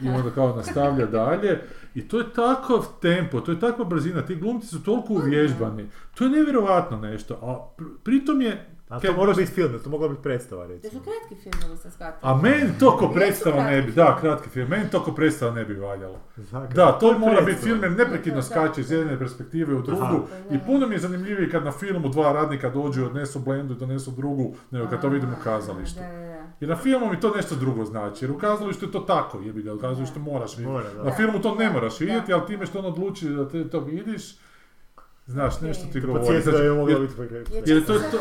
i 0.00 0.08
onda 0.08 0.30
kao 0.30 0.56
nastavlja 0.56 1.06
dalje 1.06 1.60
i 1.94 2.08
to 2.08 2.18
je 2.18 2.24
takav 2.26 2.86
tempo, 3.02 3.40
to 3.40 3.52
je 3.52 3.60
takva 3.60 3.84
brzina, 3.84 4.22
ti 4.22 4.36
glumci 4.36 4.66
su 4.66 4.82
toliko 4.82 5.12
uvježbani, 5.12 5.86
to 6.14 6.24
je 6.24 6.30
nevjerojatno 6.30 6.96
nešto, 6.98 7.34
a 7.34 7.80
pr- 7.80 7.98
pritom 8.04 8.40
je 8.42 8.66
A 8.88 9.00
to 9.00 9.12
mora 9.12 9.32
biti 9.32 9.52
film, 9.52 9.78
to 9.84 9.90
mogla 9.90 10.08
biti 10.08 10.22
predstava 10.22 10.62
Da 10.62 10.68
recimo. 10.68 10.92
su 10.92 10.98
kratki 11.00 11.34
filmovi 11.42 11.78
sam 11.78 11.90
shvatila. 11.90 12.32
A 12.32 12.36
meni 12.36 12.70
to 12.80 12.90
ko 12.90 13.08
predstava 13.08 13.64
ne 13.64 13.82
bi, 13.82 13.92
da, 13.92 14.04
film. 14.06 14.16
kratki 14.20 14.48
film, 14.48 14.68
meni 14.68 14.90
to 14.90 15.00
ko 15.00 15.12
predstava 15.12 15.52
ne 15.52 15.64
bi 15.64 15.74
valjalo. 15.74 16.18
Da, 16.74 16.92
to 16.92 17.12
je 17.12 17.18
mora 17.18 17.40
biti 17.40 17.58
film 17.58 17.82
jer 17.82 17.92
neprekidno 17.92 18.40
Da, 18.40 18.48
da, 18.48 18.54
da. 18.54 18.60
skače 18.62 18.80
iz 18.80 18.90
jedne 18.90 19.18
perspektive 19.18 19.74
u 19.74 19.82
drugu 19.82 20.02
Aha. 20.02 20.22
i 20.50 20.58
puno 20.66 20.86
mi 20.86 20.94
je 20.94 20.98
zanimljivije 20.98 21.50
kad 21.50 21.64
na 21.64 21.72
filmu 21.72 22.08
dva 22.08 22.32
radnika 22.32 22.70
dođu 22.70 23.00
i 23.00 23.04
odnesu 23.04 23.38
blendu 23.40 23.74
i 23.74 23.78
donesu 23.78 24.10
drugu, 24.10 24.54
nego 24.70 24.88
kad 24.88 25.00
to 25.00 25.08
vidim 25.08 25.28
u 25.30 25.44
kazalištu. 25.44 26.00
Da, 26.00 26.06
da, 26.06 26.12
da. 26.16 26.35
Jer 26.60 26.70
na 26.70 26.76
filmu 26.76 27.10
mi 27.10 27.20
to 27.20 27.32
nešto 27.36 27.54
drugo 27.56 27.84
znači, 27.84 28.24
jer 28.24 28.32
u 28.32 28.38
kazalištu 28.38 28.84
je 28.84 28.92
to 28.92 29.00
tako, 29.00 29.40
jebi 29.40 29.62
ga, 29.62 29.74
u 29.74 29.78
kazalištu 29.78 30.20
moraš 30.20 30.56
vidjeti. 30.56 30.72
Mora, 30.72 30.94
da. 30.94 31.04
Na 31.04 31.16
filmu 31.16 31.40
to 31.42 31.54
ne 31.54 31.70
moraš 31.70 32.00
vidjeti, 32.00 32.32
ali 32.32 32.46
time 32.46 32.66
što 32.66 32.78
on 32.78 32.84
odluči 32.84 33.28
da 33.28 33.48
te 33.48 33.68
to 33.70 33.80
vidiš, 33.80 34.36
znaš, 35.26 35.60
nešto 35.60 35.86
ti 35.92 36.00
govori. 36.00 36.42
Znači, 36.42 36.68
mogla 36.68 36.90
jer-. 36.92 37.00
Jer- 37.32 37.62
jer 37.66 37.76
je 37.76 37.84
to, 37.84 37.94
to, 37.94 38.18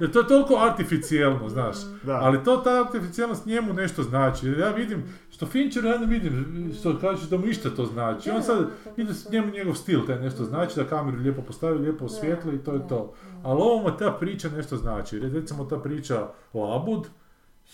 jer 0.00 0.12
to 0.12 0.20
je 0.20 0.28
toliko 0.28 0.56
artificijelno, 0.60 1.48
znaš. 1.48 1.76
Da. 2.02 2.12
Ali 2.12 2.44
to, 2.44 2.56
ta 2.56 2.84
artificijalnost 2.86 3.46
njemu 3.46 3.72
nešto 3.72 4.02
znači. 4.02 4.46
Jer 4.46 4.58
ja 4.58 4.70
vidim, 4.70 5.02
što 5.30 5.46
Fincher 5.46 5.84
ja 5.84 5.98
ne 5.98 6.06
vidim, 6.06 6.72
što 6.80 6.98
kažeš 6.98 7.28
da 7.28 7.38
mu 7.38 7.46
išta 7.46 7.70
to 7.70 7.86
znači. 7.86 8.30
On 8.30 8.42
sad, 8.42 8.66
ide 8.96 9.12
njemu 9.30 9.50
njegov 9.52 9.74
stil, 9.74 10.06
taj 10.06 10.20
nešto 10.20 10.44
znači, 10.44 10.76
da 10.76 10.84
kameru 10.86 11.18
lijepo 11.18 11.42
postavi, 11.42 11.78
lijepo 11.78 12.04
osvijetli 12.04 12.54
i 12.54 12.58
to 12.58 12.72
je 12.72 12.88
to. 12.88 13.12
Ali 13.42 13.60
ovome 13.62 13.96
ta 13.98 14.10
priča 14.20 14.48
nešto 14.48 14.76
znači. 14.76 15.16
Jer 15.16 15.32
recimo 15.32 15.64
ta 15.64 15.78
priča 15.78 16.28
Labud 16.54 17.04
je, 17.04 17.10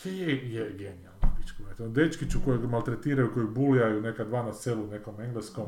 je, 0.05 0.53
je 0.53 0.71
genijalna. 0.71 1.19
mater. 1.59 1.83
Ono, 1.85 1.89
Dečkiću 1.89 2.39
kojeg 2.45 2.65
maltretiraju, 2.65 3.31
kojeg 3.35 3.49
bulijaju 3.49 4.01
neka 4.03 4.25
dva 4.25 4.43
na 4.43 4.53
selu 4.53 4.85
u 4.85 4.87
nekom 4.87 5.21
engleskom, 5.21 5.67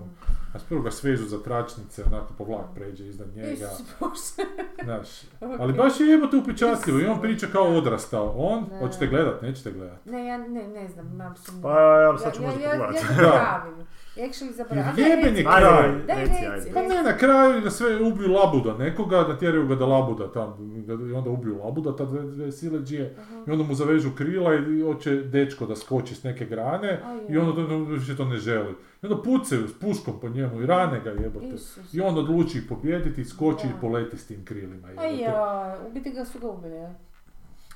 a 0.55 0.59
prvo 0.68 0.83
ga 0.83 0.91
svežu 0.91 1.26
za 1.26 1.43
tračnice, 1.43 2.05
onako 2.07 2.35
po 2.39 2.45
vlak 2.45 2.64
pređe 2.74 3.07
iznad 3.07 3.28
njega. 3.37 3.70
Znaš, 4.85 5.09
Ok. 5.41 5.61
ali 5.61 5.72
baš 5.72 6.01
je 6.01 6.07
jebote 6.07 6.37
upečatljivo 6.37 7.01
i 7.01 7.07
on 7.07 7.20
priča 7.20 7.47
kao 7.47 7.64
odrastao. 7.64 8.35
On, 8.37 8.64
Da. 8.70 8.78
hoćete 8.78 9.07
gledat, 9.07 9.43
nećete 9.43 9.72
gledat. 9.72 10.05
Ne, 10.07 10.26
ja 10.26 10.39
ne, 10.39 10.68
ne 10.68 10.89
znam, 10.89 11.35
sumnju. 11.37 11.62
Pa 11.62 11.81
ja 11.81 12.18
sad 12.18 12.35
ću 12.35 12.43
ja, 12.43 12.47
možda 12.49 12.64
ja, 12.64 12.74
ja, 12.74 12.81
pogledati. 12.81 13.14
zaboravim. 13.14 13.87
Actually 14.11 14.52
jebeni 15.00 15.44
kraj. 15.44 15.62
reci, 15.88 16.06
Daj, 16.06 16.16
Reci, 16.16 16.32
reci, 16.32 16.46
ajde. 16.46 16.70
Pa 16.74 16.82
ne, 16.84 17.02
na 17.02 17.12
kraju 17.14 17.61
da 17.61 17.70
sve 17.70 17.96
ubiju 17.98 18.28
labuda 18.30 18.74
nekoga, 18.74 19.22
natjeraju 19.22 19.66
ga 19.66 19.74
da 19.74 19.86
labuda 19.86 20.32
tam, 20.32 20.54
da- 20.78 21.06
i 21.06 21.12
onda 21.12 21.30
ubiju 21.30 21.58
labuda, 21.58 21.96
ta 21.96 22.04
dve, 22.04 22.22
dve 22.22 22.52
sileđije, 22.52 23.16
i 23.46 23.50
onda 23.50 23.64
mu 23.64 23.74
zavežu 23.74 24.11
krila 24.11 24.54
i 24.54 24.82
hoće 24.82 25.14
dečko 25.14 25.66
da 25.66 25.76
skoči 25.76 26.14
s 26.14 26.22
neke 26.22 26.44
grane, 26.44 26.88
Aj, 27.04 27.18
i 27.28 27.38
onda 27.38 27.52
to, 27.58 27.78
više 27.78 28.16
to 28.16 28.24
ne 28.24 28.36
želi. 28.36 28.70
I 29.02 29.06
onda 29.06 29.22
pucaju 29.22 29.68
s 29.68 29.72
puškom 29.74 30.20
po 30.20 30.28
njemu 30.28 30.62
i 30.62 30.66
rane 30.66 31.00
ga 31.00 31.11
jebote. 31.12 31.46
Isus. 31.46 31.94
I 31.94 32.00
on 32.00 32.18
odluči 32.18 32.58
ih 32.58 32.64
pobijediti, 32.68 33.24
skoči 33.24 33.62
Da. 33.62 33.68
i 33.68 33.80
poleti 33.80 34.18
s 34.18 34.26
tim 34.26 34.44
krilima 34.44 34.88
Aj 34.88 34.92
jebote. 34.92 35.22
joj, 35.22 35.88
u 35.88 35.94
biti 35.94 36.11
ga 36.11 36.24
su 36.24 36.38
ga 36.38 36.48
ubili, 36.48 36.74
ja. 36.74 36.94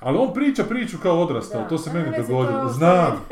Ali 0.01 0.19
on 0.19 0.35
priča 0.35 0.65
priču 0.65 0.97
kao 0.99 1.21
odrastao, 1.21 1.69
to 1.69 1.79
se 1.79 1.93
meni 1.93 2.17
dogodilo. 2.19 2.69
Znam, 2.69 3.13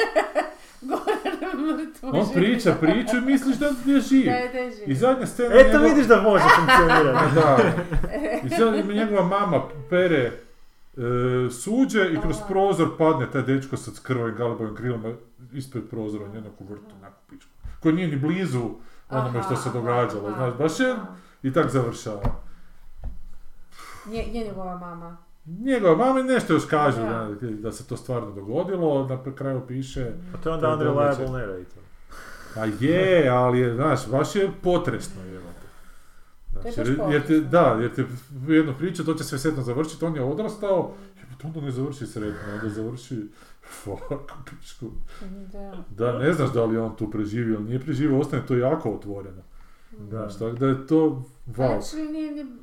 Mrtvu. 1.63 2.11
On 2.13 2.27
priča 2.35 2.75
priču 2.81 3.17
i 3.17 3.21
misliš 3.21 3.57
da 3.57 3.67
je 3.67 4.01
živ. 4.01 4.25
Da 4.25 4.31
je 4.31 4.49
da 4.53 4.59
je 4.59 4.71
živ. 4.71 4.91
I 4.91 4.95
zadnja 4.95 5.27
scena... 5.27 5.55
Eto 5.55 5.79
njegov- 5.79 5.89
vidiš 5.89 6.07
da 6.07 6.23
može 6.23 6.45
funkcionirati. 6.57 7.35
Da. 7.35 7.59
I 8.45 8.51
sad 8.51 8.89
njegova 8.89 9.23
mama 9.23 9.63
pere 9.91 10.19
e, 10.27 10.31
suđe 11.51 12.13
i 12.13 12.21
kroz 12.21 12.37
Aha. 12.39 12.47
prozor 12.49 12.89
padne 12.99 13.31
taj 13.31 13.43
dečko 13.43 13.77
sa 13.77 13.91
krvavim 14.03 14.35
galebovim 14.37 14.75
krilima 14.75 15.13
ispred 15.53 15.85
prozora 15.91 16.29
njenog 16.29 16.53
u 16.59 16.65
vrtu, 16.65 16.95
onako 16.99 17.17
pičku. 17.31 17.51
Koji 17.81 17.95
nije 17.95 18.09
ni 18.09 18.17
blizu 18.17 18.71
onome 19.11 19.43
što 19.43 19.57
se 19.57 19.71
događalo, 19.73 20.29
aha, 20.29 20.37
znaš, 20.37 20.59
baš 20.59 20.81
je 20.81 20.95
i 21.43 21.53
tak 21.53 21.71
završava. 21.71 22.23
Nje 24.07 24.25
njegova 24.33 24.79
mama. 24.79 25.17
Njegova 25.47 25.97
mama 25.97 26.22
nešto 26.22 26.53
još 26.53 26.66
kaže 26.66 27.01
Da. 27.01 27.28
da, 27.40 27.51
da 27.51 27.72
se 27.72 27.86
to 27.86 27.97
stvarno 27.97 28.30
dogodilo, 28.30 29.07
na 29.07 29.34
kraju 29.34 29.62
piše, 29.68 30.12
A 30.34 30.43
to 30.43 30.49
je 30.49 30.55
onda 30.55 30.66
je 30.66 30.72
unreliable 30.72 31.30
narrator. 31.30 31.82
a 32.57 32.64
je, 32.80 33.28
ali 33.28 33.59
je, 33.59 33.74
znaš, 33.74 34.09
baš 34.11 34.36
je 34.36 34.51
potresno, 34.62 35.22
je. 35.22 35.40
To 36.53 36.68
je 36.68 36.72
Znači, 36.72 36.90
jer, 36.90 37.12
jer 37.12 37.26
te, 37.26 37.40
da, 37.40 37.78
jer 37.80 37.95
te 37.95 38.05
jedno 38.49 38.74
priča, 38.78 39.05
to 39.05 39.14
će 39.14 39.24
sve 39.24 39.38
sretno 39.38 39.62
završiti, 39.62 40.05
on 40.05 40.16
je 40.16 40.22
odrastao, 40.22 40.95
jebote, 41.20 41.47
onda 41.47 41.61
ne 41.61 41.70
završi 41.70 42.07
sretno, 42.07 42.55
onda 42.55 42.68
završi, 42.68 43.28
fuck, 43.82 44.32
pičku. 44.51 44.86
Da. 45.53 45.84
Da, 45.90 46.18
ne 46.18 46.32
znaš 46.32 46.53
da 46.53 46.64
li 46.64 46.74
je 46.74 46.80
on 46.80 46.97
tu 46.97 47.11
preživio 47.11 47.55
ili 47.55 47.64
nije 47.64 47.80
preživio, 47.80 48.18
ostane 48.18 48.47
to 48.47 48.57
jako 48.57 48.90
otvoreno. 48.90 49.43
Da. 49.99 50.28
Tako 50.28 50.57
da 50.57 50.66
je 50.66 50.86
to, 50.86 51.24
wow. 51.47 51.82
Znači, 51.82 52.12
nije 52.12 52.32
ni 52.32 52.62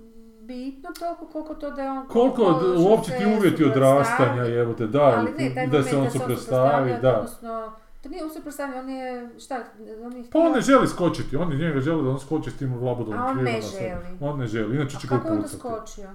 bitno 0.49 0.89
toliko 0.99 1.25
koliko 1.25 1.55
to 1.55 1.71
da 1.71 1.81
je 1.81 1.89
on... 1.89 2.07
Koliko 2.07 2.59
što 2.59 2.89
uopće 2.89 3.11
ti 3.11 3.25
uvjeti 3.37 3.65
odrastanja, 3.65 4.43
jebote, 4.43 4.87
da, 4.87 5.03
Ali 5.03 5.31
ne, 5.37 5.53
taj 5.53 5.67
da 5.67 5.83
se 5.83 5.89
on 5.89 5.95
moment 5.95 6.13
suprotstavi, 6.13 6.93
da. 7.01 7.15
Odnosno, 7.17 7.71
to 8.01 8.09
nije 8.09 8.23
suprotstavljanje, 8.33 8.79
on 8.79 8.89
je, 8.89 9.29
šta, 9.39 9.63
on 10.03 10.17
je 10.17 10.23
Pa 10.31 10.39
on 10.39 10.51
ne 10.51 10.61
želi 10.61 10.87
skočiti, 10.87 11.35
on 11.37 11.51
je 11.51 11.57
njega 11.57 11.79
želi 11.81 12.03
da 12.03 12.09
on 12.09 12.19
skoči 12.19 12.51
s 12.51 12.57
tim 12.57 12.83
labudovim 12.83 13.19
A 13.21 13.25
on 13.25 13.43
ne 13.43 13.61
želi. 13.61 14.17
On 14.21 14.39
ne 14.39 14.47
želi, 14.47 14.75
inače 14.75 14.97
će 14.97 15.07
A 15.07 15.09
ga 15.09 15.15
kako 15.15 15.27
je 15.27 15.33
onda 15.33 15.45
upucati. 15.47 15.59
skočio? 15.59 16.09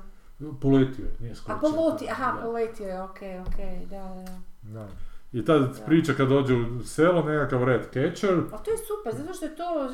Poletio 0.60 1.04
je, 1.04 1.10
nije 1.20 1.34
skočio. 1.34 1.54
A 1.54 1.58
poloti, 1.58 2.08
aha, 2.10 2.32
Da. 2.32 2.42
poletio 2.42 2.88
je, 2.88 3.02
okej, 3.02 3.40
okej, 3.40 3.86
da, 3.90 3.96
da, 3.96 4.24
da. 4.62 4.80
Da. 4.80 4.86
I 5.32 5.44
tad 5.44 5.84
priča 5.86 6.12
kad 6.14 6.28
dođe 6.28 6.54
u 6.54 6.82
selo, 6.84 7.22
nekakav 7.22 7.64
red 7.64 7.82
catcher, 7.82 8.38
A 8.52 8.58
to 8.58 8.70
je 8.70 8.76
super, 8.78 9.14
zato 9.14 9.34
što 9.34 9.44
je 9.44 9.56
to 9.56 9.88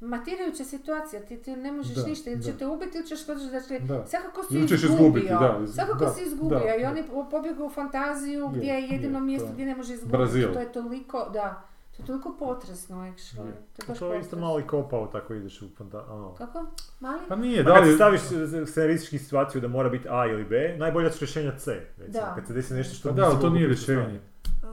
matirajuća 0.00 0.64
situacija, 0.64 1.22
ti, 1.22 1.36
ti 1.36 1.50
ne 1.52 1.72
možeš 1.72 1.94
Da, 1.94 2.06
ništa, 2.06 2.30
ili 2.30 2.42
će 2.42 2.52
da. 2.52 2.58
te 2.58 2.66
ubiti 2.66 2.98
ili 2.98 3.06
ćeš 3.06 3.22
skočiti, 3.22 3.50
dakle, 3.50 3.78
Da. 3.80 4.06
svakako 4.06 4.42
si 4.42 4.54
izgubio, 4.56 4.76
izgubiti, 4.86 5.28
da, 5.28 5.60
iz- 5.64 5.70
svakako 5.70 5.98
da, 5.98 6.10
si 6.10 6.22
izgubio 6.22 6.58
da, 6.58 6.74
i 6.74 6.82
da. 6.82 6.88
on 6.90 6.96
je 6.96 7.04
pobjegao 7.30 7.66
u 7.66 7.70
fantaziju 7.70 8.44
Je, 8.44 8.50
gdje 8.50 8.66
je 8.68 8.82
jedino 8.82 9.18
je, 9.18 9.22
mjesto 9.22 9.48
to. 9.48 9.52
gdje 9.52 9.66
ne 9.66 9.76
može 9.76 9.94
izgubiti, 9.94 10.16
Brazil. 10.18 10.52
to 10.52 10.60
je 10.60 10.72
toliko, 10.72 11.30
da, 11.32 11.62
to 11.90 12.02
je 12.02 12.06
toliko 12.06 12.36
potresno, 12.38 12.96
actually, 12.98 13.46
Je. 13.46 13.52
to 13.52 13.82
je 13.82 13.88
baš 13.88 13.98
To 13.98 14.12
je 14.12 14.20
isto 14.20 14.26
potresno. 14.26 14.38
malo 14.38 14.60
i 14.60 14.64
kopao 14.64 15.06
tako 15.06 15.34
ideš 15.34 15.62
u 15.62 15.68
fanta... 15.70 16.04
Ono. 16.04 16.34
Kako? 16.34 16.66
Mali? 17.00 17.20
pa 17.28 17.36
nije, 17.36 17.64
Pa 17.64 17.70
da 17.70 17.76
kad 17.76 17.86
li... 17.86 17.94
staviš 17.94 18.20
scenaristički 18.66 19.18
situaciju 19.18 19.60
da 19.60 19.68
mora 19.68 19.88
biti 19.88 20.08
A 20.08 20.26
ili 20.26 20.44
B, 20.44 20.76
najbolje 20.78 21.10
su 21.10 21.18
rješenja 21.20 21.52
C. 21.52 21.70
Recimo. 21.96 22.12
Da. 22.20 22.34
Kad 22.34 22.46
se 22.46 22.52
desi 22.52 22.74
nešto 22.74 22.94
što 22.94 23.08
Pa 23.08 23.14
da, 23.14 23.24
ali 23.24 23.40
to 23.40 23.50
nije 23.50 23.66
rješenje. 23.66 24.20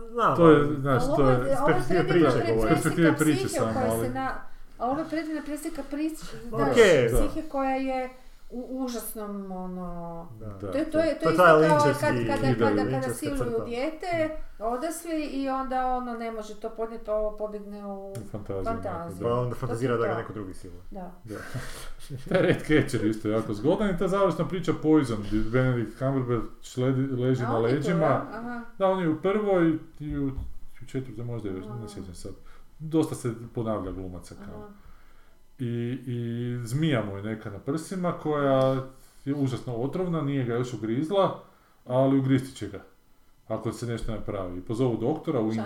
Znam, 0.10 0.36
To 0.36 0.50
je, 0.50 0.76
znaš, 0.76 1.04
to 1.06 1.30
je... 1.30 1.58
ovo 1.60 1.70
je 1.70 1.76
predivna 1.90 2.32
priče 3.14 3.16
priče 3.20 3.48
samo, 3.50 3.72
ali-. 3.82 4.10
A 4.78 4.90
ovo 4.90 5.00
je 5.00 5.10
predivna 5.10 5.42
preslika 5.42 5.84
priče, 5.92 6.26
da, 6.52 6.72
Okej. 6.72 7.08
psihe 7.08 7.50
koja 7.50 7.76
je 7.76 8.10
u 8.54 8.84
užasnom, 8.86 9.52
ono... 9.52 10.28
Da. 10.40 10.46
Da. 10.46 10.72
To 10.72 10.78
je, 10.78 10.92
to 10.92 11.00
je, 11.00 11.20
to 11.20 11.24
To 11.24 11.48
je 11.48 11.68
isto 11.68 11.78
kao 11.78 11.94
kad, 12.00 12.16
kada, 12.28 12.48
ide, 12.48 12.60
kada, 12.60 13.02
kada 13.02 13.14
siluju 13.14 13.66
dijete, 13.66 14.38
odasli 14.60 15.26
i 15.26 15.50
onda 15.50 15.96
ono 15.96 16.14
ne 16.14 16.32
može 16.32 16.60
to 16.60 16.70
podnijeti 16.70 17.06
pa 17.06 17.14
ovo 17.14 17.38
pobjegne 17.38 17.86
u... 17.86 18.14
Fantaziju. 18.32 18.64
Fantaziju. 18.64 19.28
Pa 19.28 19.34
onda 19.34 19.56
fantazira 19.56 19.98
da 19.98 20.08
ga 20.08 20.16
neko 20.16 20.34
drugi 20.34 20.54
siluje. 20.54 20.82
Da. 20.92 21.12
Da. 21.24 21.36
da. 21.36 22.20
Taj 22.30 22.42
Red 22.42 22.58
Catcher 22.58 23.06
isto 23.06 23.28
je 23.28 23.32
jako 23.32 23.54
zgodan 23.54 23.90
i 23.90 23.98
ta 23.98 24.08
završna 24.08 24.48
priča 24.48 24.74
Poison, 24.82 25.18
gdje 25.28 25.40
Benedict 25.40 25.98
Cumberbatch 25.98 26.78
leži 27.20 27.44
A 27.44 27.48
na 27.48 27.56
tu, 27.56 27.62
leđima. 27.62 28.06
ja? 28.06 28.64
Da, 28.78 28.88
on 28.88 29.00
je 29.00 29.10
u 29.10 29.22
prvoj 29.22 29.78
i 30.00 30.18
u, 30.18 30.28
u 30.82 30.86
četvrtoj 30.88 31.26
možda 31.26 31.50
još, 31.50 31.66
ne 31.82 31.90
sjećam 31.90 32.16
sad. 32.16 32.32
Dosta 32.84 33.16
se 33.16 33.34
ponavlja 33.56 33.92
glumaca 33.92 34.36
kao. 34.46 34.70
I, 35.60 36.00
I 36.06 36.60
zmija 36.64 37.06
mu 37.06 37.18
je 37.18 37.24
neka 37.24 37.50
na 37.50 37.60
prsima 37.60 38.12
koja 38.12 38.84
je 39.26 39.36
užasno 39.36 39.76
otrovna, 39.76 40.22
nije 40.22 40.44
ga 40.46 40.54
još 40.54 40.74
ugrizla, 40.74 41.40
ali 41.86 42.20
ugristi 42.20 42.56
će 42.56 42.68
ga. 42.68 42.84
Ako 43.48 43.72
se 43.72 43.86
nešto 43.86 44.12
ne 44.12 44.18
napravi. 44.18 44.58
I 44.58 44.62
pozovu 44.62 44.98
doktora 44.98 45.40
u 45.40 45.46
Indiji. 45.46 45.64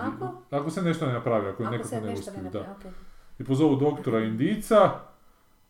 ako? 0.51 0.69
Se 0.69 0.81
nešto 0.81 1.05
ne 1.05 1.13
napravi, 1.13 1.47
ako 1.47 1.63
je 1.63 1.67
Ako 1.67 1.77
nekako 1.77 1.95
ne 1.95 2.01
nešto 2.01 2.31
ne 2.31 2.37
uspiju, 2.37 2.51
da. 2.51 2.75
okej. 2.79 2.91
I 3.39 3.43
pozovu 3.43 3.75
doktora 3.75 4.19
Indica, 4.19 4.99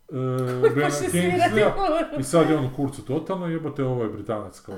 e, 0.08 0.14
Bena 0.74 0.90
Kingslija, 0.90 1.10
svirati. 1.10 2.20
i 2.20 2.22
sad 2.22 2.50
je 2.50 2.56
on 2.58 2.64
u 2.64 2.70
kurcu 2.76 3.02
totalno, 3.04 3.46
jebote, 3.46 3.84
ovo 3.84 4.02
je 4.02 4.08
Britanac 4.08 4.60
kao, 4.60 4.74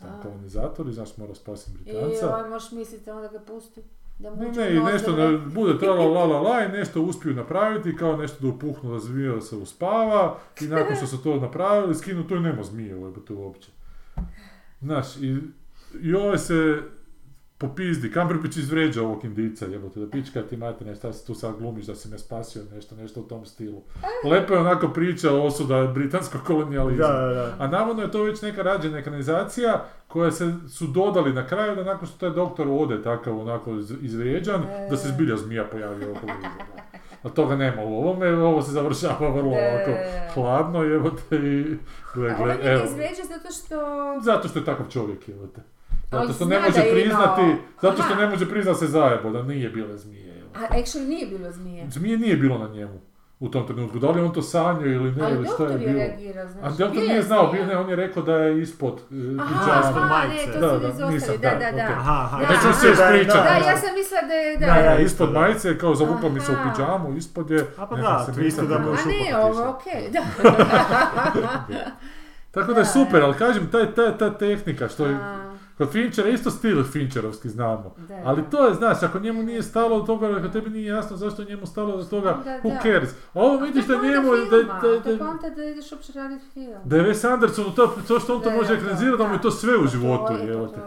A. 0.00 0.22
kolonizator 0.22 0.88
i 0.88 0.92
znaš 0.92 1.16
mora 1.16 1.34
spasiti 1.34 1.78
I 1.80 1.84
Britanca. 1.84 2.28
ovaj 2.28 2.50
možeš 2.50 2.72
misliti 2.72 3.10
onda 3.10 3.28
ga 3.28 3.38
pusti. 3.40 3.82
Da 4.22 4.34
Ne, 4.34 4.52
ne, 4.52 4.74
i 4.74 4.80
nešto 4.80 5.16
ne, 5.16 5.38
bude 5.38 5.78
tra 5.78 5.92
la 5.92 6.24
la 6.24 6.40
la 6.40 6.64
i 6.64 6.68
nešto 6.68 7.02
uspiju 7.02 7.34
napraviti, 7.34 7.96
kao 7.96 8.16
nešto 8.16 8.36
da 8.40 8.48
upuhnu 8.48 8.92
da 8.92 8.98
zmija 8.98 9.40
se 9.40 9.56
uspava 9.56 10.38
i 10.60 10.64
nakon 10.64 10.96
što 10.96 11.06
su 11.06 11.22
to 11.22 11.36
napravili, 11.36 11.94
skinu 11.94 12.28
to 12.28 12.36
i 12.36 12.40
nema 12.40 12.62
zmije 12.62 12.96
u 12.96 13.12
uopće. 13.30 13.70
Znaš, 14.80 15.16
i, 15.16 15.38
i 16.02 16.14
ovaj 16.14 16.38
se 16.38 16.82
popizdi, 17.62 18.10
Kamberbić 18.10 18.56
izvređa 18.56 19.02
ovog 19.02 19.24
indica, 19.24 19.66
jebote, 19.66 20.00
da 20.00 20.10
pička 20.10 20.42
ti 20.42 20.56
mater, 20.56 20.96
šta 20.96 21.12
si 21.12 21.26
tu 21.26 21.34
sad 21.34 21.56
glumiš 21.58 21.84
da 21.86 21.94
si 21.94 22.08
me 22.08 22.18
spasio, 22.18 22.62
nešto, 22.74 22.96
nešto 22.96 23.20
u 23.20 23.24
tom 23.24 23.46
stilu. 23.46 23.82
Lepo 24.24 24.54
je 24.54 24.60
onako 24.60 24.88
priča 24.88 25.32
o 25.32 25.42
osuda 25.42 25.86
britanskog 25.86 26.40
kolonijalizma. 26.42 27.06
Da, 27.06 27.12
da, 27.12 27.26
da. 27.26 27.56
A 27.58 27.66
navodno 27.68 28.02
je 28.02 28.10
to 28.10 28.22
već 28.22 28.42
neka 28.42 28.62
rađena 28.62 28.98
ekranizacija 28.98 29.84
koja 30.08 30.30
se 30.30 30.54
su 30.68 30.86
dodali 30.86 31.32
na 31.32 31.46
kraju 31.46 31.76
da 31.76 31.84
nakon 31.84 32.08
što 32.08 32.18
taj 32.18 32.30
doktor 32.30 32.66
ode 32.70 33.02
takav 33.02 33.38
onako 33.38 33.70
iz- 33.72 33.94
izvrijeđan, 34.02 34.62
da 34.90 34.96
se 34.96 35.08
zbilja 35.08 35.36
zmija 35.36 35.64
pojavi 35.64 35.96
iza. 35.96 36.12
A 37.22 37.28
toga 37.28 37.56
nema 37.56 37.82
u 37.82 37.94
ovome, 37.94 38.32
ovo 38.34 38.62
se 38.62 38.72
završava 38.72 39.28
vrlo 39.30 39.50
Da, 39.50 39.56
ovako 39.58 39.90
hladno 40.34 40.82
jebote 40.82 41.36
i 41.36 41.76
gle, 42.14 42.30
A 42.30 42.36
gle, 42.36 42.54
izvređa 42.84 43.22
zato 43.28 43.52
što... 43.54 43.76
Zato 44.22 44.48
što 44.48 44.58
je 44.58 44.64
takav 44.64 44.86
čovjek 44.88 45.28
jebote. 45.28 45.60
Zato 46.12 46.18
Ali 46.18 46.32
što 46.34 46.44
ne 46.44 46.58
može 46.58 46.72
da 46.74 46.92
priznati, 46.92 47.40
imao- 47.42 47.56
zato 47.82 48.02
što 48.02 48.14
ne 48.14 48.26
može 48.26 48.48
priznati 48.48 48.78
se 48.78 48.86
zajebo 48.86 49.30
da 49.30 49.42
nije 49.42 49.68
bile 49.70 49.96
zmije. 49.96 50.42
A 50.54 50.72
actually 50.72 51.08
nije 51.08 51.26
bilo 51.28 51.52
zmije. 51.52 51.86
Zmije 51.90 52.18
nije 52.18 52.36
bilo 52.36 52.58
na 52.58 52.68
njemu 52.68 53.00
u 53.40 53.48
tom 53.48 53.66
trenutku. 53.66 53.98
Da 53.98 54.10
li 54.10 54.20
on 54.20 54.32
to 54.32 54.42
sanjao 54.42 54.82
ili 54.84 55.12
ne, 55.12 55.22
Ali 55.22 55.34
ili 55.34 55.46
šta 55.46 55.62
je 55.62 55.68
doktor 55.68 55.70
je 55.72 55.86
bilo. 55.86 55.98
reagirao, 55.98 56.48
znači. 56.48 56.66
A 56.66 56.78
doktor 56.78 57.02
nije 57.02 57.14
je 57.14 57.22
znao, 57.22 57.46
bio, 57.46 57.66
ne, 57.66 57.76
on 57.76 57.90
je 57.90 57.96
rekao 57.96 58.22
da 58.22 58.34
je 58.34 58.62
ispod 58.62 58.92
uh, 58.92 59.00
Aha, 59.40 59.48
pidžama. 59.50 59.80
ispod 59.82 60.02
majice. 60.08 60.60
Da, 60.60 60.66
da, 60.68 61.10
nisam, 61.10 61.34
da, 61.36 61.50
da, 61.50 61.58
da, 61.60 61.72
da. 61.72 61.82
Aha, 61.82 62.12
aha. 62.24 62.38
Da, 62.38 62.44
aha. 62.46 62.72
sve 62.72 62.90
ispričati. 62.90 63.26
Da, 63.28 63.60
Da. 63.60 63.70
ja 63.70 63.76
sam 63.76 63.90
mislila 63.94 64.22
da 64.22 64.34
je, 64.34 64.56
da. 64.56 64.66
Da, 64.66 64.74
ja, 64.74 64.98
ispod 64.98 65.28
da. 65.28 65.40
majice, 65.40 65.78
kao 65.78 65.94
zavupa 65.94 66.28
mi 66.28 66.40
se 66.40 66.52
u 66.52 66.54
Aha. 66.54 66.70
pidžamu, 66.70 67.16
ispod 67.16 67.50
je... 67.50 67.66
A 67.78 67.86
pa 67.86 67.96
ne 67.96 68.02
da, 68.02 68.24
se 68.26 68.34
to 68.34 68.40
isto 68.40 68.62
da 68.62 68.78
možeš 68.78 69.04
A 69.04 69.08
ne, 69.08 69.14
upakati 69.14 69.58
ovo, 69.58 69.70
okej, 69.70 70.10
da. 70.10 70.22
Tako 72.50 72.66
da 72.68 72.80
je 72.80 72.84
Da, 72.84 72.90
super, 72.90 73.20
da. 73.20 73.26
ali 73.26 73.34
kažem, 73.34 73.66
ta, 73.66 73.86
ta, 73.86 74.12
ta 74.12 74.30
tehnika, 74.30 74.88
što 74.88 75.06
je... 75.06 75.16
Kod 75.82 75.92
Finchera 75.92 76.28
isto 76.28 76.50
stil 76.50 76.84
Fincherovski 76.84 77.48
znamo. 77.48 77.94
Da, 77.98 78.22
Ali 78.24 78.42
da. 78.42 78.50
to 78.50 78.66
je, 78.66 78.74
znaš, 78.74 79.02
ako 79.02 79.18
njemu 79.18 79.42
nije 79.42 79.62
stalo 79.62 80.00
do 80.00 80.06
toga, 80.06 80.36
ako 80.36 80.48
tebi 80.48 80.70
nije 80.70 80.86
jasno 80.86 81.16
zašto 81.16 81.42
je 81.42 81.48
njemu 81.48 81.66
stalo 81.66 81.96
do 81.96 82.04
toga, 82.04 82.38
Da, 82.44 82.60
who 82.60 82.74
da. 82.74 82.80
cares? 82.82 83.10
A 83.10 83.40
ovo 83.40 83.56
vidiš 83.58 83.86
da 83.86 83.94
njemu, 83.94 84.28
poanta 84.28 84.50
da, 84.50 84.58
filma, 84.58 84.74
da, 84.74 84.80
To 84.80 85.10
je 85.10 85.16
da, 85.16 85.24
da 85.50 85.64
ideš 85.64 85.92
uopće 85.92 86.12
raditi 86.12 86.44
film. 86.46 86.74
da 86.84 86.96
je 86.96 87.02
Wes 87.04 87.32
Anderson, 87.32 87.64
to, 87.76 87.94
to 88.08 88.20
što 88.20 88.34
on 88.36 88.42
to 88.42 88.50
Da, 88.50 88.56
može 88.56 88.68
da, 88.68 88.74
ekranizirati, 88.74 89.18
da 89.18 89.28
mu 89.28 89.34
je 89.34 89.40
to 89.40 89.50
sve 89.50 89.76
u 89.76 89.82
Pa 89.82 89.88
životu, 89.88 90.32
evo 90.48 90.66
te, 90.66 90.80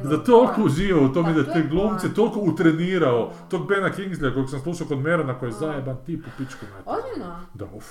je 0.00 0.02
Da 0.02 0.24
toliko 0.24 0.62
uživa 0.62 1.00
u 1.00 1.08
tome 1.08 1.34
Pa 1.34 1.42
da 1.42 1.52
te 1.52 1.62
glumce 1.62 2.14
toliko 2.14 2.40
utrenirao, 2.40 3.26
Da. 3.26 3.48
tog 3.48 3.68
Bena 3.68 3.90
Kingsley 3.90 4.34
kojeg 4.34 4.48
sam 4.48 4.60
slušao 4.60 4.86
kod 4.86 4.98
Merona 4.98 5.38
koji 5.38 5.48
je 5.48 5.52
zajeban 5.52 5.96
tip 6.06 6.26
u 6.26 6.30
pičku. 6.38 6.66
Ozbiljno? 6.86 7.36
Da, 7.54 7.64
uf, 7.66 7.84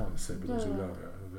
on 0.00 0.18
sebi 0.18 0.46
Da. 0.46 0.54
doživljava. 0.54 0.94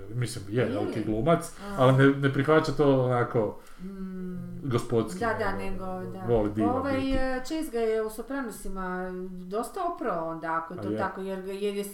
Mislim, 0.10 0.46
je 0.50 0.60
Je 0.60 0.66
li? 0.66 0.74
veliki 0.74 1.04
glumac, 1.04 1.46
A. 1.62 1.76
ali 1.78 1.94
ne, 1.94 2.14
ne 2.18 2.34
prihvaća 2.34 2.72
to 2.72 3.02
onako 3.02 3.60
Mm, 3.80 4.62
gospodski. 4.64 5.20
Da, 5.20 5.34
da, 5.34 5.52
nego, 5.52 5.86
da. 5.86 6.24
Voli 6.28 6.52
diva 6.52 6.74
ovaj, 6.74 6.94
biti. 6.96 7.18
Chase 7.46 7.70
ga 7.72 7.80
je 7.80 8.02
u 8.02 8.10
Sopranosima 8.10 9.10
dosta 9.30 9.80
oprao 9.86 10.30
onda, 10.30 10.54
ako 10.54 10.74
je 10.74 10.82
to 10.82 10.90
je? 10.90 10.98
tako, 10.98 11.22
jer 11.22 11.42
ga, 11.42 11.52
jer, 11.52 11.76
je, 11.76 11.86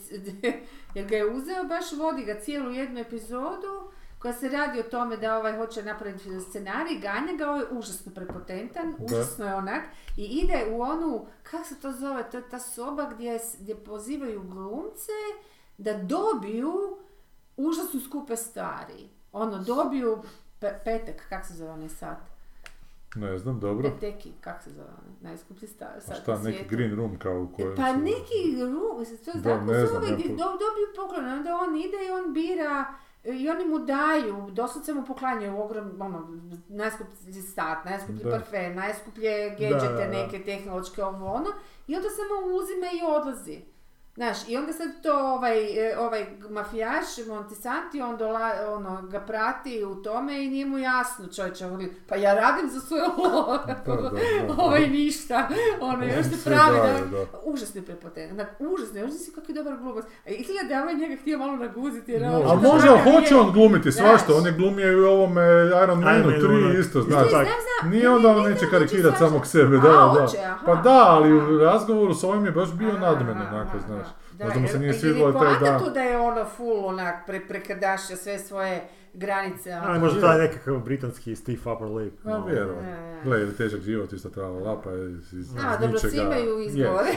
jer 0.95 1.07
ga 1.07 1.15
je 1.15 1.25
uzeo, 1.25 1.63
baš 1.63 1.91
vodi 1.93 2.23
ga 2.23 2.39
cijelu 2.39 2.71
jednu 2.71 2.99
epizodu 2.99 3.91
koja 4.19 4.33
se 4.33 4.49
radi 4.49 4.79
o 4.79 4.83
tome 4.83 5.17
da 5.17 5.37
ovaj 5.37 5.57
hoće 5.57 5.83
napraviti 5.83 6.41
scenarij, 6.41 6.99
ganja 6.99 7.33
ga, 7.37 7.49
ovaj 7.49 7.59
je 7.61 7.67
užasno 7.71 8.11
prepotentan, 8.13 8.95
Da. 8.97 9.05
užasno 9.05 9.45
je 9.45 9.55
onak, 9.55 9.83
i 10.17 10.23
ide 10.23 10.65
u 10.71 10.81
onu, 10.81 11.25
kako 11.43 11.63
se 11.63 11.75
to 11.75 11.91
zove, 11.91 12.29
to 12.31 12.37
je 12.37 12.49
ta 12.49 12.59
soba 12.59 13.09
gdje, 13.13 13.39
gdje 13.59 13.75
pozivaju 13.75 14.43
glumce 14.43 15.11
da 15.77 15.93
dobiju 15.93 16.97
užasno 17.59 17.99
skupe 17.99 18.35
stvari. 18.37 19.03
Ono, 19.33 19.57
dobiju 19.59 20.17
pe- 20.61 20.77
petak, 20.85 21.25
kak 21.29 21.45
se 21.45 21.53
zove 21.53 21.71
onaj 21.71 21.89
sat? 21.89 22.17
Ne 23.15 23.37
znam, 23.37 23.59
dobro. 23.59 23.89
Te- 23.89 23.99
Teki, 24.01 24.31
kak 24.41 24.63
se 24.63 24.69
zove 24.69 24.87
onaj, 24.89 25.13
najskuplji 25.23 25.67
sta, 25.67 25.85
A 25.85 26.15
šta, 26.15 26.31
na 26.31 26.37
neki 26.37 26.57
svijetu. 26.57 26.69
green 26.69 26.95
room 26.95 27.19
kao 27.19 27.41
u 27.43 27.55
kojem 27.55 27.75
Pa 27.75 27.93
su- 27.93 27.99
neki 27.99 28.39
rum, 28.63 28.73
to 29.17 29.31
je 29.31 29.35
Da, 29.35 29.49
tako 29.49 29.65
ne 29.65 29.85
znam, 29.85 29.87
zove, 29.93 30.07
ja 30.07 30.15
gdje 30.15 30.25
po- 30.25 30.35
do, 30.35 30.43
dobiju 30.43 30.87
poklon, 30.97 31.25
onda 31.27 31.55
on 31.57 31.77
ide 31.77 31.97
i 32.07 32.11
on 32.15 32.33
bira 32.33 32.85
e, 33.23 33.31
i 33.31 33.49
oni 33.49 33.65
mu 33.65 33.79
daju, 33.79 34.47
doslovce 34.51 34.93
mu 34.93 35.05
poklanjaju 35.05 35.59
ogrom, 35.59 35.91
ono, 35.99 36.37
najskuplji 36.69 37.13
stat, 37.33 37.85
najskuplji 37.85 38.23
Da. 38.23 38.29
parfem, 38.31 38.75
najskuplje 38.75 39.31
gadgete, 39.49 39.69
Da, 39.77 39.91
da, 39.91 39.97
da. 39.97 40.07
neke 40.07 40.39
tehnološke, 40.41 41.03
ovo 41.03 41.25
ono, 41.27 41.49
i 41.87 41.95
onda 41.95 42.07
samo 42.09 42.33
uzima 42.53 42.85
i 42.87 43.05
odlazi. 43.09 43.61
Znaš, 44.19 44.37
i 44.47 44.57
onda 44.57 44.73
sad 44.73 44.87
to 45.03 45.33
ovaj, 45.35 45.89
e, 45.89 45.97
ovaj 45.97 46.25
mafijaš, 46.49 47.05
Montisanti, 47.27 48.01
on 48.01 48.17
dola, 48.17 48.51
ono, 48.67 49.01
ga 49.01 49.19
prati 49.19 49.83
u 49.83 49.95
tome 49.95 50.43
i 50.45 50.49
nije 50.49 50.65
mu 50.65 50.77
jasno 50.77 51.27
čovječe, 51.35 51.65
on 51.65 51.89
pa 52.07 52.15
ja 52.15 52.33
radim 52.33 52.69
za 52.69 52.79
svoje 52.79 53.03
da. 54.47 54.53
ovaj 54.57 54.87
ništa, 54.87 55.47
ono, 55.81 56.05
još 56.05 56.25
se 56.25 56.49
pravi, 56.49 56.77
da, 56.77 57.17
da. 57.17 57.25
užasno 57.43 57.81
je 57.81 57.85
prepotentan, 57.85 58.39
Onak, 58.39 58.49
užasno, 58.59 58.99
još 58.99 59.11
si 59.11 59.31
kakav 59.31 59.55
je 59.55 59.63
dobar 59.63 59.79
glumac. 59.79 60.05
A 60.25 60.29
izgleda 60.29 60.67
da 60.67 60.73
je 60.73 60.81
ovaj 60.81 60.95
njega 60.95 61.15
htio 61.21 61.37
malo 61.37 61.55
naguziti, 61.55 62.11
jer 62.11 62.23
Ali 62.25 62.61
može, 62.61 62.87
hoće 62.87 63.35
on 63.35 63.51
glumiti 63.51 63.91
svašta, 63.91 64.35
on 64.35 64.45
je 64.45 64.51
glumio 64.51 64.91
i 64.91 65.01
u 65.01 65.07
ovome 65.07 65.41
Iron 65.83 65.99
Manu 65.99 66.19
Iron 66.19 66.33
3 66.33 66.61
Man, 66.61 66.79
isto, 66.79 67.01
znaš. 67.01 67.27
Nije 67.83 68.09
onda 68.09 68.29
on 68.29 68.43
ne, 68.43 68.49
neće 68.49 68.65
ne, 68.65 68.71
karikirati 68.71 69.17
samog 69.17 69.45
sebe, 69.45 69.77
da, 69.77 69.89
da. 69.89 70.27
Pa 70.65 70.75
da, 70.75 71.05
ali 71.07 71.33
u 71.33 71.57
razgovoru 71.57 72.13
s 72.13 72.23
ovim 72.23 72.45
je 72.45 72.51
baš 72.51 72.73
bio 72.73 72.93
nadmen, 72.93 73.37
onako, 73.37 73.77
znaš. 73.87 74.08
Da, 74.33 74.45
Možda 74.45 74.59
mu 74.59 74.67
se 74.67 74.79
nije 74.79 74.93
svidjelo 74.93 75.27
je 75.27 75.33
taj 75.33 75.69
dan. 75.71 75.83
tu 75.83 75.89
da 75.91 75.99
je 76.01 76.17
ono 76.17 76.45
full 76.45 76.85
onak 76.85 77.25
pre, 77.27 77.47
prekrdašio 77.47 78.15
sve 78.15 78.39
svoje 78.39 78.81
granice. 79.13 79.73
ono. 79.73 79.91
A, 79.91 79.99
možda 79.99 80.21
taj 80.21 80.37
nekakav 80.39 80.79
britanski 80.79 81.35
stiff 81.35 81.65
upper 81.67 81.87
lip. 81.87 82.13
Pa 82.23 82.29
malo. 82.29 82.45
vjerovatno. 82.45 82.89
Ja. 82.89 83.23
Gle, 83.23 83.41
ili 83.41 83.55
težak 83.55 83.81
život, 83.81 84.13
isto 84.13 84.29
trala 84.29 84.59
lapa 84.59 84.89
iz, 84.93 85.33
iz, 85.33 85.55
A, 85.55 85.73
iz 85.73 85.79
dobro, 85.79 85.99
svi 85.99 86.17
imaju 86.17 86.59
Je, 86.59 86.65
izgovore. 86.65 87.09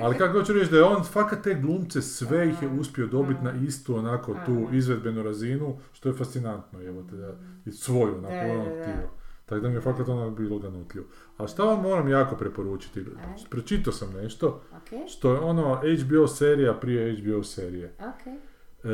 Ali 0.00 0.18
kako 0.18 0.38
hoću 0.38 0.52
reći 0.52 0.70
da 0.70 0.76
je 0.76 0.84
on 0.84 1.04
fakat 1.04 1.42
te 1.42 1.54
glumce, 1.54 2.02
sve 2.02 2.48
ih 2.48 2.62
je 2.62 2.68
uspio 2.68 3.06
dobiti 3.06 3.44
na 3.44 3.52
istu 3.66 3.96
onako 3.96 4.36
tu 4.46 4.68
izvedbenu 4.72 5.22
razinu, 5.22 5.78
što 5.92 6.08
je 6.08 6.14
fascinantno, 6.14 6.82
evo 6.82 7.02
te 7.10 7.16
da, 7.16 7.32
i 7.66 7.70
svoju 7.72 8.14
onako 8.18 8.34
Da, 8.34 8.44
da, 8.44 8.52
ono. 8.52 9.23
Tako 9.46 9.60
da 9.60 9.68
mi 9.68 9.74
je 9.74 9.80
fakat 9.80 10.08
ono 10.08 10.30
bilo 10.30 10.58
ganutljivo. 10.58 11.06
A 11.36 11.46
šta 11.46 11.64
vam 11.64 11.80
moram 11.80 12.08
jako 12.08 12.36
preporučiti? 12.36 13.00
Aj. 13.00 13.34
Pročitao 13.50 13.92
sam 13.92 14.12
nešto, 14.12 14.60
Ok, 14.72 15.08
što 15.08 15.32
je 15.32 15.40
ono 15.40 15.74
HBO 15.98 16.26
serija 16.26 16.74
prije 16.74 17.16
HBO 17.16 17.42
serije. 17.42 17.94
ok. 18.00 18.26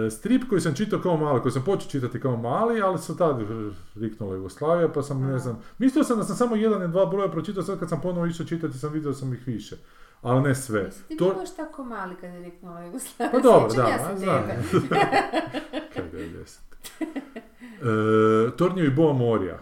E, 0.07 0.11
strip 0.11 0.43
koji 0.45 0.61
sam 0.61 0.75
čitao 0.75 1.01
kao 1.01 1.17
mali, 1.17 1.41
koji 1.41 1.53
sam 1.53 1.65
počeo 1.65 1.91
čitati 1.91 2.21
kao 2.21 2.37
mali, 2.37 2.83
ali 2.83 2.99
se 2.99 3.17
tad 3.17 3.37
riknula 3.95 4.35
Jugoslavija, 4.35 4.89
pa 4.89 5.03
sam, 5.03 5.21
ne 5.21 5.29
Aha. 5.29 5.39
znam, 5.39 5.63
mislio 5.79 6.05
sam 6.05 6.19
da 6.19 6.25
sam 6.25 6.37
samo 6.37 6.57
jedan 6.57 6.83
ili 6.83 6.91
dva 6.91 7.07
broja 7.07 7.29
pročitao, 7.29 7.63
sad 7.63 7.79
kad 7.79 7.89
sam 7.89 8.01
ponovo 8.01 8.27
išao 8.27 8.47
čitati 8.47 8.79
sam 8.79 8.93
vidio 8.93 9.13
sam 9.13 9.33
ih 9.35 9.47
više. 9.47 9.77
Ali 10.23 10.43
ne 10.43 10.55
sve. 10.55 10.81
Jesi 10.81 11.05
ti 11.05 11.17
To- 11.17 11.35
baš 11.35 11.57
tako 11.57 11.85
mali 11.85 12.15
kad 12.17 12.31
je 12.31 12.41
reknula 12.41 12.81
Jugoslavija? 12.81 13.33
Pa 13.33 13.39
dobro, 13.43 13.69
da, 13.75 13.83
ja 13.83 14.17
znam. 14.17 14.43
tebe. 14.43 14.59
Kaj 15.95 16.05
90. 16.13 16.59
E, 18.47 18.57
Tornjevi 18.57 18.91
Boa 18.91 19.13
Morija 19.13 19.59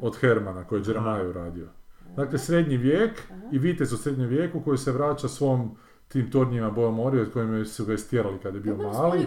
od 0.00 0.16
Hermana 0.16 0.64
koji 0.64 0.80
je 0.80 0.84
Jeremiah 0.86 1.30
radio. 1.34 1.68
Dakle, 2.16 2.38
srednji 2.38 2.76
vijek 2.76 3.22
i 3.52 3.58
vitez 3.58 3.92
u 3.92 3.96
srednjem 3.96 4.28
vijeku 4.28 4.60
koji 4.60 4.78
se 4.78 4.92
vraća 4.92 5.28
svom 5.28 5.76
tim 6.08 6.30
tornjima 6.30 6.70
Boa 6.70 6.90
Morija 6.90 7.22
od 7.22 7.32
kojima 7.32 7.64
su 7.64 7.84
ga 7.84 7.94
istjerali 7.94 8.38
kad 8.42 8.54
je 8.54 8.60
bio 8.60 8.76
Dobro, 8.76 8.92
mali. 8.92 9.26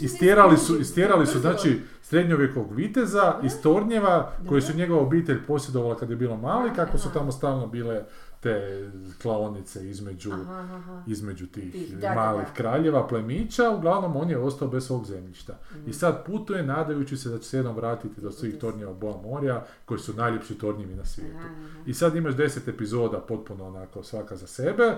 Istjerali 0.00 0.56
su, 0.56 0.80
istjerali 0.80 1.26
su 1.26 1.38
znači 1.38 1.80
srednjovjekovog 2.02 2.74
viteza 2.74 3.34
iz 3.42 3.62
Tornjeva 3.62 4.32
koji 4.48 4.62
su 4.62 4.76
njegova 4.76 5.02
obitelj 5.02 5.38
posjedovala 5.46 5.96
kad 5.96 6.10
je 6.10 6.16
bilo 6.16 6.36
mali, 6.36 6.70
kako 6.76 6.98
su 6.98 7.12
tamo 7.12 7.32
stalno 7.32 7.66
bile 7.66 8.04
te 8.44 8.90
klaonice 9.22 9.90
između, 9.90 10.32
Aha, 10.32 10.60
aha. 10.74 11.02
između 11.06 11.46
tih 11.46 11.98
da, 11.98 12.14
malih 12.14 12.46
da. 12.46 12.52
kraljeva, 12.54 13.06
plemića, 13.08 13.70
uglavnom 13.70 14.16
on 14.16 14.30
je 14.30 14.38
ostao 14.38 14.68
bez 14.68 14.86
svog 14.86 15.06
zemljišta. 15.06 15.58
Mhm. 15.70 15.90
I 15.90 15.92
sad 15.92 16.24
putuje 16.26 16.62
nadajući 16.62 17.16
se 17.16 17.28
da 17.28 17.38
će 17.38 17.44
se 17.44 17.56
jednom 17.56 17.76
vratiti 17.76 18.20
do 18.20 18.32
svih 18.32 18.58
tornjeva 18.58 18.92
Boa 18.94 19.22
Morja, 19.22 19.64
koji 19.84 20.00
su 20.00 20.14
najljepši 20.14 20.58
tornjevi 20.58 20.94
na 20.94 21.04
svijetu. 21.04 21.36
Aha, 21.36 21.48
aha. 21.48 21.82
I 21.86 21.94
sad 21.94 22.16
imaš 22.16 22.34
deset 22.34 22.68
epizoda 22.68 23.20
potpuno 23.20 23.66
onako 23.66 24.02
svaka 24.02 24.36
za 24.36 24.46
sebe, 24.46 24.96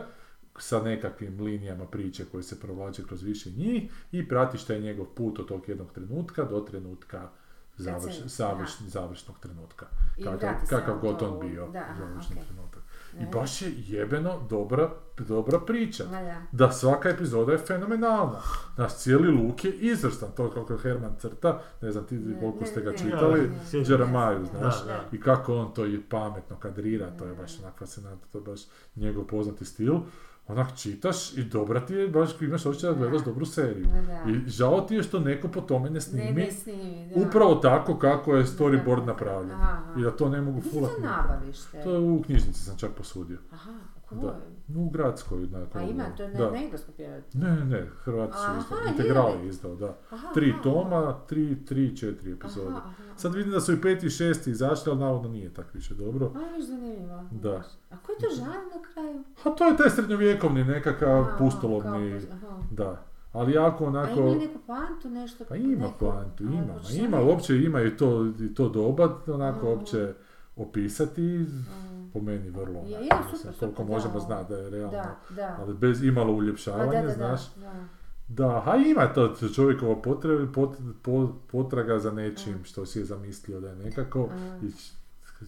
sa 0.59 0.83
nekakvim 0.83 1.41
linijama 1.41 1.87
priče 1.87 2.25
koje 2.25 2.43
se 2.43 2.61
provlače 2.61 3.03
kroz 3.03 3.23
više 3.23 3.51
njih 3.51 3.93
i 4.13 4.29
pratiš 4.29 4.65
taj 4.65 4.81
njegov 4.81 5.07
put 5.07 5.39
od 5.39 5.49
tog 5.49 5.69
jednog 5.69 5.93
trenutka 5.93 6.45
do 6.45 6.61
trenutka 6.61 7.29
završ, 7.77 8.15
završ, 8.25 8.79
završnog 8.79 9.39
trenutka. 9.39 9.87
Kakav, 10.25 10.51
kakav 10.69 10.99
god 11.01 11.23
on 11.23 11.49
bio 11.49 11.67
da, 11.67 11.85
završni 11.99 12.37
ok. 12.67 12.76
Trenutak. 13.17 13.35
I 13.35 13.41
baš 13.41 13.63
je 13.63 13.73
jebeno 13.77 14.47
dobra, 14.51 14.91
dobra 15.19 15.61
priča. 15.61 16.05
Da. 16.05 16.43
Da 16.53 16.73
svaka 16.73 17.09
epizoda 17.09 17.53
je 17.53 17.59
fenomenalna. 17.59 18.41
Naš 18.77 18.97
cijeli 18.97 19.29
luk 19.29 19.65
je 19.65 19.73
izvrstan, 19.73 20.29
to 20.37 20.51
kako 20.51 20.77
Herman 20.77 21.17
crta, 21.19 21.63
ne 21.83 21.93
znam 21.93 22.07
ti 22.07 22.21
koliko 22.41 22.65
ste 22.65 22.81
ga 22.81 22.93
čitali. 22.93 23.51
Jeremiah, 23.73 24.39
znaš, 24.59 24.85
da, 24.85 24.93
da. 24.93 25.05
i 25.13 25.21
kako 25.21 25.57
on 25.57 25.75
to 25.75 25.87
i 25.87 26.01
pametno 26.01 26.57
kadrira, 26.57 27.11
to 27.19 27.25
je 27.25 27.35
baš 27.35 27.61
onak 27.63 27.79
fascinantno, 27.79 28.27
to 28.33 28.39
je 28.39 28.45
baš 28.45 28.61
njegov 28.97 29.25
poznati 29.25 29.65
stil. 29.65 29.95
Onak 30.49 30.77
čitaš 30.77 31.37
i 31.37 31.45
dobra 31.45 31.87
ti 31.87 31.95
je, 31.95 32.09
baš 32.09 32.31
imaš 32.41 32.67
osjećaj 32.67 32.91
da 32.91 32.97
gledaš 32.97 33.25
dobru 33.25 33.47
seriju. 33.47 33.87
Da. 34.07 34.31
I 34.31 34.49
žao 34.51 34.81
ti 34.81 34.95
je 34.95 35.03
što 35.03 35.21
neko 35.21 35.49
po 35.49 35.61
tome 35.61 35.91
ne 35.91 36.01
snimi, 36.01 36.25
Ne, 36.25 36.33
ne 36.33 36.53
snimi, 36.53 37.11
da. 37.15 37.29
upravo 37.29 37.55
tako 37.55 37.99
kako 37.99 38.35
je 38.37 38.45
storyboard 38.45 39.07
napravljen. 39.07 39.51
Aha. 39.51 39.83
I 39.99 40.03
da 40.03 40.11
to 40.11 40.29
ne 40.29 40.41
mogu 40.41 40.59
Gdje 40.59 40.71
ti 40.71 40.77
fulat 40.77 40.93
to 40.97 41.01
nabaviš 41.01 41.57
te? 41.73 41.83
To 41.83 41.91
je 41.91 41.99
u 41.99 42.23
knjižnici 42.23 42.61
sam 42.61 42.79
čak 42.79 42.91
posudio. 42.91 43.39
Aha. 43.53 43.73
Kojoj? 44.09 44.33
U 44.77 44.91
gradskoj. 44.91 45.47
Na, 45.47 45.67
A 45.75 45.83
ima, 45.83 46.05
to 46.17 46.23
je 46.23 46.29
na, 46.29 46.39
da. 46.39 46.51
Ne, 46.51 46.71
ne, 47.35 47.65
ne, 47.65 47.87
Hrvati 48.05 48.33
su 48.33 48.39
Aha, 48.45 48.59
izdali. 48.59 48.87
je 48.87 48.91
Integral 48.91 49.31
je 49.31 49.49
izdao, 49.49 49.75
da. 49.77 49.97
Aha, 50.11 50.29
Tri 50.35 50.51
aha, 50.51 50.63
toma, 50.63 51.19
tri, 51.27 51.65
tri, 51.65 51.97
četiri 51.97 52.33
epizode. 52.33 52.77
Sad 53.17 53.35
vidim 53.35 53.53
da 53.53 53.61
su 53.61 53.73
i 53.73 53.81
peti 53.81 54.07
i 54.07 54.11
šesti 54.11 54.51
izašli, 54.51 54.91
ali 54.91 55.01
navodno 55.01 55.29
nije 55.29 55.55
tak 55.55 55.75
više 55.75 55.95
dobro. 55.95 56.27
A, 56.35 56.57
viš 56.57 56.67
zanimljivo. 56.67 57.25
Da. 57.31 57.63
A 57.91 57.97
koji 58.07 58.19
to 58.19 58.27
žar 58.37 58.47
na 58.49 58.83
kraju? 58.93 59.23
A 59.45 59.51
to 59.51 59.65
je 59.67 59.77
taj 59.77 59.91
srednjovjekovni 59.91 60.65
nekakav 60.65 61.27
pustolovni, 61.39 62.21
da. 62.71 63.03
Ali 63.33 63.53
jako 63.53 63.85
A 63.85 63.89
onako... 63.89 64.21
ima 64.21 64.31
li 64.31 64.39
neku 64.39 64.59
poantu, 64.67 65.09
nešto? 65.11 65.45
Pa 65.49 65.57
ima 65.57 65.89
poantu, 66.01 66.45
A, 66.45 66.53
ima. 66.53 67.07
ima, 67.07 67.21
uopće 67.23 67.57
ima 67.57 67.83
i 67.83 67.97
to, 67.97 68.27
i 68.41 68.55
to 68.55 68.69
doba, 68.69 69.17
onako 69.27 69.69
uopće 69.69 70.15
opisati, 70.57 71.47
A, 71.71 71.86
po 72.17 72.23
meni 72.23 72.51
vrlo, 72.51 72.81
Je, 72.81 72.91
je, 72.91 73.01
mislim, 73.01 73.13
super, 73.35 73.55
koliko 73.59 73.73
super, 73.73 73.87
možemo 73.87 74.15
da. 74.15 74.21
znati 74.21 74.49
da 74.49 74.57
je 74.57 74.71
realno, 74.71 74.91
Da, 74.93 75.17
da. 75.31 75.57
ali 75.59 75.75
bez 75.75 76.03
imalo 76.03 76.27
Pa 76.27 76.33
uljepšavanja, 76.33 76.93
da, 76.93 77.01
da, 77.01 77.07
da, 77.07 77.13
znaš. 77.13 77.55
da. 77.57 77.73
Da, 78.29 78.63
a 78.67 78.77
ima 78.79 79.07
to 79.07 79.35
čovjekova 79.49 79.97
potreba, 79.97 80.53
pot, 80.53 80.71
po- 81.03 81.33
potraga 81.47 81.99
za 81.99 82.11
nečim 82.13 82.65
što 82.65 82.87
si 82.87 82.99
je 82.99 83.05
zamislio 83.05 83.61
da 83.61 83.69
je 83.69 83.77
nekako 83.77 84.29
A. 84.33 84.59
i 84.63 84.71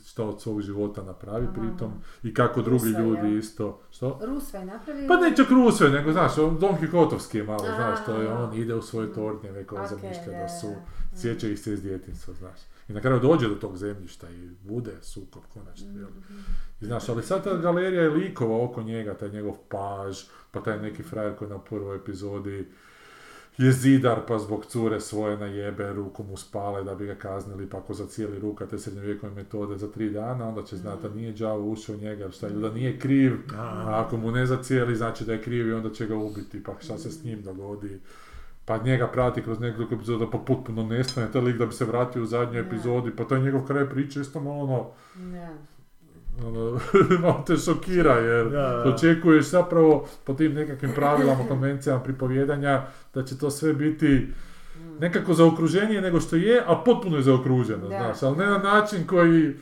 što 0.04 0.26
od 0.26 0.42
svog 0.42 0.60
života 0.60 1.02
napravi 1.02 1.44
Aha. 1.44 1.52
pritom 1.52 1.92
i 2.22 2.34
kako 2.34 2.62
drugi 2.62 2.88
ljudi 2.88 3.26
jel? 3.26 3.38
isto, 3.38 3.80
što? 3.90 4.20
Rusva 4.24 4.58
je 4.58 4.66
napravio... 4.66 5.08
Pa 5.08 5.16
ne 5.16 5.36
čak 5.36 5.50
Rusve, 5.50 5.88
nego 5.90 6.12
znaš, 6.12 6.38
on 6.38 6.58
Don 6.58 6.76
Kihotovski 6.76 7.38
je 7.38 7.44
malo, 7.44 7.64
A. 7.64 7.74
znaš, 7.76 8.04
to 8.06 8.12
je 8.14 8.28
on 8.28 8.54
ide 8.54 8.74
u 8.74 8.82
svoje 8.82 9.12
tornjeve 9.12 9.64
koje 9.64 9.82
Ok, 9.82 9.88
zamišlja 9.88 10.24
da, 10.26 10.30
da 10.32 10.48
su, 10.50 10.66
da. 11.12 11.18
sjeća 11.18 11.48
ih 11.48 11.58
se 11.58 11.72
iz 11.72 11.82
djetinstva, 11.82 12.34
znaš. 12.34 12.60
I 12.88 12.92
na 12.92 13.00
kraju 13.00 13.20
dođe 13.20 13.48
do 13.48 13.54
tog 13.54 13.76
zemljišta 13.76 14.30
i 14.30 14.48
bude 14.62 14.92
sukob 15.02 15.42
konačno, 15.54 15.98
jel? 15.98 16.08
I 16.80 16.84
znaš, 16.84 17.08
ali 17.08 17.22
sad 17.22 17.44
ta 17.44 17.56
galerija 17.56 18.02
je 18.02 18.10
likova 18.10 18.64
oko 18.64 18.82
njega, 18.82 19.14
taj 19.14 19.30
njegov 19.30 19.54
paž, 19.68 20.22
pa 20.50 20.62
taj 20.62 20.78
neki 20.78 21.02
frajer 21.02 21.36
koji 21.36 21.50
na 21.50 21.58
prvoj 21.58 21.96
epizodi 21.96 22.66
je 23.58 23.72
zidar 23.72 24.20
pa 24.28 24.38
zbog 24.38 24.66
cure 24.66 25.00
svoje 25.00 25.36
najebe, 25.36 25.92
ruku 25.92 26.22
mu 26.22 26.36
spale 26.36 26.84
da 26.84 26.94
bi 26.94 27.06
ga 27.06 27.14
kaznili, 27.14 27.70
pa 27.70 27.78
ako 27.78 27.94
zacijeli 27.94 28.38
ruka 28.38 28.66
te 28.66 28.78
srednjovjekovne 28.78 29.36
metode 29.36 29.78
za 29.78 29.88
tri 29.88 30.10
dana, 30.10 30.48
onda 30.48 30.62
će 30.62 30.76
znati 30.76 31.02
da 31.02 31.08
nije 31.08 31.32
đavo 31.32 31.70
ušao 31.70 31.96
njega, 31.96 32.30
šta, 32.30 32.48
ili 32.48 32.62
da 32.62 32.70
nije 32.70 32.98
kriv, 32.98 33.32
a 33.56 34.04
ako 34.06 34.16
mu 34.16 34.30
ne 34.30 34.46
zacijeli, 34.46 34.96
znači 34.96 35.24
da 35.24 35.32
je 35.32 35.42
kriv 35.42 35.68
i 35.68 35.72
onda 35.72 35.90
će 35.90 36.06
ga 36.06 36.16
ubiti, 36.16 36.62
pa 36.62 36.74
šta 36.80 36.98
se 36.98 37.10
s 37.10 37.24
njim 37.24 37.42
dogodi. 37.42 38.00
Pa 38.68 38.78
njega 38.78 39.06
prati 39.06 39.42
kroz 39.42 39.60
nekoliko 39.60 39.94
epizoda, 39.94 40.26
pa 40.32 40.38
potpuno 40.38 40.82
nestane 40.82 41.32
taj 41.32 41.42
lik 41.42 41.56
da 41.56 41.66
bi 41.66 41.72
se 41.72 41.84
vratio 41.84 42.22
u 42.22 42.26
zadnjoj 42.26 42.60
epizodi, 42.60 43.10
pa 43.16 43.24
taj 43.24 43.40
njegov 43.40 43.66
kraj 43.66 43.88
priče 43.90 44.20
isto 44.20 44.40
malo 44.40 44.58
ono, 44.64 44.86
ono, 46.46 46.80
malo 47.22 47.44
te 47.46 47.56
šokira 47.56 48.14
jer 48.14 48.48
Da, 48.50 48.82
da. 48.84 48.94
očekuješ 48.94 49.44
zapravo 49.50 50.08
po 50.24 50.34
tim 50.34 50.54
nekakvim 50.54 50.92
pravilama, 50.94 51.44
konvencijama 51.48 52.02
pripovjedanja 52.02 52.82
da 53.14 53.24
će 53.24 53.38
to 53.38 53.50
sve 53.50 53.74
biti 53.74 54.26
nekako 55.00 55.34
zaokruženije 55.34 56.00
nego 56.00 56.20
što 56.20 56.36
je, 56.36 56.62
a 56.66 56.82
potpuno 56.84 57.16
je 57.16 57.22
zaokruženo, 57.22 57.88
Da. 57.88 57.98
znaš, 57.98 58.22
ali 58.22 58.36
ne 58.36 58.46
na 58.46 58.58
način 58.58 59.06
koji, 59.06 59.54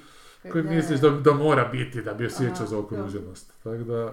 koji 0.53 0.65
misliš 0.65 1.01
da, 1.01 1.11
da 1.11 1.35
mora 1.35 1.65
biti 1.73 2.03
da 2.03 2.15
bi 2.15 2.27
osjećao 2.27 2.67
zaokruženost. 2.67 3.53
Tako 3.63 3.77
da, 3.85 4.13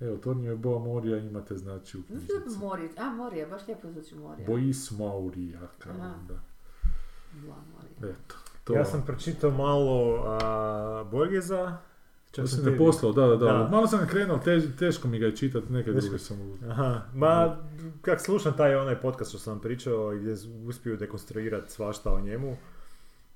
evo, 0.00 0.16
Tornio 0.16 0.56
Boa 0.56 0.78
Morija 0.80 1.18
imate 1.18 1.56
znači 1.56 1.98
u 1.98 2.02
knjižnici. 2.02 2.58
Morije, 2.60 2.90
a 2.98 3.04
Morije, 3.06 3.46
baš 3.46 3.66
lijepo 3.66 3.90
zvuči 3.90 4.14
Morije. 4.14 4.46
Bois 4.46 4.90
Maurija, 4.90 5.60
kao 5.78 5.92
Aha. 5.92 6.14
da. 6.28 6.34
Dva 7.34 7.56
Morije. 7.74 8.14
Eto. 8.14 8.34
To. 8.64 8.72
Ja 8.72 8.84
sam 8.84 9.02
pročitao 9.02 9.50
malo 9.52 10.22
a, 10.24 11.04
Borgeza. 11.04 11.76
To 12.26 12.36
čak 12.36 12.48
sam 12.48 12.58
ne 12.58 12.64
tebi- 12.66 12.78
poslao, 12.78 13.12
da, 13.12 13.22
da, 13.22 13.36
da. 13.36 13.44
Da. 13.46 13.68
Malo 13.68 13.86
sam 13.86 14.00
ga 14.00 14.06
krenuo, 14.06 14.38
tež- 14.38 14.78
teško 14.78 15.08
mi 15.08 15.18
ga 15.18 15.26
je 15.26 15.36
čitati, 15.36 15.72
neke 15.72 15.84
Teško. 15.86 16.00
druge 16.00 16.18
sam... 16.18 16.40
u- 16.40 16.58
Aha, 16.64 17.00
ma 17.14 17.56
kak 18.02 18.20
slušam 18.20 18.52
taj 18.52 18.76
onaj 18.76 18.96
podcast 18.96 19.30
što 19.30 19.38
sam 19.38 19.52
vam 19.52 19.60
pričao 19.60 20.10
gdje 20.10 20.34
uspiju 20.66 20.96
dekonstruirati 20.96 21.72
svašta 21.72 22.12
o 22.12 22.20
njemu, 22.20 22.56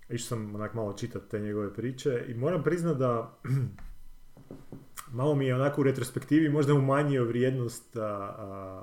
išao 0.08 0.26
sam 0.28 0.54
onak 0.54 0.74
malo 0.74 0.92
čitati 0.92 1.28
te 1.28 1.40
njegove 1.40 1.74
priče 1.74 2.24
i 2.28 2.34
moram 2.34 2.62
priznat 2.62 2.96
da 2.96 3.32
malo 5.10 5.34
mi 5.34 5.46
je 5.46 5.54
onako 5.54 5.80
u 5.80 5.84
retrospektivi 5.84 6.48
možda 6.48 6.74
umanjio 6.74 7.24
vrijednost 7.24 7.96
a, 7.96 8.00
a, 8.38 8.82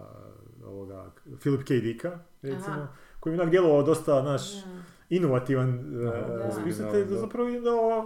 ovoga 0.65 1.05
Philip 1.39 1.63
K. 1.63 1.73
Dicka, 1.73 2.11
recimo, 2.41 2.65
Aha. 2.69 2.88
koji 3.19 3.34
je 3.34 3.39
onak 3.39 3.51
djelovao 3.51 3.84
dosta, 3.84 4.21
naš, 4.23 4.41
inovativan 5.09 5.69
uh, 5.69 6.03
Da. 6.38 6.51
spisatelj, 6.51 7.03
da 7.03 7.09
Da. 7.09 7.19
zapravo 7.19 7.49
da, 7.51 7.61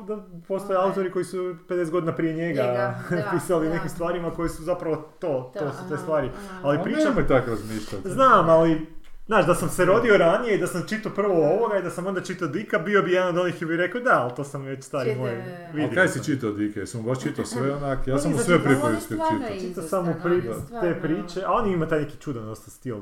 da 0.08 0.24
postoje 0.48 0.78
Da. 0.78 0.84
autori 0.84 1.12
koji 1.12 1.26
su 1.26 1.38
50 1.70 1.92
godina 1.92 2.16
prije 2.16 2.34
njega, 2.34 2.62
Njega, 2.62 2.96
da, 3.24 3.30
pisali 3.32 3.68
da. 3.68 3.74
nekim 3.74 3.90
stvarima 3.90 4.32
koji 4.32 4.50
su 4.50 4.64
zapravo 4.64 4.96
to, 5.20 5.52
to 5.54 5.66
Da, 5.66 5.72
su 5.72 5.90
te 5.90 5.98
stvari. 5.98 6.28
aha. 6.30 6.60
Ali 6.64 6.80
pričam, 6.84 7.04
nemoj 7.06 7.28
tako 7.28 7.50
razmišljati. 7.50 8.10
znam, 8.10 8.50
ali 8.50 8.88
Znaš, 9.30 9.46
da 9.46 9.56
sam 9.56 9.70
se 9.70 9.86
rodio 9.86 10.18
ranije 10.18 10.56
i 10.56 10.58
da 10.58 10.68
sam 10.68 10.84
čitao 10.88 11.12
prvo 11.12 11.34
ovoga 11.34 11.78
i 11.78 11.84
da 11.84 11.90
sam 11.90 12.08
onda 12.08 12.22
čitao 12.22 12.48
Dika, 12.48 12.80
bio 12.80 13.02
bi 13.04 13.12
jedan 13.12 13.30
od 13.30 13.38
onih 13.38 13.62
i 13.62 13.66
bi 13.66 13.78
rekao 13.78 14.02
da, 14.02 14.22
ali 14.22 14.32
to 14.36 14.44
sam 14.44 14.62
već 14.62 14.84
stari 14.84 15.16
moj 15.16 15.32
vidio. 15.74 15.86
Ali 15.86 15.96
kaj 15.96 16.08
si 16.08 16.14
sam. 16.14 16.24
čitao 16.24 16.52
Dike? 16.52 16.86
Sam 16.86 17.04
baš 17.04 17.22
čitao 17.22 17.46
sve 17.46 17.72
onak, 17.78 18.08
ja 18.08 18.18
sam 18.18 18.32
mu 18.32 18.38
sve 18.38 18.64
pripovijesti 18.64 19.14
čitao. 19.14 19.88
Čitao 19.90 20.04
pri, 20.24 20.36
je 20.36 20.54
te 20.82 21.02
priče, 21.02 21.44
a 21.46 21.52
on 21.52 21.72
ima 21.72 21.88
taj 21.88 22.00
neki 22.00 22.18
čudan 22.18 22.46
dosta 22.46 22.72
stil, 22.72 22.98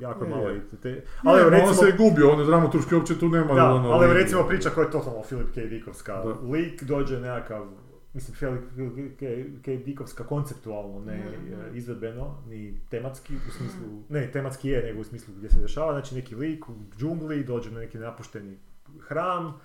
jako 0.00 0.24
Je, 0.24 0.30
malo 0.30 0.50
i 0.50 0.76
te... 0.82 1.04
Ali 1.24 1.40
Ali 1.40 1.56
evo, 1.56 1.68
on 1.68 1.74
se 1.74 1.86
je 1.86 1.92
gubio, 1.92 2.30
on 2.30 2.40
je 2.40 2.46
dramaturški 2.46 2.94
uopće 2.94 3.18
tu 3.18 3.28
nema 3.28 3.54
da, 3.54 3.72
ono... 3.72 3.90
ali 3.90 4.14
recimo 4.14 4.48
priča 4.48 4.70
koja 4.70 4.84
je 4.84 4.90
totalno 4.90 5.22
Philip 5.22 5.54
K. 5.54 5.60
Dickovska. 5.60 6.12
Da. 6.12 6.34
Lik 6.52 6.82
dođe 6.82 7.20
nekakav, 7.20 7.66
mislim 8.12 8.36
Philip 8.36 8.64
K. 9.12 9.22
K. 9.62 9.76
Dickovska 9.76 10.24
konceptualno, 10.24 11.00
ne 11.00 11.16
Mhm. 11.18 11.52
e, 11.54 11.76
izvedbeno, 11.76 12.42
ni 12.46 12.80
tematski, 12.90 13.34
u 13.38 13.50
smislu, 13.50 13.80
ne 14.08 14.30
tematski 14.32 14.68
je, 14.68 14.82
nego 14.82 15.00
u 15.00 15.04
smislu 15.04 15.34
gdje 15.36 15.50
se 15.50 15.60
dešava, 15.60 15.92
znači 15.92 16.14
neki 16.14 16.34
lik 16.34 16.68
u 16.68 16.96
džungli 16.98 17.44
dođe 17.44 17.70
na 17.70 17.80
neki 17.80 17.98
napušteni 17.98 18.58
hram 19.00 19.60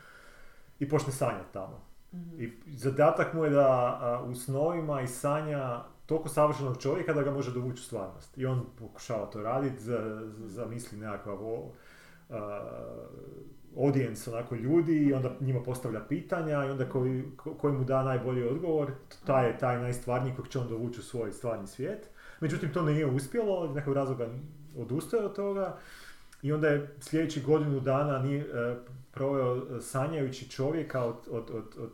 i 0.79 0.89
počne 0.89 1.13
sanjati 1.13 1.53
tamo. 1.53 1.81
Mhm. 2.13 2.41
I 2.41 2.51
zadatak 2.67 3.33
mu 3.33 3.43
je 3.43 3.49
da 3.49 3.67
a, 4.01 4.23
u 4.23 4.35
snovima 4.35 5.01
i 5.01 5.07
sanja 5.07 5.83
toliko 6.05 6.29
savršenog 6.29 6.77
čovjeka 6.77 7.13
da 7.13 7.23
ga 7.23 7.31
može 7.31 7.53
dovući 7.53 7.75
u 7.75 7.83
stvarnost. 7.83 8.37
I 8.37 8.45
on 8.45 8.65
pokušava 8.79 9.25
to 9.25 9.41
raditi, 9.41 9.83
za, 9.83 9.97
za- 10.27 10.47
zamisli 10.47 10.97
nekakav 10.97 11.37
o, 11.41 11.71
a, 12.29 12.61
audience 13.77 14.31
onako 14.31 14.55
ljudi 14.55 14.97
i 14.97 15.13
onda 15.13 15.31
njima 15.39 15.63
postavlja 15.63 15.99
pitanja 15.99 16.65
i 16.65 16.69
onda 16.69 16.89
koji, 16.89 17.23
ko- 17.37 17.53
koji 17.53 17.73
mu 17.73 17.83
da 17.83 18.03
najbolji 18.03 18.43
odgovor, 18.43 18.91
taj 19.25 19.47
je 19.47 19.57
taj 19.57 19.79
najstvarniji 19.79 20.33
kojeg 20.35 20.47
će 20.49 20.59
on 20.59 20.67
dovući 20.67 20.99
u 20.99 21.03
svoj 21.03 21.31
stvarni 21.31 21.67
svijet. 21.67 22.09
Međutim, 22.39 22.73
to 22.73 22.81
nije 22.81 23.05
uspjelo, 23.05 23.65
iz 23.69 23.75
nekog 23.75 23.93
razloga 23.93 24.27
odustaje 24.77 25.25
od 25.25 25.35
toga 25.35 25.77
i 26.41 26.51
onda 26.53 26.67
je 26.67 26.95
sljedećih 26.99 27.45
godinu 27.45 27.79
dana 27.79 28.19
nije, 28.19 28.41
e, 28.41 28.75
proveo 29.11 29.57
e, 29.57 29.81
sanjajući 29.81 30.49
čovjeka 30.49 31.03
od, 31.03 31.15
od, 31.31 31.49
od, 31.53 31.75
od 31.77 31.91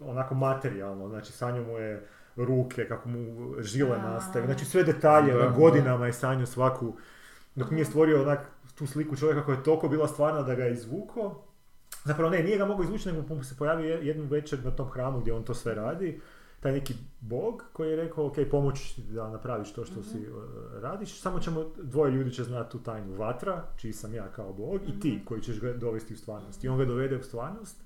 onako 0.00 0.34
materijalno, 0.34 1.08
znači 1.08 1.32
sanjao 1.32 1.64
mu 1.64 1.78
je 1.78 2.06
ruke, 2.36 2.88
kako 2.88 3.08
mu 3.08 3.52
žile 3.58 3.98
nastaju, 3.98 4.44
znači 4.46 4.64
sve 4.64 4.84
detalje, 4.84 5.32
Da, 5.32 5.38
na 5.38 5.50
godinama 5.50 6.06
je 6.06 6.12
sanjao 6.12 6.46
svaku, 6.46 6.92
dok 7.54 7.70
nije 7.70 7.84
stvorio 7.84 8.22
onak 8.22 8.40
tu 8.80 8.86
sliku 8.86 9.16
čovjeka 9.16 9.44
koja 9.44 9.56
je 9.56 9.64
toliko 9.64 9.88
bila 9.88 10.08
stvarna 10.08 10.42
da 10.42 10.54
ga 10.54 10.64
je 10.64 10.72
izvuko. 10.72 11.42
Zapravo 12.04 12.30
ne, 12.30 12.42
nije 12.42 12.58
ga 12.58 12.64
mogao 12.64 12.84
izvući, 12.84 13.12
nego 13.12 13.34
mu 13.34 13.44
se 13.44 13.56
pojavio 13.56 13.88
je- 13.88 14.06
jednu 14.06 14.24
večer 14.24 14.64
na 14.64 14.70
tom 14.70 14.88
hramu 14.88 15.20
gdje 15.20 15.32
on 15.32 15.44
to 15.44 15.54
sve 15.54 15.74
radi, 15.74 16.20
taj 16.60 16.72
neki 16.72 16.94
bog 17.20 17.64
koji 17.72 17.90
je 17.90 17.96
rekao, 17.96 18.26
ok, 18.26 18.34
pomoći 18.50 18.94
ti 18.94 19.02
da 19.02 19.30
napraviš 19.30 19.72
to 19.72 19.84
što 19.84 20.02
si 20.02 20.18
uh, 20.18 20.42
radiš, 20.74 21.20
samo 21.20 21.40
ćemo, 21.40 21.64
dvoje 21.82 22.12
ljudi 22.12 22.32
će 22.32 22.44
znati 22.44 22.72
tu 22.72 22.78
tajnu 22.78 23.14
vatra, 23.14 23.64
čiji 23.76 23.92
sam 23.92 24.14
ja 24.14 24.28
kao 24.28 24.52
bog, 24.52 24.80
i 24.88 25.00
ti 25.00 25.20
koji 25.24 25.40
ćeš 25.40 25.60
ga 25.60 25.72
dovesti 25.72 26.14
u 26.14 26.16
stvarnost. 26.16 26.64
I 26.64 26.68
on 26.68 26.78
ga 26.78 26.84
dovede 26.84 27.16
u 27.16 27.22
stvarnost 27.22 27.76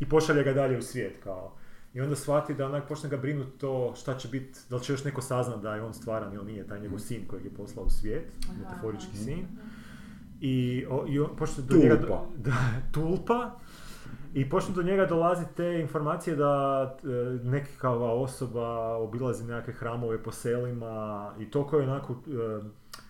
i 0.00 0.08
pošalje 0.08 0.44
ga 0.44 0.52
dalje 0.52 0.78
u 0.78 0.82
svijet 0.82 1.16
kao. 1.24 1.52
I 1.94 2.00
onda 2.00 2.16
shvati 2.16 2.54
da 2.54 2.66
onak 2.66 2.88
počne 2.88 3.08
ga 3.08 3.16
brinuti 3.16 3.58
to 3.58 3.94
šta 3.96 4.16
će 4.16 4.28
biti, 4.28 4.58
da 4.70 4.76
li 4.76 4.82
će 4.82 4.92
još 4.92 5.04
neko 5.04 5.22
saznat 5.22 5.60
da 5.62 5.74
je 5.74 5.82
on 5.82 5.94
stvaran 5.94 6.34
ili 6.34 6.44
nije, 6.44 6.66
taj 6.66 6.80
njegov 6.80 6.98
sin 6.98 7.26
kojeg 7.26 7.44
je 7.44 7.54
poslao 7.54 7.84
u 7.84 7.90
svijet, 7.90 8.24
metaforički 8.58 9.16
sin. 9.16 9.46
I, 10.40 10.56
o, 10.90 11.04
i 11.06 11.20
on 11.20 11.36
počne 11.36 11.64
do 11.64 11.76
njega... 11.78 11.96
do- 11.96 12.06
Da, 12.38 12.52
tulpa. 12.92 13.50
I 14.34 14.48
počne 14.48 14.74
do 14.74 14.82
njega 14.82 15.06
dolaziti 15.06 15.54
te 15.54 15.80
informacije 15.80 16.36
da 16.36 16.52
e, 16.94 17.06
nekakva 17.44 17.90
osoba 18.12 18.68
obilazi 18.88 19.44
nekakve 19.44 19.72
hramove 19.72 20.22
po 20.22 20.32
selima 20.32 20.94
i 21.38 21.50
toliko 21.50 21.76
je 21.76 21.82
onako 21.84 22.12
e, 22.12 22.16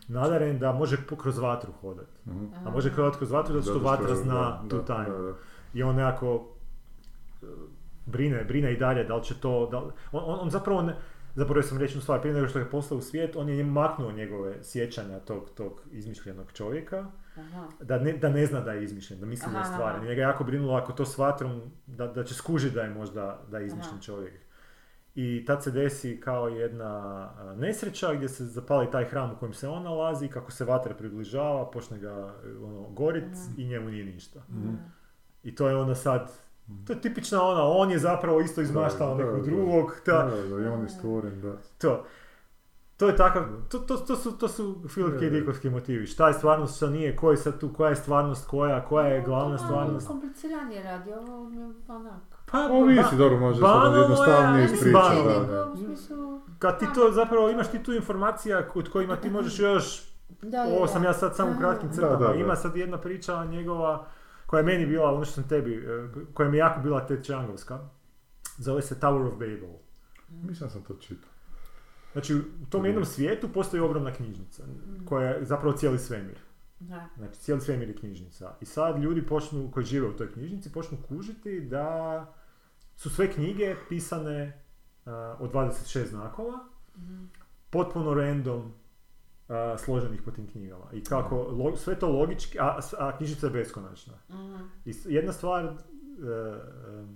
nadaren 0.09 0.59
da 0.59 0.72
može 0.72 0.97
kroz 1.18 1.39
vatru 1.39 1.72
hodati. 1.72 2.12
Mhm. 2.26 2.45
A 2.66 2.70
može 2.70 2.91
hodati 2.91 3.16
kroz 3.16 3.31
vatru 3.31 3.55
zato 3.55 3.70
što 3.70 3.79
vatra 3.81 4.14
zna 4.16 4.35
da, 4.35 4.68
tu 4.70 4.79
tajnu. 4.79 5.35
I 5.74 5.83
on 5.83 5.97
nekako 5.97 6.45
e, 7.43 7.47
brine, 8.07 8.45
brine 8.45 8.72
i 8.72 8.79
dalje 8.79 9.05
da 9.05 9.16
li 9.16 9.24
će 9.24 9.35
to, 9.35 9.66
da 9.66 9.79
li- 9.79 9.93
on, 10.12 10.22
on, 10.26 10.39
on 10.41 10.51
zapravo 10.51 10.83
ne, 10.83 10.97
zapravo 11.39 11.62
sam 11.62 11.78
reći 11.78 11.91
jednu 11.93 12.03
stvar, 12.03 12.20
prije 12.20 12.34
nego 12.34 12.49
što 12.49 12.59
je 12.59 12.70
poslao 12.70 12.99
u 12.99 13.01
svijet, 13.01 13.36
on 13.36 13.49
je 13.49 13.64
maknuo 13.64 14.12
njegove 14.12 14.64
sjećanja 14.64 15.20
tog, 15.20 15.51
tog 15.55 15.82
izmišljenog 15.91 16.53
čovjeka, 16.53 17.07
Aha. 17.36 17.68
da 17.80 17.99
ne, 17.99 18.12
da 18.12 18.28
ne 18.28 18.47
zna 18.47 18.61
da 18.61 18.72
je 18.72 18.84
izmišljen, 18.84 19.20
da 19.20 19.26
misli 19.26 19.53
da 19.53 19.59
je 19.59 19.64
Aha, 19.64 19.72
stvaran. 19.72 20.01
njega 20.01 20.20
je 20.20 20.26
jako 20.28 20.45
brinulo 20.45 20.74
ako 20.74 20.93
to 20.93 21.05
s 21.05 21.18
vatrom, 21.18 21.62
da, 21.86 22.07
da 22.07 22.24
će 22.24 22.34
skužiti 22.34 22.74
da 22.74 22.82
je 22.82 22.91
možda 22.91 23.41
da 23.51 23.59
je 23.59 23.66
izmišljen 23.66 23.95
Aha. 23.95 24.03
čovjek. 24.03 24.34
I 25.14 25.45
tad 25.47 25.62
se 25.64 25.70
desi 25.70 26.20
kao 26.20 26.49
jedna 26.49 27.30
nesreća 27.57 28.14
gdje 28.14 28.28
se 28.28 28.45
zapali 28.45 28.91
taj 28.91 29.05
hram 29.05 29.32
u 29.32 29.36
kojem 29.36 29.53
se 29.53 29.68
on 29.68 29.82
nalazi 29.82 30.26
i 30.26 30.28
kako 30.28 30.51
se 30.51 30.64
vatra 30.64 30.95
približava, 30.95 31.70
počne 31.70 31.99
ga 31.99 32.34
ono, 32.62 32.89
gorit 32.91 33.36
i 33.57 33.66
njemu 33.66 33.91
nije 33.91 34.05
ništa. 34.05 34.41
Mhm. 34.51 34.74
I 35.43 35.55
to 35.55 35.68
je 35.68 35.76
onda 35.76 35.95
sad, 35.95 36.32
to 36.87 36.93
je 36.93 37.01
tipična 37.01 37.43
ona, 37.43 37.62
on 37.64 37.91
je 37.91 37.99
zapravo 37.99 38.41
isto 38.41 38.61
izmaštao 38.61 39.14
nekog 39.14 39.37
da. 39.37 39.43
drugog, 39.43 40.01
ta, 40.07 40.23
Da, 40.25 40.31
da, 40.37 40.62
i 40.62 40.66
on 40.66 40.83
je 40.83 40.89
stvoren, 40.89 41.41
da. 41.41 41.53
to. 41.79 42.05
To 42.97 43.09
je 43.09 43.16
takav, 43.16 43.43
to, 43.69 43.79
to, 43.79 43.97
to 43.97 44.16
su, 44.16 44.33
to 44.33 44.49
su 44.49 44.77
Philip 44.85 45.19
K. 45.19 45.31
Dickovski 45.31 45.71
motivi. 45.71 46.07
Šta 46.07 46.29
je 46.29 46.35
stvarnost, 46.35 46.77
šta 46.77 46.87
nije, 46.87 47.16
ko 47.16 47.31
je 47.31 47.37
sad 47.37 47.61
tu, 47.61 47.69
koja 47.69 47.91
je 47.91 47.97
stvarnost 47.97 48.47
koja, 48.47 48.85
koja 48.85 49.07
je 49.07 49.23
glavna 49.23 49.57
To 49.57 49.62
malo 49.62 49.75
stvarnost. 49.75 50.07
kompliciranije 50.07 50.83
radi, 50.83 51.12
ovo 51.12 51.51
je 51.51 51.66
onak. 51.89 52.23
Pa, 52.47 52.59
Ovisi, 52.64 53.16
dobro, 53.16 53.39
može 53.39 53.57
se 53.57 53.62
banalno 53.62 53.97
je, 53.97 54.01
jednostavnije 54.01 54.64
ispričati. 54.64 55.16
je. 55.16 56.55
kad 56.59 56.79
ti 56.79 56.87
to 56.95 57.11
zapravo 57.12 57.51
imaš 57.51 57.71
ti 57.71 57.83
tu 57.83 57.93
informacija 57.93 58.69
kod 58.69 58.89
kojima 58.91 59.16
ti 59.16 59.31
možeš 59.31 59.59
još, 59.59 60.05
Da, 60.43 60.49
da, 60.49 60.62
ovo 60.69 60.87
sam 60.87 61.05
ja 61.05 61.12
sad 61.12 61.37
samo 61.37 61.51
u 61.51 61.61
kratkim 61.61 61.89
Da, 61.89 61.95
crtama, 61.95 62.16
da, 62.16 62.29
da. 62.29 62.35
ima 62.35 62.57
sad 62.57 62.77
jedna 62.77 62.99
priča 62.99 63.45
njegova 63.45 64.07
koja 64.49 64.59
je 64.59 64.66
meni 64.66 64.86
bila, 64.86 65.12
ono 65.14 65.24
što 65.24 65.34
sam 65.34 65.49
tebi, 65.49 65.74
eh, 65.74 66.09
koja 66.34 66.49
mi 66.51 66.57
je 66.57 66.59
jako 66.59 66.80
bila 66.80 67.07
te 67.07 67.22
čangovska, 67.24 67.88
zove 68.59 68.82
se 68.82 69.01
Tower 69.01 69.26
of 69.26 69.32
Babel. 69.32 69.74
Mislim 70.28 70.68
da 70.68 70.72
sam 70.72 70.82
to 70.82 70.94
čitao. 70.94 71.30
Znači, 72.12 72.34
u 72.34 72.66
tom 72.70 72.86
jednom 72.86 73.05
svijetu 73.05 73.49
postoji 73.55 73.80
ogromna 73.80 74.12
knjižnica, 74.12 74.62
koja 75.05 75.28
je 75.28 75.44
zapravo 75.44 75.76
cijeli 75.76 75.99
svemir. 75.99 76.38
Da. 76.80 77.09
Znači, 77.16 77.40
cijeli 77.40 77.61
svemir 77.61 77.88
je 77.88 77.96
knjižnica. 77.96 78.55
I 78.61 78.64
sad 78.64 79.03
ljudi 79.03 79.26
počnu, 79.26 79.70
koji 79.70 79.86
žive 79.86 80.09
u 80.09 80.16
toj 80.16 80.32
knjižnici, 80.32 80.72
počnu 80.72 80.99
kužiti 81.09 81.61
da 81.61 82.26
su 82.96 83.11
sve 83.11 83.32
knjige 83.32 83.76
pisane 83.88 84.62
uh, 85.05 85.12
od 85.38 85.53
26 85.53 86.07
znakova, 86.07 86.59
Mhm. 86.99 87.24
potpuno 87.70 88.14
random 88.14 88.72
uh, 89.49 89.55
složenih 89.80 90.22
po 90.22 90.30
tim 90.30 90.46
knjigama. 90.46 90.84
I 90.92 91.05
kako, 91.05 91.36
lo- 91.36 91.76
sve 91.76 91.94
to 91.94 92.09
logički, 92.09 92.59
a, 92.61 92.78
a 92.99 93.16
knjižnica 93.16 93.46
je 93.46 93.53
beskonačna. 93.53 94.14
Mhm. 94.30 94.57
I 94.84 94.92
jedna 95.05 95.32
stvar, 95.32 95.64
uh, 95.64 97.09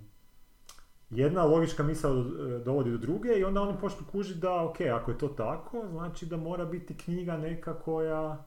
jedna 1.10 1.44
logička 1.44 1.82
misao 1.82 2.12
uh, 2.12 2.26
dovodi 2.64 2.90
do 2.90 2.98
druge 2.98 3.28
i 3.30 3.44
onda 3.44 3.60
oni 3.62 3.78
počnu 3.80 4.06
kužiti 4.12 4.40
da, 4.40 4.62
ok, 4.62 4.80
ako 4.80 5.10
je 5.10 5.18
to 5.18 5.28
tako, 5.28 5.84
znači 5.90 6.26
da 6.26 6.36
mora 6.36 6.64
biti 6.64 6.96
knjiga 6.96 7.36
neka 7.36 7.74
koja 7.74 8.44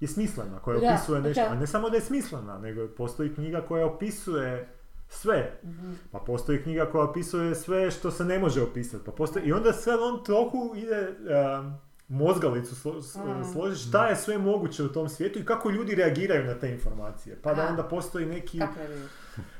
je 0.00 0.08
smislena, 0.08 0.58
koja 0.58 0.80
Da, 0.80 0.86
opisuje 0.88 1.20
nešto. 1.20 1.42
da. 1.42 1.50
A 1.50 1.54
ne 1.54 1.66
samo 1.66 1.90
da 1.90 1.96
je 1.96 2.02
smislena, 2.02 2.58
nego 2.58 2.88
postoji 2.88 3.34
knjiga 3.34 3.60
koja 3.60 3.86
opisuje 3.86 4.68
sve. 5.08 5.60
Mhm. 5.64 5.92
Pa 6.12 6.18
postoji 6.18 6.62
knjiga 6.62 6.86
koja 6.86 7.04
opisuje 7.04 7.54
sve 7.54 7.90
što 7.90 8.10
se 8.10 8.24
ne 8.24 8.38
može 8.38 8.62
opisati. 8.62 9.04
Pa 9.04 9.12
postoji, 9.12 9.44
I 9.44 9.52
onda 9.52 9.72
sad 9.72 10.00
on 10.02 10.24
toku 10.24 10.72
ide 10.76 11.08
um, 11.08 11.74
mozgalicu 12.08 12.74
slo, 12.74 12.92
Mm. 12.92 13.44
složi 13.44 13.76
šta 13.78 14.06
je 14.06 14.16
sve 14.16 14.38
moguće 14.38 14.82
u 14.82 14.88
tom 14.88 15.08
svijetu 15.08 15.38
i 15.38 15.44
kako 15.44 15.70
ljudi 15.70 15.94
reagiraju 15.94 16.44
na 16.44 16.54
te 16.54 16.70
informacije. 16.70 17.36
Pa 17.36 17.54
da 17.54 17.66
onda 17.68 17.82
postoji 17.82 18.26
neki... 18.26 18.60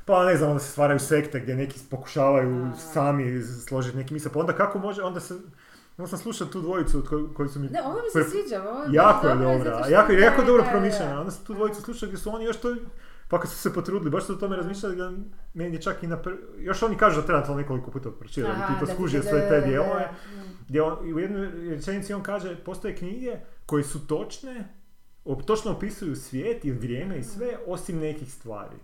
Pa 0.05 0.25
ne 0.25 0.35
znam, 0.37 0.49
onda 0.49 0.59
se 0.59 0.71
stvaraju 0.71 0.99
sekte 0.99 1.39
gdje 1.39 1.55
neki 1.55 1.79
pokušavaju 1.91 2.67
sami 2.83 3.41
složiti 3.43 3.97
neki 3.97 4.13
misao. 4.13 4.31
Pa 4.31 4.39
onda 4.39 4.53
kako 4.53 4.79
može, 4.79 5.01
onda 5.01 5.19
se... 5.19 5.33
Onda 5.97 6.09
sam 6.09 6.19
slušao 6.19 6.47
tu 6.47 6.61
dvojicu 6.61 6.97
od 6.97 7.07
koj- 7.07 7.33
koji 7.33 7.49
su 7.49 7.59
mi... 7.59 7.67
Ne, 7.67 7.81
ovo 7.83 7.93
mi 7.95 8.09
se 8.11 8.19
pre- 8.19 8.29
sviđa, 8.31 8.63
ovo 8.63 8.83
je 8.83 8.89
jako 8.91 9.27
je 9.27 9.35
dobro 9.35 9.57
dobra, 9.59 9.87
jako, 9.89 10.11
jako 10.11 10.43
dobro 10.43 10.65
promišljena. 10.71 11.13
da. 11.13 11.19
Onda 11.19 11.31
sam 11.31 11.45
tu 11.45 11.53
dvojicu 11.53 11.81
slušao 11.81 12.07
gdje 12.07 12.17
su 12.17 12.35
oni 12.35 12.45
još 12.45 12.57
to 12.57 12.75
Pa 13.27 13.39
kad 13.39 13.49
su 13.49 13.57
se 13.57 13.73
potrudili, 13.73 14.11
baš 14.11 14.25
su 14.25 14.33
o 14.33 14.37
tome 14.37 14.55
razmišljali 14.55 14.95
da 14.95 15.11
meni 15.53 15.75
je 15.75 15.81
čak 15.81 16.03
i 16.03 16.07
na 16.07 16.17
pr... 16.17 16.29
Još 16.57 16.83
oni 16.83 16.97
kažu 16.97 17.21
da 17.21 17.27
treba 17.27 17.43
to 17.43 17.55
nekoliko 17.55 17.91
puta 17.91 18.11
pročitati, 18.11 18.59
da 18.59 18.67
bi 18.67 18.73
ti 18.73 18.85
to 18.85 18.93
skužio 18.93 19.21
sve 19.21 19.49
te 19.49 19.61
dijelove. 19.61 19.99
da- 20.01 20.13
Gdje 20.67 20.81
on, 20.81 21.13
u 21.13 21.19
jednoj 21.19 21.47
rečenici 21.69 22.13
on 22.13 22.23
kaže, 22.23 22.55
postoje 22.55 22.95
knjige 22.95 23.31
koje 23.65 23.83
su 23.83 24.07
točne, 24.07 24.73
op- 25.25 25.45
točno 25.45 25.71
opisuju 25.71 26.15
svijet 26.15 26.65
i 26.65 26.71
vrijeme 26.71 27.17
i 27.17 27.23
sve, 27.23 27.57
osim 27.67 27.99
nekih 27.99 28.33
stvari. 28.33 28.75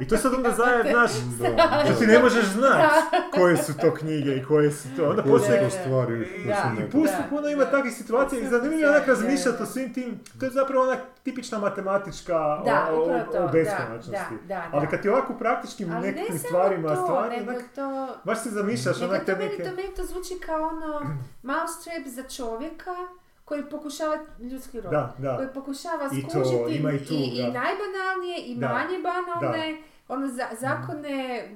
I 0.00 0.08
to 0.08 0.16
sad 0.16 0.34
onda 0.34 0.50
zajedno, 0.50 0.92
znaš, 0.92 1.10
Da, 1.88 1.98
ti 1.98 2.06
ne 2.06 2.18
možeš 2.18 2.44
znati 2.44 2.94
koje 3.34 3.56
su 3.56 3.72
to 3.80 3.94
knjige 3.94 4.36
i 4.36 4.44
koje 4.44 4.70
su 4.70 4.88
to. 4.96 5.10
Onda 5.10 5.22
Koje 5.22 5.32
su 5.32 5.38
postoje 5.38 5.64
to 5.64 5.70
stvari 5.70 6.28
i 6.78 6.90
pusti 6.90 7.16
puno 7.30 7.48
ima 7.48 7.64
takvih 7.64 7.94
situacija 7.94 8.40
i 8.40 8.46
zanimljivo 8.46 8.90
onak 8.90 9.06
razmišljati 9.06 9.62
o 9.62 9.66
svim 9.66 9.94
tim, 9.94 10.20
to 10.40 10.44
je 10.44 10.50
zapravo 10.50 10.84
ona 10.84 10.96
tipična 11.22 11.58
matematička 11.58 12.32
Da, 12.64 12.88
o, 12.92 12.96
o, 12.96 13.02
o 13.02 13.32
da, 13.32 13.50
beskonačnosti. 13.52 14.34
da, 14.42 14.54
da, 14.54 14.68
Ali 14.72 14.88
kad 14.88 15.02
ti 15.02 15.08
ovako 15.08 15.32
u 15.32 15.38
praktičkim 15.38 15.88
nekim 15.88 16.38
stvarima 16.38 16.88
to, 16.88 17.04
stvari, 17.04 17.36
onak, 17.40 17.62
to... 17.74 18.16
baš 18.24 18.42
se 18.42 18.50
zamišljaš 18.50 19.02
onak 19.02 19.24
te 19.24 19.36
neke... 19.36 19.64
to 19.64 19.70
meni 19.70 19.94
to 19.96 20.04
zvuči 20.04 20.34
kao 20.46 20.62
ono 20.62 21.00
mousetrap 21.52 22.06
za 22.06 22.22
čovjeka 22.22 22.94
koji 23.52 23.64
pokušava, 23.70 24.18
ljudski 24.40 24.80
rod, 24.80 24.90
Da, 24.90 25.14
da. 25.18 25.36
koji 25.36 25.48
pokušava 25.54 26.10
I 26.12 26.22
to, 26.22 26.30
skužiti 26.30 26.74
i 26.74 27.06
tu, 27.06 27.14
i, 27.14 27.42
da. 27.42 27.60
najbanalnije 27.60 28.38
i 28.46 28.56
manje 28.56 28.98
banalne 29.02 29.82
ono 30.08 30.28
za, 30.28 30.44
zakone 30.60 31.48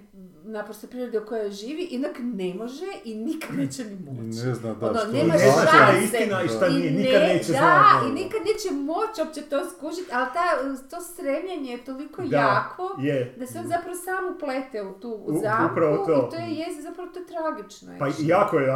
naprosto 0.44 0.86
prirode 0.86 1.20
u 1.20 1.27
kojoj 1.27 1.51
živi, 1.52 1.82
inak 1.82 2.10
ne 2.20 2.55
može 2.55 2.85
i 3.05 3.14
nikad 3.16 3.55
neće 3.55 3.85
ni 3.85 3.97
moći. 3.97 4.39
ne 4.39 4.55
zna 4.55 4.74
da 4.74 4.86
Ono, 4.86 4.98
što 4.98 5.09
nema 5.09 5.35
ne 5.35 5.40
je 5.40 5.52
šanse. 5.52 6.05
istina 6.05 6.43
i 6.43 6.48
šta 6.48 6.68
nije, 6.68 6.90
ne- 6.90 6.97
nikad 6.98 7.23
neće 7.23 7.52
da, 7.52 7.59
znati. 7.59 8.06
i 8.10 8.14
nikad 8.14 8.40
neće 8.43 8.68
moći 8.73 9.20
uopće 9.20 9.43
to 9.43 9.59
skužiti, 9.66 10.10
ali 10.12 10.27
ta, 10.28 10.44
to 10.90 11.01
stremljenje 11.02 11.73
je 11.73 11.85
toliko 11.85 12.23
Da, 12.23 12.36
jako 12.36 12.97
je. 12.98 13.35
da 13.39 13.47
se 13.47 13.59
on 13.59 13.66
zapravo 13.66 13.94
sam 13.97 14.35
uplete 14.36 14.82
u 14.82 14.93
tu 14.93 15.10
u 15.10 15.32
zamku 15.35 15.74
to. 16.06 16.28
i 16.28 16.31
to 16.31 16.36
je 16.39 16.51
jest, 16.52 16.82
zapravo 16.82 17.10
to 17.10 17.18
je 17.18 17.27
tragično. 17.27 17.93
Pa 17.98 18.06
actually. 18.06 18.28
jako 18.28 18.59
je, 18.59 18.66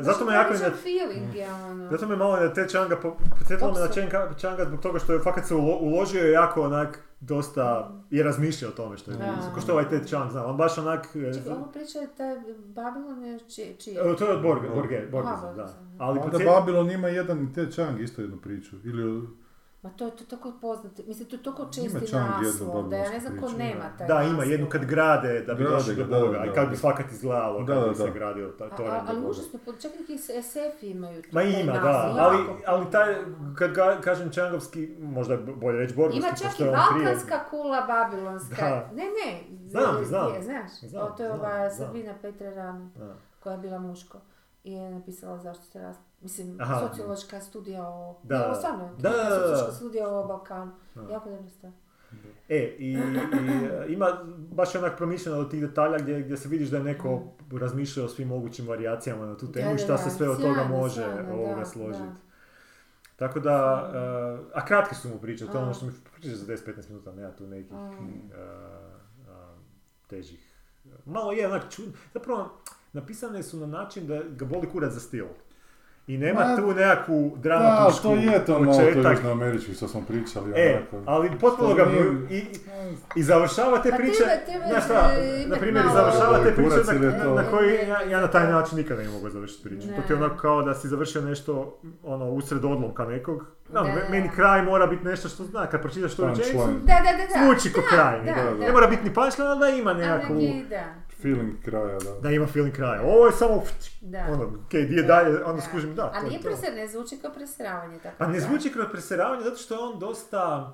zato 0.00 0.24
me 0.24 0.34
jako... 0.34 0.52
Ne- 0.52 0.58
feeling 0.58 1.34
je 1.34 1.52
ono. 1.54 1.90
Zato 1.90 2.08
me 2.08 2.16
malo 2.16 2.36
na 2.36 2.52
te 2.54 2.68
Čanga, 2.68 2.96
po- 2.96 3.16
podsjetilo 3.30 3.72
me 3.72 3.80
na. 3.80 3.88
Čanga, 3.88 4.30
Čanga 4.34 4.64
zbog 4.64 4.80
toga 4.80 4.98
što 4.98 5.12
je 5.12 5.20
fakat 5.20 5.46
se 5.46 5.54
ulo- 5.54 5.78
uložio 5.78 6.20
je 6.20 6.32
jako 6.32 6.62
onak 6.62 6.98
dosta 7.20 7.92
i 8.10 8.22
razmišljao 8.22 8.70
o 8.70 8.74
tome 8.74 8.96
što 8.96 9.10
je 9.10 9.16
Da. 9.16 9.50
Ko 9.54 9.60
što 9.60 9.72
ovaj 9.72 9.88
Ted 9.88 10.06
Chang 10.06 10.30
zna, 10.30 10.46
on 10.46 10.56
baš 10.56 10.78
onak... 10.78 11.06
e, 11.06 11.34
Čekaj, 11.34 11.52
ovo 11.52 11.66
priča 11.72 11.98
je 11.98 12.08
taj 12.16 12.36
Babylon 12.74 13.22
je 13.22 13.38
čije? 13.48 13.76
čije? 13.76 14.00
e, 14.00 14.16
To 14.16 14.26
je 14.26 14.36
od 14.36 14.42
Borge, 14.42 14.68
Borge, 14.68 15.06
Borge, 15.10 15.28
da. 15.56 15.74
Ali 15.98 16.18
Onda 16.18 16.38
Babylon 16.38 16.94
ima 16.94 17.08
jedan 17.08 17.42
i 17.42 17.52
Ted 17.52 17.72
Chang 17.72 18.00
isto 18.00 18.22
jednu 18.22 18.36
priču. 18.36 18.76
Ili 18.84 19.28
Ma 19.84 19.90
to 19.90 20.04
je 20.04 20.10
to 20.10 20.24
tako 20.26 20.52
poznato, 20.60 21.02
mislim 21.06 21.28
to 21.28 21.36
je 21.36 21.42
toliko 21.42 21.66
jednu 21.74 22.00
naslov, 22.12 22.88
da 22.88 22.96
ja 22.96 23.10
ne 23.10 23.20
znam 23.20 23.40
ko 23.40 23.48
nema 23.48 23.84
taj 23.98 24.06
Da, 24.08 24.22
ima 24.24 24.44
jednu 24.44 24.66
kad 24.68 24.84
grade 24.84 25.40
da 25.40 25.54
bi 25.54 25.62
Grade 25.62 25.76
došli 25.76 25.94
do 25.96 26.04
Boga 26.04 26.38
da, 26.38 26.44
i 26.44 26.54
kad 26.54 26.68
bi 26.68 26.74
da. 26.74 26.80
fakat 26.80 27.12
izgledalo 27.12 27.62
Da, 27.62 27.74
kad 27.74 27.88
bi 27.88 27.94
se 27.94 28.10
gradio 28.10 28.48
ta 28.48 28.64
A- 28.64 28.76
toranj 28.76 28.90
a- 28.90 29.00
do 29.00 29.06
ali 29.08 29.16
Boga. 29.16 29.30
užasno, 29.30 29.58
čak 29.74 29.92
neki 30.00 30.18
SF 30.18 30.82
imaju 30.82 31.22
tu 31.22 31.28
Ma 31.32 31.40
taj 31.40 31.60
ima, 31.60 31.72
da, 31.72 32.14
ali, 32.18 32.38
ali 32.66 32.90
taj, 32.90 33.14
kad 33.56 33.72
ga, 33.72 34.00
kažem 34.00 34.30
Čangovski, 34.30 34.88
možda 34.98 35.34
je 35.34 35.40
bolje 35.40 35.78
reći 35.78 35.94
Borgovski, 35.94 36.18
Ima 36.18 36.36
čak 36.42 36.60
i 36.60 36.64
balkanska 36.64 37.44
kula 37.50 37.80
babilonska. 37.82 38.56
Da. 38.60 38.90
Ne, 38.94 39.04
ne. 39.04 39.58
Znam, 39.68 40.04
znam. 40.04 40.28
znaš? 40.42 40.70
To 41.16 41.22
je 41.22 41.32
ova. 41.32 41.70
Sabina 41.70 42.14
Petre 42.22 42.50
Ram, 42.50 42.92
Da. 42.96 43.14
koja 43.40 43.52
je 43.52 43.58
bila 43.58 43.78
muško. 43.78 44.18
I 44.64 44.72
je 44.72 44.90
napisala 44.90 45.38
zašto 45.38 45.64
se 45.64 45.78
rast... 45.78 46.00
Mislim, 46.24 46.56
Aha. 46.60 46.88
sociološka 46.88 47.40
studija 47.40 47.88
o... 47.88 48.20
Da, 48.22 48.38
da. 48.38 48.54
stvarno, 48.54 48.90
Da, 48.98 49.10
sociološka 49.10 49.72
studija 49.72 50.08
o 50.08 50.24
Balkanu. 50.24 50.72
Da. 50.94 51.12
Jako 51.12 51.30
dobra 51.30 51.48
stvar. 51.48 51.72
E, 52.48 52.76
i, 52.78 52.92
i 52.92 52.96
e, 52.96 53.86
ima 53.88 54.06
baš 54.50 54.74
onak 54.74 54.96
promišljeno 54.96 55.42
do 55.42 55.44
tih 55.44 55.60
detalja 55.60 55.98
gdje, 55.98 56.22
gdje 56.22 56.36
se 56.36 56.48
vidiš 56.48 56.68
da 56.68 56.76
je 56.76 56.84
neko 56.84 57.22
razmišljao 57.52 58.06
o 58.06 58.08
svim 58.08 58.28
mogućim 58.28 58.68
varijacijama 58.68 59.26
na 59.26 59.36
tu 59.36 59.52
temu 59.52 59.74
i 59.74 59.78
šta 59.78 59.98
se 59.98 60.10
sve 60.10 60.28
od 60.28 60.40
toga 60.40 60.64
može 60.64 61.06
ovoga 61.32 61.64
složiti. 61.64 62.20
Tako 63.16 63.40
da, 63.40 63.90
e, 63.94 64.58
a 64.58 64.64
kratke 64.66 64.94
su 64.94 65.08
mu 65.08 65.18
priče, 65.18 65.46
to 65.46 65.58
je 65.58 65.64
ono 65.64 65.74
što 65.74 65.86
mi 65.86 65.92
priča 66.20 66.36
za 66.36 66.46
10-15 66.46 66.88
minuta, 66.88 67.12
nema 67.12 67.32
tu 67.32 67.46
nekih 67.46 67.70
e, 67.70 68.44
težih. 70.06 70.54
Malo 71.04 71.32
je 71.32 71.46
onak 71.46 71.62
čudno, 71.70 71.92
zapravo 72.14 72.50
napisane 72.92 73.42
su 73.42 73.58
na 73.58 73.66
način 73.66 74.06
da 74.06 74.22
ga 74.22 74.44
boli 74.44 74.68
kurac 74.68 74.92
za 74.92 75.00
stil. 75.00 75.26
I 76.06 76.18
nema 76.18 76.40
Ma, 76.40 76.56
tu 76.56 76.66
nekakvu 76.68 77.32
Da, 77.34 77.40
dramatušku 77.40 78.02
to 78.02 78.14
je 78.14 78.44
to 78.44 78.52
malo 78.52 78.64
to 78.66 78.78
početak. 78.78 79.12
južnoamerički 79.12 79.74
što 79.74 79.88
smo 79.88 80.00
pričali. 80.02 80.52
E, 80.56 80.78
onako. 80.90 81.10
ali 81.12 81.30
potpuno 81.30 81.74
ga 81.74 81.86
i, 82.30 82.44
i, 83.16 83.22
završava 83.22 83.78
te 83.78 83.90
Pa 83.90 83.96
priče, 83.96 84.24
znaš 84.68 84.84
šta, 84.84 85.10
na 85.46 85.56
primjer, 85.56 85.84
završava 85.94 86.38
te 86.38 86.54
priče 86.54 86.76
na, 87.00 87.22
to- 87.22 87.34
na 87.34 87.44
koji 87.44 87.74
ja, 87.78 88.02
ja 88.02 88.20
na 88.20 88.26
taj 88.28 88.46
način 88.46 88.78
nikada 88.78 89.02
ne 89.02 89.08
mogu 89.08 89.30
završiti 89.30 89.62
priču. 89.64 89.86
To 89.88 90.02
ti 90.02 90.12
je 90.12 90.16
Ne. 90.16 90.24
onako 90.24 90.36
kao 90.36 90.62
da 90.62 90.74
si 90.74 90.88
završio 90.88 91.22
nešto 91.22 91.78
ono, 92.02 92.24
usred 92.26 92.64
odlomka 92.64 93.04
nekog. 93.04 93.44
No, 93.68 93.82
Da, 93.82 93.88
da, 93.90 94.00
meni 94.10 94.28
da. 94.28 94.34
kraj 94.34 94.62
mora 94.62 94.86
biti 94.86 95.04
nešto 95.04 95.28
što 95.28 95.44
zna, 95.44 95.66
kad 95.66 95.82
pročitaš 95.82 96.16
Da, 96.16 96.26
da, 96.86 97.12
da, 97.12 97.24
da. 97.28 97.44
zvuči 97.46 97.72
ko 97.72 97.80
Da, 97.80 97.86
kraj. 97.88 98.18
da, 98.18 98.24
ne, 98.50 98.66
da. 98.66 98.72
mora 98.72 98.86
biti 98.86 99.04
ni 99.04 99.14
punchline, 99.14 99.48
ali 99.48 99.60
da 99.60 99.68
ima 99.70 99.92
nekakvu, 99.94 100.34
da, 100.70 100.84
Feeling 101.24 101.62
kraja, 101.64 101.98
da. 101.98 102.20
da 102.20 102.30
ima 102.30 102.46
feeling 102.46 102.74
kraja. 102.74 103.02
Ovo 103.04 103.26
je 103.26 103.32
samo, 103.32 103.62
da. 104.02 104.26
ono, 104.30 104.52
okej, 104.66 104.84
di 104.84 104.94
je 104.94 105.02
Da, 105.02 105.08
dalje, 105.08 105.44
onda 105.44 105.52
da. 105.54 105.60
skužim, 105.62 105.94
da, 105.94 106.04
A 106.04 106.10
to 106.10 106.16
je 106.16 106.24
nije 106.24 106.38
to. 106.38 106.44
preser, 106.44 106.74
ne 106.74 106.88
zvuči 106.88 107.18
kao 107.18 107.30
presravanje, 107.32 107.98
tako 107.98 108.14
Pa 108.18 108.26
ne 108.26 108.40
zvuči 108.40 108.72
kroz 108.72 108.86
preseravanje 108.90 109.42
zato 109.42 109.56
što 109.56 109.74
je 109.74 109.80
on 109.82 109.98
dosta, 109.98 110.72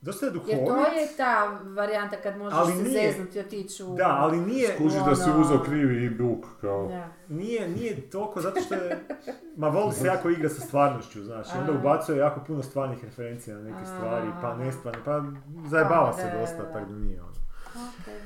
dosta 0.00 0.26
je 0.26 0.32
duhovit. 0.32 0.52
Jer 0.52 0.66
to 0.66 0.76
je 0.76 1.08
ta 1.16 1.44
varijanta 1.66 2.16
kad 2.16 2.36
možeš 2.36 2.58
Ali 2.58 2.72
se 2.72 2.78
nije- 2.78 3.12
zeznuti 3.12 3.38
i 3.38 3.42
otići 3.42 3.84
u... 3.84 3.94
Da, 3.94 4.08
ali 4.10 4.38
nije, 4.38 4.76
Kuži 4.78 4.98
da 5.00 5.16
si 5.16 5.30
ono- 5.30 5.40
uzeo 5.40 5.58
krivi 5.60 6.10
buk, 6.10 6.44
kao... 6.60 6.86
Da. 6.88 7.08
Nije, 7.28 7.68
nije 7.68 8.00
toliko 8.02 8.40
zato 8.40 8.60
što 8.60 8.74
je, 8.74 9.04
ma 9.56 9.68
voli 9.68 9.92
se 9.92 10.06
jako 10.06 10.30
igra 10.30 10.48
sa 10.48 10.60
stvarnošću, 10.60 11.22
znaš, 11.22 11.46
i 11.46 11.58
onda 11.58 11.72
ubacuje 11.72 12.18
jako 12.18 12.40
puno 12.40 12.62
stvarnih 12.62 13.04
referencija 13.04 13.56
na 13.56 13.62
neke 13.62 13.82
A. 13.82 13.86
stvari, 13.86 14.28
pa 14.42 14.56
nestvarne, 14.56 15.00
pa 15.04 15.22
zajebava 15.66 16.08
A, 16.08 16.12
se 16.12 16.32
dosta, 16.40 16.56
da. 16.58 16.72
tako 16.72 16.86
da 16.86 16.96
nije 16.96 17.20
ono. 17.22 17.34
Okej. 18.00 18.20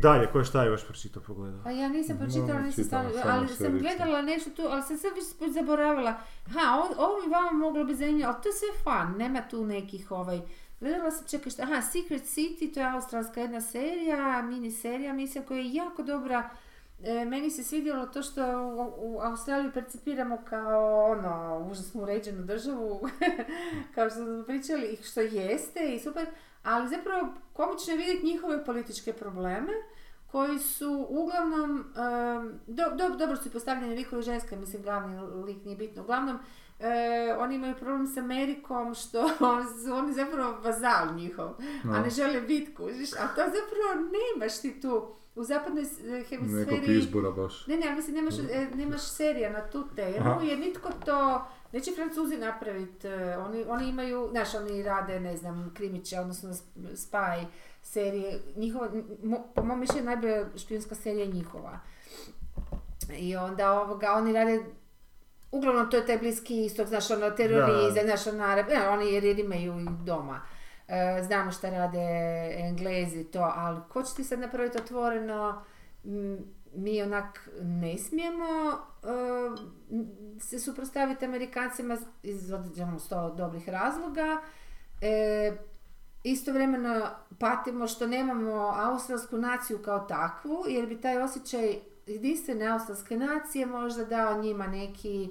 Dalje, 0.00 0.26
ko 0.32 0.38
je 0.38 0.44
šta 0.44 0.62
je 0.62 0.68
još 0.68 0.86
pročitao, 0.86 1.22
pogledao? 1.22 1.60
Pa 1.64 1.70
ja 1.70 1.88
nisam 1.88 2.18
pročitala, 2.18 2.60
No, 2.60 2.66
nisam 2.66 2.84
stavila, 2.84 3.22
ali 3.26 3.48
sam 3.48 3.78
gledala 3.78 4.22
nešto 4.22 4.50
tu, 4.50 4.62
ali 4.70 4.82
sam 4.82 4.98
sad 4.98 5.12
već 5.40 5.52
zaboravila. 5.52 6.14
Ha, 6.52 6.82
ovo, 6.98 7.20
bi 7.24 7.30
vama 7.30 7.50
moglo 7.52 7.84
biti 7.84 7.98
zanimljivo, 7.98 8.32
ali 8.32 8.42
to 8.42 8.48
je 8.48 8.52
sve 8.52 8.68
fun, 8.82 9.18
nema 9.18 9.42
tu 9.50 9.64
nekih 9.64 10.10
ovaj... 10.10 10.40
Gledala 10.80 11.10
sam, 11.10 11.26
čekaj 11.28 11.50
šta, 11.50 11.62
aha, 11.62 11.82
Secret 11.82 12.22
City, 12.22 12.74
to 12.74 12.80
je 12.80 12.86
australska 12.86 13.40
jedna 13.40 13.60
serija, 13.60 14.42
mini 14.42 14.70
serija, 14.70 15.12
mislim, 15.12 15.44
koja 15.44 15.60
je 15.60 15.74
jako 15.74 16.02
dobra. 16.02 16.50
E, 17.04 17.24
meni 17.24 17.50
se 17.50 17.64
svidjelo 17.64 18.06
to 18.06 18.22
što 18.22 18.42
u, 18.62 18.94
u 18.96 19.20
Australiju 19.20 19.72
percipiramo 19.72 20.38
kao 20.48 21.10
ono, 21.10 21.66
užasno 21.70 22.02
uređenu 22.02 22.44
državu, 22.44 23.08
kao 23.94 24.10
što 24.10 24.24
smo 24.24 24.44
pričali, 24.46 24.86
i 24.86 25.02
što 25.02 25.20
jeste 25.20 25.94
i 25.94 26.00
super, 26.00 26.26
ali 26.62 26.88
zapravo 26.88 27.28
komično 27.52 27.92
je 27.92 27.98
vidjeti 27.98 28.26
njihove 28.26 28.64
političke 28.64 29.12
probleme, 29.12 29.72
koji 30.26 30.58
su 30.58 31.06
uglavnom, 31.08 31.84
do, 32.66 32.82
do- 32.90 33.16
dobro 33.16 33.36
su 33.36 33.50
postavljeni 33.50 33.94
likovi 33.94 34.22
ženske, 34.22 34.56
mislim 34.56 34.82
glavni 34.82 35.20
lik 35.44 35.64
nije 35.64 35.76
bitno, 35.76 36.02
uglavnom 36.02 36.38
e, 36.80 36.90
oni 37.38 37.54
imaju 37.54 37.74
problem 37.74 38.06
s 38.06 38.16
Amerikom 38.16 38.94
što 38.94 39.28
su 39.84 39.92
oni 39.92 40.12
zapravo 40.12 40.60
vazal 40.60 41.14
njihov, 41.14 41.50
a 41.84 42.00
ne 42.00 42.10
žele 42.10 42.40
biti 42.40 42.74
kužiš, 42.74 43.12
a 43.12 43.26
to 43.26 43.42
zapravo 43.42 44.08
nemaš 44.34 44.60
ti 44.60 44.80
tu. 44.80 45.06
U 45.34 45.44
zapadnoj 45.44 45.82
Nekog 46.02 46.26
hemisferi. 46.28 46.98
izbora 46.98 47.30
baš. 47.30 47.66
Ne, 47.66 47.76
ne, 47.76 47.94
mislim 47.94 48.16
nemaš, 48.16 48.34
e, 48.40 48.68
nemaš 48.74 49.02
serija 49.02 49.50
na 49.52 49.60
tu 49.62 49.84
temu 49.96 50.40
jer 50.42 50.58
nitko 50.58 50.88
to 51.06 51.46
neće 51.72 51.90
Francuzi 51.92 52.36
napraviti. 52.36 53.08
Oni, 53.38 53.64
oni 53.68 53.88
imaju, 53.88 54.28
znaš, 54.30 54.54
oni 54.54 54.82
rade, 54.82 55.20
ne 55.20 55.36
znam, 55.36 55.72
krimiće, 55.76 56.20
odnosno 56.20 56.50
sp- 56.50 56.60
spy 56.92 57.44
serije. 57.82 58.40
Njihova, 58.56 58.88
mo- 59.22 59.42
po 59.54 59.64
mom 59.64 59.80
mišljenju 59.80 60.04
najbolja 60.04 60.46
špijunska 60.56 60.94
serija 60.94 61.24
je 61.24 61.32
njihova. 61.32 61.78
I 63.10 63.36
onda 63.36 63.72
ovoga, 63.72 64.12
oni 64.12 64.32
rade 64.32 64.60
Uglavnom 65.52 65.90
to 65.90 65.96
je 65.96 66.06
taj 66.06 66.18
bliski 66.18 66.64
istok, 66.64 66.86
znaš, 66.86 67.10
ono, 67.10 67.30
terorizam, 67.30 68.04
znaš, 68.04 68.26
ono, 68.26 68.44
Arab- 68.44 68.68
ne, 68.70 68.88
oni 68.88 69.12
jer 69.12 69.38
imaju 69.38 69.80
i 69.80 70.04
doma. 70.04 70.40
E, 70.88 71.22
znamo 71.22 71.50
šta 71.52 71.70
rade 71.70 71.98
Englezi, 72.54 73.24
to, 73.24 73.52
ali 73.54 73.80
ko 73.88 74.02
će 74.02 74.14
ti 74.14 74.24
sad 74.24 74.38
napraviti 74.38 74.78
otvoreno, 74.78 75.62
m, 76.04 76.38
mi 76.74 77.02
onak 77.02 77.48
ne 77.62 77.98
smijemo 77.98 78.78
m, 79.90 80.38
se 80.40 80.58
suprotstaviti 80.58 81.24
Amerikancima 81.24 81.98
iz 82.22 82.52
određenog 82.52 83.00
sto 83.00 83.34
dobrih 83.34 83.68
razloga. 83.68 84.40
E, 85.00 85.52
istovremeno 86.24 87.08
patimo 87.38 87.86
što 87.86 88.06
nemamo 88.06 88.52
australsku 88.76 89.36
naciju 89.36 89.78
kao 89.78 89.98
takvu, 89.98 90.64
jer 90.68 90.86
bi 90.86 91.00
taj 91.00 91.22
osjećaj 91.22 91.78
jedinstvene 92.06 92.66
australske 92.66 93.16
nacije 93.16 93.66
možda 93.66 94.04
dao 94.04 94.42
njima 94.42 94.66
neki 94.66 95.30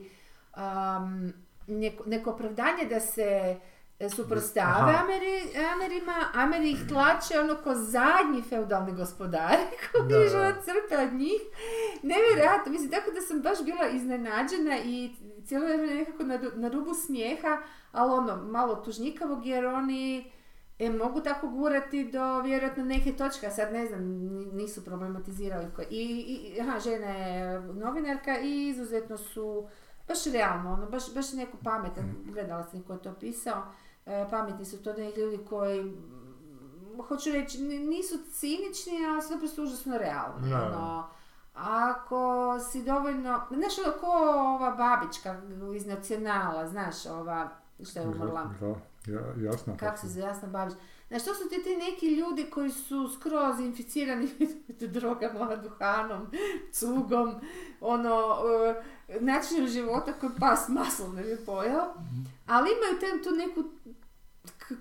um, 0.57 1.34
neko, 1.68 2.03
neko 2.05 2.31
opravdanje 2.31 2.85
da 2.89 2.99
se 2.99 3.59
e, 4.02 4.10
suprotstave 4.10 4.65
Aha. 4.91 5.03
Ameri, 5.03 5.41
Amerima, 5.73 6.14
Ameri 6.36 6.72
ih 6.72 6.88
tlače 6.88 7.40
ono 7.40 7.56
ko 7.56 7.76
zadnji 7.76 8.41
feudalni 8.41 8.91
gospodari, 8.94 9.61
koji 9.84 10.07
Da, 10.30 10.53
crpe 10.56 10.98
od 10.99 11.14
njih. 11.14 11.41
Nevjerojatno, 12.03 12.72
mislim, 12.72 12.91
tako 12.91 13.11
da 13.11 13.22
sam 13.22 13.41
baš 13.41 13.64
bila 13.64 13.88
iznenađena 13.88 14.78
i 14.80 15.11
cijelo 15.45 15.65
vrijeme 15.65 15.88
nekako 15.88 16.23
na, 16.23 16.36
ru- 16.36 16.56
na 16.56 16.69
rubu 16.69 16.94
smijeha, 16.95 17.57
ali 17.91 18.11
ono, 18.11 18.36
malo 18.38 18.76
tužnjikavog 18.76 19.45
jer 19.45 19.65
oni 19.65 20.32
e, 20.80 20.90
mogu 20.91 21.22
tako 21.22 21.48
gurati 21.49 22.03
do 22.06 22.40
vjerojatno 22.40 22.84
neke 22.86 23.11
točke, 23.14 23.49
sad 23.49 23.73
ne 23.73 23.86
znam, 23.86 24.02
ni- 24.03 24.45
nisu 24.48 24.86
problematizirali. 24.86 25.65
ko- 25.76 25.82
I, 25.82 26.03
i 26.19 26.61
aha, 26.61 26.80
žena 26.80 27.07
je 27.07 27.60
novinarka 27.61 28.40
i 28.40 28.68
izuzetno 28.68 29.18
su 29.18 29.68
baš 30.07 30.26
realno, 30.26 30.73
ono, 30.73 30.86
baš, 30.86 31.14
baš 31.14 31.34
neko 31.34 31.57
pametan, 31.57 32.15
gledala 32.26 32.64
sam 32.64 32.84
ko 32.84 32.94
je 32.94 33.02
to 33.02 33.14
pisao, 33.14 33.64
e, 34.06 34.28
pametni 34.30 34.65
su 34.65 34.84
to 34.84 34.94
neki 34.94 35.19
ljudi 35.19 35.40
koji 35.49 35.94
hoću 37.07 37.32
reći, 37.32 37.61
nisu 37.61 38.15
cinični, 38.32 39.06
ali 39.11 39.22
su 39.22 39.34
naprosto 39.34 39.64
užasno 39.64 39.98
realni. 39.98 40.49
Da. 40.49 40.65
Ono, 40.65 41.10
ako 41.53 42.56
si 42.72 42.84
dovoljno, 42.84 43.41
znaš 43.52 43.78
ono 43.86 43.98
ko 43.99 44.07
ova 44.56 44.72
babička 44.72 45.41
iz 45.76 45.86
nacionala, 45.86 46.68
znaš, 46.68 47.06
ova, 47.06 47.49
što 47.84 47.99
je 47.99 48.07
umrla, 48.07 48.49
Da, 48.60 48.76
ja, 49.14 49.22
jasno. 49.38 49.78
kako 49.80 49.98
se 49.98 50.07
zove 50.07 50.26
Jasna 50.26 50.48
Babić. 50.48 50.76
Znaš, 51.07 51.23
to 51.26 51.34
su 51.36 51.49
ti, 51.49 51.64
ti 51.64 51.76
neki 51.76 52.15
ljudi 52.15 52.49
koji 52.53 52.69
su 52.69 53.10
skroz 53.19 53.60
inficirani 53.60 54.30
drogama, 54.94 55.56
duhanom, 55.56 56.28
cugom, 56.72 57.36
ono, 57.82 58.38
e, 59.07 59.19
načinom 59.19 59.68
života 59.68 60.14
koji 60.14 60.32
pas 60.40 60.69
maslo 60.69 61.07
ne 61.07 61.23
bi 61.23 61.38
pojao, 61.45 61.94
ali 62.48 62.69
imaju 62.69 62.99
tem, 62.99 63.23
tu 63.23 63.32
neku 63.36 63.64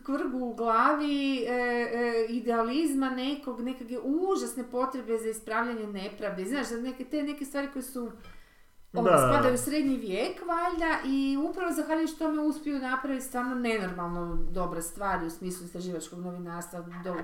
kvrgu 0.04 0.38
u 0.38 0.54
glavi, 0.54 1.44
e, 1.44 1.52
e, 1.52 2.26
idealizma 2.28 3.10
nekog, 3.10 3.60
nekakve 3.60 3.98
užasne 3.98 4.64
potrebe 4.70 5.18
za 5.18 5.28
ispravljanje 5.28 5.86
nepravde. 5.86 6.44
Znaš, 6.44 6.68
za 6.68 6.80
neke, 6.80 7.04
te 7.04 7.22
neke 7.22 7.44
stvari 7.44 7.68
koje 7.72 7.82
su 7.82 8.10
ono, 8.92 9.10
Da. 9.10 9.18
spadaju 9.18 9.54
u 9.54 9.58
srednji 9.58 9.96
vijek, 9.96 10.40
valjda, 10.46 10.98
i 11.06 11.36
upravo 11.50 11.72
zahvaljujući 11.72 12.18
tome 12.18 12.42
uspiju 12.42 12.78
napraviti 12.78 13.24
stvarno 13.24 13.54
nenormalno 13.54 14.38
dobre 14.50 14.82
stvari 14.82 15.26
u 15.26 15.30
smislu 15.30 15.66
istraživačkog 15.66 16.18
novinarstva, 16.18 16.84
do, 17.04 17.14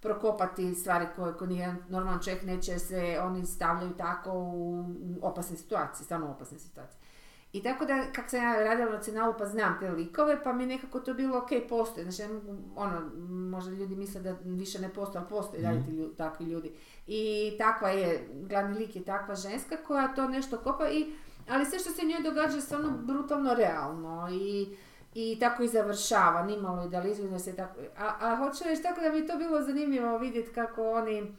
prokopati 0.00 0.74
stvari 0.74 1.06
koje 1.16 1.34
kod 1.34 1.48
nijedan 1.48 1.76
normalan 1.88 2.22
čovjek 2.22 2.42
neće 2.42 2.78
se 2.78 3.18
oni 3.22 3.46
stavljaju 3.46 3.92
tako 3.92 4.30
u 4.32 4.84
opasne 5.22 5.56
situacije, 5.56 6.04
stvarno 6.04 6.30
opasne 6.30 6.58
situacije. 6.58 7.05
I 7.52 7.62
tako 7.62 7.84
da, 7.84 8.04
kako 8.12 8.28
sam 8.28 8.42
ja 8.42 8.64
radila 8.64 8.88
u 8.88 8.92
nacionalu 8.92 9.34
pa 9.38 9.46
znam 9.46 9.76
te 9.80 9.90
likove, 9.90 10.42
pa 10.42 10.52
mi 10.52 10.62
je 10.62 10.66
nekako 10.66 11.00
to 11.00 11.14
bilo 11.14 11.38
ok, 11.38 11.48
postoje. 11.68 12.10
Znači, 12.10 12.32
ono, 12.76 13.10
možda 13.50 13.70
ljudi 13.70 13.96
misle 13.96 14.20
da 14.20 14.36
više 14.44 14.80
ne 14.80 14.88
postoje, 14.88 15.20
ali 15.20 15.28
postoje 15.28 15.62
dalje 15.62 15.84
ti 15.84 15.90
lju- 15.90 16.16
takvi 16.16 16.46
ljudi. 16.46 16.72
I 17.06 17.52
takva 17.58 17.88
je, 17.88 18.28
glavni 18.48 18.78
lik 18.78 18.96
je 18.96 19.04
takva 19.04 19.34
ženska 19.34 19.76
koja 19.86 20.14
to 20.14 20.28
nešto 20.28 20.58
kopa 20.58 20.88
i 20.88 21.06
ali 21.48 21.64
sve 21.66 21.78
što 21.78 21.90
se 21.90 22.06
njoj 22.06 22.22
događa 22.22 22.56
je 22.56 22.60
stvarno 22.62 22.90
brutalno 23.02 23.54
realno 23.54 24.28
i, 24.32 24.76
i 25.14 25.38
tako 25.40 25.62
i 25.62 25.68
završava, 25.68 26.42
nimalo 26.42 26.86
idealizuje 26.86 27.38
se 27.38 27.56
tako. 27.56 27.80
A, 27.98 28.16
a 28.20 28.36
hoću 28.36 28.64
reći 28.64 28.82
tako 28.82 29.00
da 29.00 29.10
mi 29.12 29.18
je 29.18 29.26
to 29.26 29.36
bilo 29.36 29.62
zanimljivo 29.62 30.18
vidjeti 30.18 30.52
kako 30.52 30.90
oni 30.90 31.34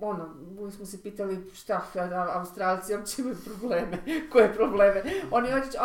ono, 0.00 0.28
uvijek 0.58 0.74
smo 0.74 0.86
se 0.86 1.02
pitali 1.02 1.50
šta, 1.54 1.82
Australci 2.32 2.94
uopće 2.94 3.22
imaju 3.22 3.36
probleme, 3.46 3.98
koje 4.32 4.54
probleme. 4.54 5.02
Oni 5.30 5.50
hoće, 5.50 5.78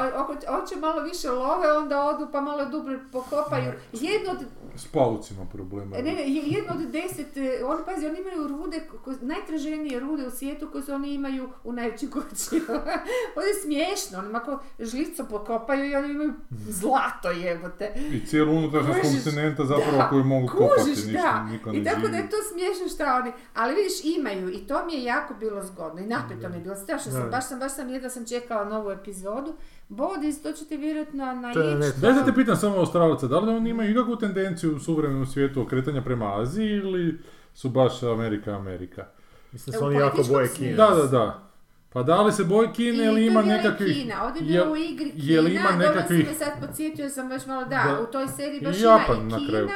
hoće, 0.49 0.75
malo 0.75 1.01
više 1.01 1.29
love, 1.29 1.71
onda 1.73 2.03
odu 2.03 2.27
pa 2.31 2.41
malo 2.41 2.65
dublje 2.65 2.99
pokopaju. 3.11 3.71
Jedno 3.93 4.31
od 4.31 4.37
S 4.75 4.87
paucima 4.87 5.45
problema. 5.45 5.97
Ne, 5.97 6.03
ne, 6.03 6.21
je- 6.23 6.43
jedno 6.45 6.73
od 6.73 6.91
deset, 6.91 7.37
e, 7.37 7.65
oni, 7.65 7.83
pazi, 7.85 8.05
oni 8.05 8.19
imaju 8.19 8.47
rude, 8.47 8.81
najtraženije 9.21 9.99
rude 9.99 10.27
u 10.27 10.31
svijetu 10.31 10.69
koje 10.71 10.83
se 10.83 10.93
oni 10.93 11.13
imaju 11.13 11.49
u 11.63 11.71
najvećim 11.73 12.09
količinama. 12.09 12.91
Ovo 13.35 13.45
je 13.45 13.53
smiješno, 13.53 14.19
oni 14.19 14.29
ako 14.33 14.59
žlico 14.79 15.25
pokopaju 15.25 15.85
i 15.85 15.95
oni 15.95 16.09
imaju 16.09 16.33
zlato 16.51 17.29
jebote. 17.29 17.93
I 18.11 18.25
cijelu 18.25 18.51
unutrašnjost 18.51 19.01
kontinenta 19.23 19.65
zapravo 19.65 19.97
da, 19.97 20.09
koju 20.09 20.23
mogu 20.23 20.47
kopati, 20.47 20.81
Kužiš, 20.81 21.05
ništa, 21.05 21.47
da. 21.65 21.71
I 21.73 21.83
tako 21.83 22.07
da 22.07 22.17
je 22.17 22.29
to 22.29 22.37
smiješno 22.51 22.87
šta 22.87 23.15
oni, 23.15 23.31
ali 23.53 23.75
vidiš 23.75 24.00
imaju 24.05 24.49
i 24.49 24.57
to 24.57 24.85
mi 24.85 24.93
je 24.93 25.03
jako 25.03 25.33
bilo 25.33 25.63
zgodno 25.63 26.01
i 26.01 26.07
napeto 26.07 26.49
mi 26.49 26.55
je 26.55 26.61
bilo, 26.61 26.75
strašno 26.75 27.11
sam, 27.11 27.29
baš 27.31 27.47
sam, 27.47 27.59
baš 27.59 27.71
sam 27.71 27.89
jedva 27.89 28.09
sam 28.09 28.25
čekala 28.25 28.65
novu 28.65 28.91
epizodu. 28.91 29.53
Bodis, 29.89 30.43
to 30.43 30.51
ćete 30.51 30.77
vjerojatno 30.77 31.25
naići. 31.25 31.59
Daj 31.97 32.13
da 32.13 32.25
te 32.25 32.33
pitam 32.33 32.55
samo 32.55 32.75
Australca, 32.75 33.27
da 33.27 33.39
li 33.39 33.51
oni 33.51 33.69
imaju 33.69 33.91
ikakvu 33.91 34.15
tendenciju 34.15 34.75
u 34.75 34.79
suvremenom 34.79 35.25
svijetu 35.27 35.61
okretanja 35.61 36.01
prema 36.01 36.41
Aziji 36.41 36.67
ili 36.67 37.19
su 37.53 37.69
baš 37.69 38.03
Amerika, 38.03 38.51
Amerika? 38.51 39.05
Mislim 39.51 39.75
E, 39.75 39.77
su 39.77 39.85
oni 39.85 39.95
jako 39.95 40.23
boje. 40.23 40.49
Kine. 40.49 40.73
Da, 40.73 40.89
da, 40.91 41.07
da. 41.07 41.43
Pa 41.89 42.03
da 42.03 42.21
li 42.21 42.31
se 42.31 42.43
boje 42.43 42.73
Kine 42.73 43.05
ili 43.05 43.25
ima 43.25 43.41
nekakvih... 43.41 43.93
Kina, 43.95 44.25
ovdje 44.25 44.39
je 44.41 44.45
bilo 44.47 44.71
u 44.71 44.77
igri 44.77 45.11
Kina, 45.11 45.49
ima 45.49 45.71
dobro 45.71 45.87
nekakvih- 45.89 46.07
si 46.19 46.31
me 46.31 46.35
sad 46.35 46.53
podsjetio, 46.61 47.09
sam 47.09 47.29
baš 47.29 47.45
malo, 47.45 47.61
da, 47.61 47.69
Da. 47.87 48.01
u 48.01 48.11
toj 48.11 48.27
seriji 48.27 48.61
baš 48.61 48.77
I 48.77 48.81
ima 48.81 48.91
Japan 48.91 49.17
i 49.17 49.23
na 49.23 49.37
Kina, 49.37 49.49
kraju. 49.49 49.67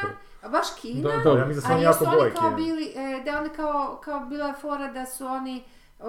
A 0.46 0.50
baš 0.50 0.68
Kina, 0.74 1.02
Da, 1.04 1.18
da. 1.26 1.30
Ja 1.32 1.46
mislim 1.46 1.56
da 1.56 1.62
su 1.64 1.74
oni 1.74 1.84
jako 1.84 2.06
oni 2.06 2.16
boje 2.16 2.34
kao 2.34 2.52
bili, 2.52 2.86
e, 2.88 3.24
da 3.26 3.40
oni 3.40 3.50
kao, 3.50 4.02
kao 4.04 4.20
bila 4.22 4.48
je 4.48 4.54
fora 4.54 4.88
da 4.90 5.06
su 5.06 5.26
oni 5.26 5.64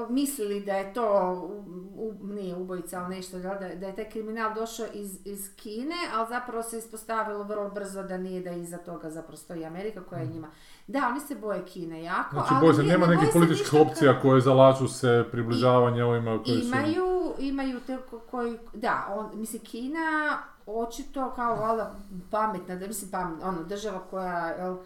mislili 0.08 0.60
da 0.60 0.72
je 0.72 0.92
to, 0.92 1.32
u, 1.42 1.64
u- 1.98 2.24
nije 2.24 2.56
ubojica, 2.56 2.98
ali 2.98 3.16
nešto, 3.16 3.38
da, 3.38 3.54
da 3.74 3.86
je 3.86 3.94
taj 3.94 4.04
kriminal 4.06 4.54
došao 4.54 4.86
iz, 4.94 5.18
iz 5.24 5.56
Kine, 5.56 5.94
ali 6.14 6.26
zapravo 6.28 6.62
se 6.62 6.78
ispostavilo 6.78 7.42
vrlo 7.42 7.70
brzo 7.70 8.02
da 8.02 8.16
nije 8.18 8.40
da 8.42 8.50
iza 8.50 8.78
toga 8.78 9.10
zapravo 9.10 9.36
stoji 9.36 9.64
Amerika 9.64 10.00
koja 10.02 10.18
je 10.18 10.26
njima. 10.26 10.48
Da, 10.86 11.08
oni 11.08 11.20
se 11.20 11.34
boje 11.36 11.64
Kine 11.64 12.02
jako, 12.02 12.30
Znači, 12.32 12.48
ali 12.52 12.72
nije- 12.74 12.88
nema 12.88 13.06
nekih 13.06 13.28
političkih 13.32 13.80
opcija 13.82 14.20
koje 14.20 14.40
zalažu 14.40 14.88
se 14.88 15.24
približavanje 15.32 16.04
ovima 16.04 16.38
koji 16.38 16.60
su... 16.60 16.66
Imaju, 16.68 17.06
imaju 17.38 17.80
te 17.80 17.98
ko- 18.10 18.20
koji, 18.20 18.58
da, 18.74 19.06
on, 19.10 19.30
mislim 19.34 19.62
Kina 19.62 20.38
očito 20.68 21.32
kao 21.32 21.56
valjda 21.56 21.94
pametna, 22.30 22.76
da 22.76 22.86
mislim 22.86 23.10
pametna, 23.10 23.48
ono, 23.48 23.62
država 23.62 24.00
koja, 24.00 24.46
jel, 24.48 24.76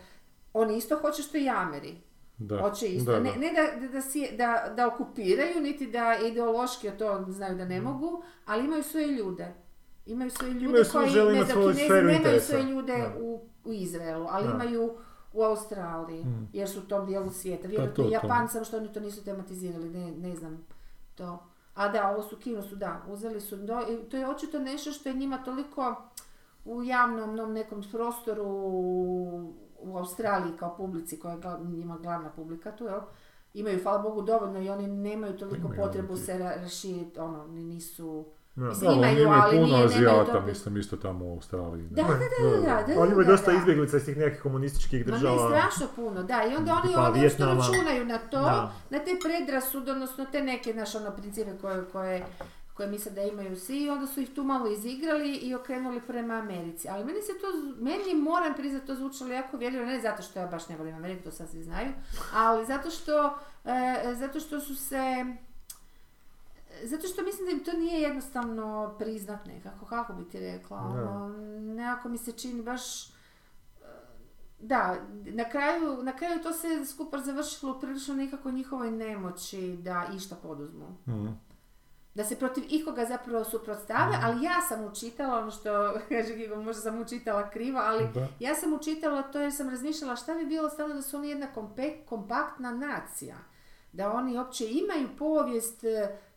oni 0.52 0.76
isto 0.76 0.98
hoće 0.98 1.22
što 1.22 1.38
i 1.38 1.48
Ameri. 1.48 1.96
Da, 2.38 2.58
Hoće 2.58 2.86
isto, 2.88 3.12
da, 3.12 3.18
da. 3.18 3.22
ne, 3.22 3.30
ne 3.32 3.52
da, 3.52 3.80
da, 3.80 3.88
da, 3.88 4.00
si- 4.02 4.30
da, 4.32 4.72
da 4.76 4.86
okupiraju, 4.88 5.60
niti 5.60 5.86
da 5.86 6.16
ideološki 6.22 6.90
to 6.90 7.24
znaju 7.28 7.56
da 7.56 7.64
ne 7.64 7.80
mogu, 7.80 8.22
ali 8.46 8.64
imaju 8.64 8.82
svoje 8.82 9.06
ljude. 9.08 9.52
Imaju 10.06 10.30
svoje 10.30 10.52
ljude 10.52 10.64
Imaju 10.64 10.84
koji, 10.84 11.06
ne 11.06 11.10
znam, 11.44 11.46
Kinezi 11.88 12.18
nemaju 12.18 12.40
svoje 12.40 12.62
ljude 12.64 12.92
Da. 12.94 13.14
u, 13.20 13.34
u 13.64 13.72
Izraelu, 13.72 14.26
ali 14.30 14.48
Da. 14.48 14.54
imaju 14.54 14.94
u 15.32 15.42
Australiji, 15.42 16.24
Mm. 16.24 16.48
jer 16.52 16.68
su 16.68 16.78
u 16.78 16.82
tom 16.82 17.06
dijelu 17.06 17.30
svijeta. 17.30 17.62
to, 17.62 17.68
Vjerojatno 17.68 18.04
i. 18.04 18.10
Japan, 18.12 18.48
samo 18.48 18.64
što 18.64 18.76
oni 18.76 18.92
to 18.92 19.00
nisu 19.00 19.24
tematizirali, 19.24 19.88
ne, 19.90 20.10
ne 20.12 20.36
znam 20.36 20.66
to. 21.14 21.46
A 21.80 21.88
da, 21.88 22.10
ovo 22.10 22.22
su 22.22 22.36
Kinu 22.36 22.62
su, 22.62 22.76
da, 22.76 23.02
uzeli 23.08 23.40
su, 23.40 23.56
do, 23.56 23.80
i 23.88 24.08
to 24.08 24.16
je 24.16 24.30
očito 24.30 24.58
nešto 24.58 24.92
što 24.92 25.08
je 25.08 25.14
njima 25.14 25.44
toliko 25.44 26.02
u 26.64 26.82
javnom 26.82 27.36
nom 27.36 27.52
nekom 27.52 27.84
prostoru 27.92 28.44
u 29.78 29.96
Australiji 29.96 30.56
kao 30.56 30.76
publici, 30.76 31.20
koja 31.20 31.32
je 31.32 31.40
njima 31.64 31.98
glavna 31.98 32.30
publika 32.30 32.76
tu, 32.76 32.84
jel? 32.84 33.00
Imaju, 33.54 33.82
hvala 33.82 33.98
Bogu, 33.98 34.22
dovoljno 34.22 34.60
i 34.60 34.68
oni 34.68 34.86
nemaju 34.86 35.38
toliko 35.38 35.68
Imaju 35.68 35.76
potrebu 35.76 36.16
se 36.16 36.32
ra- 36.32 36.62
raširiti, 36.62 37.20
ono, 37.20 37.46
ni 37.46 37.64
nisu... 37.64 38.24
Da. 38.60 38.66
Mislim, 38.66 38.92
imaju, 38.92 39.28
ali 39.30 39.56
puno 39.56 39.66
nije- 39.68 39.84
Azijata, 39.84 40.32
to- 40.32 40.40
mislim, 40.40 40.76
isto 40.76 40.96
tamo 40.96 41.24
u 41.24 41.30
Australiji. 41.30 41.86
Da, 41.90 42.02
da, 42.02 42.08
da, 42.08 42.18
da, 42.50 42.60
da, 42.82 42.94
da, 42.94 43.00
Oni 43.00 43.10
imaju 43.12 43.26
da, 43.26 43.32
dosta 43.32 43.52
izbjeglica 43.52 43.96
iz 43.96 44.04
tih 44.04 44.16
nekih 44.16 44.40
komunističkih 44.42 45.00
Ma 45.00 45.12
ne, 45.12 45.18
država. 45.18 45.48
strašno 45.48 45.86
puno, 45.96 46.22
da. 46.22 46.42
I 46.44 46.56
onda 46.56 46.72
oni 46.74 46.88
Tipa 46.88 47.06
ovdje 47.06 47.28
što 47.28 47.36
Vijetnama. 47.38 47.66
računaju 47.68 48.04
na 48.04 48.18
to, 48.20 48.36
Da. 48.38 48.72
na 48.90 48.98
te 48.98 49.10
predrasude, 49.22 49.92
odnosno 49.92 50.26
te 50.26 50.42
neke 50.42 50.74
naše 50.74 50.98
ono 50.98 51.10
principe 51.10 51.50
koje, 51.58 51.84
koje, 51.84 52.26
koje 52.74 52.88
misle 52.88 53.12
da 53.12 53.22
imaju 53.22 53.56
svi 53.56 53.78
i 53.78 53.90
onda 53.90 54.06
su 54.06 54.20
ih 54.20 54.30
tu 54.30 54.44
malo 54.44 54.66
izigrali 54.68 55.30
i 55.32 55.54
okrenuli 55.54 56.00
prema 56.00 56.34
Americi. 56.34 56.88
Ali 56.88 57.04
meni 57.04 57.22
se 57.22 57.32
to, 57.32 57.46
meni 57.78 58.14
moram 58.16 58.54
priznati 58.54 58.86
to 58.86 58.94
zvučalo 58.94 59.30
jako 59.32 59.56
vjerljivo, 59.56 59.84
ne 59.86 60.00
zato 60.00 60.22
što 60.22 60.38
ja 60.38 60.46
baš 60.46 60.68
ne 60.68 60.76
volim 60.76 60.94
Ameriku, 60.94 61.24
to 61.24 61.30
sad 61.30 61.48
svi 61.48 61.62
znaju, 61.62 61.88
ali 62.34 62.66
zato 62.66 62.90
što, 62.90 63.38
e, 63.64 64.14
zato 64.14 64.40
što 64.40 64.60
su 64.60 64.76
se, 64.76 65.24
zato 66.82 67.06
što 67.06 67.22
mislim 67.22 67.46
da 67.46 67.52
im 67.52 67.64
to 67.64 67.72
nije 67.72 68.00
jednostavno 68.00 68.94
priznat 68.98 69.46
nekako, 69.46 69.86
kako 69.86 70.12
bi 70.12 70.24
ti 70.24 70.40
rekla, 70.40 70.76
ono, 70.78 71.28
nekako 71.74 72.08
mi 72.08 72.18
se 72.18 72.32
čini 72.32 72.62
baš, 72.62 73.06
e, 73.06 73.10
da, 74.60 74.96
na 75.12 75.44
kraju, 75.44 76.02
na 76.02 76.12
kraju 76.12 76.42
to 76.42 76.52
se 76.52 76.86
skupa 76.86 77.18
završilo 77.18 77.80
prilično 77.80 78.14
nekako 78.14 78.50
njihovoj 78.50 78.90
nemoći 78.90 79.76
da 79.76 80.06
išta 80.16 80.36
poduzmu. 80.36 80.86
Mhm. 81.08 81.26
Da 82.14 82.24
se 82.24 82.36
protiv 82.36 82.64
ikoga 82.68 83.04
zapravo 83.04 83.44
suprotstave, 83.44 83.98
ali 84.22 84.44
ja 84.44 84.60
sam 84.60 84.84
učitala, 84.84 85.38
ono 85.38 85.50
što 85.50 85.70
kaže 86.08 86.34
Gigo, 86.34 86.56
možda 86.56 86.82
sam 86.82 87.00
učitala 87.00 87.50
krivo, 87.50 87.78
ali 87.80 88.08
Da. 88.14 88.28
ja 88.40 88.54
sam 88.54 88.72
učitala 88.72 89.22
to 89.22 89.40
jer 89.40 89.52
sam 89.54 89.68
razmišljala 89.70 90.16
šta 90.16 90.34
bi 90.34 90.46
bilo 90.46 90.70
stvarno 90.70 90.94
da 90.94 91.02
su 91.02 91.16
oni 91.16 91.28
jedna 91.28 91.46
kompe- 91.56 92.04
kompaktna 92.04 92.70
nacija. 92.72 93.36
Da 93.92 94.12
oni 94.12 94.38
uopće 94.38 94.66
imaju 94.68 95.08
povijest 95.18 95.84
e, 95.84 95.88
a- 95.98 96.29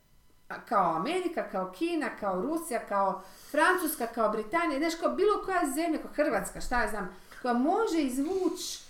kao 0.69 0.95
Amerika, 0.95 1.49
kao 1.51 1.71
Kina, 1.71 2.09
kao 2.19 2.41
Rusija, 2.41 2.79
kao 2.89 3.21
Francuska, 3.51 4.07
kao 4.07 4.29
Britanija, 4.29 4.79
znaš, 4.79 4.95
kao 4.95 5.15
bilo 5.15 5.41
koja 5.45 5.61
zemlja, 5.75 5.97
kao 6.01 6.11
Hrvatska, 6.13 6.61
šta 6.61 6.81
ja 6.81 6.89
znam, 6.89 7.15
koja 7.41 7.53
može 7.53 8.01
izvući 8.01 8.83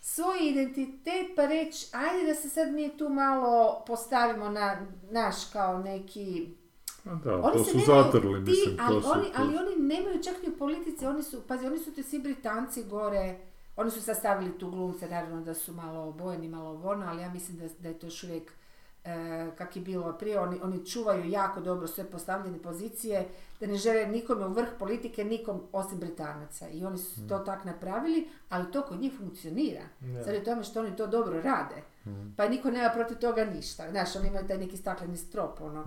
svoj 0.00 0.38
identitet 0.40 1.26
pa 1.36 1.46
reći, 1.46 1.86
ajde 1.92 2.26
da 2.26 2.34
se 2.34 2.48
sad 2.48 2.72
mi 2.72 2.96
tu 2.96 3.08
malo 3.08 3.84
postavimo 3.86 4.48
na 4.48 4.86
naš 5.10 5.34
kao 5.52 5.78
neki 5.78 6.48
Da, 7.04 7.36
oni 7.36 7.52
to 7.52 7.64
su 7.64 7.78
nemaju- 7.78 7.86
zatrli, 7.86 8.44
ti, 8.44 8.50
mislim, 8.50 8.76
ali, 8.80 8.94
to 8.94 9.02
su... 9.02 9.10
oni, 9.10 9.24
to 9.24 9.30
ali 9.36 9.56
oni 9.56 9.76
nemaju 9.76 10.22
čak 10.22 10.34
ni 10.42 10.48
u 10.48 10.58
politici, 10.58 11.06
oni 11.06 11.22
su, 11.22 11.42
pazi, 11.48 11.66
oni 11.66 11.78
su 11.78 11.92
ti 11.92 12.02
svi 12.02 12.18
Britanci 12.18 12.84
gore, 12.84 13.38
oni 13.76 13.90
su 13.90 14.02
sastavili 14.02 14.58
tu 14.58 14.70
glumce, 14.70 15.08
naravno 15.08 15.40
da 15.40 15.54
su 15.54 15.72
malo 15.72 16.08
obojeni, 16.08 16.48
malo 16.48 16.80
ono, 16.84 17.06
ali 17.06 17.22
ja 17.22 17.30
mislim 17.30 17.58
da, 17.58 17.64
da 17.78 17.88
je 17.88 17.98
to 17.98 18.06
još 18.06 18.24
uvijek 18.24 18.52
e, 19.04 19.10
kak 19.56 19.76
je 19.76 19.82
bilo 19.82 20.12
prije, 20.12 20.40
oni, 20.40 20.60
oni 20.62 20.86
čuvaju 20.86 21.30
jako 21.30 21.60
dobro 21.60 21.86
sve 21.86 22.04
postavljene 22.04 22.58
pozicije, 22.58 23.28
da 23.60 23.66
ne 23.66 23.76
žele 23.76 24.06
nikome 24.06 24.46
u 24.46 24.52
vrh 24.52 24.68
politike, 24.78 25.24
nikom 25.24 25.60
osim 25.72 25.98
Britanaca. 25.98 26.68
I 26.68 26.84
oni 26.84 26.98
su 26.98 27.28
to 27.28 27.38
tak 27.38 27.64
napravili, 27.64 28.28
ali 28.48 28.72
to 28.72 28.82
kod 28.82 29.00
njih 29.00 29.12
funkcionira. 29.18 29.82
Ne. 30.00 30.24
Sad 30.24 30.34
je 30.34 30.44
tome 30.44 30.64
što 30.64 30.80
oni 30.80 30.96
to 30.96 31.06
dobro 31.06 31.42
rade. 31.42 31.82
Pa 32.36 32.48
niko 32.48 32.70
nema 32.70 32.90
protiv 32.90 33.16
toga 33.16 33.44
ništa. 33.44 33.90
Znaš, 33.90 34.16
oni 34.16 34.28
imaju 34.28 34.46
taj 34.46 34.58
neki 34.58 34.76
stakleni 34.76 35.16
strop, 35.16 35.60
ono. 35.60 35.84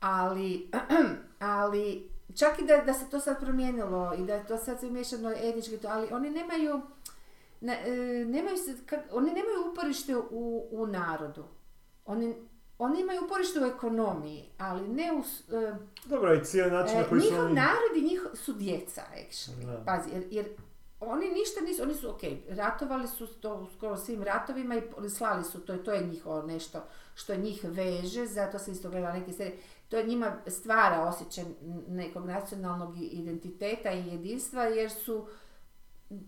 Ali, 0.00 0.70
ali 1.38 2.08
čak 2.34 2.58
i 2.58 2.64
da, 2.64 2.76
da 2.76 2.94
se 2.94 3.10
to 3.10 3.20
sad 3.20 3.40
promijenilo 3.40 4.14
i 4.18 4.26
da 4.26 4.34
je 4.34 4.46
to 4.46 4.56
sad 4.58 4.80
sve 4.80 4.90
miješano 4.90 5.30
etnički, 5.32 5.76
to, 5.76 5.88
ali 5.90 6.08
oni 6.12 6.30
nemaju, 6.30 6.80
ne, 7.60 7.82
e, 7.86 7.90
nemaju 8.24 8.56
se, 8.56 8.74
kak- 8.86 9.08
oni 9.12 9.26
nemaju 9.26 9.70
uporište 9.72 10.16
u, 10.16 10.66
u 10.70 10.86
narodu. 10.86 11.44
Oni, 12.08 12.34
oni 12.78 13.00
imaju 13.00 13.24
uporište 13.24 13.60
u 13.60 13.66
ekonomiji, 13.66 14.44
ali 14.58 14.88
ne 14.88 15.12
u... 15.12 15.22
e, 15.56 15.74
Dobro, 16.04 16.34
i 16.34 16.44
cijeli 16.44 16.70
način 16.70 16.94
na 16.96 17.00
E, 17.00 17.08
koji 17.08 17.20
su 17.20 17.26
njihov 17.26 17.44
oni... 17.44 17.54
narod 17.54 17.96
i 17.96 18.02
njih 18.02 18.20
su 18.34 18.52
djeca, 18.52 19.02
actually. 19.16 19.66
Da. 19.66 19.84
Pazi, 19.86 20.10
jer, 20.12 20.24
jer 20.30 20.46
oni 21.00 21.30
ništa 21.30 21.60
nisu, 21.60 21.82
oni 21.82 21.94
su, 21.94 22.10
ok, 22.10 22.20
ratovali 22.48 23.08
su 23.08 23.26
to 23.26 23.54
u 23.54 23.66
skoro 23.76 23.96
svim 23.96 24.22
ratovima 24.22 24.76
i 24.76 25.10
slali 25.10 25.44
su 25.44 25.60
to, 25.60 25.74
i 25.74 25.84
to 25.84 25.92
je 25.92 26.06
njihovo 26.06 26.42
nešto 26.42 26.82
što 27.14 27.36
njih 27.36 27.64
veže, 27.64 28.26
zato 28.26 28.58
sam 28.58 28.72
isto 28.72 28.90
gledala 28.90 29.12
neke 29.14 29.32
serije, 29.32 29.58
to 29.88 29.96
je 29.96 30.06
njima 30.06 30.36
stvara 30.46 31.00
osjećaj 31.02 31.44
nekog 31.88 32.26
nacionalnog 32.26 32.94
identiteta 32.98 33.92
i 33.92 34.06
jedinstva, 34.08 34.62
jer 34.64 34.90
su 34.90 35.26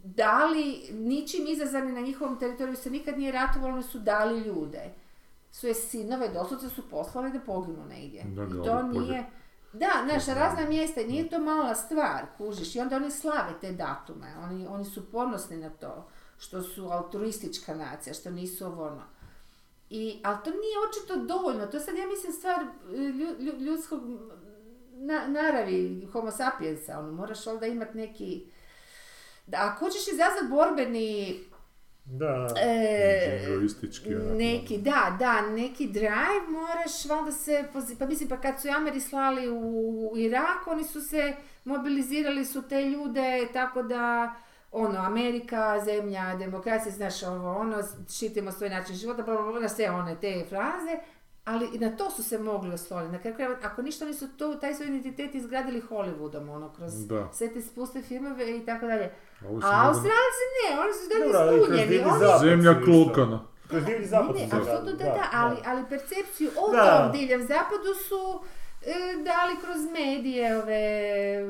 dali, 0.04 0.88
ničim 0.92 1.46
izazvani 1.48 1.92
na 1.92 2.00
njihovom 2.00 2.38
teritoriju 2.38 2.76
se 2.76 2.90
nikad 2.90 3.18
nije 3.18 3.32
ratovalo, 3.32 3.72
oni 3.74 3.82
su 3.82 3.98
dali 3.98 4.40
ljude. 4.40 4.92
Svoje 5.50 5.74
sinove 5.74 6.28
doslovce 6.28 6.68
su 6.68 6.90
poslali 6.90 7.32
da 7.32 7.40
poginu 7.40 7.86
negdje. 7.86 8.24
Da, 8.24 8.42
I 8.42 8.64
to 8.64 8.82
nije... 8.82 9.26
Da, 9.72 10.04
naša 10.12 10.34
razna 10.34 10.68
mjesta, 10.68 11.00
nije 11.00 11.28
to 11.28 11.38
mala 11.38 11.74
stvar, 11.74 12.26
kužiš, 12.38 12.74
i 12.74 12.80
onda 12.80 12.96
oni 12.96 13.10
slave 13.10 13.52
te 13.60 13.72
datume, 13.72 14.34
oni, 14.44 14.66
oni 14.66 14.84
su 14.84 15.10
ponosni 15.12 15.56
na 15.56 15.70
to, 15.70 16.08
što 16.38 16.62
su 16.62 16.88
altruistička 16.90 17.74
nacija, 17.74 18.14
što 18.14 18.30
nisu 18.30 18.66
ovo 18.66 18.86
ono. 18.86 19.02
I, 19.90 20.20
ali 20.24 20.38
to 20.44 20.50
nije 20.50 20.76
očito 20.88 21.16
dovoljno, 21.16 21.66
to 21.66 21.76
je 21.76 21.80
sad, 21.82 21.96
ja 21.96 22.06
mislim, 22.06 22.32
stvar 22.32 22.62
e, 22.62 22.66
lju- 22.96 23.36
lju- 23.38 23.58
ljudskog 23.60 24.00
na, 24.92 25.26
naravi, 25.26 26.08
homo 26.12 26.30
sapiensa, 26.30 26.98
ono, 26.98 27.12
moraš 27.12 27.46
onda 27.46 27.66
imati 27.66 27.98
neki... 27.98 28.46
Da, 29.46 29.58
ako 29.60 29.84
hoćeš 29.84 30.08
izazvati 30.08 30.48
borbeni 30.50 31.40
Da, 32.12 32.46
e, 32.62 33.40
neki, 34.34 34.78
da, 34.78 35.16
da, 35.18 35.40
neki 35.40 35.86
drive 35.88 36.48
moraš 36.48 37.04
valjda 37.08 37.32
se, 37.32 37.64
pa 37.98 38.06
mislim 38.06 38.28
pa 38.28 38.40
kad 38.40 38.60
su 38.60 38.68
Ameri 38.68 39.00
slali 39.00 39.48
u, 39.48 40.10
u 40.12 40.18
Irak, 40.18 40.66
oni 40.66 40.84
su 40.84 41.00
se, 41.00 41.32
mobilizirali 41.64 42.44
su 42.44 42.68
te 42.68 42.82
ljude 42.84 43.48
tako 43.52 43.82
da 43.82 44.34
ono, 44.72 44.98
Amerika, 44.98 45.80
zemlja, 45.84 46.36
demokracija, 46.38 46.92
znaš, 46.92 47.22
ovo, 47.22 47.52
ono, 47.52 47.76
štitimo 48.16 48.52
svoj 48.52 48.70
način 48.70 48.94
života, 48.96 49.22
bla, 49.22 49.42
bla, 49.42 49.52
bla, 49.52 49.68
sve 49.68 49.90
one 49.90 50.16
te 50.20 50.44
fraze, 50.48 50.98
ali 51.50 51.68
i 51.68 51.78
na 51.78 51.90
to 51.90 52.10
su 52.10 52.22
se 52.22 52.38
mogli 52.40 52.72
osloniti. 52.72 53.12
Na 53.12 53.18
kraju 53.18 53.34
krajeva, 53.36 53.56
ako 53.62 53.82
ništa 53.82 54.04
nisu 54.04 54.28
to, 54.28 54.54
taj 54.54 54.74
svoj 54.74 54.88
identitet 54.88 55.34
izgradili 55.34 55.82
Hollywoodom, 55.82 56.50
ono, 56.50 56.68
kroz 56.70 57.06
Da. 57.06 57.28
sve 57.32 57.48
te 57.48 57.60
spuste 57.62 58.02
filmove 58.02 58.56
i 58.56 58.66
tako 58.66 58.86
dalje. 58.86 59.04
A 59.40 59.48
ovi 59.48 59.60
su 59.60 59.66
A 59.66 59.70
mogli- 59.72 59.86
Australci 59.88 60.44
ne, 60.58 60.80
oni 60.80 60.92
su 60.92 61.04
zbunjeni, 61.06 61.88
divlji 61.88 62.10
oni 62.10 62.38
Zemlja 62.40 62.74
klukana. 62.82 63.40
Kroz 63.68 63.84
divlji 63.84 64.06
zapad 64.06 64.36
ne, 64.36 64.48
su 64.48 64.56
ne, 64.56 64.60
apsolutno 64.60 64.92
da, 64.92 65.04
gradili, 65.04 65.10
da, 65.12 65.28
ali, 65.34 65.56
ali 65.66 65.84
percepciju 65.88 66.50
o 66.58 66.72
Da. 66.72 67.02
tom 67.02 67.12
divljem 67.12 67.40
zapadu 67.42 67.94
su 68.08 68.40
e, 68.82 68.92
dali 69.24 69.54
kroz 69.62 69.80
medije 69.92 70.58
ove 70.58 70.82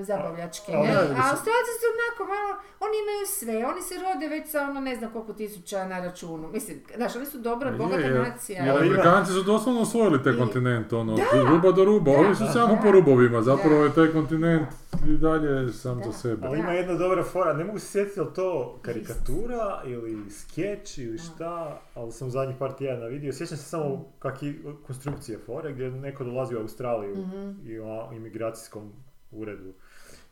zabavljačke. 0.04 0.72
Ne? 0.72 0.92
da 0.92 1.00
A 1.00 1.30
Australci 1.30 1.72
su 1.74 1.86
onako 1.94 2.22
malo, 2.26 2.50
oni 2.80 2.96
imaju 2.98 3.26
sve, 3.28 3.66
oni 3.66 3.82
se 3.82 3.94
rode 3.96 4.28
već 4.28 4.50
sa 4.50 4.62
ono 4.62 4.80
ne 4.80 4.96
znam 4.96 5.12
koliko 5.12 5.32
tisuća 5.32 5.84
na 5.84 6.00
računu. 6.00 6.48
Mislim, 6.48 6.76
znaš, 6.96 7.16
oni 7.16 7.26
su 7.26 7.38
dobra, 7.38 7.70
bogata 7.72 8.00
je. 8.00 8.18
nacija. 8.20 8.56
Jer 8.58 8.68
ima- 8.68 8.78
Amerikanci 8.78 9.32
su 9.32 9.42
doslovno 9.42 9.80
osvojili 9.80 10.22
taj 10.22 10.32
I- 10.32 10.38
kontinent, 10.38 10.92
ono, 10.92 11.16
Da. 11.16 11.22
ruba 11.44 11.72
do 11.72 11.84
ruba, 11.84 12.10
Da. 12.12 12.18
ovi 12.18 12.34
su 12.34 12.44
samo 12.48 12.74
Da. 12.74 12.80
po 12.80 12.90
rubovima, 12.90 13.42
zapravo 13.42 13.78
Da. 13.78 13.84
je 13.84 13.94
taj 13.94 14.08
kontinent 14.08 14.68
i 15.06 15.12
dalje 15.12 15.72
sam 15.72 15.98
Da. 15.98 16.04
za 16.04 16.12
sebe. 16.12 16.46
Ali 16.46 16.58
ima 16.58 16.66
Da. 16.66 16.72
jedna 16.72 16.94
dobra 16.94 17.22
fora, 17.24 17.52
ne 17.52 17.64
mogu 17.64 17.78
se 17.78 17.86
sjetiti 17.86 18.20
je 18.20 18.24
li 18.24 18.34
to 18.34 18.78
karikatura 18.82 19.82
ili 19.84 20.30
skeč 20.32 20.98
ili 20.98 21.18
šta, 21.18 21.80
ali 21.94 22.12
sam 22.12 22.30
zadnjih 22.30 22.56
par 22.58 22.72
tjedana 22.72 23.06
vidio. 23.06 23.32
Sjećam 23.32 23.56
se 23.56 23.64
samo 23.64 24.04
kak 24.18 24.42
i 24.42 24.54
konstrukcije 24.86 25.38
fore 25.38 25.72
gdje 25.72 25.90
neko 25.90 26.24
dolazi 26.24 26.54
u 26.54 26.60
Australiju 26.60 27.16
Mhm. 27.20 27.68
i 27.70 27.78
o 27.78 28.10
imigracijskom 28.12 28.92
uredu. 29.30 29.72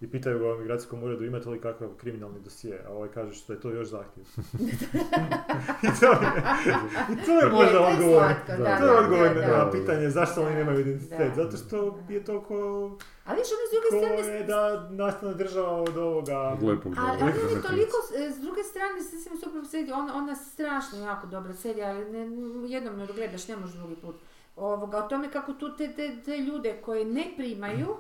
I 0.01 0.11
pitaju 0.11 0.39
ga 0.39 0.45
u 0.47 0.55
imigracijskom 0.55 1.03
uredu 1.03 1.25
imate 1.25 1.49
li 1.49 1.61
kakav 1.61 1.89
kriminalni 1.97 2.41
dosije, 2.41 2.85
a 2.87 2.93
ovaj 2.93 3.09
kaže 3.09 3.33
što 3.33 3.53
je 3.53 3.61
to 3.61 3.71
još 3.71 3.89
zahtjev. 3.89 4.25
I 5.87 6.01
to 6.01 6.07
je, 6.07 6.19
i 7.13 7.25
to 7.27 7.33
je 7.33 7.47
Je, 7.47 7.53
možda 7.53 7.81
odgovor. 7.81 8.23
da, 8.47 8.57
to 8.79 8.85
je 8.85 8.93
da, 8.93 8.99
odgovor 8.99 9.35
da, 9.35 9.41
na 9.41 9.65
da. 9.65 9.71
pitanje 9.73 10.11
zašto 10.11 10.43
oni 10.43 10.51
Da, 10.51 10.59
nemaju 10.59 10.81
identitet. 10.81 11.19
da. 11.19 11.43
Zato 11.45 11.57
što 11.57 11.99
je 12.09 12.25
toliko 12.25 12.55
Ali 13.25 13.37
oni 13.39 13.45
s 13.69 13.73
druge 13.73 13.89
ko 13.91 13.97
strane 13.99 14.39
je 14.39 14.45
da 14.45 14.89
nastane 14.91 15.35
država 15.35 15.83
od 15.83 15.97
ovoga. 15.97 16.39
Od 16.39 16.63
lepog 16.63 16.95
Ali, 16.99 17.19
dobra, 17.19 17.33
ali 17.35 17.45
on 17.51 17.57
je 17.57 17.63
toliko, 17.63 17.97
e, 18.19 18.31
s 18.31 18.41
druge 18.41 18.63
strane, 18.63 19.03
se 19.03 19.17
sam 19.19 19.37
super 19.39 19.67
serija, 19.71 19.97
ona, 19.97 20.15
ona 20.17 20.35
strašno 20.37 20.99
jako 20.99 21.27
dobra 21.27 21.55
serija, 21.55 21.89
ali 21.89 22.05
ne, 22.13 22.29
jednom 22.69 22.97
ne 22.97 23.07
gledaš, 23.07 23.49
ne 23.49 23.57
možeš 23.57 23.75
drugi 23.77 23.97
put. 23.97 24.17
Ovoga, 24.59 24.99
o 24.99 25.09
tome 25.09 25.31
kako 25.31 25.53
tu 25.53 25.77
te, 25.77 25.93
te, 25.93 26.17
te 26.25 26.39
ljude 26.39 26.81
koje 26.85 27.05
ne 27.05 27.25
primaju, 27.37 27.97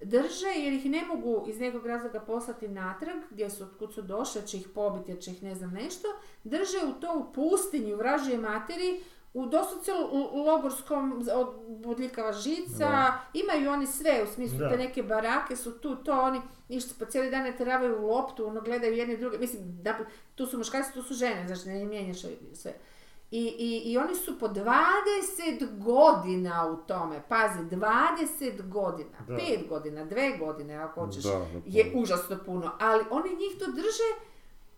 drže 0.00 0.48
jer 0.56 0.72
ih 0.72 0.86
ne 0.90 1.04
mogu 1.04 1.44
iz 1.48 1.60
nekog 1.60 1.86
razloga 1.86 2.20
poslati 2.20 2.68
natrag, 2.68 3.16
gdje 3.30 3.50
su, 3.50 3.64
otkud 3.64 3.94
su 3.94 4.02
došli, 4.02 4.46
će 4.46 4.56
ih 4.56 4.68
pobiti, 4.74 5.10
jer 5.10 5.18
će 5.20 5.30
ih 5.30 5.42
ne 5.42 5.54
znam 5.54 5.70
nešto, 5.70 6.08
drže 6.44 6.78
u 6.88 7.00
to 7.00 7.18
u 7.18 7.32
pustinji, 7.32 7.94
u 7.94 7.96
vražije 7.96 8.38
materi, 8.38 9.00
u 9.34 9.46
doslovce 9.46 9.92
u 10.32 10.42
logorskom 10.44 11.22
od 11.34 11.54
bodljikava 11.68 12.32
žica, 12.32 12.78
Da. 12.78 13.20
imaju 13.34 13.70
oni 13.70 13.86
sve, 13.86 14.22
u 14.22 14.26
smislu 14.26 14.58
Da. 14.58 14.68
te 14.70 14.76
neke 14.76 15.02
barake 15.02 15.56
su 15.56 15.78
tu, 15.78 15.96
to 15.96 16.20
oni 16.20 16.40
ništa, 16.68 16.94
po 16.98 17.04
cijeli 17.04 17.30
dan 17.30 17.42
ne 17.42 17.56
teravaju 17.56 18.02
u 18.02 18.06
loptu, 18.06 18.46
ono 18.46 18.60
gledaju 18.60 18.94
jedne 18.94 19.16
druge, 19.16 19.38
mislim, 19.38 19.82
da, 19.82 19.98
tu 20.34 20.46
su 20.46 20.58
muškarci, 20.58 20.92
tu 20.94 21.02
su 21.02 21.14
žene, 21.14 21.46
znači 21.46 21.68
ne 21.68 21.84
mijenjaš 21.84 22.20
sve. 22.54 22.72
I, 23.32 23.54
i, 23.58 23.92
I 23.92 23.98
oni 23.98 24.14
su 24.14 24.38
po 24.38 24.48
20 24.48 25.78
godina 25.78 26.66
u 26.66 26.76
tome, 26.86 27.22
pazi, 27.28 27.58
20 27.58 28.68
godina, 28.68 29.18
Da. 29.26 29.34
5 29.34 29.68
godina, 29.68 30.04
2 30.06 30.38
godine 30.38 30.74
ako 30.74 31.04
hoćeš, 31.06 31.22
Da, 31.22 31.46
je 31.66 31.92
užasno 31.94 32.38
puno, 32.46 32.72
ali 32.80 33.04
oni 33.10 33.28
njih 33.30 33.58
to 33.58 33.66
drže, 33.72 34.08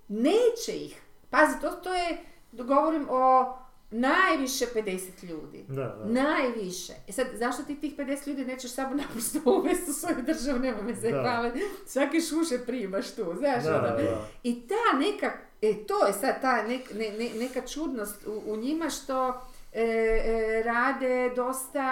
neće 0.08 0.72
ih. 0.72 1.02
Pazi, 1.30 1.60
to, 1.60 1.70
to 1.70 1.94
je, 1.94 2.18
govorim 2.52 3.06
o 3.10 3.56
najviše 3.90 4.64
50 4.74 5.24
ljudi. 5.24 5.64
Da, 5.68 5.74
da. 5.82 6.04
Najviše. 6.04 6.92
E 7.08 7.12
sad, 7.12 7.26
zašto 7.34 7.62
ti 7.62 7.80
tih 7.80 7.96
50 7.96 8.28
ljudi 8.28 8.44
nećeš 8.44 8.72
samo 8.74 8.94
naprosto 8.94 9.38
uvesti 9.58 9.90
u 9.90 9.94
svoju 9.94 10.22
državu, 10.26 10.58
nema 10.58 10.82
me 10.82 10.94
hvale. 10.94 11.52
Svake 11.86 12.20
šuše 12.20 12.58
primaš 12.66 13.14
tu, 13.14 13.34
znaš 13.38 13.64
Da, 13.64 13.76
ono. 13.78 14.02
da. 14.02 14.26
I 14.42 14.68
ta 14.68 14.98
neka, 14.98 15.32
e, 15.64 15.86
to 15.86 16.06
je 16.06 16.12
sad 16.12 16.40
ta 16.40 16.64
nek- 16.64 16.94
ne- 16.94 17.18
ne- 17.18 17.38
neka 17.38 17.60
čudnost 17.62 18.26
u, 18.26 18.52
u 18.52 18.56
njima 18.56 18.90
što 18.90 19.28
e, 19.72 19.82
e, 19.82 20.62
rade 20.62 21.32
dosta, 21.36 21.86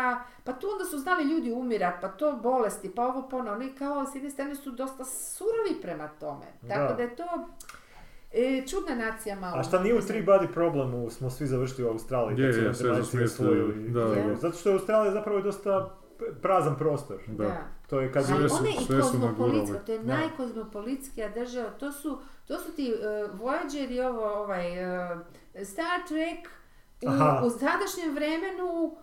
pa 0.45 0.53
tu 0.53 0.67
onda 0.69 0.85
su 0.85 0.99
znali 0.99 1.25
ljudi 1.25 1.53
umirat, 1.53 1.95
pa 2.01 2.09
to 2.09 2.33
bolesti, 2.35 2.91
pa 2.91 3.07
ovo 3.07 3.29
pa 3.29 3.37
ono, 3.37 3.53
oni 3.53 3.73
kao 3.73 4.07
s 4.07 4.15
jedne 4.15 4.31
strane 4.31 4.55
su 4.55 4.71
dosta 4.71 5.05
surovi 5.05 5.83
prema 5.83 6.09
tome. 6.11 6.47
Tako 6.69 6.81
Da. 6.83 6.95
da, 6.95 7.03
je 7.03 7.17
to 7.17 7.25
e, 8.33 8.63
čudna 8.67 8.95
nacija 8.97 9.37
malo. 9.37 9.57
A 9.57 9.63
šta 9.63 9.83
nije 9.83 9.95
u 9.95 10.01
Three 10.01 10.23
Body 10.23 10.47
Problemu 10.49 11.11
smo 11.11 11.31
svi 11.31 11.47
završili 11.47 11.85
u 11.85 11.91
Australiji, 11.91 12.41
Je, 12.41 12.49
je, 12.49 12.75
sve 12.75 12.91
osvojili. 13.25 13.89
da, 13.89 14.05
da. 14.05 14.35
Zato 14.35 14.57
što 14.57 14.69
je 14.69 14.75
Australija 14.75 15.13
zapravo 15.13 15.39
je 15.39 15.45
dosta 15.45 15.91
prazan 16.43 16.77
prostor. 16.77 17.21
Da. 17.29 17.57
To 17.87 18.01
je 18.01 18.13
kad 18.13 18.25
Sve 18.25 18.35
Ali 18.35 18.43
je 18.43 18.47
i 18.47 18.85
sve 18.85 19.03
su 19.03 19.03
kozmopolitska, 19.03 19.57
nagurali. 19.61 19.87
to 19.87 19.93
je 19.93 19.99
Da. 19.99 20.15
najkozmopolitskija 20.17 21.29
država, 21.29 21.71
to 21.71 21.93
su, 21.93 22.19
to 22.49 22.59
su 22.59 22.73
ti 22.73 22.95
uh, 22.95 23.41
Voyager 23.41 23.91
i 23.91 24.01
ovo, 24.01 24.25
ovaj, 24.35 24.71
uh, 24.71 25.21
Star 25.65 26.01
Trek 26.09 26.49
u, 27.03 27.47
u 27.47 27.51
sadašnjem 27.51 28.15
vremenu 28.15 28.97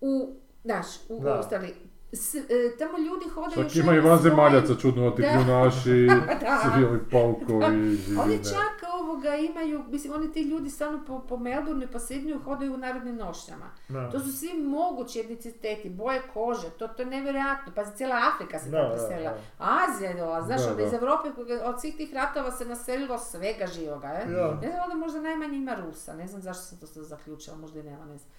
u 0.00 0.36
Znaš, 0.64 0.86
u 1.08 1.20
Da. 1.20 1.34
ostali. 1.38 1.74
S, 2.16 2.34
e, 2.34 2.42
tamo 2.78 2.98
ljudi 2.98 3.28
hodaju 3.28 3.68
Čak 3.68 3.76
ima 3.76 3.94
i 3.94 4.00
vanzemaljaca 4.00 4.66
svojim- 4.66 4.80
čudnovati 4.80 5.22
Da. 5.22 5.28
kljunaši, 5.28 6.08
civili 6.62 7.00
paukovi, 7.10 7.98
Oni 8.20 8.38
čak 8.44 8.90
ovoga 9.00 9.34
imaju, 9.34 9.82
mislim, 9.88 10.12
oni 10.12 10.32
ti 10.32 10.42
ljudi 10.42 10.70
stvarno 10.70 11.00
po, 11.06 11.20
po 11.20 11.36
Melbourneu 11.36 11.84
i 11.84 11.92
po 11.92 11.98
Sydneyu 11.98 12.42
hodaju 12.44 12.74
u 12.74 12.76
narodnim 12.76 13.16
nošnjama. 13.16 13.70
Da. 13.88 14.10
To 14.10 14.20
su 14.20 14.32
svi 14.32 14.54
mogući 14.58 15.20
etniciteti, 15.20 15.90
boje 15.90 16.22
kože, 16.34 16.70
to, 16.70 16.88
to 16.88 17.02
je 17.02 17.06
nevjerojatno. 17.06 17.72
Pa 17.74 17.84
cijela 17.84 18.16
Afrika 18.34 18.58
se 18.58 18.70
tamo 18.70 18.88
preselila. 18.90 19.34
Azija 19.58 20.10
je 20.10 20.16
dola, 20.16 20.42
znaš, 20.42 20.62
Da, 20.62 20.70
onda 20.70 20.82
iz 20.82 20.90
da. 20.90 20.96
Europe, 20.96 21.28
od 21.64 21.80
svih 21.80 21.96
tih 21.96 22.14
ratova 22.14 22.50
se 22.50 22.64
naselilo 22.64 23.18
svega 23.18 23.66
živoga? 23.66 24.08
Da. 24.26 24.58
Ne 24.62 24.68
znam, 24.70 24.82
onda 24.84 24.94
možda 24.96 25.20
najmanje 25.20 25.56
ima 25.56 25.74
Rusa, 25.76 26.14
ne 26.14 26.26
znam 26.26 26.42
zašto 26.42 26.62
sam 26.62 26.78
to 26.78 26.86
sad 26.86 27.04
zaključila, 27.04 27.56
možda 27.56 27.80
i 27.80 27.82
nema, 27.82 28.04
ne 28.04 28.16
znam. 28.18 28.30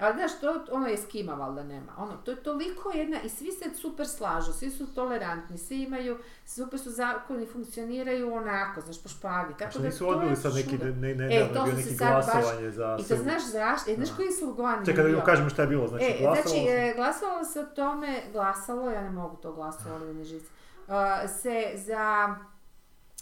Ali 0.00 0.14
znaš, 0.14 0.40
to, 0.40 0.64
ono 0.70 0.86
je 0.86 0.96
skima 0.98 1.32
valjda 1.34 1.62
nema. 1.62 1.92
Ono, 1.98 2.12
to 2.16 2.30
je 2.30 2.42
toliko 2.42 2.90
jedna, 2.94 3.22
i 3.22 3.28
svi 3.28 3.52
se 3.52 3.74
super 3.74 4.08
slažu, 4.08 4.52
svi 4.52 4.70
su 4.70 4.94
tolerantni, 4.94 5.58
svi 5.58 5.82
imaju, 5.82 6.18
super 6.46 6.80
su 6.80 6.90
zakoni, 6.90 7.46
funkcioniraju 7.46 8.34
onako, 8.34 8.80
znaš, 8.80 9.02
po 9.02 9.08
špagi. 9.08 9.54
Tako 9.58 9.78
da 9.78 9.84
nisu 9.84 10.08
odbili 10.08 10.36
sad 10.36 10.54
neki, 10.54 10.78
ne, 10.78 11.14
ne, 11.14 11.24
E, 11.36 11.40
ne, 11.40 11.50
to 11.54 11.64
bio 11.64 11.74
neki 11.74 11.88
sad 11.88 12.08
baš- 12.08 12.24
glasovanje 12.24 12.70
za... 12.70 12.96
I 13.00 13.04
to 13.04 13.16
znaš 13.16 13.42
zašto? 13.42 13.90
E, 13.90 13.94
znaš 13.94 14.08
koji 14.16 14.26
je 14.26 14.32
slogan 14.32 14.84
Čekaj, 14.86 15.04
da 15.04 15.10
im 15.10 15.20
kažemo 15.24 15.50
šta 15.50 15.62
je 15.62 15.68
bilo, 15.68 15.88
znači 15.88 16.04
E, 16.04 16.16
glasovalo 16.20 16.34
znači, 16.42 16.66
se- 16.66 16.72
e, 16.72 16.94
glasovalo 16.96 17.44
se 17.44 17.60
o 17.60 17.64
tome, 17.64 18.22
glasalo, 18.32 18.90
ja 18.90 19.00
ne 19.02 19.10
mogu 19.10 19.36
to 19.36 19.52
glasovalo 19.52 20.12
ne 20.12 20.24
žici, 20.24 20.46
a, 20.88 21.28
se 21.28 21.72
za 21.74 22.34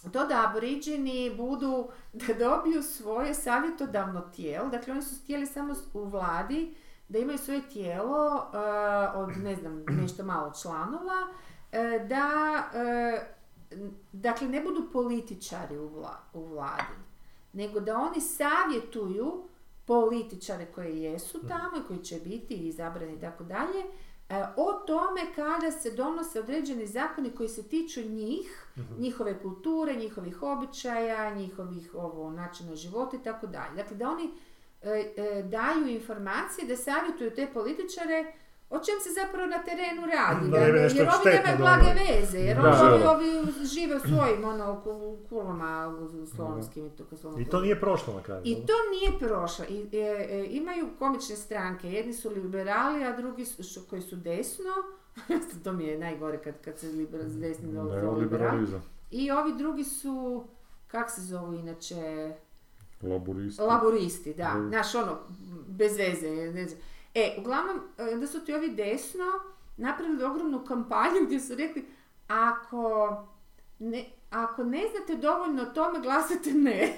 to 0.08 0.26
da 0.26 0.46
aboriđini 0.48 1.34
budu, 1.36 1.88
da 2.12 2.34
dobiju 2.34 2.82
svoje 2.82 3.34
savjetodavno 3.34 4.20
tijelo, 4.20 4.68
dakle 4.68 4.92
oni 4.92 5.02
su 5.02 5.14
htjeli 5.22 5.46
samo 5.46 5.74
u 5.94 6.04
vladi 6.04 6.74
da 7.08 7.18
imaju 7.18 7.38
svoje 7.38 7.62
tijelo 7.68 8.46
a, 8.52 9.12
od, 9.16 9.36
ne 9.36 9.56
znam, 9.56 9.84
nešto 10.02 10.24
malo 10.24 10.52
članova, 10.62 11.26
e, 11.72 12.06
da, 12.08 12.64
e, 12.74 13.20
n- 13.70 13.90
dakle, 14.12 14.48
ne 14.48 14.60
budu 14.60 14.88
političari 14.92 15.78
u, 15.78 15.88
vla- 15.90 16.20
u 16.34 16.44
vladi, 16.46 16.94
nego 17.52 17.80
da 17.80 17.98
oni 17.98 18.20
savjetuju 18.20 19.44
političare 19.84 20.66
koji 20.66 21.02
jesu 21.02 21.38
tamo 21.48 21.76
i 21.76 21.86
koji 21.88 21.98
će 21.98 22.16
biti 22.16 22.54
izabrani 22.54 23.14
i 23.14 23.20
tako 23.20 23.44
dalje, 23.44 23.84
o 24.56 24.72
tome 24.72 25.20
kada 25.36 25.70
se 25.70 25.90
donose 25.90 26.40
određeni 26.40 26.86
zakoni 26.86 27.30
koji 27.30 27.48
se 27.48 27.62
tiču 27.62 28.00
njih, 28.00 28.59
njihove 28.98 29.38
kulture, 29.38 29.96
njihovih 29.96 30.42
običaja, 30.42 31.34
njihovih 31.34 31.94
ovo, 31.94 32.30
načina 32.30 32.74
života 32.76 33.16
i 33.16 33.22
tako 33.22 33.46
dalje. 33.46 33.74
Dakle, 33.76 33.96
da 33.96 34.10
oni 34.10 34.30
e, 34.82 34.88
e, 35.16 35.42
daju 35.42 35.88
informacije, 35.88 36.66
da 36.66 36.76
savjetuju 36.76 37.30
te 37.30 37.46
političare 37.54 38.32
o 38.70 38.78
čem 38.78 38.94
se 39.00 39.08
zapravo 39.12 39.46
na 39.46 39.58
terenu 39.58 40.02
radi. 40.06 40.50
Da 40.50 40.58
Da, 40.58 40.64
jer 40.64 40.76
ovi 40.76 41.30
nemaju 41.36 41.58
blage 41.58 41.90
veze, 42.00 42.38
jer 42.38 42.56
Da, 42.56 42.68
ovi, 42.82 42.98
da. 42.98 43.10
ovi 43.10 43.26
žive 43.64 43.96
u 43.96 44.00
svojim 44.00 44.44
ono, 44.44 44.80
ku- 44.84 45.16
kulama 45.28 45.92
slovenskim 46.26 46.86
i 46.86 46.90
to 46.90 47.04
I 47.38 47.44
to 47.44 47.60
nije 47.60 47.80
prošlo 47.80 48.14
na 48.14 48.22
kraju. 48.22 48.42
i 48.44 48.54
to 48.56 48.72
nije 48.90 49.18
prošlo. 49.20 49.64
I, 49.68 49.88
e, 49.92 49.98
e, 50.30 50.46
imaju 50.46 50.88
komične 50.98 51.36
stranke. 51.36 51.88
Jedni 51.88 52.12
su 52.12 52.30
liberali, 52.30 53.04
a 53.04 53.16
drugi 53.16 53.44
su, 53.44 53.80
koji 53.90 54.02
su 54.02 54.16
desno. 54.16 54.70
to 55.64 55.72
mi 55.72 55.84
je 55.84 55.98
najgore 55.98 56.42
kad, 56.42 56.54
kad 56.64 56.78
se 56.78 56.88
liber, 56.88 57.20
s 57.28 57.40
desni 57.40 57.72
zovu 57.72 57.88
liberali. 57.88 58.06
Neoliberalizam. 58.06 58.82
I 59.10 59.30
ovi 59.30 59.52
drugi 59.58 59.84
su, 59.84 60.44
kak 60.86 61.10
se 61.10 61.20
zovu 61.20 61.54
inače, 61.54 62.34
Laburisti. 63.02 63.62
laboristi, 63.62 64.34
da. 64.34 64.54
Mhm. 64.54 64.68
Znaš, 64.68 64.94
ono, 64.94 65.18
bez 65.68 65.96
veze. 65.96 66.30
Ne 66.30 66.66
znam. 66.66 66.80
E, 67.14 67.36
uglavnom, 67.38 67.80
e, 67.98 68.16
da 68.16 68.26
su 68.26 68.44
ti 68.44 68.54
ovi 68.54 68.74
desno 68.74 69.24
napravili 69.76 70.24
ogromnu 70.24 70.64
kampanju 70.64 71.26
gdje 71.26 71.40
su 71.40 71.54
rekli, 71.54 71.84
ako 72.28 73.16
ne, 73.78 74.04
ako 74.30 74.64
ne 74.64 74.82
znate 74.88 75.14
dovoljno 75.16 75.62
o 75.62 75.66
tome, 75.66 76.00
glasate 76.00 76.50
ne. 76.52 76.88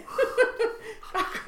ako, 1.14 1.38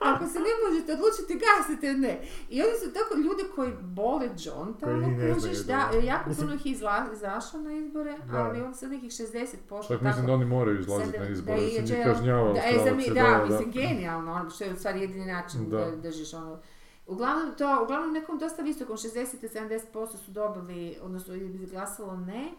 ako 0.00 0.26
se 0.26 0.38
ne 0.38 0.52
možete 0.62 0.92
odlučiti, 0.92 1.38
glasite 1.38 1.92
ne. 1.94 2.20
I 2.48 2.62
oni 2.62 2.72
su 2.74 2.92
tako 2.92 3.14
ljudi 3.16 3.42
koji 3.54 3.72
bole 3.74 4.28
John 4.36 4.74
tamo, 4.74 5.06
kužiš, 5.34 5.58
da, 5.58 5.88
da. 5.92 5.98
jako 5.98 6.28
Mislim- 6.28 6.46
puno 6.46 6.54
ih 6.56 6.66
izla- 6.66 7.12
izašlo 7.12 7.60
na 7.60 7.72
izbore, 7.72 8.14
Da. 8.24 8.38
ali 8.38 8.60
on 8.60 8.74
sad 8.74 8.90
nekih 8.90 9.10
60%. 9.10 9.88
Čak 9.88 10.00
mislim 10.00 10.26
da 10.26 10.32
oni 10.32 10.44
moraju 10.46 10.80
izlaziti 10.80 11.18
na 11.18 11.24
da 11.24 11.30
izbore, 11.30 11.56
da 11.56 11.62
je 11.62 11.70
se 11.70 11.82
njih 11.82 11.90
jail- 11.92 12.04
kažnjava 12.04 12.52
da, 12.52 12.60
e, 12.60 12.72
za 12.74 12.84
mi- 12.86 12.90
Australce, 12.90 13.10
da, 13.14 13.38
da, 13.38 13.44
mislim, 13.46 13.70
genijalno, 13.72 14.32
ono, 14.32 14.50
što 14.50 14.64
je 14.64 14.72
u 14.72 14.76
stvari 14.76 15.00
jedini 15.00 15.26
način 15.26 15.70
da, 15.70 15.78
Da. 15.78 15.90
držiš 15.92 16.34
ono. 16.34 16.58
Uglavnom, 17.06 17.54
to, 17.54 17.80
uglavnom 17.82 18.12
nekom 18.12 18.38
dosta 18.38 18.62
visokom, 18.62 18.96
60-70% 18.96 19.82
su 20.16 20.30
dobili, 20.30 20.98
odnosno 21.02 21.34
glasalo 21.70 22.16
ne, 22.16 22.50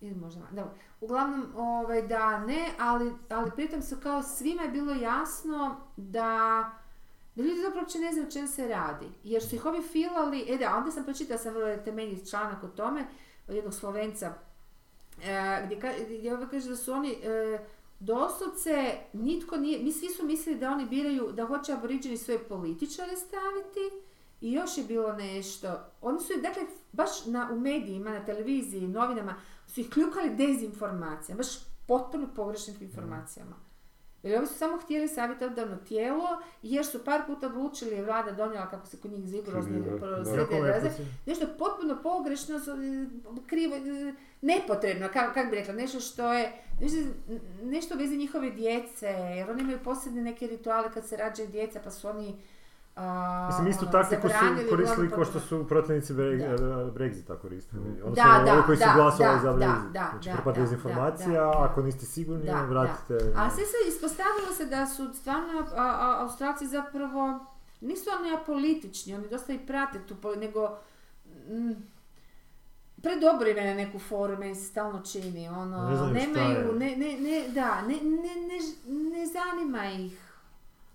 ili 0.00 0.14
možda, 0.14 0.40
dobro. 0.50 0.74
Uglavnom, 1.00 1.46
ovaj, 1.56 2.02
da 2.02 2.38
ne, 2.38 2.70
ali, 2.78 3.12
ali 3.28 3.50
pritom 3.56 3.82
su 3.82 3.96
kao 4.02 4.22
svima 4.22 4.62
je 4.62 4.68
bilo 4.68 4.92
jasno 4.94 5.76
da 5.96 6.70
da 7.34 7.42
ljudi 7.42 7.60
zapravo 7.60 7.80
uopće 7.80 7.98
ne 7.98 8.12
znaju 8.12 8.28
o 8.28 8.30
čem 8.30 8.48
se 8.48 8.68
radi. 8.68 9.06
Jer 9.24 9.42
su 9.42 9.54
ih 9.54 9.66
ovi 9.66 9.82
filali, 9.82 10.44
e 10.48 10.58
da, 10.58 10.76
onda 10.76 10.90
sam 10.90 11.04
pročitala 11.04 11.38
sam 11.38 11.54
vrlo 11.54 11.76
temeljni 11.76 12.26
članak 12.26 12.64
o 12.64 12.68
tome, 12.68 13.06
od 13.48 13.54
jednog 13.54 13.74
Slovenca, 13.74 14.34
e, 15.24 15.62
gdje, 15.66 15.80
ka- 15.80 16.18
gdje 16.18 16.34
ovaj 16.34 16.48
kaže 16.50 16.68
da 16.68 16.76
su 16.76 16.92
oni 16.92 17.12
e, 17.12 17.58
doslovce, 18.00 18.98
nitko 19.12 19.56
nije, 19.56 19.82
mi 19.82 19.92
svi 19.92 20.08
su 20.08 20.24
mislili 20.26 20.58
da 20.58 20.70
oni 20.70 20.86
biraju, 20.86 21.32
da 21.32 21.46
hoće 21.46 21.72
aboriđeni 21.72 22.16
svoje 22.16 22.38
političare 22.38 23.16
staviti 23.16 24.04
i 24.40 24.52
još 24.52 24.78
je 24.78 24.84
bilo 24.84 25.12
nešto. 25.12 25.78
Oni 26.00 26.20
su, 26.20 26.32
dakle, 26.42 26.62
baš 26.92 27.26
na, 27.26 27.48
u 27.52 27.60
medijima, 27.60 28.10
na 28.10 28.24
televiziji, 28.24 28.88
novinama, 28.88 29.34
su 29.70 29.80
ih 29.80 29.90
kljukali 29.90 30.30
dezinformacijama, 30.30 31.36
baš 31.36 31.48
potpuno 31.86 32.28
pogrešnim 32.36 32.76
informacijama. 32.80 33.56
Jer 34.22 34.38
ovi 34.38 34.46
su 34.46 34.54
samo 34.54 34.76
htjeli 34.76 35.08
savjetodavno 35.08 35.76
tijelo, 35.76 36.42
jer 36.62 36.86
su 36.86 37.04
par 37.04 37.20
puta 37.26 37.46
odlučili, 37.46 37.90
je 37.96 38.04
vlada 38.04 38.32
donijela 38.32 38.70
kako 38.70 38.86
se 38.86 38.96
kod 38.96 39.10
njih 39.10 39.24
Da. 40.80 40.90
slijede 40.90 41.04
nešto 41.26 41.46
potpuno 41.58 42.02
pogrešno, 42.02 42.60
krivo, 43.46 43.76
nepotrebno, 44.40 45.08
kako 45.12 45.34
kak 45.34 45.50
bi 45.50 45.56
rekla, 45.56 45.74
nešto 45.74 46.00
što 46.00 46.32
je, 46.32 46.52
nešto, 46.80 46.98
nešto 47.62 47.94
vezi 47.94 48.16
njihove 48.16 48.50
djece, 48.50 49.06
jer 49.06 49.50
oni 49.50 49.62
imaju 49.62 49.78
posebne 49.84 50.22
neke 50.22 50.46
rituale 50.46 50.92
kad 50.94 51.06
se 51.08 51.16
rađaju 51.16 51.48
djeca, 51.48 51.80
pa 51.84 51.90
su 51.90 52.08
oni 52.08 52.36
a, 53.00 53.46
Mislim, 53.48 53.66
istu 53.66 53.84
ono, 53.84 53.92
taktiku 53.92 54.28
su 54.28 54.68
koristili 54.70 55.10
kao 55.10 55.24
što 55.24 55.40
su 55.40 55.66
protivnici 55.68 56.14
Da. 56.14 56.22
e, 56.22 56.56
Brexita 56.94 57.38
koristili. 57.38 57.82
Odnosno, 58.04 58.24
Da, 58.24 58.42
da, 58.44 58.52
ovi 58.52 58.62
koji 58.66 58.76
su 58.78 58.84
da, 58.84 58.92
glasovali 58.94 59.36
da, 59.36 59.42
za 59.42 59.52
da, 59.52 59.58
Brexit. 59.58 59.92
da, 59.92 60.08
znači, 60.12 60.28
da, 60.28 60.34
hrpa 60.34 60.52
da, 60.52 60.60
dezinformacija, 60.60 61.28
da, 61.44 61.50
da. 61.50 61.64
ako 61.64 61.82
niste 61.82 62.06
sigurni, 62.06 62.46
Da, 62.46 62.62
vratite... 62.62 63.32
A 63.36 63.50
sve 63.50 63.64
se 63.64 63.88
ispostavilo 63.88 64.52
se 64.56 64.66
da 64.66 64.86
su 64.86 65.14
stvarno 65.14 65.66
Australci 66.20 66.66
zapravo 66.66 67.46
nisu 67.80 68.10
oni 68.20 68.34
apolitični, 68.34 69.14
oni 69.14 69.28
dosta 69.28 69.52
i 69.52 69.58
prate 69.58 69.98
tu, 70.08 70.14
nego 70.36 70.78
mm, 71.48 71.72
predobro 73.02 73.48
im 73.48 73.56
je 73.56 73.64
na 73.64 73.74
neku 73.74 73.98
foru, 73.98 74.38
meni 74.38 74.54
se 74.54 74.64
stalno 74.64 75.02
čini, 75.12 75.48
ono, 75.48 76.10
Ne 76.12 76.26
nemaju, 76.26 76.66
je. 76.66 76.72
ne, 76.72 76.96
ne, 76.96 77.16
ne, 77.20 77.48
da, 77.48 77.82
ne, 77.82 77.94
ne, 77.94 78.34
ne, 78.48 78.58
ne 79.18 79.26
zanima 79.26 79.86
ih 79.90 80.29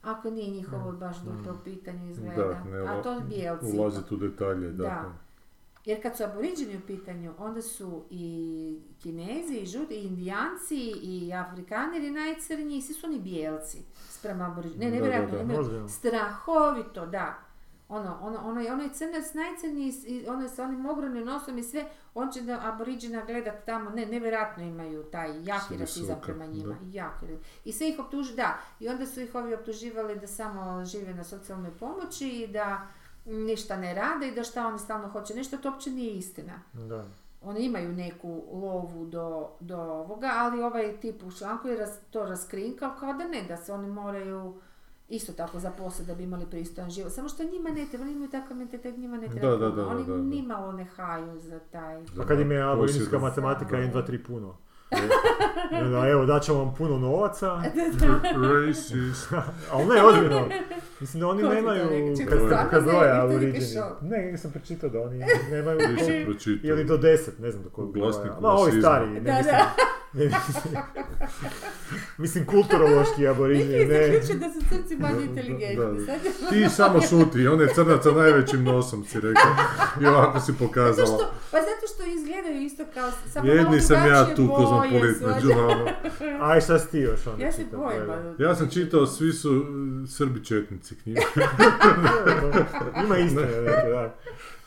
ako 0.05 0.29
nije 0.29 0.51
njihovo 0.51 0.91
baš 0.91 1.17
duplo 1.17 1.53
u 1.53 1.63
pitanju 1.63 2.09
izgleda, 2.09 2.43
Da, 2.43 2.63
ne 2.63 2.77
a 2.79 3.01
to 3.01 3.19
bijelci. 3.19 3.77
ulaziti 3.77 4.13
u 4.13 4.17
detalje, 4.17 4.69
da. 4.69 4.83
Da. 4.83 5.13
Jer 5.85 6.01
kad 6.01 6.17
su 6.17 6.23
aboriđeni 6.23 6.77
u 6.77 6.87
pitanju, 6.87 7.33
onda 7.37 7.61
su 7.61 8.03
i 8.09 8.79
kinezi, 8.99 9.55
i 9.55 9.65
žuti, 9.65 9.95
i 9.95 10.03
indijanci, 10.03 10.75
i 11.01 11.33
afrikaneri 11.33 12.11
najcrniji, 12.11 12.81
svi 12.81 12.93
su 12.93 13.07
oni 13.07 13.19
bijelci 13.19 13.77
sprema 14.09 14.45
aboriđeni. 14.45 14.85
Ne, 14.85 14.91
Da, 14.91 14.95
nevjerojatno, 14.95 15.87
strahovito, 15.89 17.05
da. 17.05 17.44
Ono, 17.89 18.17
ono, 18.21 18.39
ono, 18.39 18.61
onaj 18.63 18.89
crnac 18.89 19.33
najcrniji, 19.33 19.91
s- 19.91 20.05
i 20.05 20.25
ono 20.27 20.49
sa 20.49 20.63
onim 20.63 20.85
ogromnim 20.85 21.25
nosom 21.25 21.57
i 21.57 21.63
sve, 21.63 21.85
on 22.13 22.31
će 22.31 22.41
da 22.41 22.59
aboriđena 22.63 23.21
gledat 23.21 23.65
tamo, 23.65 23.89
ne, 23.89 24.05
nevjerojatno 24.05 24.63
imaju 24.63 25.03
taj 25.03 25.29
jaki 25.39 25.77
rasizam 25.77 25.85
prema 26.21 26.45
njima, 26.45 26.75
da. 26.75 26.89
jaki. 26.93 27.25
I 27.65 27.73
sve 27.73 27.89
ih 27.89 27.99
optuži, 27.99 28.35
da, 28.35 28.57
i 28.79 28.89
onda 28.89 29.05
su 29.05 29.21
ih 29.21 29.35
ovi 29.35 29.53
optuživali 29.53 30.15
da 30.15 30.27
samo 30.27 30.85
žive 30.85 31.13
na 31.13 31.23
socijalnoj 31.23 31.71
pomoći 31.71 32.29
i 32.29 32.47
da 32.47 32.87
ništa 33.25 33.77
ne 33.77 33.93
rade 33.93 34.27
i 34.27 34.35
da 34.35 34.43
šta 34.43 34.67
oni 34.67 34.79
stalno 34.79 35.09
hoće 35.09 35.35
nešto, 35.35 35.57
to 35.57 35.69
uopće 35.69 35.91
nije 35.91 36.13
istina. 36.13 36.53
Da. 36.73 37.05
Oni 37.41 37.59
imaju 37.61 37.89
neku 37.89 38.29
lovu 38.53 39.05
do, 39.05 39.49
do 39.59 39.77
ovoga, 39.77 40.31
ali 40.33 40.63
ovaj 40.63 40.97
tip 40.97 41.23
u 41.23 41.31
članku 41.31 41.67
je 41.67 41.77
to 42.09 42.25
raskrinkao 42.25 42.95
kao 42.99 43.13
da 43.13 43.23
ne, 43.25 43.41
da 43.43 43.57
se 43.57 43.73
oni 43.73 43.87
moraju 43.87 44.61
isto 45.09 45.33
tako 45.33 45.59
zaposliti 45.59 46.07
da 46.07 46.15
bi 46.15 46.23
imali 46.23 46.45
pristojan 46.45 46.89
život. 46.89 47.11
Samo 47.11 47.29
što 47.29 47.43
njima 47.43 47.69
ne 47.69 47.85
treba, 47.85 48.03
oni 48.03 48.13
imaju 48.13 48.29
takav 48.29 48.57
mentalitet, 48.57 48.97
njima 48.97 49.17
ne 49.17 49.27
treba 49.27 49.49
Da, 49.49 49.57
da, 49.57 49.69
da, 49.71 49.87
Oni 49.87 50.05
da, 50.05 50.11
da. 50.11 50.17
nimalo 50.19 50.71
ne 50.71 50.85
haju 50.85 51.39
za 51.39 51.59
taj... 51.61 52.03
Pa 52.17 52.25
kad 52.25 52.39
im 52.39 52.51
je 52.51 52.61
aboriđinska 52.63 53.19
matematika 53.19 53.71
Da. 53.71 53.77
1, 53.77 53.93
2, 53.93 54.07
3 54.07 54.23
puno. 54.23 54.57
Onda, 55.73 56.07
evo, 56.09 56.25
daćemo 56.25 56.57
vam 56.57 56.73
puno 56.75 56.97
novaca, 56.99 57.47
Racist. 58.43 59.33
ali 59.71 59.85
ne, 59.85 60.03
ozbiljno. 60.03 60.47
Mislim 60.99 61.21
da 61.21 61.27
oni 61.27 61.41
Ko 61.43 61.49
ti 61.49 61.55
to 61.55 61.61
nemaju, 61.61 62.15
kad, 62.29 62.69
kad 62.69 62.85
ne, 62.85 62.91
broja 62.91 63.01
to 63.01 63.05
je 63.21 63.29
neki 63.29 63.35
Aborigini. 63.35 63.65
šok. 63.65 64.01
Ne, 64.01 64.17
nego 64.17 64.37
sam 64.37 64.51
pročitao 64.51 64.89
da 64.89 65.01
oni 65.01 65.17
nemaju, 65.51 65.79
Nisam 65.79 66.13
pročitao. 66.25 66.69
ili 66.69 66.83
do 66.83 66.97
deset, 66.97 67.39
ne 67.39 67.51
znam 67.51 67.63
do 67.63 67.69
kojeg 67.69 67.91
broja. 67.91 68.37
Ma, 68.41 68.49
ovi 68.49 68.71
stariji, 68.71 69.09
ne 69.11 69.19
Da, 69.21 69.31
mislim, 69.33 69.55
da. 69.55 69.71
mislim. 72.17 72.45
kulturološki 72.45 73.25
Neki 73.25 73.27
aborigini, 73.27 73.73
je 73.73 73.85
ne. 73.87 74.07
zaključio 74.07 74.35
da 74.35 74.49
su 74.53 74.59
crci 74.69 74.95
manje 74.95 75.25
inteligentni. 75.25 76.05
Ti 76.49 76.69
samo 76.69 77.01
šuti, 77.01 77.47
on 77.47 77.61
je 77.61 77.67
crnac 77.75 78.03
sa 78.03 78.11
najvećim 78.11 78.63
nosom, 78.63 79.05
si 79.05 79.19
rekao. 79.19 79.51
I 80.01 80.05
ovako 80.05 80.39
si 80.39 80.51
Zato 80.51 80.65
pokazala. 80.65 81.07
što, 81.07 81.31
pa 81.51 81.57
zato 81.57 81.93
što 81.95 82.03
izgledaju 82.11 82.61
isto 82.61 82.83
kao, 82.93 83.11
samo 83.33 83.47
Jedni 83.51 83.81
sam 83.81 84.07
ja 84.07 84.35
tu 84.35 84.53
kozmopolit 84.55 85.17
među 85.21 85.49
vama. 85.49 85.91
Aj, 86.51 86.61
šta 86.61 86.79
si 86.79 86.91
ti 86.91 86.99
još 86.99 87.27
onda 87.27 87.45
Ja 87.45 87.51
se 87.51 87.61
bojim, 87.71 88.01
Ja 88.39 88.55
sam 88.55 88.69
čitao, 88.69 89.05
svi 89.05 89.33
su 89.33 89.51
uh, 89.51 89.65
Srbi 90.09 90.45
četnici 90.45 90.95
knjigu. 90.95 91.21
Ima 93.05 93.17
istine 93.17 93.61
neke, 93.61 93.89
da. 93.89 94.15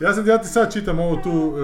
Ja 0.00 0.14
sam, 0.14 0.26
ja 0.26 0.38
ti 0.38 0.48
sad 0.48 0.72
čitam 0.72 0.98
ovo 0.98 1.16
tu, 1.16 1.30
uh, 1.30 1.56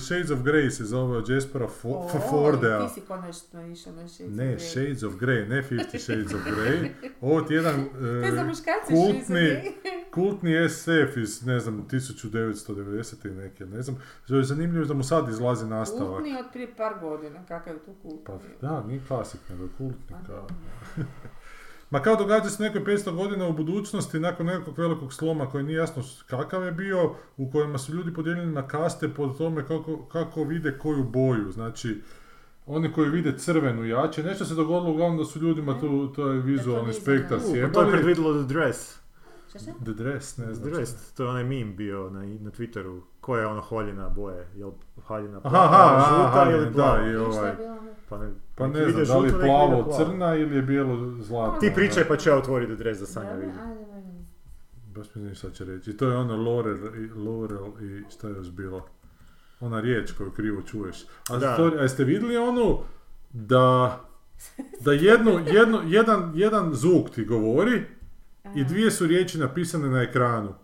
Shades 0.00 0.30
of 0.30 0.38
Grey 0.40 0.70
se 0.70 0.84
zove 0.84 1.16
od 1.18 1.28
Jaspera 1.28 1.66
Fo- 1.74 1.88
O, 2.06 2.20
Fordea. 2.20 2.88
Ti 2.88 2.94
si 2.94 3.00
konačno 3.00 3.62
išao 3.62 3.92
na 3.92 4.08
Shades 4.08 4.34
Ne, 4.34 4.44
of 4.46 4.54
Grey. 4.54 4.70
Shades 4.70 5.02
of 5.02 5.12
Grey, 5.14 5.48
ne 5.48 5.62
Fifty 5.62 5.98
Shades 6.04 6.34
of 6.34 6.40
Grey. 6.42 6.88
Ovo 7.20 7.40
ti 7.40 7.54
je 7.54 7.56
jedan 7.56 7.80
uh, 7.80 7.86
To 8.80 8.90
kultni- 8.90 9.72
kultni 10.14 10.68
SF 10.68 11.16
iz, 11.16 11.42
ne 11.42 11.60
znam, 11.60 11.84
1990. 11.84 13.26
i 13.26 13.32
neke, 13.32 13.66
ne 13.66 13.82
znam. 13.82 13.96
Što 14.24 14.36
je 14.36 14.44
zanimljivo 14.44 14.84
da 14.84 14.94
mu 14.94 15.02
sad 15.02 15.28
izlazi 15.28 15.66
nastavak. 15.66 16.14
Kultni 16.14 16.36
od 16.36 16.46
prije 16.52 16.74
par 16.76 16.92
godina, 17.00 17.44
kakav 17.44 17.74
je 17.74 17.78
tu 17.78 17.92
kultni? 17.94 18.24
Pa 18.26 18.38
da, 18.62 18.82
nije 18.82 19.00
klasik, 19.08 19.40
nego 19.50 19.68
kultni 19.68 20.16
kao. 20.26 20.46
da. 21.90 21.98
Ma 21.98 22.02
kao 22.02 22.16
događa 22.16 22.50
se 22.50 22.62
nekoj 22.62 22.84
500 22.84 23.14
godina 23.16 23.46
u 23.48 23.52
budućnosti 23.52 24.20
nakon 24.20 24.46
nekog 24.46 24.78
velikog 24.78 25.12
sloma 25.12 25.46
koji 25.50 25.64
nije 25.64 25.76
jasno 25.76 26.02
kakav 26.26 26.64
je 26.64 26.72
bio, 26.72 27.14
u 27.36 27.50
kojima 27.50 27.78
su 27.78 27.92
ljudi 27.94 28.14
podijeljeni 28.14 28.52
na 28.52 28.68
kaste 28.68 29.08
po 29.08 29.26
tome 29.28 29.66
kako, 29.66 29.96
kako 30.06 30.44
vide 30.44 30.78
koju 30.78 31.04
boju. 31.04 31.52
Znači, 31.52 32.00
oni 32.66 32.92
koji 32.92 33.10
vide 33.10 33.38
crvenu 33.38 33.84
jače, 33.84 34.22
nešto 34.22 34.44
se 34.44 34.54
dogodilo 34.54 34.92
uglavnom 34.92 35.18
da 35.18 35.24
su 35.24 35.38
ljudima 35.40 35.80
tu, 35.80 36.12
to 36.12 36.26
je 36.28 36.40
vizualni 36.40 36.92
spektar 36.92 37.38
U, 37.38 37.40
pa 37.40 37.44
to 37.44 37.54
je 37.54 37.54
sjebali. 37.54 37.90
predvidjelo 37.92 38.44
The 38.44 38.54
Dress. 38.54 38.98
The 39.84 39.92
Dress, 39.92 40.36
ne 40.38 40.44
The 40.44 40.54
znam. 40.54 40.72
Dress, 40.72 41.12
to 41.14 41.22
je 41.22 41.28
onaj 41.28 41.44
meme 41.44 41.72
bio 41.72 42.10
na, 42.10 42.20
na 42.20 42.50
Twitteru. 42.50 43.00
Koja 43.20 43.40
je 43.40 43.46
ono 43.46 43.60
haljina 43.60 44.08
boje? 44.08 44.48
Jel 44.56 44.70
haljina 45.06 45.40
Aha, 45.42 45.50
plava, 45.50 45.96
aha, 45.96 46.06
žuta 46.16 46.40
aha, 46.42 46.50
ili 46.50 46.66
da, 46.66 46.72
plava? 46.72 47.06
i 47.06 47.10
I 47.10 47.12
šta 47.12 47.22
ovaj. 47.22 47.52
Pa 48.18 48.24
ne, 48.24 48.32
Pa 48.54 48.66
ne 48.66 48.90
znam, 48.90 49.04
da 49.06 49.18
li 49.18 49.28
je 49.28 49.32
plavo 49.32 49.84
plavo. 49.84 50.04
crna 50.04 50.36
ili 50.36 50.56
je 50.56 50.62
bijelo 50.62 51.22
zlatno. 51.22 51.60
Ti 51.60 51.72
pričaj 51.74 52.08
pa 52.08 52.16
ću 52.16 52.28
ja 52.28 52.36
otvoriti 52.36 52.74
The 52.74 52.82
Dress 52.84 53.00
za 53.00 53.06
Sanja 53.06 53.30
ajde. 53.30 53.52
Baš 54.94 55.06
mi 55.14 55.22
znam 55.22 55.34
šta 55.34 55.50
će 55.50 55.64
reći. 55.64 55.90
I 55.90 55.96
to 55.96 56.08
je 56.08 56.16
ono 56.16 56.36
Laurel 56.36 56.76
i, 56.76 57.08
Laurel 57.08 57.66
i 57.82 58.02
šta 58.10 58.28
je 58.28 58.34
još 58.34 58.50
bilo? 58.50 58.86
Ona 59.60 59.80
riječ 59.80 60.12
koju 60.12 60.30
krivo 60.30 60.62
čuješ. 60.62 61.04
A, 61.30 61.36
Da. 61.38 61.56
to, 61.56 61.72
a 61.78 61.82
jeste 61.82 62.04
vidjeli 62.04 62.36
onu 62.36 62.78
da, 63.32 64.00
da 64.80 64.92
jednu, 64.92 65.40
jednu, 65.46 65.80
jedan, 65.86 66.32
jedan 66.34 66.74
zvuk 66.74 67.10
ti 67.10 67.24
govori 67.24 67.82
i 68.54 68.64
dvije 68.64 68.90
su 68.90 69.06
riječi 69.06 69.38
napisane 69.38 69.88
na 69.88 70.02
ekranu. 70.02 70.54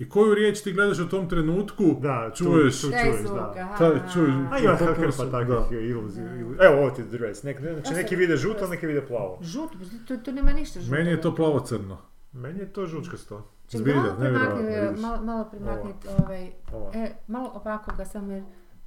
I 0.00 0.08
koju 0.08 0.34
riječ 0.34 0.60
ti 0.60 0.72
gledaš 0.72 0.98
u 0.98 1.08
tom 1.08 1.28
trenutku, 1.28 1.84
Da, 2.00 2.30
čuješ. 2.34 2.80
čuješ, 2.80 3.20
zvuk, 3.20 3.34
da. 3.34 3.52
aha. 3.56 3.76
Taj, 3.78 4.00
čuj, 4.12 4.30
A 4.50 4.58
ima 4.58 4.74
hrpa 4.74 5.30
takvih 5.30 5.80
iluzija. 5.80 6.26
Evo 6.60 6.76
ovo 6.78 6.90
ti 6.90 7.02
Dress. 7.02 7.42
Nek, 7.42 7.60
znači 7.60 7.94
neki 7.94 8.16
vide 8.16 8.36
žuto, 8.36 8.66
neki 8.66 8.86
vide 8.86 9.06
plavo. 9.06 9.38
Žut, 9.42 9.70
to, 10.08 10.16
to 10.16 10.32
nema 10.32 10.52
ništa 10.52 10.80
žuto. 10.80 10.94
Meni 10.96 11.10
je 11.10 11.20
to 11.20 11.34
plavo-crno. 11.34 11.98
Meni 12.32 12.58
je 12.60 12.72
to 12.72 12.86
žučkasto. 12.86 13.50
Zbilja, 13.68 14.16
primakni, 14.20 14.62
vidiš. 14.62 15.00
malo, 15.00 15.24
malo 15.24 15.44
primakni 15.50 15.92
ovaj, 16.18 16.44
e, 16.94 17.12
malo 17.26 17.52
ovako 17.54 17.90
ga 17.96 18.04
sam 18.04 18.30
jer, 18.30 18.42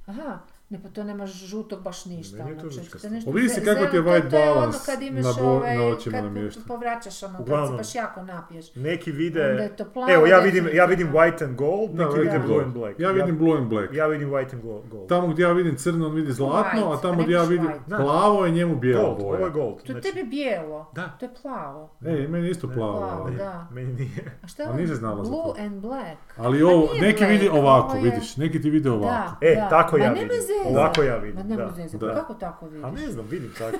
aha, 0.06 0.38
ne 0.68 0.82
pa 0.82 0.88
to 0.88 1.04
nema 1.04 1.26
žutog 1.26 1.82
baš 1.82 2.04
ništa. 2.04 2.36
Meni 2.36 2.50
je 2.50 2.54
ono, 2.54 2.62
to 2.62 2.70
žutkasto. 2.72 3.08
nešto 3.08 3.30
Ovisi 3.30 3.54
ze- 3.54 3.64
kako 3.66 3.86
ti 3.86 3.96
je 3.96 4.02
white 4.02 4.34
je 4.34 4.42
ono 4.42 4.54
balance 4.54 4.78
kad 4.86 5.02
imaš 5.02 5.24
na 5.24 5.32
bo- 5.34 5.46
ovaj, 5.46 5.76
na 5.76 5.84
očima 5.84 6.14
kad 6.14 6.24
namješten. 6.24 6.62
povraćaš 6.64 7.22
ono, 7.22 7.38
kad 7.38 7.68
se 7.68 7.74
baš 7.74 7.94
jako 7.94 8.22
napiješ. 8.22 8.74
Neki 8.74 9.10
Onda 9.10 9.18
vide... 9.18 9.40
je 9.40 9.76
to 9.76 9.84
plavo, 9.84 10.12
Evo, 10.12 10.26
ja 10.26 10.38
vidim, 10.38 10.68
ja 10.72 10.84
vidim 10.84 11.12
white 11.12 11.44
and 11.44 11.56
gold, 11.56 11.90
Da, 11.90 12.04
neki 12.04 12.20
vide 12.20 12.38
blue 12.38 12.64
and 12.64 12.72
black. 12.72 13.00
Ja 13.00 13.10
vidim 13.10 13.38
blue 13.38 13.58
and 13.58 13.68
black. 13.68 13.92
Ja 13.92 14.06
vidim 14.06 14.30
white 14.30 14.52
and 14.52 14.62
gold. 14.62 15.08
Tamo 15.08 15.26
gdje 15.26 15.42
ja 15.42 15.52
vidim 15.52 15.76
crno, 15.76 16.06
on 16.06 16.14
vidi 16.14 16.32
zlatno, 16.32 16.60
a 16.82 16.88
White, 16.88 17.02
tamo 17.02 17.16
pa 17.16 17.22
gdje 17.22 17.32
ja 17.32 17.38
nemaš 17.38 17.50
vidim 17.50 17.66
white. 17.68 17.96
plavo 17.98 18.46
je 18.46 18.52
njemu 18.52 18.76
bijela 18.76 19.04
Gold, 19.04 19.20
ovo 19.20 19.34
je 19.36 19.50
gold. 19.50 19.76
To 19.76 19.82
je 19.82 19.92
Znači, 19.92 20.08
tebi 20.08 20.24
bijelo. 20.24 20.90
Da. 20.94 21.08
To 21.10 21.24
je 21.24 21.30
plavo. 21.42 21.90
E, 22.02 22.28
meni 22.28 22.50
isto 22.50 22.66
Ne. 22.66 22.74
plavo. 22.74 22.98
Plavo, 22.98 23.30
da. 23.30 23.68
Meni 23.72 23.92
nije. 23.94 24.38
A 24.42 24.46
šta 24.46 24.62
je 24.62 24.68
A 24.68 24.72
za 24.72 24.94
Blue 25.22 25.52
and 25.58 25.80
black. 25.80 26.18
Ali 26.36 26.60
Pa 26.60 26.66
ovo, 26.66 26.88
neki 27.00 27.24
vidi 27.24 27.48
ovako, 27.50 27.96
vidiš, 27.96 28.36
neki 28.36 28.60
ti 28.60 28.70
vide 28.70 28.90
ovako. 28.90 29.36
E, 29.40 29.54
tako 29.70 29.96
ja 29.98 30.08
vidim. 30.10 30.28
Zezat. 30.58 30.76
Ovako 30.76 31.02
ja 31.02 31.16
vidim, 31.16 31.36
Ma 31.36 31.42
nemoj 31.44 31.66
da. 31.66 31.72
zezat. 31.72 32.00
Da. 32.00 32.14
Kako 32.14 32.34
tako 32.34 32.66
vidiš? 32.66 32.84
A 32.84 32.90
ne 32.90 33.10
znam, 33.10 33.26
vidim 33.26 33.50
tako. 33.58 33.78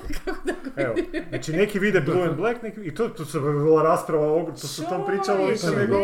Evo, 0.75 0.95
znači 1.29 1.53
neki 1.53 1.79
vide 1.79 2.01
blue 2.01 2.23
and 2.23 2.37
black, 2.37 2.61
neki, 2.61 2.81
i 2.81 2.95
to, 2.95 3.07
to 3.07 3.25
se 3.25 3.39
bila 3.39 3.83
rasprava, 3.83 4.27
o- 4.27 4.51
to 4.51 4.67
se 4.67 4.83
tom 4.83 5.05
pričalo 5.07 5.47
više 5.47 5.67
da. 5.67 5.75
nego... 5.75 5.97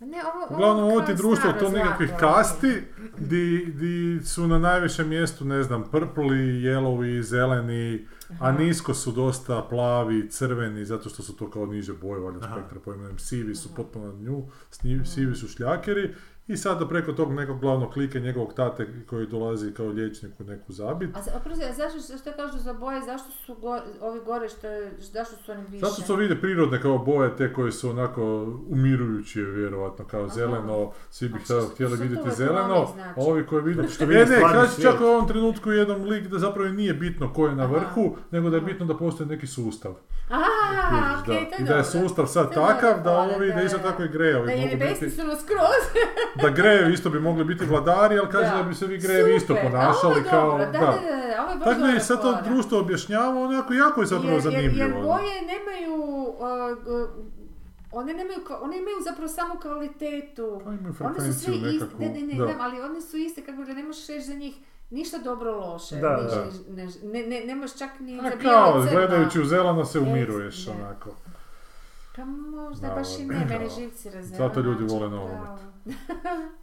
Ne, 0.00 0.18
ovo, 0.24 0.54
Uglavnom, 0.54 0.84
ovo 0.84 1.00
ti 1.00 1.14
društvo 1.14 1.52
to 1.52 1.68
nekakvih 1.68 2.08
zlato, 2.08 2.26
ono. 2.26 2.34
kasti, 2.34 2.82
di, 3.18 3.66
di 3.66 4.24
su 4.24 4.46
na 4.46 4.58
najvišem 4.58 5.08
mjestu, 5.08 5.44
ne 5.44 5.62
znam, 5.62 5.84
prpli, 5.90 6.62
jelovi, 6.62 7.22
zeleni, 7.22 8.06
a 8.40 8.52
nisko 8.52 8.94
su 8.94 9.12
dosta 9.12 9.62
plavi, 9.62 10.30
crveni, 10.30 10.84
zato 10.84 11.08
što 11.08 11.22
su 11.22 11.36
to 11.36 11.50
kao 11.50 11.66
niže 11.66 11.92
boje, 11.92 12.20
valjda 12.20 12.44
Aha. 12.44 12.56
spektra 12.56 12.80
pojmenujem, 12.80 13.18
sivi 13.18 13.54
su 13.54 13.74
potpuno 13.74 14.06
na 14.06 14.20
nju, 14.20 14.46
sivi 15.04 15.34
su 15.34 15.48
šljakeri, 15.48 16.14
i 16.48 16.56
sada 16.56 16.88
preko 16.88 17.12
tog 17.12 17.32
nekog 17.32 17.60
glavnog 17.60 17.92
klike 17.92 18.20
njegovog 18.20 18.54
tate 18.54 18.86
koji 19.06 19.26
dolazi 19.26 19.74
kao 19.74 19.86
liječnik 19.86 20.32
u 20.40 20.44
neku 20.44 20.72
zabit. 20.72 21.16
A, 21.16 21.20
oprosti, 21.36 21.64
a 21.64 21.72
zašto, 21.72 22.18
što 22.18 22.32
kažu 22.36 22.58
za 22.58 22.72
boje, 22.72 23.00
zašto 23.02 23.30
su 23.30 23.54
go, 23.54 23.80
ovi 24.00 24.20
gore, 24.26 24.48
što 24.48 24.66
je, 24.66 24.92
zašto 24.98 25.36
su 25.36 25.52
oni 25.52 25.62
više? 25.70 25.86
Zato 25.86 26.02
što 26.02 26.16
vide 26.16 26.40
prirodne 26.40 26.82
kao 26.82 26.98
boje, 26.98 27.36
te 27.36 27.52
koje 27.52 27.72
su 27.72 27.90
onako 27.90 28.22
umirujuće, 28.68 29.40
vjerojatno, 29.40 30.04
kao 30.04 30.20
Aha. 30.24 30.34
zeleno, 30.34 30.92
svi 31.10 31.28
bi 31.28 31.38
htjeli, 31.38 31.62
što- 31.62 31.74
htjeli 31.74 31.96
vidjeti 31.96 32.30
zeleno, 32.36 32.88
znači? 32.94 33.20
a 33.20 33.22
ovi 33.24 33.46
koji 33.46 33.62
vide... 33.62 33.88
što 33.88 34.04
e 34.04 34.06
vide 34.06 34.24
ne, 34.26 34.40
kaže 34.40 34.82
čak 34.82 35.00
u 35.00 35.04
ovom 35.04 35.28
trenutku 35.28 35.70
jedan 35.70 36.02
lik 36.04 36.26
da 36.28 36.38
zapravo 36.38 36.68
nije 36.68 36.94
bitno 36.94 37.32
ko 37.32 37.46
je 37.46 37.54
na 37.54 37.64
Aha. 37.64 37.72
vrhu, 37.74 38.16
nego 38.30 38.50
da 38.50 38.56
je 38.56 38.62
Aha. 38.62 38.66
bitno 38.70 38.86
da 38.86 38.96
postoji 38.96 39.28
neki 39.28 39.46
sustav. 39.46 39.92
A, 40.30 40.36
Da. 40.72 41.22
to 41.26 41.32
je 41.32 41.50
I 41.58 41.64
da 41.64 41.74
je 41.74 41.84
sustav 41.84 42.26
sad 42.26 42.54
To 42.54 42.66
takav 42.66 42.90
dobro, 42.90 43.02
da 43.04 43.10
hvala, 43.10 43.34
ovi, 43.36 43.48
da 43.48 43.54
da, 43.54 43.62
isto 43.62 43.78
da. 43.78 43.82
tako 43.82 44.02
i 44.02 44.08
grejevi 44.08 44.46
Da 44.46 44.56
mogu 44.56 44.76
biti, 44.76 45.10
skroz. 45.10 46.04
da 46.42 46.48
grejevi 46.48 46.92
isto 46.92 47.10
bi 47.10 47.20
mogli 47.20 47.44
biti 47.44 47.64
vladari, 47.64 48.18
ali 48.18 48.28
kaže 48.30 48.50
Da. 48.50 48.56
da 48.56 48.62
bi 48.62 48.74
se 48.74 48.86
vi 48.86 48.98
grejevi 48.98 49.36
isto 49.36 49.56
ponašali 49.62 50.24
kao... 50.30 50.58
Da, 50.58 50.64
da, 50.66 50.72
da, 50.72 50.78
da, 51.58 51.64
Tako 51.64 51.80
da 51.80 51.86
je 51.86 52.00
sad 52.00 52.22
to 52.22 52.38
društvo 52.44 52.78
objašnjava, 52.78 53.40
onako 53.40 53.74
jako 53.74 54.00
je 54.00 54.06
zapravo 54.06 54.34
jer, 54.34 54.44
jer, 54.44 54.52
zanimljivo. 54.52 54.84
jer 54.84 54.92
ono. 54.96 55.06
boje 55.06 55.34
nemaju, 55.42 56.04
uh, 56.28 57.08
one 57.92 58.12
nemaju, 58.14 58.40
one 58.60 58.78
imaju 58.78 58.96
zapravo 59.04 59.28
samo 59.28 59.54
kvalitetu. 59.60 60.60
Pa 60.64 60.72
imaju 60.72 60.94
One 61.00 61.14
su 61.32 61.44
frekvenciju 61.44 61.54
iste, 61.54 61.86
ne, 61.98 62.08
ne, 62.08 62.20
ne, 62.20 62.34
da. 62.34 62.54
ali 62.60 62.80
one 62.80 63.00
su 63.00 63.16
iste, 63.16 63.42
kako 63.42 63.64
da 63.64 63.72
ne 63.72 63.82
možeš 63.82 64.06
reći 64.06 64.26
za 64.26 64.34
njih 64.34 64.54
ništa 64.90 65.18
dobro 65.18 65.56
loše. 65.56 65.96
Da, 65.96 66.16
niš- 66.16 66.32
da. 66.68 66.74
Ne, 66.74 66.88
ne, 67.02 67.26
ne, 67.26 67.46
nemaš 67.46 67.78
čak 67.78 67.90
ni 68.00 68.20
A 68.20 68.22
za 68.22 68.36
kao, 68.42 68.82
gledajući 68.92 69.40
u 69.40 69.44
zeleno 69.44 69.84
se 69.84 69.98
umiruješ 69.98 70.64
da. 70.64 70.72
onako. 70.72 71.10
Pa 72.16 72.24
možda 72.24 72.88
Da, 72.88 72.94
baš 72.94 73.18
i 73.18 73.24
ne, 73.24 73.34
mene 73.50 73.68
živci 73.68 74.10
razvela. 74.10 74.48
Zato 74.48 74.60
ljudi 74.60 74.84
vole 74.84 75.08
znači, 75.08 75.14
nogomet. 75.14 75.40
pravo. 75.44 75.58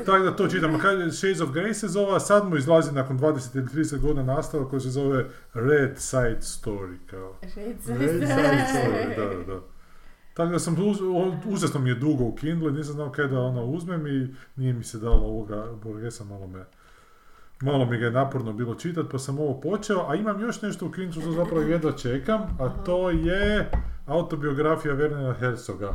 E, 0.00 0.04
tako 0.04 0.18
da 0.24 0.36
to 0.36 0.48
čitamo, 0.48 0.78
Shades 1.12 1.40
of 1.40 1.48
Grey 1.48 1.72
se 1.72 1.88
zove, 1.88 2.16
a 2.16 2.20
sad 2.20 2.48
mu 2.48 2.56
izlazi 2.56 2.92
nakon 2.92 3.18
20 3.18 3.56
ili 3.56 3.66
30 3.66 3.98
godina 4.00 4.22
nastava 4.22 4.68
koji 4.68 4.80
se 4.80 4.90
zove 4.90 5.24
Red 5.54 5.98
Side 5.98 6.38
Story, 6.40 6.96
kao. 7.10 7.34
Red 7.56 7.76
da. 7.76 7.82
side 7.82 8.26
Story, 8.74 9.16
da, 9.16 9.54
da. 9.54 9.60
Tako 10.34 10.52
da 10.52 10.58
sam, 10.58 10.76
užasno 11.46 11.80
mi 11.80 11.90
je 11.90 11.94
dugo 11.94 12.24
u 12.24 12.34
Kindle, 12.34 12.72
nisam 12.72 12.94
znao 12.94 13.12
kaj 13.12 13.26
da 13.26 13.40
ono 13.40 13.64
uzmem 13.64 14.06
i 14.06 14.34
nije 14.56 14.72
mi 14.72 14.84
se 14.84 14.98
dalo 14.98 15.26
ovoga, 15.26 15.66
boga 15.84 16.10
sam 16.10 16.28
malo 16.28 16.46
me, 16.46 16.64
malo 17.60 17.84
mi 17.84 17.98
ga 17.98 18.04
je 18.04 18.10
naporno 18.10 18.52
bilo 18.52 18.74
čitat, 18.74 19.06
pa 19.10 19.18
sam 19.18 19.38
ovo 19.38 19.60
počeo, 19.60 20.06
a 20.08 20.14
imam 20.14 20.40
još 20.40 20.62
nešto 20.62 20.86
u 20.86 20.90
Kindle 20.90 21.22
što 21.22 21.32
zapravo 21.32 21.60
jedva 21.60 21.92
čekam, 21.92 22.40
a 22.60 22.68
to 22.84 23.10
je 23.10 23.70
autobiografija 24.06 24.94
Wernera 24.94 25.38
Herzoga. 25.38 25.94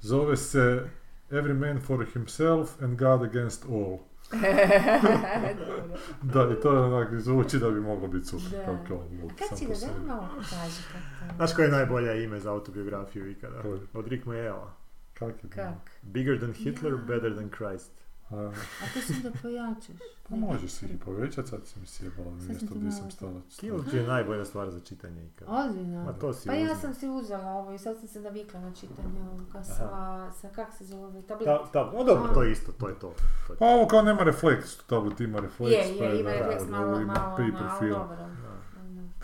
Zove 0.00 0.36
se 0.36 0.86
Every 1.30 1.54
Man 1.54 1.80
for 1.80 2.06
Himself 2.12 2.82
and 2.82 2.98
God 2.98 3.22
Against 3.22 3.64
All. 3.70 4.13
Da, 6.22 6.48
i 6.50 6.60
to 6.62 6.72
je 6.72 6.78
onak, 6.80 7.14
zvuči 7.14 7.58
da 7.58 7.70
bi 7.70 7.80
moglo 7.80 8.08
biti 8.08 8.26
super. 8.26 8.50
Da. 8.50 8.64
Kao, 8.64 8.78
kao, 8.88 9.04
kad 9.38 9.58
si 9.58 9.66
da 9.66 10.06
malo 10.06 10.28
pokaži 10.28 10.50
kako 10.82 11.28
to- 11.28 11.36
Znaš 11.36 11.54
koje 11.54 11.64
je 11.64 11.70
najbolje 11.70 12.24
ime 12.24 12.40
za 12.40 12.50
autobiografiju 12.52 13.30
ikada? 13.30 13.62
Koje? 13.62 13.80
Od 13.94 14.08
Rick 14.08 14.26
Mayela. 14.26 14.68
Kak 15.14 15.44
je? 15.44 15.50
Kak? 15.50 15.90
Bigger 16.02 16.38
than 16.38 16.52
Hitler, 16.52 16.96
better 16.96 17.34
than 17.34 17.50
Christ. 17.50 17.90
A, 18.30 18.52
to 18.94 19.00
sam 19.00 19.22
da 19.22 19.30
pojačaš. 19.42 19.96
pa 20.28 20.36
možeš 20.36 20.70
si 20.70 20.86
ih 20.86 20.98
povećati, 21.04 21.48
sad 21.48 21.66
si 21.66 21.80
mi 21.80 21.86
sjebala 21.86 22.30
na 22.30 22.44
mjesto 22.44 22.66
ti 22.66 22.72
gdje 22.74 22.90
sam 22.90 23.10
stala. 23.10 23.40
Kill 23.60 23.84
ti 23.90 23.96
je 23.96 24.06
najbolja 24.06 24.44
stvar 24.44 24.70
za 24.70 24.80
čitanje 24.80 25.26
ikad. 25.26 25.48
Ozbiljno? 25.50 26.04
Ma 26.04 26.12
to 26.12 26.32
si 26.32 26.48
Pa 26.48 26.54
ja 26.54 26.62
uzela. 26.62 26.76
sam 26.78 26.94
si 26.94 27.08
uzela 27.08 27.50
ovo 27.50 27.72
i 27.72 27.78
sad 27.78 27.98
sam 27.98 28.08
se 28.08 28.20
navikla 28.20 28.60
na 28.60 28.74
čitanje 28.74 29.20
ovoga 29.32 29.64
sa, 29.64 30.32
sa 30.40 30.48
kak 30.48 30.68
se 30.78 30.84
zove, 30.84 31.22
tablet. 31.22 31.44
Ta, 31.44 31.66
ta, 31.72 31.90
no 31.96 32.04
dobro, 32.04 32.34
to 32.34 32.42
je 32.42 32.52
isto, 32.52 32.72
to 32.72 32.88
je 32.88 32.94
to. 32.94 33.14
to 33.46 33.52
je 33.52 33.58
Pa 33.58 33.66
ovo 33.66 33.86
kao 33.86 34.02
nema 34.02 34.22
refleks, 34.22 34.76
tablet 34.76 35.20
ima 35.20 35.40
refleks, 35.40 35.72
je, 35.90 35.98
pa 35.98 36.04
je, 36.04 36.20
ima 36.20 36.30
da, 36.30 36.36
refleks 36.38 36.70
malo, 36.70 37.00
ima 37.00 37.12
malo, 37.12 37.38
malo, 37.52 37.78
film. 37.78 37.92
dobro. 37.92 38.26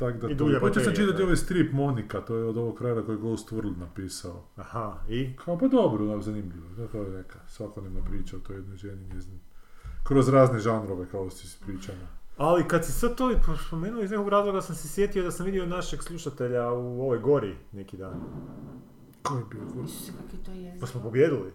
Tak 0.01 0.20
da 0.20 0.31
I 0.31 0.36
to, 0.36 0.47
počeo 0.60 0.85
sam 0.85 0.94
čitati 0.94 1.18
da. 1.18 1.24
ovaj 1.24 1.36
strip 1.36 1.72
Monika, 1.72 2.20
to 2.20 2.36
je 2.36 2.44
od 2.44 2.56
ovog 2.56 2.78
kraja 2.78 3.02
koji 3.02 3.16
je 3.16 3.20
Ghost 3.20 3.51
World 3.52 3.78
napisao. 3.78 4.44
Aha, 4.56 4.94
i? 5.09 5.36
Kao 5.44 5.59
pa 5.59 5.68
dobro, 5.68 6.06
da, 6.06 6.20
zanimljivo, 6.20 6.68
da, 6.77 6.86
to 6.89 7.02
je 7.02 7.10
neka 7.10 7.39
svakodnevna 7.48 8.01
priča 8.10 8.36
o 8.36 8.40
toj 8.40 8.56
jednoj 8.56 8.77
ženi, 8.77 9.14
njezin. 9.14 9.39
Kroz 10.02 10.28
razne 10.28 10.59
žanrove 10.59 11.06
kao 11.10 11.31
si 11.31 11.47
ispričana. 11.47 12.06
Ali 12.36 12.68
kad 12.68 12.85
si 12.85 12.93
sad 12.93 13.14
to 13.16 13.31
spomenuo 13.66 14.02
iz 14.02 14.10
nekog 14.10 14.28
razloga 14.28 14.60
sam 14.60 14.74
se 14.74 14.89
sjetio 14.89 15.22
da 15.22 15.31
sam 15.31 15.47
vidio 15.47 15.66
našeg 15.66 16.02
slušatelja 16.02 16.72
u 16.72 17.02
ovoj 17.02 17.18
gori 17.18 17.56
neki 17.72 17.97
dan. 17.97 18.14
Ko 19.22 19.36
je 19.36 19.44
bio? 19.51 19.60
ko- 19.74 19.85
Isuse, 19.85 20.12
kak 20.12 20.32
je 20.32 20.44
to 20.44 20.52
jezik. 20.52 20.81
Pa 20.81 20.86
smo 20.86 21.02
pobjedili. 21.02 21.52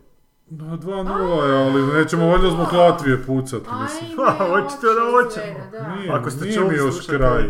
No, 0.50 0.78
2-0 0.78 1.44
je, 1.44 1.56
ali 1.58 1.98
nećemo 1.98 2.28
valjda 2.28 2.50
zbog 2.50 2.74
Latvije 2.74 3.24
pucati, 3.26 3.70
mislim. 3.82 4.20
Ajme, 4.20 4.50
Hoćete 4.62 4.88
da 4.98 5.04
hoćemo? 5.12 5.72
da. 5.72 6.14
Ako 6.16 6.30
ste 6.32 6.46
nije 6.46 6.56
čuli 6.58 6.70
mi 6.70 6.76
još 6.76 7.08
kraj. 7.08 7.44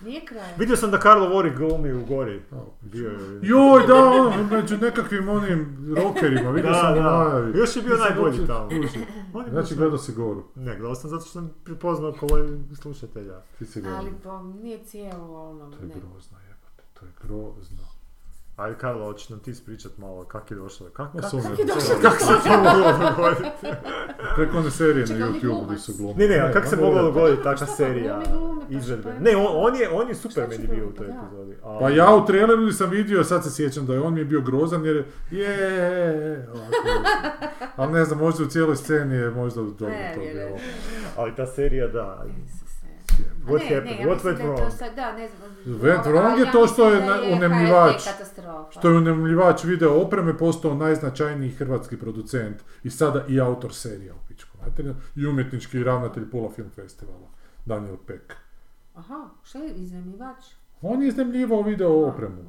Nije 0.00 0.24
kraj. 0.24 0.52
Vidio 0.58 0.76
sam 0.76 0.90
da 0.90 0.98
Karlo 0.98 1.28
Vori 1.28 1.50
glumi 1.56 1.92
u 1.92 2.04
gori. 2.06 2.42
Bio 2.80 3.10
je... 3.10 3.40
Joj, 3.42 3.86
da, 3.86 4.04
ono, 4.04 4.32
među 4.50 4.76
nekakvim 4.76 5.28
onim 5.28 5.76
rockerima, 5.96 6.50
vidio 6.50 6.70
Da, 6.70 6.80
sam 6.80 6.94
da. 6.94 7.02
najavi. 7.02 7.58
Još 7.58 7.76
je 7.76 7.82
bio 7.82 7.94
Nisam 7.94 8.08
najbolji 8.10 8.46
tamo. 8.46 8.68
On 9.34 9.44
Znači, 9.50 9.74
gledao 9.74 9.98
si 9.98 10.12
goru. 10.12 10.44
Ne, 10.54 10.76
gledao 10.76 10.94
sam 10.94 11.10
zato 11.10 11.22
što 11.22 11.30
sam 11.30 11.50
prepoznao 11.64 12.12
kolej 12.20 12.48
slušatelja. 12.80 13.40
Ti 13.58 13.66
si 13.66 13.80
gledao. 13.80 13.98
Ali 13.98 14.10
pa 14.24 14.42
nije 14.42 14.84
cijelo 14.84 15.48
ono, 15.50 15.70
To 15.70 15.76
je 15.82 15.86
ne. 15.88 15.94
grozno, 15.94 16.38
jebate, 16.48 16.82
to 16.94 17.06
je 17.06 17.12
grozno. 17.22 17.87
Ajde 18.58 18.76
Karlo, 18.76 19.04
hoćeš 19.04 19.28
nam 19.28 19.38
ti 19.38 19.50
ispričat 19.50 19.98
malo 19.98 20.24
kak 20.24 20.50
je 20.50 20.56
došlo? 20.56 20.86
Kak, 20.88 21.14
Ma, 21.14 21.20
kak, 21.20 21.30
sumnjam. 21.30 21.52
je 21.52 21.64
došlo 21.64 21.94
do 21.94 22.02
kak 22.02 22.18
se 22.18 22.26
to 22.44 22.56
moglo 22.58 22.92
dogoditi? 23.00 23.66
Preko 24.36 24.58
one 24.58 24.70
serije 24.70 25.06
Čekaj, 25.06 25.20
na 25.20 25.26
YouTube 25.28 25.66
gdje 25.66 25.78
su 25.78 25.92
glumi. 25.94 26.14
Ne, 26.16 26.28
ne, 26.28 26.38
a 26.38 26.52
kak 26.52 26.66
se 26.66 26.76
moglo 26.76 27.02
dogoditi 27.02 27.36
Pa 27.36 27.50
takva 27.50 27.66
pa 27.66 27.72
serija 27.72 28.20
pa 28.24 28.66
izvedbe? 28.70 29.12
Ne, 29.20 29.36
on, 29.36 29.46
on 29.48 29.76
je, 29.76 29.88
on 29.90 30.08
je 30.08 30.14
super 30.14 30.48
meni 30.48 30.66
bio 30.66 30.76
u 30.76 30.78
glumiti, 30.78 30.96
toj 30.98 31.06
epizodi. 31.08 31.56
ali- 31.62 31.78
Pa 31.80 31.90
ja 31.90 32.14
u 32.14 32.26
traileru 32.26 32.72
sam 32.72 32.90
vidio, 32.90 33.24
sad 33.24 33.44
se 33.44 33.50
sjećam 33.52 33.86
da 33.86 33.94
je 33.94 34.00
on 34.00 34.14
mi 34.14 34.20
je 34.20 34.24
bio 34.24 34.40
grozan 34.40 34.84
jer 34.84 34.96
je, 35.30 35.40
je, 35.40 36.48
ovako. 36.48 36.72
ali 37.76 37.92
ne 37.92 38.04
znam, 38.04 38.18
možda 38.18 38.44
u 38.44 38.48
cijeloj 38.48 38.76
sceni 38.76 39.14
je 39.14 39.30
možda 39.30 39.62
dobro 39.62 39.88
Ne, 39.88 40.12
to 40.14 40.20
bilo. 40.22 40.56
Ali 41.16 41.34
ta 41.36 41.46
serija, 41.46 41.86
da. 41.88 42.24
What 43.44 43.58
ne, 43.60 43.64
happened? 43.66 43.84
ne, 43.86 44.02
ja 44.02 44.06
What 44.06 44.20
went 44.20 44.30
je 44.30 44.46
to 44.46 44.52
wrong? 44.54 44.70
sad- 44.70 44.94
Da, 44.96 45.12
ne 45.12 45.28
znam. 45.28 45.78
Went 45.78 46.00
ali 46.04 46.14
wrong 46.14 46.38
je 46.38 46.52
to 46.52 46.66
što 46.66 46.90
je 46.90 47.00
HRT 47.00 47.32
unemljivač. 47.32 48.02
Što 48.70 48.88
je 48.88 48.96
unemljivač 48.96 49.64
video 49.64 49.94
opreme 49.96 50.38
postao 50.38 50.74
najznačajniji 50.74 51.50
hrvatski 51.50 51.96
producent 51.98 52.56
i 52.82 52.90
sada 52.90 53.24
i 53.28 53.40
autor 53.40 53.74
serija 53.74 54.14
u 54.14 54.28
pičku 54.28 54.58
materinu 54.60 54.94
i 55.16 55.26
umjetnički 55.26 55.84
ravnatelj 55.84 56.30
Pula 56.30 56.50
Film 56.50 56.70
Festivala, 56.70 57.28
Daniel 57.66 57.96
Peck. 58.06 58.32
Aha, 58.94 59.28
šta 59.42 59.58
je 59.58 59.72
iznajmljivač? 59.72 60.44
On 60.82 61.02
je 61.02 61.08
iznemljivao 61.08 61.62
video 61.62 62.06
opremu. 62.06 62.42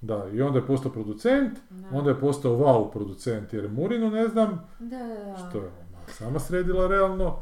Da, 0.00 0.26
i 0.32 0.42
onda 0.42 0.58
je 0.58 0.66
postao 0.66 0.92
producent, 0.92 1.58
Da. 1.70 1.88
onda 1.92 2.10
je 2.10 2.20
postao 2.20 2.52
wow 2.52 2.92
producent 2.92 3.52
jer 3.52 3.68
Murinu 3.70 4.10
ne 4.10 4.28
znam 4.28 4.68
Da, 4.78 4.98
da, 4.98 5.04
da. 5.24 5.36
što 5.38 5.58
je 5.58 5.64
ona 5.64 6.06
sama 6.08 6.38
sredila 6.38 6.86
realno, 6.86 7.38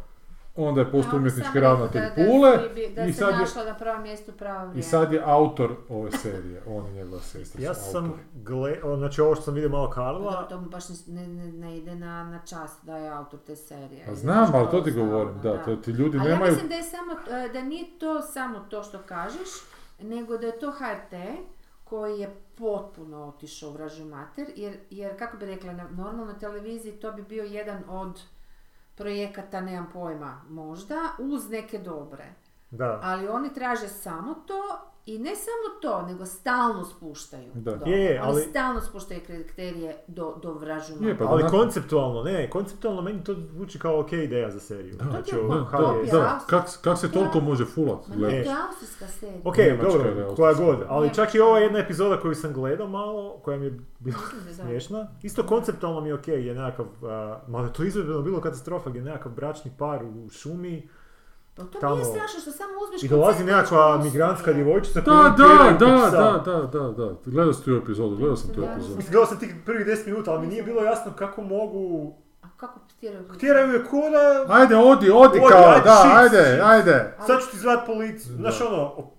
onda 0.59 0.80
je 0.80 0.85
Da, 0.85 0.90
postao 0.90 1.16
umjetnički 1.16 1.60
ravnatelj 1.60 2.01
da- 2.01 2.09
da 2.09 2.14
Pule 2.26 2.59
bi- 2.68 2.89
da 2.89 3.02
i 3.02 3.12
se 3.12 3.18
sad, 3.18 3.30
je, 3.30 3.36
našla 3.36 3.64
na 3.64 3.74
prvom 3.74 4.02
mjestu 4.02 4.32
pravo 4.32 4.59
vrijeme. 4.59 4.78
i 4.78 4.82
sad 4.82 5.12
je 5.12 5.22
autor 5.24 5.76
ove 5.89 6.10
serije, 6.12 6.62
on 6.68 6.86
i 6.86 6.93
njegova 6.93 7.20
sestra 7.22 7.62
Ja 7.62 7.74
sam 7.74 8.12
gle, 8.35 8.76
znači 8.97 9.20
ovo 9.20 9.35
što 9.35 9.44
sam 9.44 9.55
vidio 9.55 9.68
malo 9.70 9.86
Da, 9.86 9.93
Karla, 9.93 10.43
to 10.43 10.60
mu 10.60 10.68
baš 10.68 10.85
ne, 11.06 11.26
ne, 11.28 11.47
ne 11.48 11.76
ide 11.78 11.94
na, 11.94 12.24
na 12.24 12.39
čast 12.40 12.85
da 12.85 12.97
je 12.97 13.09
autor 13.10 13.39
te 13.40 13.56
serije. 13.56 14.02
Pa 14.06 14.12
Ide 14.12 14.20
znam, 14.20 14.55
ali 14.55 14.70
to 14.70 14.80
ti 14.80 14.90
govorim, 14.93 15.40
da, 15.43 15.64
to 15.64 15.76
ti 15.76 15.90
ljudi 15.90 16.18
Ali 16.18 16.28
ja 16.28 16.35
nemaju... 16.35 16.52
mislim 16.52 16.68
da 16.68 16.74
je 16.74 16.82
samo, 16.82 17.12
e, 17.39 17.48
da 17.48 17.62
nije 17.62 17.85
to 17.98 18.22
samo 18.22 18.59
to 18.60 18.82
što 18.82 18.98
kažeš, 18.98 19.48
nego 20.01 20.36
da 20.36 20.47
je 20.47 20.59
to 20.59 20.70
HRT 20.70 21.14
koji 21.85 22.20
je 22.20 22.28
potpuno 22.55 23.24
otišao 23.26 23.68
u 23.68 23.72
vražu 23.72 24.05
mater, 24.05 24.47
jer, 24.56 24.76
jer 24.90 25.18
kako 25.18 25.36
bi 25.36 25.47
rekla, 25.47 25.72
na 25.72 25.85
normalnoj 25.86 26.39
televiziji 26.39 26.93
to 26.93 27.12
bi 27.12 27.22
bio 27.22 27.44
jedan 27.44 27.82
od 27.89 28.20
projekata, 28.99 29.61
nemam 29.61 29.91
pojma, 29.93 30.43
možda, 30.49 30.95
uz 31.19 31.51
neke 31.51 31.79
dobre. 31.79 32.25
da. 32.70 33.01
Ali 33.03 33.29
oni 33.29 33.55
traže 33.55 33.89
samo 33.89 34.35
to 34.35 34.62
i 35.09 35.18
ne 35.18 35.32
samo 35.36 35.80
to, 35.82 36.02
nego 36.02 36.26
stalno 36.26 36.85
spuštaju. 36.85 37.51
Da. 37.55 37.70
Je, 37.86 37.98
je, 37.98 38.22
Oni 38.22 38.30
ali- 38.30 38.43
stalno 38.43 38.80
spuštaju 38.80 39.20
kriterije 39.26 39.97
do, 40.06 40.35
do 40.43 40.52
vražu 40.52 40.93
Je, 41.01 41.18
pa 41.18 41.24
Ali 41.24 41.43
da- 41.43 41.48
konceptualno, 41.48 42.22
ne, 42.22 42.51
konceptualno 42.51 43.02
meni 43.02 43.24
to 43.24 43.35
zvuči 43.35 43.78
kao 43.78 44.01
ok 44.01 44.12
ideja 44.12 44.51
za 44.51 44.60
seriju. 44.60 44.94
Da, 44.94 45.05
znači, 45.05 45.30
to 45.30 45.36
je 45.36 45.43
ovo, 45.44 45.55
ko- 45.55 45.70
kao 45.70 45.94
je-. 45.94 46.10
Da, 46.12 46.40
kak, 46.47 46.64
kak 46.82 46.98
se 46.98 47.12
toliko 47.12 47.40
može 47.40 47.64
fulat? 47.64 48.09
Ma 48.09 48.14
ne, 48.16 48.43
to 48.44 48.51
je 48.51 48.56
austrijska 48.68 49.06
serija. 49.06 49.40
Ok, 49.44 49.56
dobro, 49.82 50.35
koja 50.36 50.55
god, 50.55 50.76
ali 50.89 51.14
čak 51.14 51.35
i 51.35 51.40
ova 51.40 51.59
jedna 51.59 51.78
epizoda 51.78 52.20
koju 52.20 52.35
sam 52.35 52.52
gledao 52.52 52.89
malo, 52.89 53.39
koja 53.39 53.59
mi 53.59 53.64
je 53.64 53.78
bila 53.98 54.16
da 54.35 54.44
da. 54.47 54.55
smiješna, 54.55 55.09
isto 55.22 55.43
konceptualno 55.43 56.01
mi 56.01 56.09
je 56.09 56.14
ok, 56.14 56.28
je 56.28 56.55
nekakav, 56.55 56.86
a, 57.02 57.40
mada 57.48 57.68
to 57.68 57.85
izvedbeno 57.85 58.22
bilo 58.22 58.40
katastrofa, 58.40 58.90
gdje 58.90 59.01
je 59.01 59.05
nekakav 59.05 59.32
bračni 59.32 59.70
par 59.78 60.05
u 60.05 60.28
šumi 60.30 60.89
Pa 61.59 61.64
to 61.64 61.78
Tamo. 61.80 61.94
nije 61.94 62.05
strašno 62.05 62.40
što 62.40 62.51
samo 62.51 62.72
uzmeš 62.85 63.02
i 63.02 63.09
dolazi 63.09 63.44
nekakva 63.44 63.98
migrantska 64.05 64.52
djevojčica 64.52 65.01
Da, 65.01 65.12
da, 65.12 65.76
da, 65.78 65.86
da, 65.86 66.43
da, 66.44 66.78
da, 66.78 66.89
da, 66.89 67.14
gledao 67.26 67.52
sam 67.52 67.64
tu 67.64 67.70
epizodu, 67.70 68.16
gledao 68.16 68.36
sam 68.36 68.55
tu 68.55 68.62
epizodu. 68.64 68.97
Mislim, 68.97 69.12
gledao 69.12 69.26
sam 69.26 69.39
tih 69.39 69.55
prvih 69.66 69.86
10 69.86 70.06
minuta, 70.06 70.30
ali 70.30 70.40
mi 70.40 70.47
nije 70.47 70.62
bilo 70.62 70.82
jasno 70.82 71.12
kako 71.18 71.43
mogu... 71.43 72.12
A 72.43 72.47
kako 72.56 72.80
tjeraju? 73.01 73.24
Tjeraju 73.40 73.72
je 73.72 73.85
ko 73.85 73.97
da... 74.10 74.55
Ajde, 74.55 74.76
odi, 74.76 75.10
odi 75.10 75.14
Odi, 75.14 75.40
kao, 75.48 75.64
ajde, 75.68 75.85
da, 75.85 75.97
shit, 75.97 76.16
ajde, 76.16 76.51
shit. 76.51 76.62
ajde. 76.64 77.16
Sad 77.26 77.40
ću 77.40 77.51
ti 77.51 77.59
zvat 77.59 77.86
policiju. 77.86 78.35
Znaš 78.36 78.60
ono, 78.60 79.10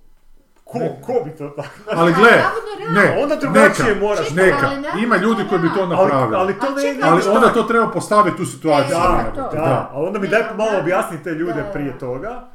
ko, 0.71 0.79
ko 1.05 1.13
bi 1.25 1.31
to 1.37 1.49
tako... 1.49 1.69
Ali 1.99 2.13
gle, 2.13 2.31
navodno 2.31 2.71
realno. 2.79 3.01
ne, 3.01 3.23
Onda 3.23 3.35
drugačije 3.35 3.87
neka, 3.87 3.99
moraš. 3.99 4.27
Čekaj, 4.29 4.45
neka, 4.45 4.67
ali 4.67 4.81
naravno 4.81 5.03
ima 5.03 5.17
ljudi 5.17 5.43
koji 5.49 5.61
bi 5.61 5.67
to 5.67 5.75
realno. 5.75 5.95
Ali, 5.95 6.09
napravili. 6.11 6.35
ali 6.35 6.59
to 6.59 6.69
ne... 6.75 6.81
čekaj, 6.81 7.09
Ali 7.09 7.21
onda 7.35 7.53
to 7.53 7.63
treba 7.63 7.87
postaviti 7.87 8.41
u 8.41 8.45
situaciju. 8.45 8.97
To. 9.35 9.41
Da, 9.41 9.49
da. 9.51 9.89
ali 9.93 10.07
onda 10.07 10.19
mi 10.19 10.27
Ne, 10.27 10.31
daj 10.31 10.43
malo 10.57 10.71
da. 10.71 10.79
objasni 10.79 11.23
te 11.23 11.29
ljude 11.31 11.53
Da, 11.53 11.61
da. 11.61 11.71
prije 11.71 11.97
toga. 11.99 12.47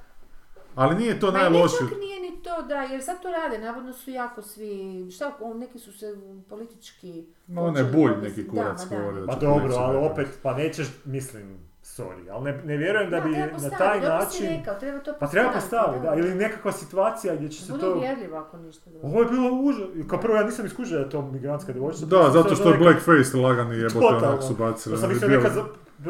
Ali 0.75 0.97
nije 0.97 1.21
to 1.21 1.27
Ma 1.27 1.33
ne 1.33 1.39
najlošije. 1.39 1.89
čak 1.89 1.99
nije 2.01 2.21
ni 2.21 2.43
to, 2.43 2.63
da, 2.63 2.75
jer 2.75 3.03
sad 3.05 3.23
to 3.23 3.29
rade, 3.31 3.59
navodno 3.59 3.93
su 3.93 4.11
jako 4.11 4.43
svi, 4.43 5.07
šta, 5.11 5.33
neki 5.55 5.79
su 5.79 5.93
se 5.93 6.07
politički... 6.49 7.27
Ma 7.47 7.61
je 7.61 7.69
počeli 7.69 7.91
bulj 7.93 8.13
neki 8.23 8.43
da, 8.43 8.51
kurac 8.51 8.83
ma 8.85 8.91
da. 8.91 8.97
govorio. 8.97 9.27
Pa 9.27 9.35
dobro, 9.35 9.75
ali 9.77 9.97
opet, 9.97 10.29
pa 10.43 10.55
nećeš, 10.55 10.89
mislim, 11.05 11.59
sorry, 11.97 12.31
ali 12.31 12.45
ne, 12.45 12.63
ne 12.65 12.77
vjerujem 12.77 13.11
da 13.11 13.21
bi 13.21 13.33
treba 13.33 13.59
na 13.59 13.71
taj 13.71 14.01
način... 14.01 14.47
rekao, 14.49 14.75
treba 14.75 14.99
to 14.99 15.15
Pa 15.21 15.27
treba 15.27 15.51
postaviti, 15.51 16.03
da, 16.03 16.15
ili 16.15 16.35
nekakva 16.35 16.73
situacija 16.73 17.37
gdje 17.37 17.49
će 17.49 17.63
se 17.65 17.73
Bude 17.73 17.83
to... 17.83 17.95
uvjerljivo 17.95 18.37
ako 18.39 18.57
ništa 18.57 18.91
drugo. 18.91 19.07
Ovo 19.07 19.21
je 19.21 19.27
bilo 19.27 19.51
užas. 19.53 19.85
Kao 20.09 20.21
prvo, 20.21 20.37
ja 20.37 20.45
nisam 20.45 20.67
iskužio 20.67 20.99
da 20.99 21.05
je 21.05 21.11
to 21.11 21.23
migrantska 21.23 21.73
djevojčica. 21.73 22.07
Da, 22.07 22.19
pa 22.19 22.31
zato 22.31 22.55
što 22.55 22.69
je 22.69 22.75
neka- 22.75 22.79
blackface 22.79 23.37
lagani 23.37 23.77
jebote 23.77 23.95
Totalno. 24.01 24.29
onak 24.29 24.43
su 24.43 24.55
bacili. 24.55 24.95
To 24.95 25.01
sam 25.01 25.05
oni 25.05 25.15
mislio 25.15 25.29
bijeli- 25.29 25.43
neka, 25.43 25.55
za- 25.55 25.65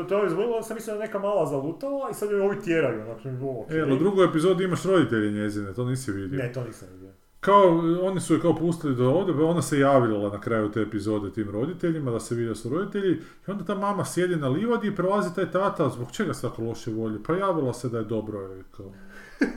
to 0.05 0.19
je 0.19 0.27
izgledalo, 0.27 0.63
sam 0.63 0.75
mislio 0.75 0.95
da 0.97 1.01
neka 1.01 1.19
mala 1.19 1.47
zalutala 1.47 2.11
i 2.11 2.15
sad 2.15 2.31
je 2.31 2.43
ovi 2.43 2.61
tjeraju, 2.61 3.03
onak 3.03 3.25
mi 3.25 3.33
bilo 3.33 3.61
okej. 3.61 3.79
E, 3.81 3.85
u 3.85 3.97
drugoj 3.97 4.25
epizodi 4.27 4.65
imaš 4.65 4.83
roditelje 4.85 5.31
njezine, 5.33 5.75
to 5.75 5.85
nisi 5.85 6.13
vidio. 6.13 6.39
Ne, 6.39 6.53
to 6.53 6.65
nisam 6.65 6.89
vidio. 6.93 7.04
Kao, 7.45 7.83
oni 8.03 8.21
su 8.21 8.35
je 8.35 8.41
kao 8.41 8.57
pustili 8.57 8.95
do 8.97 9.11
ovdje, 9.11 9.45
ona 9.45 9.63
se 9.63 9.79
javila 9.79 10.31
na 10.31 10.41
kraju 10.41 10.73
te 10.73 10.81
epizode 10.81 11.33
tim 11.33 11.51
roditeljima, 11.51 12.11
da 12.11 12.21
se 12.21 12.35
vidio 12.35 12.55
su 12.55 12.69
roditelji, 12.69 13.13
i 13.15 13.51
onda 13.51 13.65
ta 13.65 13.75
mama 13.75 14.05
sjedi 14.05 14.37
na 14.37 14.49
livadi 14.49 14.89
i 14.89 14.97
prolazi 14.97 15.35
taj 15.35 15.51
tata, 15.51 15.89
zbog 15.89 16.13
čega 16.13 16.35
se 16.35 16.49
tako 16.49 16.63
loše 16.63 16.91
volje? 16.91 17.23
Pa 17.23 17.35
javila 17.35 17.73
se 17.75 17.89
da 17.89 17.99
je 17.99 18.05
dobro, 18.05 18.41
je 18.41 18.63
kao. 18.77 18.93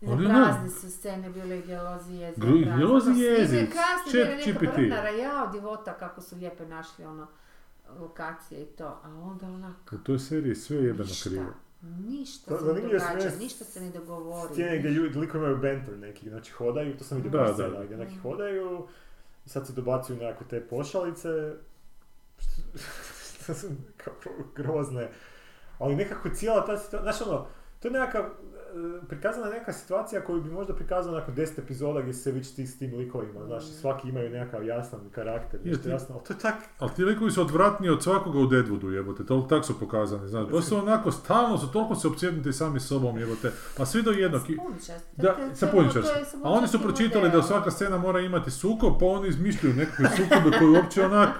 Ne, 0.00 0.12
Ali 0.12 0.24
prazne 0.24 0.70
su 0.70 0.90
scene 0.90 1.30
bile 1.30 1.58
i 1.58 1.62
gelozi 1.62 2.14
jezik. 2.14 2.44
Gru- 2.44 2.78
gelozi 2.78 3.10
GPT. 4.52 4.76
vrnara, 4.76 5.08
jao, 5.08 5.50
divota, 5.52 5.92
kako 5.98 6.20
su 6.20 6.36
lijepe 6.36 6.66
našli 6.66 7.04
ono, 7.04 7.26
lokacije 8.00 8.62
i 8.62 8.66
to. 8.66 9.00
A 9.04 9.08
onda 9.22 9.46
onako, 9.46 9.96
U 9.96 9.98
toj 9.98 10.18
seriji 10.18 10.54
sve 10.54 10.76
je 10.76 10.84
jebeno 10.84 11.04
ništa, 11.04 11.30
krivo. 11.30 11.44
Ništa 11.82 12.50
To- 12.50 12.58
se 12.58 12.64
ne 12.64 12.80
događa, 12.80 13.30
ništa 13.38 13.64
se 13.64 13.80
ne 13.80 13.90
dogovori. 13.90 14.52
Scene 14.54 14.78
gdje 14.78 14.88
ljudi, 14.90 15.18
liko 15.18 15.38
imaju 15.38 15.56
banter 15.56 15.98
neki, 15.98 16.28
znači 16.28 16.52
hodaju, 16.52 16.96
to 16.98 17.04
sam 17.04 17.16
vidio 17.16 17.30
Da, 17.32 17.52
da, 17.52 17.68
da. 17.68 17.84
gdje 17.84 17.96
neki 17.96 18.16
hodaju 18.16 18.86
i 19.46 19.48
sad 19.48 19.66
se 19.66 19.72
dobacuju 19.72 20.18
nekako 20.18 20.44
te 20.44 20.60
pošalice, 20.60 21.52
što 23.34 23.54
su 23.60 23.66
kako 23.96 24.30
grozne, 24.54 25.10
ali 25.78 25.96
nekako 25.96 26.28
cijela 26.30 26.66
ta 26.66 26.78
situacija, 26.78 27.02
znaš 27.12 27.28
ono, 27.28 27.46
to 27.80 27.88
je 27.88 27.92
nekakav, 27.92 28.24
prikazana 29.08 29.46
je 29.46 29.52
neka 29.52 29.72
situacija 29.72 30.24
koju 30.24 30.42
bi 30.42 30.50
možda 30.50 30.74
prikazao 30.74 31.14
nakon 31.14 31.34
10 31.34 31.58
epizoda 31.58 32.00
gdje 32.00 32.12
se 32.12 32.32
već 32.32 32.54
ti 32.54 32.66
s 32.66 32.78
tim 32.78 32.94
likovima, 32.94 33.46
znaš, 33.46 33.64
svaki 33.64 34.08
imaju 34.08 34.30
nekakav 34.30 34.64
jasan 34.66 35.00
karakter, 35.10 35.60
Je, 35.64 35.70
nešto 35.70 35.82
ti- 35.82 35.88
jasno, 35.88 36.14
ali 36.14 36.24
to 36.24 36.32
je 36.32 36.38
tak, 36.38 36.54
Ali 36.78 36.90
ti 36.90 37.04
likovi 37.04 37.30
su 37.30 37.40
odvratniji 37.40 37.90
od 37.90 38.02
svakoga 38.02 38.38
u 38.38 38.46
Deadwoodu, 38.46 38.88
jebote, 38.88 39.26
to 39.26 39.46
tak 39.48 39.64
su 39.64 39.80
pokazani, 39.80 40.28
znaš, 40.28 40.48
baš 40.48 40.64
su 40.64 40.76
onako, 40.76 41.12
stalno 41.12 41.58
su 41.58 41.72
toliko 41.72 41.94
se 41.94 42.08
opsjednuti 42.08 42.52
sami 42.52 42.80
sobom, 42.80 43.18
jebote, 43.18 43.52
pa 43.76 43.86
svi 43.86 44.02
do 44.02 44.10
jednog, 44.10 44.42
da, 45.16 45.32
To 45.32 45.36
to 45.60 45.66
je 45.66 46.24
A 46.44 46.50
oni 46.50 46.68
su 46.68 46.82
pročitali 46.82 47.30
da 47.30 47.42
svaka 47.42 47.70
scena 47.70 47.98
mora 47.98 48.20
imati 48.20 48.50
sukob, 48.50 48.92
pa 49.00 49.06
oni 49.06 49.28
izmišljaju 49.28 49.74
nekakve 49.74 50.08
sukobe 50.08 50.58
koji 50.58 50.70
uopće 50.70 51.04
onak, 51.04 51.30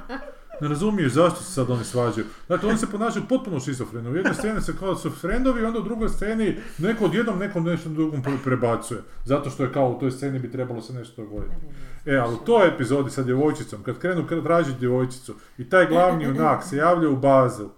ne 0.63 0.69
razumiješ 0.69 1.13
zašto 1.13 1.43
se 1.43 1.53
sad 1.53 1.71
oni 1.71 1.85
svađaju. 1.85 2.27
Dakle, 2.49 2.69
oni 2.69 2.79
se 2.79 2.91
ponašaju 2.91 3.25
potpuno 3.29 3.61
šizofreno. 3.61 4.11
U 4.11 4.17
jednoj 4.17 4.35
sceni 4.35 4.61
se 4.61 4.77
kao 4.79 4.95
da 4.95 4.99
su 4.99 5.11
frendovi, 5.11 5.65
onda 5.65 5.79
u 5.79 5.83
drugoj 5.83 6.09
sceni 6.09 6.57
neko 6.79 7.05
odjednom 7.05 7.39
nekom 7.39 7.65
nešto 7.65 7.89
drugom 7.89 8.23
pre- 8.23 8.45
prebacuje. 8.45 9.01
Zato 9.25 9.51
što 9.51 9.63
je 9.63 9.73
kao 9.73 9.91
u 9.91 9.99
toj 9.99 10.11
sceni 10.11 10.39
bi 10.39 10.51
trebalo 10.51 10.83
se 10.83 10.93
nešto 10.93 11.23
dogoditi. 11.23 11.67
E, 12.07 12.17
ali 12.17 12.35
u 12.35 12.37
toj 12.37 12.69
epizodi 12.69 13.11
sa 13.11 13.23
djevojčicom, 13.23 13.83
kad 13.83 13.99
krenu 13.99 14.27
kad 14.27 14.43
tražiti 14.43 14.79
djevojčicu 14.79 15.35
i 15.59 15.71
taj 15.71 15.87
glavni 15.87 16.25
junak 16.25 16.65
se 16.65 16.77
javlja 16.77 17.09
u 17.09 17.17
bazu 17.17 17.69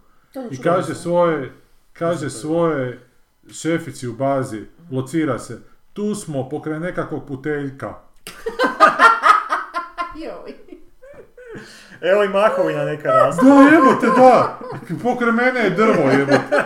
i 0.51 0.63
kaže 0.63 0.95
svoje, 0.95 1.53
kaže 1.93 2.31
svoje 2.31 3.01
šefici 3.53 4.09
u 4.09 4.13
bazi, 4.13 4.65
locira 4.91 5.39
se, 5.39 5.59
tu 5.93 6.15
smo 6.15 6.49
pokraj 6.49 6.81
nekakvog 6.81 7.27
puteljka. 7.27 7.95
Joj. 10.25 10.64
Evo 12.13 12.25
i 12.25 12.29
mahovina 12.29 12.85
neka 12.85 13.09
raste. 13.09 13.45
Da, 13.45 13.77
jebote, 13.77 14.07
da! 14.21 14.59
Pokraj 15.03 15.33
mene 15.33 15.61
je 15.61 15.71
drvo, 15.71 16.11
jebote. 16.11 16.65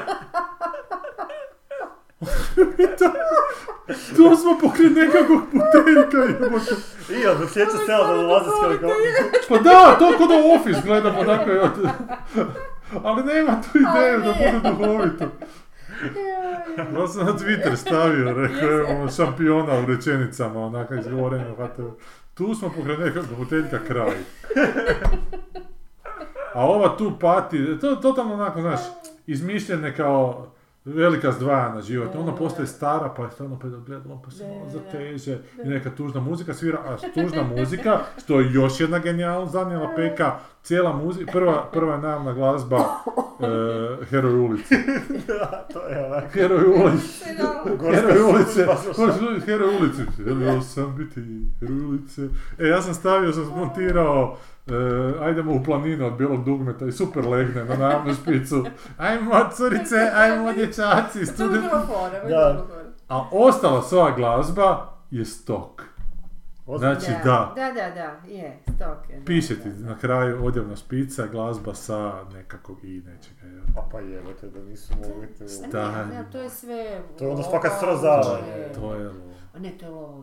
tu 4.16 4.36
smo 4.36 4.58
pokraj 4.60 4.90
nekakvog 4.90 5.40
puteljka, 5.52 6.18
jebote. 6.18 6.74
I 7.10 7.26
od 7.26 7.50
sljedeća 7.50 7.78
scena 7.82 7.98
da 7.98 8.14
dolaze 8.14 8.50
s. 8.50 9.48
Pa 9.48 9.58
da, 9.58 9.96
to 9.98 10.12
kod 10.18 10.30
u 10.30 10.60
Office 10.60 10.80
gledamo, 10.84 11.24
dakle, 11.24 11.60
od... 11.60 11.70
ali 13.04 13.24
nema 13.24 13.52
tu 13.62 13.78
ideju 13.78 14.20
da 14.20 14.32
bude 14.32 14.70
duhovito. 14.70 15.24
Ja 16.76 17.08
sam 17.08 17.26
na 17.26 17.32
Twitter 17.32 17.76
stavio, 17.76 18.32
rekao, 18.32 18.70
evo, 18.70 18.88
ono, 18.88 19.10
šampiona 19.10 19.78
u 19.78 19.86
rečenicama, 19.86 20.60
onaka 20.60 20.94
izgovorenja 20.94 21.52
u 21.52 21.56
HTV. 21.56 21.82
Tu 22.38 22.54
smo 22.54 22.70
pokraj 22.76 22.96
nekakvog 22.96 23.38
puteljka 23.38 23.78
kraj. 23.86 24.16
A 26.54 26.66
ova 26.66 26.96
tu 26.96 27.12
pati, 27.20 27.78
to 27.80 27.90
je 27.90 28.00
totalno 28.00 28.34
onako, 28.34 28.60
znaš, 28.60 28.80
izmišljene 29.26 29.96
kao 29.96 30.46
velika 30.84 31.32
zdvajana 31.32 31.80
život. 31.80 32.08
Ona 32.16 32.34
postaje 32.34 32.66
stara, 32.66 33.14
pa 33.16 33.24
je 33.24 33.30
stvarno 33.30 33.58
gledamo, 33.86 34.22
pa 34.24 34.30
se 34.30 34.44
malo 34.44 34.64
Da, 34.64 34.70
zateže. 34.70 35.38
I 35.64 35.68
neka 35.68 35.90
tužna 35.90 36.20
muzika 36.20 36.54
svira, 36.54 36.78
a 36.78 36.96
tužna 37.14 37.42
muzika, 37.42 37.98
što 38.24 38.40
je 38.40 38.52
još 38.52 38.80
jedna 38.80 38.98
genijalna, 38.98 39.46
zanijela 39.46 39.92
peka, 39.96 40.38
cijela 40.68 40.92
muzika, 40.94 41.32
prva, 41.32 41.68
prva 41.72 41.96
najavna 41.96 42.32
glazba 42.32 42.76
e, 42.78 44.04
Heroj 44.04 44.34
ulici. 44.34 44.74
Da, 45.28 45.66
to 45.72 45.80
je 45.80 46.06
onak. 46.06 46.24
Heroj 46.32 46.64
ulici. 46.64 47.24
Heroj 47.94 48.22
ulice, 48.24 48.66
Pa 48.66 48.76
heroj 49.46 49.76
ulice, 49.76 50.02
želio 50.18 50.60
sam 50.60 50.96
biti 50.96 51.20
heroj 51.60 51.80
ulice. 51.80 52.22
E, 52.58 52.66
ja 52.66 52.82
sam 52.82 52.94
stavio, 52.94 53.32
sam 53.32 53.44
smontirao, 53.44 54.36
e, 54.66 54.72
ajdemo 55.20 55.52
u 55.52 55.64
planinu 55.64 56.06
od 56.06 56.12
bijelog 56.12 56.44
dugmeta 56.44 56.86
i 56.86 56.92
super 56.92 57.26
legne 57.26 57.64
na 57.64 57.76
najavnu 57.76 58.14
špicu. 58.14 58.64
Ajmo 58.98 59.32
curice, 59.56 60.10
ajmo 60.14 60.52
dječaci, 60.52 61.12
To 61.12 61.18
bi 61.18 61.26
student. 61.26 61.62
bilo 61.62 61.86
fora, 61.86 62.24
bi 62.24 62.30
Da. 62.30 62.52
bilo 62.52 62.66
fora. 62.66 62.84
A 63.08 63.28
ostala 63.32 63.82
sva 63.82 64.10
glazba 64.10 64.86
je 65.10 65.24
stok. 65.24 65.82
Znači 66.78 67.06
da, 67.24 67.52
Da, 67.56 67.72
da, 67.72 67.90
da, 67.90 68.28
je, 68.28 68.58
stok 68.64 69.10
je. 69.10 69.18
da, 69.18 69.24
piše 69.24 69.56
ti 69.56 69.68
na 69.68 69.98
kraju 69.98 70.44
odjevna 70.44 70.76
špica, 70.76 71.26
glazba 71.26 71.74
sa 71.74 72.24
nekakvog 72.26 72.84
i 72.84 73.02
nečega. 73.02 73.46
je. 73.46 73.60
A 73.76 73.88
pa 73.92 74.00
jebote 74.00 74.48
da 74.48 74.60
nisu 74.60 74.92
mogli 74.98 75.26
tu... 75.28 75.44
Da. 75.72 75.90
Ne, 75.96 76.06
ne, 76.06 76.24
to 76.32 76.38
je 76.38 76.50
sve... 76.50 77.00
To 77.18 77.24
je 77.24 77.30
ono 77.30 77.42
fakat 77.42 77.72
srozavanje. 77.80 78.68
To 78.74 78.94
je 78.94 79.08
lo- 79.08 79.14
A 79.54 79.58
Ne, 79.58 79.70
to 79.70 79.86
je 79.86 79.92
low 79.92 80.22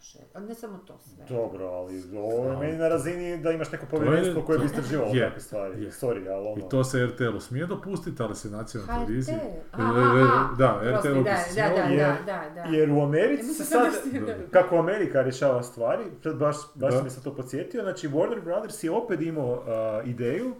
shit. 0.00 0.20
A 0.34 0.40
ne 0.40 0.54
samo 0.54 0.78
to 0.78 0.98
sve. 0.98 1.24
Dobro, 1.28 1.66
ali 1.66 2.02
ovo 2.14 2.50
je 2.50 2.56
meni 2.58 2.78
na 2.78 2.88
razini 2.88 3.38
da 3.38 3.50
imaš 3.50 3.72
neko 3.72 3.84
je- 3.86 3.90
povjerenstvo 3.90 4.42
koje 4.42 4.58
bi 4.58 4.62
to- 4.62 4.66
istraživalo 4.66 5.10
je, 5.10 5.24
takve 5.24 5.40
stvari. 5.40 5.84
je. 5.84 5.90
Sorry, 5.92 6.28
ali 6.28 6.46
ono... 6.48 6.56
I 6.58 6.68
to 6.70 6.84
se 6.84 7.06
RTL-u 7.06 7.40
smije 7.40 7.66
dopustiti, 7.66 8.22
ali 8.22 8.36
se 8.36 8.50
nacionalna 8.50 8.92
HRT? 8.94 9.00
televizija... 9.00 9.38
Aha, 9.72 9.92
E, 9.92 10.18
e, 10.18 10.22
aha. 10.22 10.54
Da, 10.54 10.80
RTL-u 10.90 11.14
bi 11.14 11.24
da, 11.24 11.36
se 11.36 11.60
da, 11.60 11.66
smjelo- 11.66 11.76
da, 11.78 11.82
jer- 11.84 12.16
da, 12.16 12.42
da, 12.46 12.62
da. 12.62 12.62
Jer 12.68 12.90
u 12.90 13.02
Americi 13.02 13.44
se 13.44 13.64
sad, 13.64 13.84
da 13.84 13.90
ste- 13.92 14.20
da. 14.20 14.34
kako 14.52 14.76
Amerika 14.76 15.22
rješava 15.22 15.62
stvari, 15.62 16.04
baš, 16.34 16.56
baš 16.74 16.94
sam 16.94 17.10
se 17.10 17.22
to 17.22 17.34
podsjetio, 17.34 17.82
znači 17.82 18.08
Warner 18.08 18.44
Brothers 18.44 18.84
je 18.84 18.90
opet 18.92 19.20
imao 19.22 19.52
uh, 19.52 19.60
ideju 20.08 20.54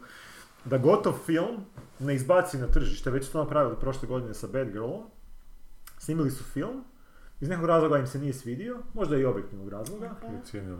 da 0.64 0.78
gotov 0.78 1.12
film 1.16 1.64
ne 1.98 2.14
izbaci 2.14 2.58
na 2.58 2.66
tržište, 2.66 3.10
već 3.10 3.26
su 3.26 3.32
to 3.32 3.38
napravili 3.38 3.76
prošle 3.76 4.08
godine 4.08 4.34
sa 4.34 4.46
Bad 4.46 4.66
Girlom. 4.66 5.02
Snimili 5.98 6.30
su 6.30 6.44
film, 6.44 6.84
iz 7.40 7.48
nekog 7.48 7.66
razloga 7.66 7.98
im 7.98 8.06
se 8.06 8.18
nije 8.18 8.32
svidio, 8.32 8.78
možda 8.94 9.16
i 9.16 9.24
objektivnog 9.24 9.68
razloga. 9.68 10.14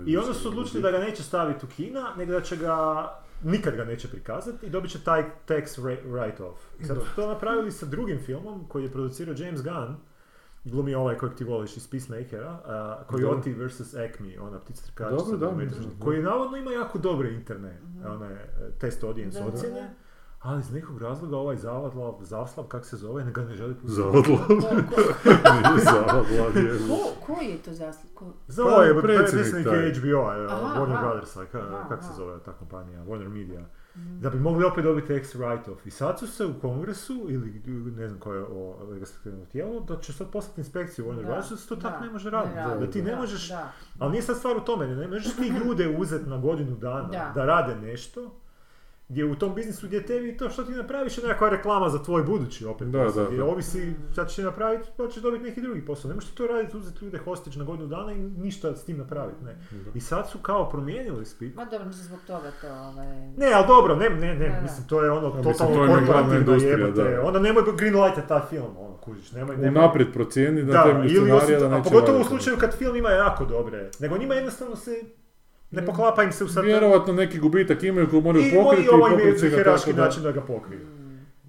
I 0.07 0.17
onda 0.17 0.35
su 0.35 0.49
odlučili 0.49 0.83
da 0.83 0.91
ga 0.91 0.99
neće 0.99 1.23
staviti 1.23 1.67
u 1.67 1.69
kina, 1.69 2.15
nego 2.17 2.33
da 2.33 2.41
će 2.41 2.57
ga, 2.57 3.09
nikad 3.43 3.77
ga 3.77 3.85
neće 3.85 4.09
prikazati 4.09 4.67
i 4.67 4.71
dobit 4.71 4.91
će 4.91 5.05
taj 5.05 5.25
tax 5.49 5.81
write-off. 6.07 6.57
I 6.81 6.85
sad 6.85 6.97
su 6.97 7.17
to 7.17 7.27
napravili 7.27 7.73
sa 7.73 7.87
drugim 7.87 8.19
filmom 8.19 8.69
koji 8.69 8.83
je 8.83 8.93
producirao 8.93 9.35
James 9.39 9.63
Gunn, 9.63 9.97
glumi 10.65 10.95
ovaj 10.95 11.19
kojeg 11.19 11.35
ti 11.35 11.45
voliš 11.45 11.77
iz 11.77 11.89
Peacemakera, 11.91 12.61
Dobro. 13.11 13.19
Coyote 13.19 13.67
vs. 13.67 13.95
Acme, 13.95 14.41
ona 14.41 14.61
ptica 14.61 14.83
trkačica, 14.83 15.17
koji 15.99 16.23
navodno 16.23 16.57
ima 16.57 16.71
jako 16.73 16.99
dobre 16.99 17.35
interne 17.35 17.81
one, 18.07 18.27
e, 18.27 18.71
test 18.79 19.05
audience 19.05 19.43
ocjene, 19.43 19.81
da. 19.81 20.06
Ali 20.47 20.61
iz 20.61 20.73
nekog 20.73 20.99
razloga 20.99 21.37
ovaj 21.37 21.57
Zavadlav, 21.57 22.15
Zavslav, 22.21 22.67
kak 22.67 22.85
se 22.85 22.97
zove, 22.97 23.25
ne 23.25 23.33
ga 23.33 23.43
ne 23.43 23.55
želi 23.55 23.75
pustiti. 23.75 23.95
Zavadlav. 23.95 24.23
Ko, 24.39 24.55
ko, 24.87 25.01
Nije 25.55 25.85
Zavadlav, 25.85 26.25
je. 26.57 26.79
ko, 26.89 27.27
koji 27.27 27.47
je 27.47 27.59
to 27.59 27.73
zaslug? 27.73 28.13
Ko? 28.15 28.33
Za 28.49 28.65
Pa, 28.67 28.85
je 28.85 29.01
predsjednik. 29.03 29.67
HBO, 29.67 30.21
Aha, 30.21 30.81
Warner. 30.81 31.01
Brothers, 31.01 31.35
kako 31.89 32.03
se 32.03 32.13
zove 32.17 32.39
ta 32.41 32.53
kompanija, 32.53 33.05
Warner 33.05 33.29
Media. 33.31 33.61
Da 34.21 34.31
bi 34.31 34.39
mogli 34.41 34.65
opet 34.65 34.85
dobiti 34.85 35.13
ex 35.13 35.35
write-off. 35.35 35.77
I 35.85 35.91
sad 35.91 36.19
su 36.19 36.27
se 36.27 36.47
u 36.47 36.55
kongresu, 36.61 37.27
ili 37.29 37.63
ne 37.97 38.09
znam 38.09 38.21
koje 38.21 38.43
o 38.43 38.77
legislativno 38.85 39.45
tijelo, 39.45 39.81
da 39.81 39.97
će 39.97 40.13
sad 40.13 40.31
poslati 40.31 40.61
inspekciju 40.61 41.05
Warner 41.05 41.17
Da, 41.17 41.23
Brothers, 41.23 41.51
da 41.51 41.57
se 41.57 41.69
to 41.69 41.75
da, 41.75 41.81
tako 41.83 42.05
ne 42.05 42.11
može 42.11 42.31
raditi. 42.31 42.57
radi, 42.57 42.87
Da 42.87 42.91
ti 42.93 43.03
ne 43.03 43.11
da, 43.11 43.17
možeš, 43.17 43.49
Da. 43.49 43.73
ali 43.99 44.11
nije 44.11 44.23
sad 44.23 44.37
stvar 44.37 44.57
u 44.57 44.61
tome, 44.61 44.87
ne 44.87 45.09
možeš 45.09 45.37
ti 45.37 45.49
ljude 45.49 45.97
uzeti 45.99 46.29
na 46.31 46.39
godinu 46.39 46.77
dana 46.77 47.09
Da. 47.09 47.33
da 47.35 47.45
rade 47.45 47.75
nešto, 47.77 48.31
gdje 49.09 49.25
u 49.25 49.35
tom 49.35 49.55
biznisu 49.55 49.87
gdje 49.87 50.07
tebi 50.07 50.37
to 50.37 50.51
što 50.51 50.65
ti 50.65 50.73
napraviš 50.73 51.19
je 51.19 51.25
nekakva 51.25 51.49
reklama 51.49 51.89
za 51.89 52.03
tvoj 52.03 52.23
budući 52.23 52.67
opet 52.67 52.89
Da, 52.89 53.05
da, 53.05 53.21
Jer 53.21 53.37
da. 53.37 53.45
ovisi, 53.45 53.93
sad 54.15 54.29
ćeš 54.29 54.37
ti 54.37 54.43
napraviti, 54.43 54.89
pa 54.97 55.09
ćeš 55.09 55.23
dobiti 55.23 55.45
neki 55.45 55.61
drugi 55.61 55.85
posao. 55.85 56.09
Ne 56.09 56.15
možeš 56.15 56.31
ti 56.31 56.37
to 56.37 56.47
raditi, 56.47 56.77
uzeti 56.77 57.05
ljude 57.05 57.19
hostage 57.19 57.59
na 57.59 57.65
godinu 57.65 57.89
dana 57.89 58.13
i 58.13 58.19
ništa 58.19 58.77
s 58.77 58.85
tim 58.85 58.99
napraviti, 58.99 59.45
ne. 59.45 59.57
I 59.95 60.01
sad 60.01 60.31
su 60.31 60.39
kao 60.39 60.69
promijenili 60.71 61.27
spik. 61.27 61.55
Ma 61.57 61.65
dobro, 61.65 61.87
mislim 61.87 62.05
zbog 62.05 62.19
toga 62.27 62.51
to, 62.61 62.67
ovaj... 62.69 63.07
Ne, 63.37 63.53
ali 63.55 63.67
dobro, 63.67 63.97
ne, 63.97 64.09
ne, 64.11 64.35
ne, 64.35 64.49
Da, 64.49 64.55
da. 64.55 64.61
mislim, 64.63 64.89
to 64.89 65.03
je 65.05 65.11
ono 65.11 65.31
totalno 65.31 65.75
to 65.77 65.83
je 65.83 65.87
glavna 65.89 66.07
korporativno 66.07 66.55
jebote. 66.71 67.11
da. 67.11 67.23
Onda 67.23 67.39
nemoj 67.41 67.63
greenlightat 67.77 68.29
taj 68.29 68.41
film, 68.51 68.77
ono, 68.79 68.97
kužiš, 68.97 69.33
nemoj, 69.33 69.57
nemoj. 69.57 69.81
Unaprijed 69.81 70.13
procijeni 70.13 70.63
na 70.63 70.73
Da, 70.73 70.83
temelju 70.85 71.09
scenarija 71.11 71.59
da 71.61 71.67
a 71.67 71.79
neće 71.79 71.91
pogotovo 71.91 72.21
u 72.21 72.25
slučaju 72.25 72.57
kad 72.61 72.75
film 72.79 72.97
ima 72.97 73.11
jako 73.11 73.45
dobre, 73.45 73.91
nego 74.01 74.19
njima 74.19 74.35
jednostavno 74.35 74.77
se 74.77 74.91
ne 75.71 75.87
poklapa 75.87 76.23
im 76.23 76.33
se 76.33 76.45
u 76.45 76.49
sad... 76.49 76.65
Vjerovatno 76.65 77.13
neki 77.13 77.39
gubitak 77.39 77.83
imaju 77.83 78.11
koji 78.11 78.23
moraju 78.23 78.47
I 78.47 78.53
pokriti 78.55 78.85
i 78.85 78.89
pokriti 79.01 79.49
ga 79.49 79.57
heraški 79.57 79.93
način 79.93 80.23
da 80.23 80.33
ga 80.33 80.41
pokriju. 80.41 80.81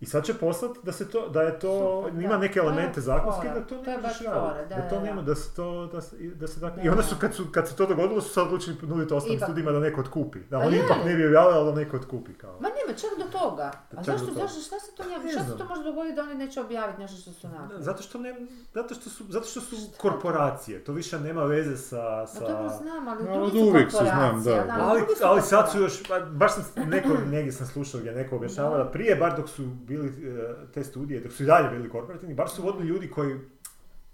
I 0.02 0.06
sad 0.06 0.26
će 0.26 0.34
poslati 0.34 0.80
da 0.84 0.92
se 0.92 1.10
to, 1.10 1.30
da 1.30 1.42
je 1.42 1.60
to, 1.60 2.04
Super, 2.06 2.22
ima 2.24 2.34
da. 2.34 2.38
neke 2.38 2.60
elemente 2.60 3.02
zakonske 3.02 3.50
da 3.50 3.66
to 3.66 3.82
ne 3.82 3.98
možeš 3.98 4.22
raditi. 4.22 4.76
da, 4.76 4.82
Da 4.82 4.90
to 4.90 5.00
nema, 5.00 5.22
da. 5.22 5.36
se 5.36 5.56
to, 5.56 5.88
da 5.88 6.02
se, 6.02 6.16
da 6.18 6.48
se 6.48 6.60
tako... 6.60 6.76
Da, 6.76 6.82
I 6.82 6.90
onda 6.90 7.02
da. 7.02 7.08
su, 7.08 7.16
kad, 7.20 7.34
su, 7.34 7.46
kad 7.52 7.68
se 7.68 7.76
to 7.76 7.86
dogodilo, 7.86 8.22
su 8.22 8.30
sad 8.30 8.48
odlučili 8.48 8.78
ponuditi 8.78 9.14
ostalim 9.14 9.40
studijima 9.40 9.72
da 9.72 9.80
neko 9.80 10.02
otkupi. 10.02 10.40
Da 10.40 10.60
Pa 10.60 10.66
oni 10.66 10.78
ipak 10.78 10.98
ne 11.06 11.16
bi 11.16 11.28
objavili, 11.28 11.56
ali 11.56 11.72
da 11.72 11.80
neko 11.80 11.98
otkupi 11.98 12.34
kao. 12.34 12.54
Ma 12.60 12.68
nema, 12.68 13.00
čak 13.00 13.10
do 13.26 13.40
toga. 13.40 13.72
A 13.98 14.04
zašto, 14.04 14.26
do 14.26 14.32
toga. 14.32 14.42
zašto, 14.42 14.62
šta 14.62 14.80
se 14.80 14.96
to 14.96 15.04
njegu, 15.10 15.24
Ne 15.26 15.32
šta 15.32 15.44
se 15.44 15.58
to 15.58 15.66
može 15.66 15.84
dogoditi 15.84 16.16
da 16.16 16.22
oni 16.22 16.36
neće 16.36 16.62
objaviti 16.62 17.02
nešto 17.02 17.22
što 17.22 17.32
su 17.32 17.48
napravili? 17.48 17.84
Zato 17.84 18.04
što, 18.04 18.18
ne, 18.18 18.36
zato, 18.74 18.96
što 18.96 19.10
su, 19.10 19.24
zato 19.30 19.46
što 19.48 19.62
su 19.62 19.76
korporacije, 19.98 20.84
to 20.84 20.94
više 20.94 21.20
nema 21.20 21.44
veze 21.44 21.78
sa... 21.78 22.20
Ma 22.20 22.28
sa... 22.28 22.40
dobro 22.40 22.70
znam, 22.70 23.08
ali 23.08 23.24
Ma, 23.24 23.34
drugi 23.34 23.60
su 23.60 23.66
uvijek 23.66 23.92
su, 23.92 23.98
znam, 23.98 24.44
korporacije, 24.44 24.56
da, 24.56 24.74
ali 24.74 24.80
da. 24.80 24.90
Ali, 24.90 25.02
ali 25.24 25.42
sad 25.42 25.72
su 25.72 25.78
korporacije. 25.78 25.82
još, 25.82 26.08
pa, 26.08 26.20
baš 26.20 26.54
sam 26.54 26.90
neko, 26.90 27.10
negdje 27.36 27.52
sam 27.52 27.68
slušao 27.68 28.00
gdje 28.00 28.12
neko 28.12 28.36
objašnjava 28.36 28.78
da 28.78 28.92
prije, 28.92 29.16
bar 29.16 29.38
dok 29.38 29.50
su 29.50 29.64
bili 29.88 30.08
e, 30.08 30.12
te 30.74 30.84
studije, 30.84 31.20
dok 31.20 31.32
su 31.32 31.44
i 31.44 31.46
dalje 31.46 31.70
bili 31.70 31.90
korporativni, 31.90 32.36
bar 32.36 32.50
su 32.50 32.62
vodili 32.62 32.88
ljudi 32.88 33.10
koji 33.10 33.36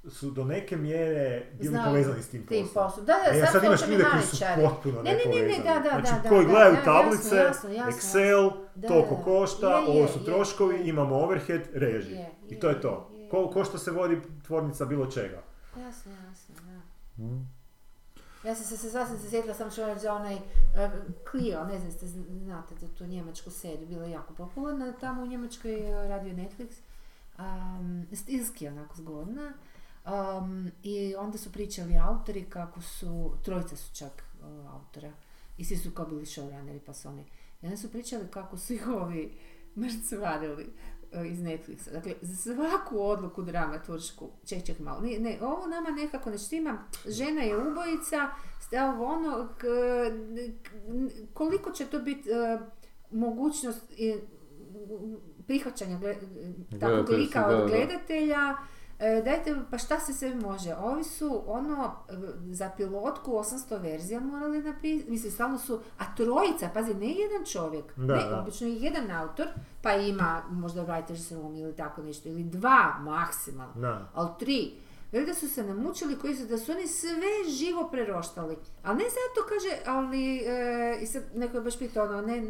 su 0.10 0.32
do 0.32 0.44
neke 0.45 0.78
mjere 0.78 1.45
bili 1.54 1.70
Znaju 1.70 1.86
povezani 1.86 2.22
s 2.24 2.30
tim 2.30 2.44
poslom. 2.44 2.68
poslom. 2.76 3.06
Da, 3.06 3.14
da, 3.26 3.38
E, 3.38 3.40
sad, 3.40 3.52
sad 3.52 3.64
imaš 3.64 3.88
ljude 3.88 4.04
koji 4.12 4.24
su 4.24 4.38
potpuno 4.58 5.02
Ne, 5.02 5.12
ne, 5.12 5.26
ne, 5.36 5.48
ne, 5.48 5.58
da, 5.58 5.80
da, 5.82 5.90
znači, 6.02 6.24
da, 6.24 6.30
koji 6.30 6.45
da, 6.45 6.52
gledaju 6.52 6.76
da, 6.76 6.82
tablice, 6.84 7.36
jasno, 7.36 7.70
jasno, 7.70 7.91
Excel, 7.91 8.52
Da, 8.76 8.88
toliko 8.88 9.16
košta, 9.16 9.68
Je, 9.70 9.82
je, 9.84 9.90
ovo 9.90 10.08
su 10.08 10.20
je, 10.20 10.26
troškovi, 10.26 10.76
je. 10.76 10.88
imamo 10.88 11.16
overhead, 11.16 11.62
režije. 11.74 12.18
Je, 12.18 12.30
I 12.50 12.60
to 12.60 12.70
je 12.70 12.82
to. 12.82 13.10
je, 13.14 13.30
ko, 13.30 13.50
ko 13.50 13.64
što 13.64 13.78
se 13.78 13.91
vodi 13.91 14.18
tvornica 14.48 14.86
bilo 14.86 15.06
čega. 15.06 15.41
Jasno, 15.78 16.12
jasno, 16.30 16.56
da. 17.18 17.24
Mm. 17.24 17.53
Ja 18.45 18.56
sam 18.56 18.78
se, 18.78 18.90
sasvim 18.90 19.20
se 19.20 19.30
sjetila 19.30 19.53
sam 19.53 19.72
čovjek 19.72 19.99
za 19.99 20.14
onaj 20.14 20.36
uh, 20.36 20.41
Clio, 21.32 21.64
ne 21.64 21.80
znam 21.80 21.91
ste 21.91 22.07
znate 22.07 22.76
za 22.76 22.88
tu 22.88 23.06
njemačku 23.06 23.52
seriju, 23.52 23.88
bila 23.88 24.06
je 24.06 24.11
jako 24.11 24.34
popularna 24.34 24.91
tamo 24.91 25.24
u 25.24 25.28
Njemačkoj 25.28 25.76
uh, 25.76 26.10
radio 26.10 26.34
Netflix, 26.34 26.70
um, 27.40 28.07
stilski 28.14 28.68
onako 28.68 28.95
zgodna. 28.95 29.53
I 30.84 31.15
onda 31.15 31.38
su 31.38 31.52
pričali 31.52 31.98
autori 31.98 32.45
kako 32.49 32.82
su, 32.82 33.34
trojica 33.44 33.76
su 33.76 33.95
čak 33.95 34.24
uh, 34.41 34.74
autora, 34.74 35.11
i 35.57 35.65
svi 35.65 35.78
su 35.78 35.91
kao 35.91 36.06
bili 36.06 36.26
showrunneri 36.26 36.80
pa 36.86 36.94
su 36.94 37.07
oni. 37.07 37.26
I 37.61 37.65
onda 37.65 37.78
su 37.78 37.91
pričali 37.91 38.28
kako 38.32 38.57
su 38.57 38.74
ih 38.74 38.88
ovi 38.88 39.38
mrcvarili 39.82 40.74
iz 41.23 41.40
Netflixa. 41.40 41.91
Dakle, 41.91 42.14
za 42.22 42.35
svaku 42.35 43.02
odluku 43.02 43.41
dramaturšku, 43.41 44.30
ček, 44.45 44.65
ček 44.65 44.80
malo, 44.80 45.02
ne, 45.02 45.19
ne, 45.19 45.38
ovo 45.41 45.68
nama 45.68 45.90
nekako 45.91 46.30
ne 46.30 46.38
štima, 46.38 46.77
žena 47.07 47.41
je 47.41 47.57
ubojica, 47.60 48.27
ste 48.61 48.84
ovo 48.84 49.06
ono, 49.06 49.49
k- 49.57 49.64
k- 50.64 50.72
koliko 51.34 51.72
će 51.72 51.85
to 51.85 51.99
biti 51.99 52.30
uh, 52.30 52.61
mogućnost 53.11 53.91
i, 53.91 54.15
prihvaćanja 55.48 55.99
takvog 56.80 57.10
lika 57.10 57.45
od 57.48 57.60
da. 57.60 57.65
gledatelja, 57.68 58.56
E, 58.57 58.64
dajte, 59.26 59.56
pa 59.72 59.78
šta 59.78 60.00
se 60.00 60.14
sve 60.14 60.36
može? 60.36 60.76
Ovi 60.76 61.04
su 61.04 61.42
ono, 61.48 61.96
e, 62.10 62.14
za 62.52 62.70
pilotku 62.78 63.32
800 63.32 63.82
verzija 63.82 64.20
morali 64.20 64.62
napisati, 64.64 65.12
mislim, 65.12 65.32
stalno 65.32 65.58
su, 65.58 65.80
a 66.00 66.16
trojica, 66.16 66.70
pazi, 66.74 66.94
ne 66.94 67.08
jedan 67.08 67.46
čovjek, 67.46 67.86
Da, 67.96 68.16
ne, 68.16 68.30
da. 68.30 68.40
obično 68.42 68.68
je 68.68 68.76
jedan 68.76 69.12
autor, 69.12 69.48
pa 69.82 69.94
ima 69.94 70.44
možda 70.50 70.86
writer's 70.86 71.36
room 71.36 71.56
ili 71.56 71.76
tako 71.76 72.02
nešto, 72.02 72.30
ili 72.30 72.44
dva 72.44 72.96
maksimalno, 73.02 73.82
Da. 73.82 74.10
ali 74.14 74.30
tri. 74.40 74.74
Veli 75.12 75.26
da 75.26 75.34
su 75.34 75.50
se 75.50 75.64
namučili, 75.64 76.20
koji 76.20 76.36
su, 76.36 76.46
da 76.46 76.58
su 76.58 76.72
oni 76.72 76.88
sve 76.88 77.12
živo 77.60 77.90
preroštali. 77.92 78.58
Ali 78.84 78.98
ne 78.98 79.04
zato 79.04 79.48
kaže, 79.50 79.78
ali, 79.86 80.38
e, 80.38 80.98
i 81.02 81.06
sad 81.06 81.24
neko 81.36 81.58
je 81.58 81.62
baš 81.62 81.80
pitao, 81.80 82.06
ono, 82.06 82.22
ne, 82.22 82.42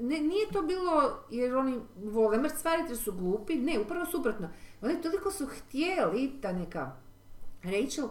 ne, 0.00 0.20
nije 0.20 0.46
to 0.52 0.62
bilo 0.62 1.18
jer 1.30 1.56
oni 1.56 1.80
vole 1.96 2.38
mrcvariti 2.38 2.90
jer 2.90 2.98
su 2.98 3.12
glupi, 3.12 3.54
ne, 3.54 3.78
upravo 3.80 4.06
suprotno. 4.06 4.48
Oni 4.84 5.02
toliko 5.02 5.30
su 5.30 5.46
htjeli, 5.46 6.32
ta 6.42 6.52
neka 6.52 6.92
Rachel, 7.62 8.08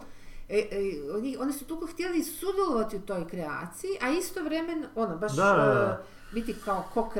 e, 0.48 0.58
e, 0.58 1.12
oni, 1.16 1.36
oni 1.40 1.52
su 1.52 1.64
toliko 1.64 1.86
htjeli 1.86 2.22
sudjelovati 2.22 2.96
u 2.96 3.00
toj 3.00 3.28
kreaciji, 3.28 3.90
a 4.00 4.10
istovremeno, 4.10 4.86
ono, 4.94 5.16
baš 5.16 5.36
Da, 5.36 5.44
da, 5.44 5.52
da. 5.74 6.02
e, 6.02 6.34
biti 6.34 6.54
kao 6.64 6.84
ko 6.94 7.10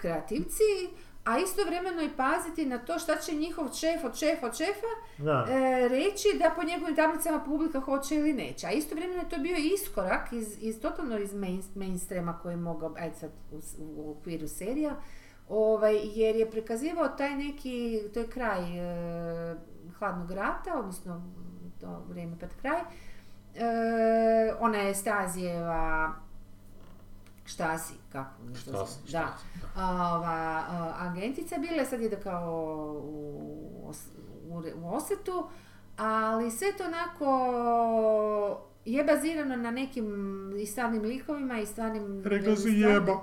kreativci, 0.00 0.62
a 1.24 1.38
istovremeno 1.38 2.02
i 2.02 2.10
paziti 2.16 2.66
na 2.66 2.78
to 2.78 2.98
šta 2.98 3.16
će 3.16 3.32
njihov 3.34 3.68
šef 3.74 4.04
od 4.04 4.14
šefa 4.18 4.46
od 4.46 4.56
šefa 4.56 4.86
Da. 5.18 5.46
e, 5.50 5.88
reći 5.88 6.38
da 6.38 6.52
po 6.56 6.62
njegovim 6.62 6.96
tablicama 6.96 7.44
publika 7.44 7.80
hoće 7.80 8.14
ili 8.14 8.32
neće. 8.32 8.66
A 8.66 8.70
istovremeno 8.72 9.22
je 9.22 9.28
to 9.28 9.38
bio 9.38 9.56
iskorak 9.74 10.32
iz, 10.32 10.56
iz 10.60 10.80
totalno 10.80 11.18
iz 11.18 11.34
main, 11.34 11.62
mainstreama 11.74 12.38
koji 12.42 12.52
je 12.52 12.56
mogao, 12.56 12.94
ajde 12.98 13.16
sad 13.16 13.30
u, 13.52 13.60
u 13.78 14.10
okviru 14.10 14.48
serija, 14.48 14.96
ovaj, 15.52 16.00
jer 16.04 16.36
je 16.36 16.50
prikazivao 16.50 17.08
taj 17.08 17.36
neki, 17.36 18.00
to 18.14 18.20
je 18.20 18.28
kraj 18.28 18.60
e, 18.60 19.56
hladnog 19.98 20.30
rata, 20.30 20.78
odnosno 20.78 21.22
to 21.80 22.02
vrijeme 22.08 22.38
pred 22.38 22.50
kraj, 22.60 22.80
e, 22.80 22.84
ona 24.60 24.78
je 24.78 24.94
Stazijeva 24.94 26.12
Štasi, 27.44 27.94
kako 28.12 28.30
nešto 28.42 28.70
Štasi, 28.70 29.06
se- 29.06 29.12
da, 29.12 29.28
ova, 29.76 30.62
a, 30.68 30.94
agentica 31.00 31.56
bila, 31.58 31.84
sad 31.84 32.00
ide 32.00 32.16
kao 32.16 32.52
u, 33.04 33.92
u, 34.48 34.62
u 34.76 34.94
Osetu, 34.94 35.46
ali 35.96 36.50
sve 36.50 36.68
to 36.72 36.84
onako 36.84 37.28
je 38.84 39.04
bazirano 39.04 39.56
na 39.56 39.70
nekim 39.70 40.06
i 40.58 40.66
stvarnim 40.66 41.02
likovima 41.02 41.60
i 41.60 41.66
stvarnim... 41.66 42.22
Rekla 42.24 42.56
si 42.56 42.68
jeba. 42.68 43.20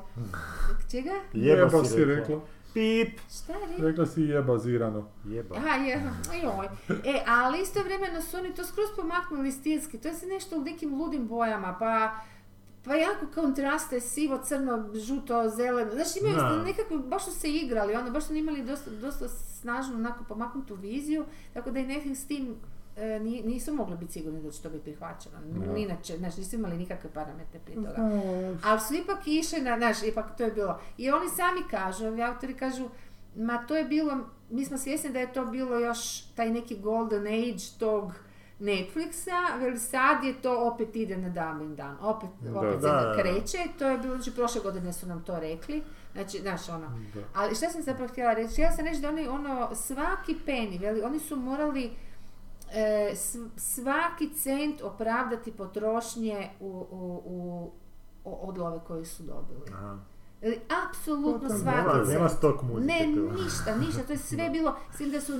Čega? 0.91 1.13
Jeba, 1.33 1.83
si 1.85 2.05
rekla. 2.05 2.41
Pip. 2.73 3.19
Šta 3.29 3.53
je 3.53 3.67
rekla? 3.67 3.87
Rekla 3.87 4.05
si 4.05 4.21
jeba 4.21 4.57
zirano. 4.57 5.07
Jeba. 5.25 5.55
Aha, 5.55 5.75
je, 5.75 6.11
joj. 6.43 6.65
E, 7.05 7.23
ali 7.27 7.61
istovremeno 7.61 8.21
su 8.21 8.37
oni 8.37 8.53
to 8.53 8.65
skroz 8.65 8.87
pomaknuli 8.95 9.51
stilski, 9.51 9.97
to 9.97 10.07
je 10.07 10.13
se 10.13 10.25
nešto 10.27 10.57
u 10.57 10.61
nekim 10.61 10.93
ludim 11.01 11.27
bojama, 11.27 11.75
pa 11.79 12.19
pa 12.83 12.95
jako 12.95 13.25
kontraste, 13.35 13.99
sivo, 13.99 14.37
crno, 14.43 14.89
žuto, 14.93 15.49
zeleno. 15.49 15.91
Znači 15.91 16.19
imaju 16.19 16.35
Da. 16.35 16.49
ste 16.49 16.71
nekako, 16.71 16.97
baš 16.97 17.25
su 17.25 17.31
se 17.31 17.49
igrali, 17.49 17.95
ono, 17.95 18.11
baš 18.11 18.27
su 18.27 18.35
imali 18.35 18.63
dosta, 18.63 18.91
dosta 18.91 19.27
snažnu, 19.27 19.95
onako 19.95 20.23
pomaknutu 20.23 20.75
viziju, 20.75 21.25
tako 21.53 21.71
da 21.71 21.79
i 21.79 21.87
nekih 21.87 22.17
s 22.17 22.27
tim 22.27 22.55
nisu 23.43 23.73
mogli 23.73 23.97
biti 23.97 24.11
sigurni 24.11 24.41
da 24.41 24.51
će 24.51 24.61
to 24.61 24.69
biti 24.69 24.83
prihvaćeno. 24.83 25.35
Da. 25.41 25.77
Inače, 25.77 26.17
znači, 26.17 26.39
nisu 26.39 26.55
imali 26.55 26.77
nikakve 26.77 27.09
parametre 27.13 27.59
prije 27.65 27.75
toga. 27.75 27.95
Ali 28.63 28.79
su 28.79 28.93
ipak 28.93 29.27
išli 29.27 29.61
na, 29.61 29.77
znaš, 29.77 30.03
ipak 30.03 30.37
to 30.37 30.43
je 30.43 30.51
bilo. 30.51 30.79
I 30.97 31.11
oni 31.11 31.29
sami 31.29 31.61
kažu, 31.71 32.05
ovi 32.07 32.23
autori 32.23 32.53
kažu, 32.53 32.89
ma 33.35 33.65
to 33.67 33.75
je 33.75 33.83
bilo, 33.83 34.17
mi 34.49 34.65
smo 34.65 34.77
svjesni 34.77 35.09
da 35.09 35.19
je 35.19 35.33
to 35.33 35.45
bilo 35.45 35.79
još 35.79 36.21
taj 36.35 36.51
neki 36.51 36.79
golden 36.79 37.27
age 37.27 37.79
tog 37.79 38.13
Netflixa, 38.59 39.59
veli 39.59 39.79
sad 39.79 40.23
je 40.23 40.41
to 40.41 40.67
opet 40.67 40.95
ide 40.95 41.17
na 41.17 41.29
davnim 41.29 41.75
dan, 41.75 41.97
opet, 42.01 42.29
opet 42.55 42.81
se 42.81 42.87
Da, 42.87 43.15
kreće, 43.21 43.57
to 43.79 43.87
je 43.87 43.97
bilo, 43.97 44.15
znači 44.15 44.35
prošle 44.35 44.61
godine 44.61 44.93
su 44.93 45.07
nam 45.07 45.23
to 45.23 45.39
rekli, 45.39 45.83
znači, 46.13 46.37
znaš, 46.37 46.69
ono, 46.69 46.87
Da. 47.13 47.21
ali 47.35 47.55
šta 47.55 47.69
sam 47.69 47.81
zapravo 47.81 48.11
htjela 48.11 48.33
reći? 48.33 48.51
Htjela 48.51 48.71
sam 48.71 48.85
reći 48.85 49.01
da 49.01 49.09
oni, 49.09 49.27
ono, 49.27 49.75
svaki 49.75 50.35
peni, 50.45 50.77
veli, 50.77 51.01
oni 51.01 51.19
su 51.19 51.35
morali 51.35 51.85
e, 51.85 51.89
svaki 53.57 54.33
cent 54.33 54.81
opravdati 54.81 55.51
potrošnje 55.51 56.49
u, 56.59 56.65
u, 56.91 57.21
u 57.25 57.71
od 58.23 58.57
su 59.07 59.23
dobili. 59.23 59.61
Aha. 59.73 59.97
Veli, 60.41 60.59
Apsolutno 60.89 61.49
svaki 61.49 61.77
Nema, 61.77 61.93
cent. 61.93 62.07
nema 62.07 62.29
stok 62.29 62.61
muzike 62.61 62.93
Ne, 62.93 63.07
ništa, 63.07 63.75
ništa, 63.75 64.03
to 64.03 64.13
je 64.13 64.17
sve 64.17 64.49
bilo, 64.49 64.75
s 64.97 64.99
da 65.11 65.21
su 65.21 65.37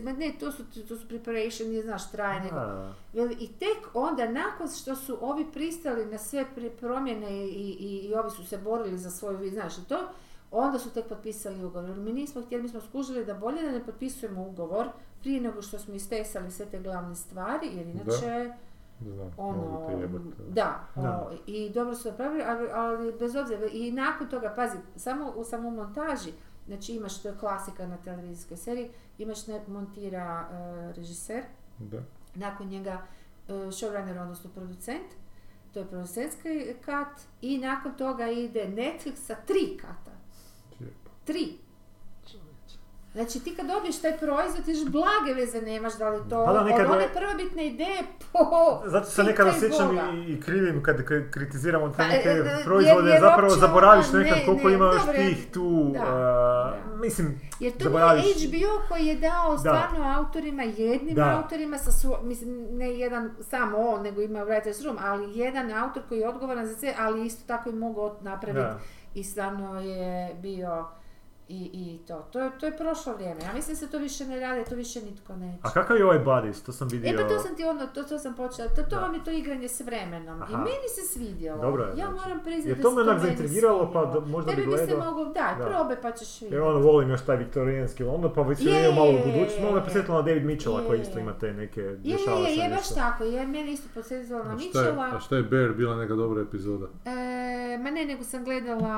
ma 0.00 0.12
ne, 0.12 0.34
to 0.40 0.52
su, 0.52 0.64
to 0.88 0.96
su 0.96 1.08
preparation, 1.08 1.68
nije 1.68 1.82
znaš, 1.82 2.10
traje 2.10 2.40
nego. 2.40 2.54
Da. 2.54 2.94
Veli, 3.12 3.36
I 3.40 3.48
tek 3.48 3.88
onda, 3.94 4.30
nakon 4.30 4.68
što 4.68 4.96
su 4.96 5.18
ovi 5.20 5.46
pristali 5.52 6.06
na 6.06 6.18
sve 6.18 6.44
promjene 6.80 7.46
i, 7.46 7.50
i, 7.50 8.08
i 8.08 8.14
ovi 8.14 8.30
su 8.30 8.46
se 8.46 8.58
borili 8.58 8.98
za 8.98 9.10
svoju, 9.10 9.50
znaš 9.50 9.78
i 9.78 9.84
to, 9.88 9.98
onda 10.50 10.78
su 10.78 10.90
tek 10.90 11.08
potpisali 11.08 11.64
ugovor. 11.64 11.96
Mi 11.96 12.12
nismo 12.12 12.42
htjeli, 12.42 12.62
mi 12.62 12.68
smo 12.68 12.80
skužili 12.80 13.24
da 13.24 13.34
bolje 13.34 13.62
da 13.62 13.70
ne 13.70 13.84
potpisujemo 13.84 14.42
ugovor 14.42 14.88
prije 15.22 15.40
nego 15.40 15.62
što 15.62 15.78
smo 15.78 15.94
istesali 15.94 16.50
sve 16.50 16.66
te 16.66 16.80
glavne 16.80 17.14
stvari, 17.14 17.66
jer 17.72 17.86
inače, 17.86 18.52
Znam, 19.00 19.30
ono, 19.36 19.88
da, 20.48 20.88
Da. 20.96 21.28
o, 21.30 21.32
i 21.46 21.70
dobro 21.70 21.94
su 21.94 22.08
napravili, 22.08 22.42
ali, 22.46 22.68
ali 22.72 23.12
bez 23.18 23.36
obzira, 23.36 23.66
i 23.72 23.92
nakon 23.92 24.28
toga, 24.28 24.52
pazi, 24.56 24.76
samo 24.96 25.32
u 25.36 25.44
samom 25.44 25.74
montaži, 25.74 26.32
znači 26.66 26.92
imaš, 26.92 27.22
to 27.22 27.28
je 27.28 27.34
klasika 27.40 27.86
na 27.86 27.96
televizijskoj 27.96 28.56
seriji, 28.56 28.90
imaš 29.18 29.46
ne 29.46 29.60
montira 29.68 30.48
e, 30.50 30.92
režiser, 30.92 31.42
Da. 31.78 31.98
nakon 32.34 32.68
njega 32.68 33.02
e, 33.48 33.52
showrunner, 33.52 34.22
odnosno 34.22 34.50
producent, 34.50 35.06
to 35.74 35.80
je 35.80 35.86
producentski 35.86 36.74
kat, 36.84 37.08
i 37.40 37.58
nakon 37.58 37.96
toga 37.96 38.30
ide 38.30 38.68
Netflix 38.68 39.14
sa 39.16 39.34
tri 39.46 39.78
kata. 39.80 40.10
Tri. 41.24 41.58
Znači 43.12 43.40
ti 43.40 43.54
kad 43.56 43.66
dobiješ 43.66 44.00
taj 44.00 44.16
proizvod, 44.18 44.64
ti 44.64 44.70
još 44.70 44.84
blage 44.86 45.34
veze 45.36 45.60
nemaš 45.62 45.94
da 45.94 46.08
li 46.08 46.20
to 46.20 46.44
Pa 46.46 46.52
da, 46.52 46.64
nekad- 46.64 46.86
od 46.86 46.92
one 46.92 47.08
prvobitne 47.10 47.66
ideje 47.66 47.98
po... 48.32 48.38
Zato 48.84 49.06
se 49.06 49.24
nekad 49.24 49.46
osjećam 49.48 49.96
i, 50.16 50.32
i 50.32 50.40
krivim 50.40 50.82
kad 50.82 50.96
kritiziramo 51.30 51.88
te 51.88 51.96
Pa, 51.96 52.06
neke 52.06 52.28
e, 52.28 52.32
e, 52.32 52.64
proizvode, 52.64 52.96
jer- 53.00 53.08
jer 53.08 53.20
zapravo 53.20 53.42
uopće 53.44 53.60
zaboraviš 53.60 54.06
ono, 54.08 54.18
nekad 54.18 54.38
ne, 54.38 54.46
koliko 54.46 54.68
ne, 54.68 54.74
ima 54.74 54.84
još 54.86 55.02
tih 55.16 55.52
tu, 55.52 55.90
da, 55.92 56.00
a, 56.00 56.14
da. 56.86 56.96
mislim, 56.96 57.40
Jer 57.60 57.72
to 57.72 57.84
zaboraviš. 57.84 58.24
nije 58.24 58.48
HBO 58.48 58.88
koji 58.88 59.06
je 59.06 59.16
dao 59.16 59.58
stvarno 59.58 60.14
autorima, 60.16 60.62
jednim 60.62 61.14
Da. 61.14 61.36
autorima 61.36 61.78
sa 61.78 61.92
svo, 61.92 62.18
mislim, 62.22 62.66
ne 62.70 62.90
jedan 62.90 63.30
samo 63.40 63.78
on, 63.78 64.02
nego 64.02 64.20
ima 64.20 64.38
writer's 64.40 64.84
room, 64.84 64.96
ali 65.00 65.38
jedan 65.38 65.72
autor 65.74 66.02
koji 66.08 66.18
je 66.18 66.28
odgovoran 66.28 66.66
za 66.66 66.74
sve, 66.74 66.94
ali 66.98 67.26
isto 67.26 67.42
tako 67.46 67.70
i 67.70 67.74
mogao 67.74 68.16
napraviti 68.20 68.60
Da. 68.62 68.78
i 69.14 69.24
stvarno 69.24 69.80
je 69.80 70.34
bio 70.34 70.86
i, 71.52 71.70
i 71.74 71.98
to. 71.98 72.18
To 72.22 72.40
je, 72.40 72.50
to 72.52 72.66
je 72.66 72.76
prošlo 72.76 73.14
vrijeme. 73.14 73.40
Ja 73.42 73.52
mislim 73.52 73.76
se 73.76 73.86
to 73.88 73.98
više 73.98 74.26
ne 74.26 74.40
radi, 74.40 74.64
to 74.64 74.74
više 74.76 75.00
nitko 75.02 75.32
neće. 75.34 75.58
A 75.62 75.70
kakav 75.70 75.96
je 75.96 76.04
ovaj 76.04 76.18
Buddies? 76.20 76.62
To 76.62 76.72
sam 76.72 76.88
vidio. 76.88 77.10
E 77.10 77.16
pa 77.16 77.22
to 77.24 77.38
sam 77.38 77.56
ti 77.56 77.64
ono, 77.64 77.86
to, 77.86 78.02
to 78.02 78.18
sam 78.18 78.34
počela, 78.34 78.68
to, 78.68 78.82
to 78.82 78.88
Da. 78.90 78.98
vam 78.98 79.14
je 79.14 79.24
to 79.24 79.30
igranje 79.32 79.68
s 79.68 79.80
vremenom. 79.80 80.38
I 80.40 80.42
Aha. 80.44 80.56
meni 80.58 80.88
se 80.90 81.02
svidjelo. 81.08 81.58
Dobro 81.60 81.82
je, 81.82 81.88
ja 81.90 81.94
znači. 81.96 82.12
moram 82.14 82.40
priznati 82.40 82.68
Jer 82.68 82.76
da 82.76 82.82
to 82.82 82.90
se 82.90 82.96
me 82.96 83.02
onak 83.02 83.18
zaintrigiralo, 83.18 83.90
pa 83.92 84.04
da- 84.04 84.20
možda 84.22 84.50
bi 84.50 84.56
Tebi 84.56 84.66
bi 84.66 84.78
se 84.78 84.86
gledao. 84.86 85.04
moglo, 85.04 85.24
da, 85.26 85.54
Da. 85.58 85.66
probaj 85.66 85.96
pa 86.02 86.12
ćeš 86.12 86.32
vidjeti. 86.34 86.54
Jer 86.54 86.62
ono 86.62 86.78
volim 86.80 87.10
još 87.10 87.22
taj 87.22 87.36
viktorijanski 87.36 88.04
London, 88.04 88.32
pa 88.34 88.42
već 88.42 88.58
se 88.58 88.64
Je, 88.64 88.74
vidio 88.74 88.92
malo 88.92 89.06
u 89.06 89.12
je, 89.12 89.18
budućnosti, 89.20 89.60
malo 89.60 89.72
me 89.72 89.80
je. 89.80 89.84
posjetilo 89.84 90.16
na 90.16 90.22
David 90.22 90.44
Mitchella 90.44 90.80
koji 90.86 90.98
Je. 90.98 91.02
isto 91.02 91.18
ima 91.18 91.32
te 91.34 91.52
neke, 91.52 91.80
Je, 91.80 91.88
je, 92.04 92.18
se 92.18 92.30
je, 92.52 92.68
baš 92.70 92.88
tako, 92.90 93.24
je, 93.24 93.46
meni 93.46 93.72
isto 93.72 93.88
podsjetilo 93.94 94.38
na 94.40 94.50
je, 94.50 94.56
Mitchella. 94.56 95.10
a 95.14 95.20
šta 95.20 95.36
je 95.36 95.42
Bear 95.42 95.70
bila 95.70 95.96
neka 95.96 96.14
dobra 96.14 96.42
epizoda? 96.42 96.86
E, 97.04 97.10
ma 97.78 97.90
ne, 97.90 98.04
nego 98.04 98.24
sam 98.24 98.44
gledala 98.44 98.92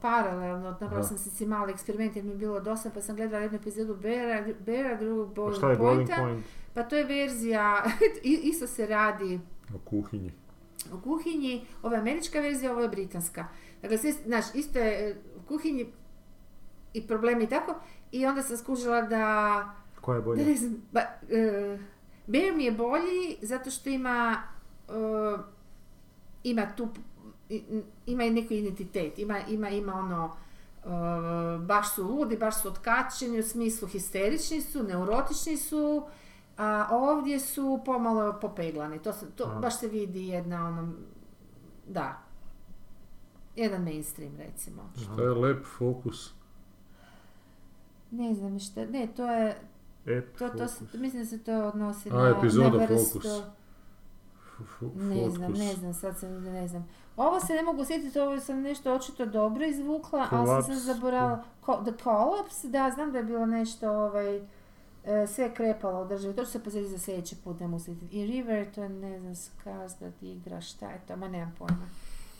paralelno, 0.00 0.70
napravo 0.70 1.02
sam 1.02 1.18
si 1.18 1.30
si 1.46 1.50
mali 1.50 1.72
eksperiment 1.72 2.16
jer 2.16 2.24
mi 2.24 2.30
je 2.30 2.36
bilo 2.36 2.60
dosadno 2.60 2.94
pa 2.94 3.00
sam 3.00 3.16
gledala 3.16 3.42
jednu 3.42 3.58
epizodu 3.58 3.94
Bera, 3.96 4.44
Bera 4.60 4.96
drugu 4.96 5.26
Pa 5.26 5.34
Boiling 5.34 5.78
boiling 5.78 6.08
Pointa. 6.08 6.16
point? 6.16 6.44
Pa 6.74 6.82
to 6.82 6.96
je 6.96 7.04
verzija, 7.04 7.84
isto 8.42 8.66
se 8.66 8.86
radi 8.86 9.40
U 9.74 9.78
kuhinji. 9.80 10.32
u 10.92 11.00
kuhinji, 11.00 11.66
ova 11.82 11.94
je 11.94 12.00
američka 12.00 12.40
verzija, 12.40 12.72
ovo 12.72 12.80
je 12.80 12.88
britanska. 12.88 13.46
Dakle, 13.82 13.98
sve, 13.98 14.12
znaš, 14.12 14.44
isto 14.54 14.78
je 14.78 15.16
u 15.36 15.48
kuhinji 15.48 15.86
i 16.94 17.06
problemi 17.06 17.44
i 17.44 17.48
tako, 17.48 17.74
i 18.12 18.26
onda 18.26 18.42
sam 18.42 18.56
skužila 18.56 19.02
da, 19.02 19.24
Koja 20.00 20.16
je 20.16 20.20
da 20.20 20.24
bolja? 20.24 20.44
ne 20.44 20.54
znam, 20.54 20.82
ba, 20.92 21.00
e, 21.30 21.78
Bear 22.26 22.56
mi 22.56 22.64
je 22.64 22.72
bolji 22.72 23.36
zato 23.42 23.70
što 23.70 23.88
ima, 23.90 24.42
e, 24.88 24.92
ima 26.44 26.66
tu, 26.76 26.88
ima 28.06 28.24
i 28.24 28.30
neki 28.30 28.58
identitet, 28.58 29.18
ima, 29.18 29.40
ima, 29.40 29.70
ima 29.70 29.94
ono, 29.94 30.36
baš 31.58 31.94
su 31.94 32.04
ludi, 32.04 32.36
baš 32.36 32.62
su 32.62 32.68
otkačeni, 32.68 33.38
u 33.38 33.44
smislu 33.44 33.88
histerični 33.88 34.60
su, 34.62 34.82
neurotični 34.82 35.56
su, 35.56 36.06
a 36.56 36.88
ovdje 36.92 37.40
su 37.40 37.80
pomalo 37.84 38.38
popeglani. 38.40 38.98
To, 38.98 39.12
se, 39.12 39.26
to 39.28 39.46
baš 39.56 39.78
se 39.78 39.88
vidi 39.88 40.26
jedna 40.26 40.68
ono, 40.68 40.92
da, 41.86 42.18
jedan 43.56 43.82
mainstream 43.82 44.36
recimo. 44.38 44.90
Šta 44.96 45.22
je 45.22 45.30
lep 45.30 45.64
fokus? 45.68 46.32
Ne 48.10 48.34
znam 48.34 48.58
šta, 48.58 48.84
ne, 48.84 49.06
to 49.06 49.26
je, 49.26 49.56
to, 50.38 50.48
to, 50.50 50.68
se- 50.68 50.84
mislim 50.94 51.22
da 51.22 51.28
se 51.28 51.38
to 51.38 51.64
odnosi 51.64 52.10
A, 52.10 52.14
na, 52.14 52.28
epizoda 52.28 52.68
na 52.70 52.86
vrstu- 52.86 53.12
Fokus. 53.12 53.26
F- 54.60 54.82
f- 54.82 54.94
Ne 54.94 55.30
znam, 55.30 55.52
ne 55.52 55.74
znam, 55.74 55.94
sad 55.94 56.18
sam, 56.18 56.42
ne 56.42 56.68
znam. 56.68 56.88
Ovo 57.16 57.40
se 57.40 57.52
ne 57.52 57.62
mogu 57.62 57.84
sjetiti, 57.84 58.18
ovo 58.20 58.40
sam 58.40 58.60
nešto 58.60 58.94
očito 58.94 59.26
dobro 59.26 59.64
izvukla, 59.64 60.28
ali 60.30 60.46
sam 60.46 60.62
sam 60.62 60.94
zaboravila. 60.94 61.44
Ko, 61.60 61.82
the 61.84 61.92
Collapse, 62.02 62.68
da, 62.68 62.90
znam 62.94 63.12
da 63.12 63.18
je 63.18 63.24
bilo 63.24 63.46
nešto, 63.46 63.90
ovaj, 63.90 64.36
e, 65.04 65.26
sve 65.26 65.54
krepalo 65.54 66.02
u 66.02 66.08
državi. 66.08 66.36
To 66.36 66.44
ću 66.44 66.50
se 66.50 66.64
pozeti 66.64 66.88
za 66.88 66.98
sljedeći 66.98 67.36
put, 67.44 67.60
ne 67.60 67.68
mogu 67.68 67.84
sjetiti. 67.84 68.16
I 68.16 68.26
River, 68.26 68.74
to 68.74 68.82
je, 68.82 68.88
ne 68.88 69.20
znam, 69.20 69.34
Skarsgård 69.34 70.12
igra, 70.20 70.60
šta 70.60 70.90
je 70.90 71.00
to, 71.08 71.16
ma 71.16 71.28
nemam 71.28 71.54
pojma. 71.58 71.88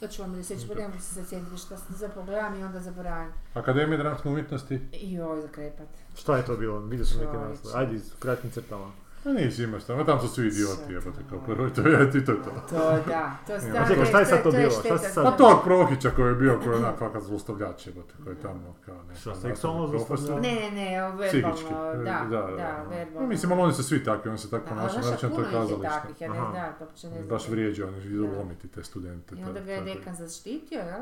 To 0.00 0.08
ću 0.08 0.22
vam 0.22 0.34
reći, 0.34 0.68
put, 0.68 0.78
ne 0.78 0.88
mogu 0.88 1.00
se 1.00 1.24
sjetiti 1.24 1.56
što 1.56 1.76
sam 1.76 1.96
zapravo 1.96 2.26
gledam 2.26 2.60
i 2.60 2.64
onda 2.64 2.80
zaboravim. 2.80 3.32
Akademija 3.54 3.98
dramske 3.98 4.28
umjetnosti? 4.28 4.80
I 4.92 5.12
joj, 5.12 5.40
za 5.40 5.48
krepat. 5.48 5.88
Šta 6.16 6.36
je 6.36 6.44
to 6.44 6.56
bilo? 6.56 6.78
Vidio 6.80 7.06
sam 7.06 7.20
neke 7.20 7.36
naslove. 7.36 7.78
Ajde, 7.78 7.98
s 7.98 8.12
kratkim 8.18 8.50
crtama. 8.50 8.92
A 9.26 9.32
nisi 9.32 9.62
imaš 9.62 9.84
tamo, 9.84 10.04
tamo 10.04 10.20
su 10.20 10.28
svi 10.28 10.46
idioti, 10.46 10.92
jebote, 10.92 11.18
to 11.20 11.28
kao 11.30 11.38
je? 11.38 11.44
prvo, 11.46 11.70
to 11.70 11.80
je, 11.82 12.10
ti 12.10 12.24
to 12.24 12.32
je 12.32 12.38
to. 12.38 12.50
To 12.68 12.76
da, 13.06 13.36
to 13.46 13.52
je 13.52 13.58
Ma 13.58 13.60
stvarno, 13.60 13.88
čekaj, 13.88 14.04
šta 14.04 14.18
je 14.20 14.26
sad 14.26 14.42
to 14.42 14.48
je 14.48 14.58
bilo? 14.58 14.70
Šta 14.70 14.80
šteta. 14.80 14.98
se 14.98 15.08
sad- 15.08 15.24
Pa 15.24 15.30
tog 15.32 15.64
Prohića 15.64 16.10
koji 16.10 16.28
je 16.28 16.34
bio, 16.34 16.58
koji 16.58 16.68
je 16.68 16.76
onak 16.76 16.98
fakat 16.98 17.22
zlostavljač, 17.22 17.86
jebote, 17.86 18.14
koji 18.24 18.34
je 18.34 18.40
tamo 18.40 18.76
kao 18.86 19.02
ne 19.02 19.14
Šta, 19.16 19.34
seksualno 19.36 19.86
zlostavljanje? 19.88 20.40
Ne, 20.42 20.54
ne, 20.54 20.70
ne, 20.70 21.10
verbalno, 21.12 21.94
da, 21.94 22.26
da, 22.30 22.46
da, 22.52 22.84
verbalno. 22.90 23.20
No, 23.20 23.26
mislim, 23.26 23.52
ali 23.52 23.60
oni 23.60 23.72
su 23.72 23.82
svi 23.82 24.04
takvi, 24.04 24.28
oni 24.28 24.38
se 24.38 24.50
tako 24.50 24.66
ponašaju, 24.68 25.02
znači 25.02 25.26
a 25.26 25.28
to 25.28 25.34
puno 25.34 25.46
je 25.46 25.48
ih 25.48 25.54
je 25.54 25.60
kazalište. 25.60 25.88
takvih, 25.90 26.20
ja 26.20 26.28
ne 26.28 26.38
Aha. 26.38 26.50
znam, 26.50 26.74
to 26.78 26.84
uopće 26.84 27.06
ne 27.08 27.16
znam. 27.16 27.28
Baš 27.28 27.48
vrijeđa, 27.48 27.86
oni 27.86 27.98
idu 27.98 28.26
Da. 28.26 28.38
lomiti 28.38 28.68
te 28.68 28.84
studente. 28.84 29.34
I 29.34 29.44
onda 29.44 29.60
ga 29.60 29.72
je 29.72 29.80
dekan 29.82 30.14
zaštitio, 30.16 30.78
jel? 30.80 31.00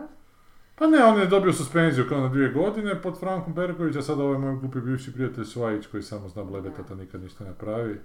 Pa 0.75 0.87
ne, 0.87 1.05
on 1.05 1.21
je 1.21 1.27
dobio 1.27 1.53
suspenziju 1.53 2.09
kao 2.09 2.21
na 2.21 2.29
dvije 2.29 2.53
godine 2.53 3.03
pod 3.03 3.19
Frankom 3.21 3.55
Berković, 3.55 3.97
a 3.97 4.03
sada 4.03 4.23
ovaj 4.23 4.39
moj 4.39 4.57
glupi 4.57 4.81
bivši 4.81 5.13
prijatelj 5.13 5.45
Svajić 5.45 5.87
koji 5.87 6.03
samo 6.03 6.29
zna 6.29 6.45
blebetati, 6.45 6.93
a 6.93 6.97
nikad 6.97 7.23
ništa 7.23 7.45
ne 7.45 7.55
pravi. 7.55 8.01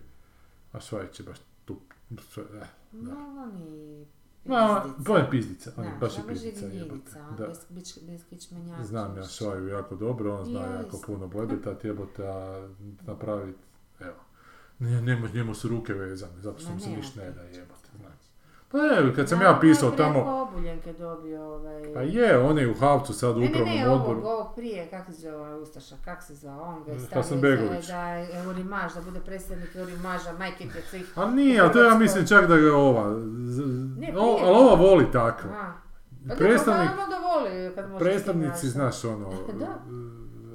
A 0.71 0.81
Svajić 0.81 1.19
je 1.19 1.25
baš 1.25 1.37
tu, 1.65 1.79
eh, 2.11 2.41
da. 2.51 2.67
No, 2.91 3.43
on 3.43 3.61
je 3.61 4.05
Ma, 4.45 4.83
to 5.05 5.17
je 5.17 5.29
pizdica, 5.31 5.71
on 5.77 5.85
je 5.85 5.91
baš 5.99 6.15
živi 6.15 6.27
pizdica, 6.27 6.65
jebote. 6.65 7.11
Da. 7.37 7.47
bez, 7.47 7.57
bez, 7.69 7.99
bez 8.01 8.25
kičmenjača. 8.29 8.83
Znam 8.83 9.17
ja 9.17 9.23
Svaju 9.23 9.67
jako 9.67 9.95
dobro, 9.95 10.35
on 10.35 10.45
zna 10.45 10.59
Ja 10.59 10.73
jako 10.73 11.01
puno 11.05 11.27
blebetati, 11.27 11.87
jebote, 11.87 12.27
a 12.27 12.69
napraviti, 13.05 13.59
evo. 13.99 14.15
Ne, 14.79 15.01
njemu, 15.01 15.27
njemu 15.33 15.55
su 15.55 15.67
ruke 15.67 15.93
vezane, 15.93 16.41
zato 16.41 16.59
što 16.59 16.73
mu 16.73 16.79
se 16.79 16.89
ništa 16.89 17.21
ne 17.21 17.31
da 17.31 17.41
jebote. 17.41 17.78
Pa 18.71 18.77
evo, 18.77 19.11
kad 19.15 19.29
sam 19.29 19.39
Da, 19.39 19.45
ja 19.45 19.51
on 19.51 19.59
pisao 19.61 19.89
je 19.89 19.97
tamo, 19.97 20.19
obuljenke 20.41 20.93
dobio 20.93 21.43
ovaj... 21.45 21.93
pa 21.93 22.01
je, 22.01 22.39
on 22.39 22.57
je 22.57 22.69
u 22.69 22.75
Havcu 22.75 23.13
sad 23.13 23.29
u 23.31 23.39
Ne, 23.39 23.45
ne, 23.45 23.51
upravnom 23.51 23.75
ne, 23.75 23.89
odboru. 23.89 24.11
ovog, 24.11 24.25
ovog 24.25 24.55
prije, 24.55 24.87
kako 24.87 25.11
se 25.11 25.21
zove 25.21 25.37
ovaj 25.37 25.53
Ustaša, 25.55 25.95
kako 26.05 26.23
se 26.23 26.35
zove, 26.35 26.53
on 26.55 26.83
ga 26.83 26.91
je 26.91 26.99
stavio 26.99 27.41
da 27.81 28.03
je 28.09 28.29
Eurimaž, 28.35 28.93
da 28.95 29.01
bude 29.01 29.19
predstavnik 29.19 29.75
Eurimaža, 29.75 30.33
majke 30.33 30.65
te 30.65 30.81
svih. 30.81 31.13
A 31.15 31.25
nije, 31.27 31.61
ali 31.61 31.71
to 31.73 31.83
ja 31.83 31.95
mislim 31.95 32.27
čak 32.27 32.47
da 32.47 32.57
ga 32.57 32.75
ova, 32.75 33.03
Ne, 33.07 33.17
o- 34.09 34.35
prije. 34.35 34.43
ali 34.43 34.57
ova 34.57 34.75
voli 34.75 35.05
tako. 35.13 35.47
Aha. 35.49 35.73
Pa 36.29 36.35
Predstavnik- 36.35 36.89
ono 36.93 37.07
da 37.07 37.17
voli 37.19 37.75
kad 37.75 37.89
može 37.89 37.99
Predstavnici, 37.99 38.67
znaš, 38.67 39.05
ono, 39.05 39.29
Da. 39.59 39.79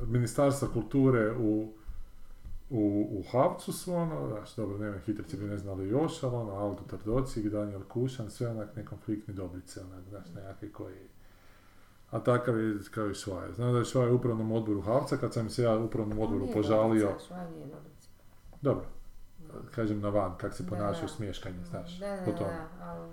Ministarstva 0.09 0.69
kulture 0.69 1.33
u, 1.33 1.73
u, 2.75 3.09
u 3.19 3.23
Havcu 3.31 3.73
su, 3.73 3.95
ono, 3.95 4.29
znaš, 4.29 4.57
dobro, 4.57 4.79
ne 4.79 4.99
hitrice 5.07 5.37
bi 5.37 5.45
ne 5.45 5.59
znali 5.59 5.89
još, 5.89 6.23
ali 6.23 6.35
ono, 6.37 6.53
Aldo 6.53 6.83
Tardocik, 6.91 7.47
Daniel 7.47 7.83
Kušan, 7.89 8.31
sve 8.31 8.49
onak 8.49 8.77
nekonfliktni 8.77 9.35
dobrice, 9.35 9.81
onak, 9.81 10.09
znaš, 10.09 10.25
nekakvi 10.35 10.73
koji... 10.73 11.09
A 12.11 12.21
takav 12.21 12.61
je 12.61 12.79
kao 12.91 13.11
i 13.11 13.15
Švaja. 13.15 13.53
Znam 13.53 13.73
da 13.73 13.79
je 13.79 13.85
Švaja 13.85 14.13
u 14.13 14.15
upravnom 14.15 14.53
odboru 14.53 14.81
Havca, 14.81 15.17
kad 15.17 15.33
sam 15.33 15.51
se 15.51 15.63
ja 15.63 15.79
u 15.79 15.85
upravnom 15.85 16.19
odboru 16.19 16.49
požalio, 16.53 17.07
dobrica, 17.07 17.49
nije 17.51 17.67
dobrica. 17.67 18.09
dobro, 18.63 18.85
kažem 19.75 20.01
na 20.01 20.09
van, 20.09 20.37
kak 20.39 20.55
se 20.55 20.67
ponašaju 20.67 21.07
da. 21.07 21.13
smješkanje, 21.13 21.65
znaš, 21.71 21.99
Da, 21.99 22.07
da, 22.17 22.23
po 22.25 22.33
tome. 22.33 22.51
da, 22.79 22.85
ali... 22.85 23.11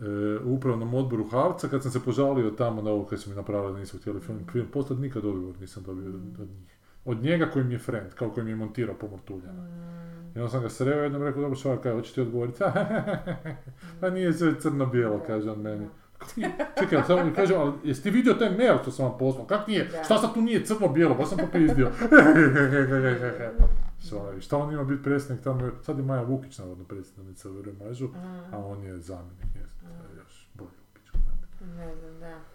e, 0.00 0.38
u 0.44 0.54
upravnom 0.54 0.94
odboru 0.94 1.28
Havca, 1.28 1.68
kad 1.68 1.82
sam 1.82 1.92
se 1.92 2.04
požalio 2.04 2.50
tamo 2.50 2.82
na 2.82 2.90
ovo 2.90 3.04
kad 3.04 3.20
su 3.20 3.30
mi 3.30 3.36
napravili 3.36 3.80
nisu 3.80 3.98
htjeli 3.98 4.20
film, 4.20 4.46
film 4.52 4.66
poslati, 4.72 5.02
nikad 5.02 5.24
odgovor 5.24 5.60
nisam 5.60 5.82
dobio 5.82 6.08
od, 6.08 6.14
od 6.40 6.48
njih. 6.48 6.73
Od 7.04 7.22
njega 7.22 7.46
koji 7.52 7.64
mi 7.64 7.74
je 7.74 7.78
friend, 7.78 8.14
kao 8.14 8.30
koji 8.30 8.44
mi 8.44 8.50
je 8.50 8.56
montirao 8.56 8.94
po 8.94 9.08
Mortuljama. 9.08 9.62
Mm, 9.62 10.36
I 10.36 10.38
onda 10.38 10.48
sam 10.48 10.62
ga 10.62 10.68
sreo 10.68 11.02
jednom 11.02 11.22
rekao, 11.22 11.42
dobro 11.42 11.56
švaka, 11.56 11.82
kaj, 11.82 11.92
hoćeš 11.92 12.12
ti 12.12 12.20
odgovoriti? 12.20 12.58
pa 14.00 14.10
nije 14.10 14.32
sve 14.32 14.60
crno-bijelo, 14.60 15.20
kaže 15.26 15.50
on 15.50 15.60
meni. 15.60 15.86
Čekaj, 16.78 17.02
samo 17.06 17.24
mi 17.24 17.34
kaže, 17.34 17.54
ali 17.54 17.72
jesi 17.84 18.02
ti 18.02 18.10
vidio 18.10 18.34
taj 18.34 18.50
mail 18.50 18.78
što 18.82 18.90
sam 18.90 19.06
vam 19.06 19.18
poslao? 19.18 19.46
Kak 19.46 19.66
nije? 19.66 19.84
Da. 19.84 20.04
Šta 20.04 20.18
sad 20.18 20.34
tu 20.34 20.40
nije 20.40 20.64
crno-bijelo? 20.64 21.16
Pa 21.18 21.26
sam 21.26 21.38
popizdio. 21.38 21.90
Švaj, 24.08 24.40
šta 24.40 24.58
on 24.58 24.72
ima 24.72 24.84
biti 24.84 25.02
predsjednik 25.02 25.44
tamo? 25.44 25.70
Sad 25.82 25.98
je 25.98 26.04
Maja 26.04 26.22
Vukić, 26.22 26.58
navodno, 26.58 26.84
predsjednica 26.84 27.50
u 27.50 27.62
Remažu, 27.62 28.08
mm, 28.08 28.54
a 28.54 28.58
on 28.58 28.82
je 28.82 28.96
zamjenik 28.96 29.44
njezin. 29.54 29.70
To 29.80 30.12
je 30.12 30.16
još 30.16 30.48
bolje 30.54 30.68
u 30.68 30.94
pičku. 30.94 31.18
Ne 31.76 31.94
znam, 31.96 32.20
da. 32.20 32.53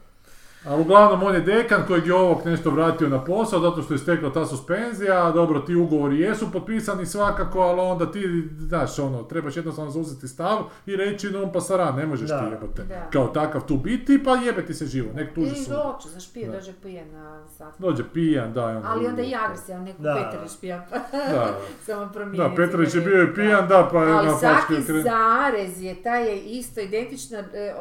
A 0.66 0.76
uglavnom 0.76 1.24
on 1.24 1.36
je 1.36 1.42
dekan 1.42 1.84
kojeg 1.88 2.08
je 2.08 2.14
ovog 2.14 2.42
nešto 2.46 2.70
vratio 2.70 3.10
na 3.10 3.24
posao 3.24 3.60
zato 3.62 3.82
što 3.82 3.94
je 3.94 3.98
stekla 3.98 4.34
ta 4.34 4.46
suspenzija, 4.46 5.32
dobro 5.32 5.60
ti 5.60 5.76
ugovori 5.76 6.20
jesu 6.20 6.52
potpisani 6.52 7.06
svakako, 7.06 7.60
ali 7.60 7.80
onda 7.82 8.12
ti, 8.12 8.26
znaš 8.60 9.00
ono, 9.00 9.24
trebaš 9.24 9.56
jednostavno 9.56 9.92
zauzeti 9.92 10.28
stav 10.28 10.58
i 10.86 10.96
reći 10.96 11.30
non 11.30 11.52
pasaran, 11.52 11.96
ne 11.96 12.06
možeš 12.06 12.30
Da. 12.30 12.40
ti 12.40 12.46
jebote 12.52 12.84
Da. 12.84 13.10
kao 13.10 13.28
takav 13.28 13.62
tu 13.62 13.78
biti, 13.78 14.24
pa 14.24 14.36
jebe 14.36 14.66
ti 14.66 14.74
se 14.74 14.86
živo, 14.86 15.08
nek 15.16 15.34
tuži 15.36 15.52
I 15.52 15.56
sud. 15.56 15.74
doće, 15.74 16.10
znaš, 16.10 16.34
pije, 16.34 16.48
Da. 16.48 16.54
dođe 16.54 16.74
pijen 16.74 17.12
na 17.12 17.48
sat. 17.48 17.74
Dođe 17.80 18.04
pijan, 18.14 18.54
da, 18.54 18.66
onda... 18.66 18.82
Ali 18.86 19.08
onda 19.08 19.22
i 19.22 19.34
agresivan, 19.38 19.84
neku 19.84 20.02
Da. 20.02 20.16
Petrović 20.24 20.52
pijan, 20.62 20.82
pa 20.90 20.98
Da, 21.12 21.58
samo 21.86 22.12
promijeni. 22.14 22.50
da, 22.50 22.56
Petrović 22.56 22.96
je 22.96 23.02
bio 23.02 23.24
i 23.24 23.34
pijan, 23.36 23.68
da, 23.68 23.90
pa 23.92 24.04
je 24.04 24.12
Ali 24.12 24.28
na 24.28 24.34
svaki 24.34 24.56
pačke 24.68 24.84
kren... 24.86 25.04
zarez 25.04 25.82
je, 25.82 26.04
taj 26.04 26.28
je 26.28 26.40
isto 26.42 26.80
identično 26.80 27.38
e, 27.38 27.74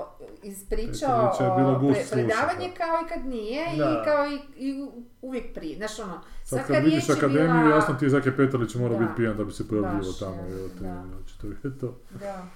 ispričao 0.43 1.33
pre- 1.39 2.11
predavanje 2.13 2.69
da. 2.69 2.75
kao 2.75 2.97
i 3.05 3.09
kad 3.09 3.27
nije 3.27 3.65
Da. 3.77 4.03
i 4.03 4.05
kao 4.05 4.27
i, 4.27 4.67
i 4.69 4.87
uvijek 5.23 5.55
prije. 5.55 5.77
Znaš 5.77 5.99
ono, 5.99 6.21
Sad 6.45 6.59
svaka 6.59 6.73
kad 6.75 6.85
vidiš 6.85 7.07
riječ 7.07 7.19
akademiju, 7.19 7.63
bila... 7.63 7.75
jasno 7.75 7.95
ti 7.95 8.05
je 8.05 8.09
Zake 8.09 8.37
Petrović 8.37 8.75
mora 8.75 8.99
biti 8.99 9.13
pijan 9.17 9.37
da 9.37 9.45
bi 9.45 9.53
se 9.53 9.69
pojavljivo 9.69 10.13
tamo, 10.21 10.43
je, 10.43 10.69
te, 10.69 10.85
da. 10.85 11.05
očito 11.25 11.69
je 11.69 11.79
to. 11.79 11.99
Da. 12.21 12.47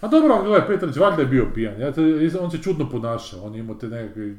A 0.00 0.08
dobro, 0.08 0.34
ali 0.34 0.46
gledaj, 0.48 0.68
Petrović 0.68 0.96
valjda 0.96 1.22
je 1.22 1.28
bio 1.28 1.46
pijan, 1.54 1.80
ja 1.80 1.92
te, 1.92 2.02
on 2.40 2.50
se 2.50 2.62
čudno 2.62 2.90
ponašao, 2.90 3.42
on 3.42 3.54
je 3.54 3.60
imao 3.60 3.74
te 3.74 3.88
nekakve 3.88 4.34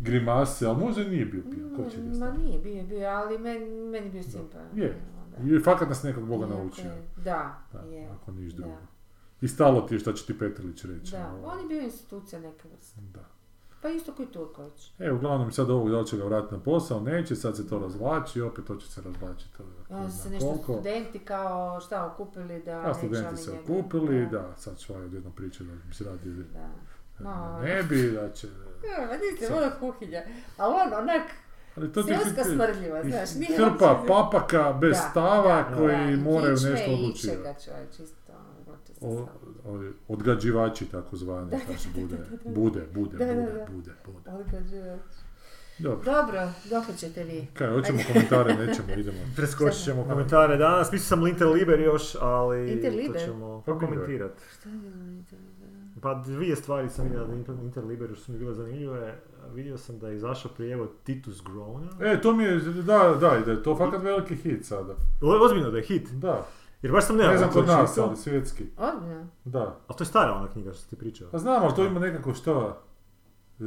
grimase, 0.00 0.66
ali 0.66 0.78
možda 0.78 1.04
nije 1.04 1.24
bio 1.24 1.42
pijan, 1.50 1.76
ko 1.76 1.90
će 1.90 1.96
ga 1.96 2.18
Ma 2.18 2.30
nije 2.32 2.58
bio, 2.58 2.82
bio, 2.84 3.08
ali 3.08 3.38
meni, 3.38 3.70
meni 3.70 4.10
bio 4.10 4.22
simpa. 4.22 4.58
Je. 4.74 4.94
Da. 5.38 5.56
I 5.56 5.60
fakat 5.60 5.88
nas 5.88 6.02
nekog 6.02 6.26
Boga 6.28 6.46
naučio. 6.46 6.90
Da, 7.24 7.58
Da, 7.72 7.78
je. 7.96 8.08
ako 8.08 8.32
niš 8.32 8.52
drugo. 8.52 8.76
I 9.40 9.48
stalo 9.48 9.80
ti 9.80 9.94
je 9.94 9.98
šta 9.98 10.12
će 10.12 10.26
ti 10.26 10.38
Petrović 10.38 10.84
reći. 10.84 11.12
Da, 11.12 11.32
ono, 11.34 11.46
on 11.46 11.60
je 11.60 11.66
bio 11.66 11.80
institucija 11.80 12.40
neka 12.40 12.68
vrsta. 12.68 13.00
da. 13.00 13.24
Pa 13.82 13.88
isto 13.88 14.12
koji 14.12 14.28
Turković. 14.28 14.92
E, 14.98 15.12
uglavnom 15.12 15.52
sad 15.52 15.70
ovog 15.70 15.90
da 15.90 15.98
li 15.98 16.06
će 16.06 16.16
ga 16.16 16.24
vratiti 16.24 16.54
na 16.54 16.60
posao, 16.60 17.00
neće, 17.00 17.36
sad 17.36 17.56
se 17.56 17.68
to 17.68 17.78
razvlači, 17.78 18.40
opet 18.40 18.64
to 18.64 18.76
će 18.76 18.88
se 18.88 19.00
razvlačiti. 19.02 19.56
to 19.56 19.62
je 19.62 19.68
I 19.68 19.88
ko 19.88 19.94
onda 19.94 20.10
su 20.10 20.14
zna 20.14 20.22
se 20.22 20.30
nešto 20.30 20.46
koliko. 20.48 20.72
studenti 20.72 21.18
kao 21.18 21.80
šta 21.80 22.06
okupili 22.06 22.62
da 22.62 22.80
A 22.80 22.94
studenti 22.94 23.28
oni 23.28 23.36
se 23.36 23.50
okupili, 23.52 24.26
da, 24.26 24.54
sad 24.56 24.78
švaj 24.80 25.02
odjedno 25.04 25.30
priče 25.30 25.64
da 25.64 25.72
bi 25.88 25.94
se 25.94 26.04
radi 26.04 26.30
Da. 26.34 26.68
No, 27.20 27.58
ne 27.62 27.82
bi, 27.82 28.10
da 28.10 28.30
će... 28.30 28.46
Ja, 28.90 29.06
ma 29.06 29.12
niste 29.16 29.54
ono 29.54 29.70
kuhinja, 29.80 30.22
ali 30.56 30.74
on 30.74 31.02
onak, 31.02 31.22
Ali 31.76 31.92
to 31.92 32.02
ti 32.02 32.08
seoska 32.08 32.44
smrdljiva, 32.44 33.02
znaš, 33.02 33.34
nije 33.34 33.56
Hrpa 33.58 33.92
uopće- 33.92 34.06
papaka 34.08 34.72
bez 34.72 34.90
Da, 34.92 35.08
stava 35.10 35.62
da, 35.62 35.76
koji 35.76 36.16
da, 36.16 36.22
moraju 36.22 36.52
nešto 36.52 36.92
odlučivati. 36.92 37.42
O, 39.00 39.26
odgađivači 40.08 40.86
takozvani, 40.86 41.50
znaš, 41.66 41.82
bude, 41.94 42.16
bude, 42.54 42.86
bude, 42.94 43.16
Da, 43.18 43.24
da, 43.26 43.34
bude, 43.34 43.52
da. 43.52 43.66
bude, 43.72 43.92
bude. 44.06 44.30
Odgađivač. 44.40 45.00
Dobro. 45.78 46.04
Dobro, 46.04 46.52
dokle 46.70 46.96
ćete 46.96 47.24
vi? 47.24 47.46
Kaj, 47.54 47.68
hoćemo 47.68 47.98
komentare, 48.12 48.54
nećemo, 48.66 48.88
idemo. 48.96 49.18
Preskočit 49.36 49.84
ćemo 49.84 50.02
Da. 50.02 50.10
komentare 50.10 50.56
danas. 50.56 50.92
Mislio 50.92 51.06
sam 51.06 51.26
Inter 51.26 51.46
Liber 51.48 51.80
još, 51.80 52.16
ali 52.20 52.72
Inter 52.72 52.92
to 53.12 53.18
ćemo 53.18 53.62
Pa 53.66 53.78
komentirati. 53.78 54.42
Šta 54.58 54.68
je 54.68 54.74
bilo 54.78 55.22
to? 55.30 55.36
Pa 56.02 56.14
dvije 56.14 56.56
stvari 56.56 56.88
sam 56.88 57.04
vidio 57.04 57.24
da 57.26 57.34
Inter, 57.34 57.54
Inter 57.62 57.84
Liber 57.84 58.16
su 58.16 58.32
mi 58.32 58.38
bile 58.38 58.54
zanimljive. 58.54 59.18
Vidio 59.54 59.78
sam 59.78 59.98
da 59.98 60.08
je 60.08 60.16
izašao 60.16 60.50
prijevod 60.56 60.88
Titus 61.04 61.42
Grona. 61.42 61.88
E, 62.00 62.20
to 62.20 62.32
mi 62.32 62.44
je, 62.44 62.56
da, 62.60 63.16
da, 63.20 63.40
da 63.44 63.50
je 63.50 63.62
to 63.62 63.76
fakat 63.76 64.02
veliki 64.02 64.36
hit 64.36 64.66
sada. 64.66 64.94
Ozbiljno 65.44 65.70
da 65.70 65.76
je 65.76 65.82
hit. 65.84 66.08
Da, 66.10 66.46
Jer 66.82 66.92
baš 66.92 67.06
sam 67.06 67.16
ne 67.16 67.22
nevjerojatno 67.22 67.52
znam 67.52 67.66
kod 67.66 67.76
nas, 67.78 67.98
ali 67.98 68.16
svjetski. 68.16 68.64
Ozbiljno? 68.78 69.26
Da. 69.44 69.80
Ali 69.86 69.96
to 69.96 70.02
je 70.02 70.06
stara 70.06 70.32
ona 70.32 70.48
knjiga 70.48 70.72
što 70.72 70.90
ti 70.90 70.96
pričao. 70.96 71.28
Pa 71.30 71.38
znam, 71.38 71.62
ali 71.62 71.74
to 71.74 71.84
ima 71.84 72.00
nekako 72.00 72.34
što, 72.34 72.82
e, 73.60 73.62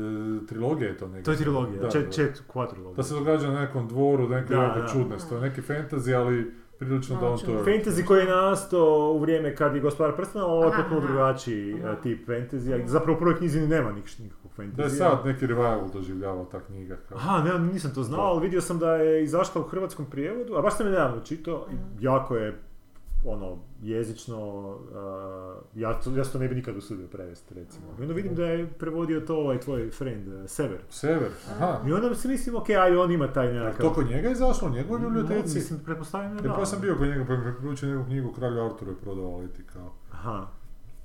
trilogija 0.48 0.90
je 0.90 0.98
to 0.98 1.08
nekako. 1.08 1.26
To 1.26 1.32
je 1.32 1.38
trilogija, 1.38 1.82
Da, 1.82 1.90
čet, 1.90 2.06
da. 2.06 2.12
čet, 2.12 2.44
kvadrilogija. 2.48 2.96
Da 2.96 3.04
se 3.04 3.14
događa 3.14 3.48
na 3.48 3.62
nekom 3.62 3.88
dvoru, 3.88 4.30
neke 4.30 4.54
Da, 4.56 4.76
da. 4.78 4.88
čudne 4.88 5.20
stvari, 5.20 5.44
neki 5.44 5.62
fantasy, 5.62 6.16
ali 6.16 6.52
prilično 6.80 7.16
Malo 7.16 7.28
down 7.28 7.46
to 7.46 7.52
earth. 7.52 7.68
Fantasy 7.68 8.06
koji 8.06 8.20
je 8.20 8.28
nastao 8.28 8.86
u 9.12 9.20
vrijeme 9.20 9.56
kad 9.56 9.76
je 9.76 9.82
gospodar 9.82 10.16
prstena, 10.16 10.46
ali 10.46 10.54
ovo 10.54 10.66
je 10.66 10.72
potpuno 10.78 11.00
drugačiji 11.02 11.76
Aha. 11.76 11.90
e, 11.90 12.02
tip 12.04 12.28
fantasy. 12.28 12.86
Zapravo 12.86 13.16
u 13.16 13.20
prvoj 13.20 13.38
knjizi 13.38 13.62
nema 13.62 13.92
nik- 13.92 14.20
nikakvog 14.20 14.52
fantasy. 14.58 14.72
Da 14.72 14.84
je 14.84 14.90
sad 14.90 15.26
neki 15.26 15.48
revival 15.48 15.90
doživljava 15.94 16.46
ta 16.46 16.60
knjiga. 16.60 16.98
Kao. 17.10 17.18
Aha, 17.18 17.44
ne, 17.44 17.60
nisam 17.62 17.92
to 17.96 18.04
znao, 18.04 18.22
ali 18.22 18.42
vidio 18.42 18.62
sam 18.62 18.80
da 18.80 18.96
je 18.96 19.24
izašla 19.24 19.62
u 19.62 19.66
hrvatskom 19.66 20.06
prijevodu, 20.06 20.56
a 20.56 20.62
baš 20.62 20.78
sam 20.78 20.86
je 20.86 20.92
nedavno 20.92 21.22
čitao, 21.22 21.66
i 21.72 21.76
jako 22.00 22.36
je 22.36 22.60
ono, 23.26 23.58
jezično, 23.82 24.70
uh, 24.70 25.82
ja, 25.82 26.00
to, 26.00 26.12
ja 26.18 26.24
se 26.24 26.32
to 26.32 26.40
ne 26.40 26.48
bi 26.48 26.56
nikad 26.56 26.78
usudio 26.78 27.08
prevesti, 27.08 27.54
recimo. 27.54 27.86
I 28.00 28.02
onda 28.02 28.14
vidim 28.14 28.36
da 28.36 28.46
je 28.46 28.68
prevodio 28.68 29.20
to 29.20 29.36
ovaj 29.38 29.60
tvoj 29.60 29.92
friend, 29.92 30.28
uh, 30.28 30.50
Sever. 30.50 30.80
Sever, 30.90 31.30
aha. 31.50 31.80
I 31.88 31.94
onda 31.94 32.16
si 32.16 32.28
mislim, 32.28 32.56
ok, 32.56 32.70
ajde, 32.70 32.98
on 32.98 33.12
ima 33.12 33.34
taj 33.34 33.54
nekakav... 33.54 33.88
to 33.88 33.94
kod 33.94 34.10
njega 34.10 34.28
je 34.28 34.32
izašlo 34.32 34.68
u 34.68 34.72
njegovoj 34.72 35.02
No, 35.02 35.10
biblioteci? 35.10 35.56
mislim, 35.56 35.80
pretpostavljam 35.80 36.38
da 36.38 36.54
pa 36.54 36.66
sam 36.66 36.82
bio 36.82 36.96
kod 36.96 37.08
njega, 37.08 37.26
pa 37.28 37.34
mi 37.34 37.46
je 37.46 37.54
preporučio 37.54 37.90
njegovu 37.90 38.06
knjigu 38.06 38.34
Kralju 38.34 38.66
Arturu 38.66 38.92
je 38.92 38.98
prodao 38.98 39.38
Leti 39.38 39.64
kao. 39.74 39.94
Aha. 40.12 40.48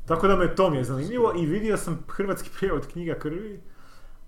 Tako 0.06 0.28
da 0.28 0.36
me 0.36 0.54
to 0.54 0.70
mi 0.70 0.76
je 0.76 0.84
zanimljivo 0.84 1.32
i 1.36 1.46
vidio 1.46 1.76
sam 1.76 1.98
hrvatski 2.08 2.50
prijevod 2.58 2.86
knjiga 2.86 3.14
krvi, 3.14 3.60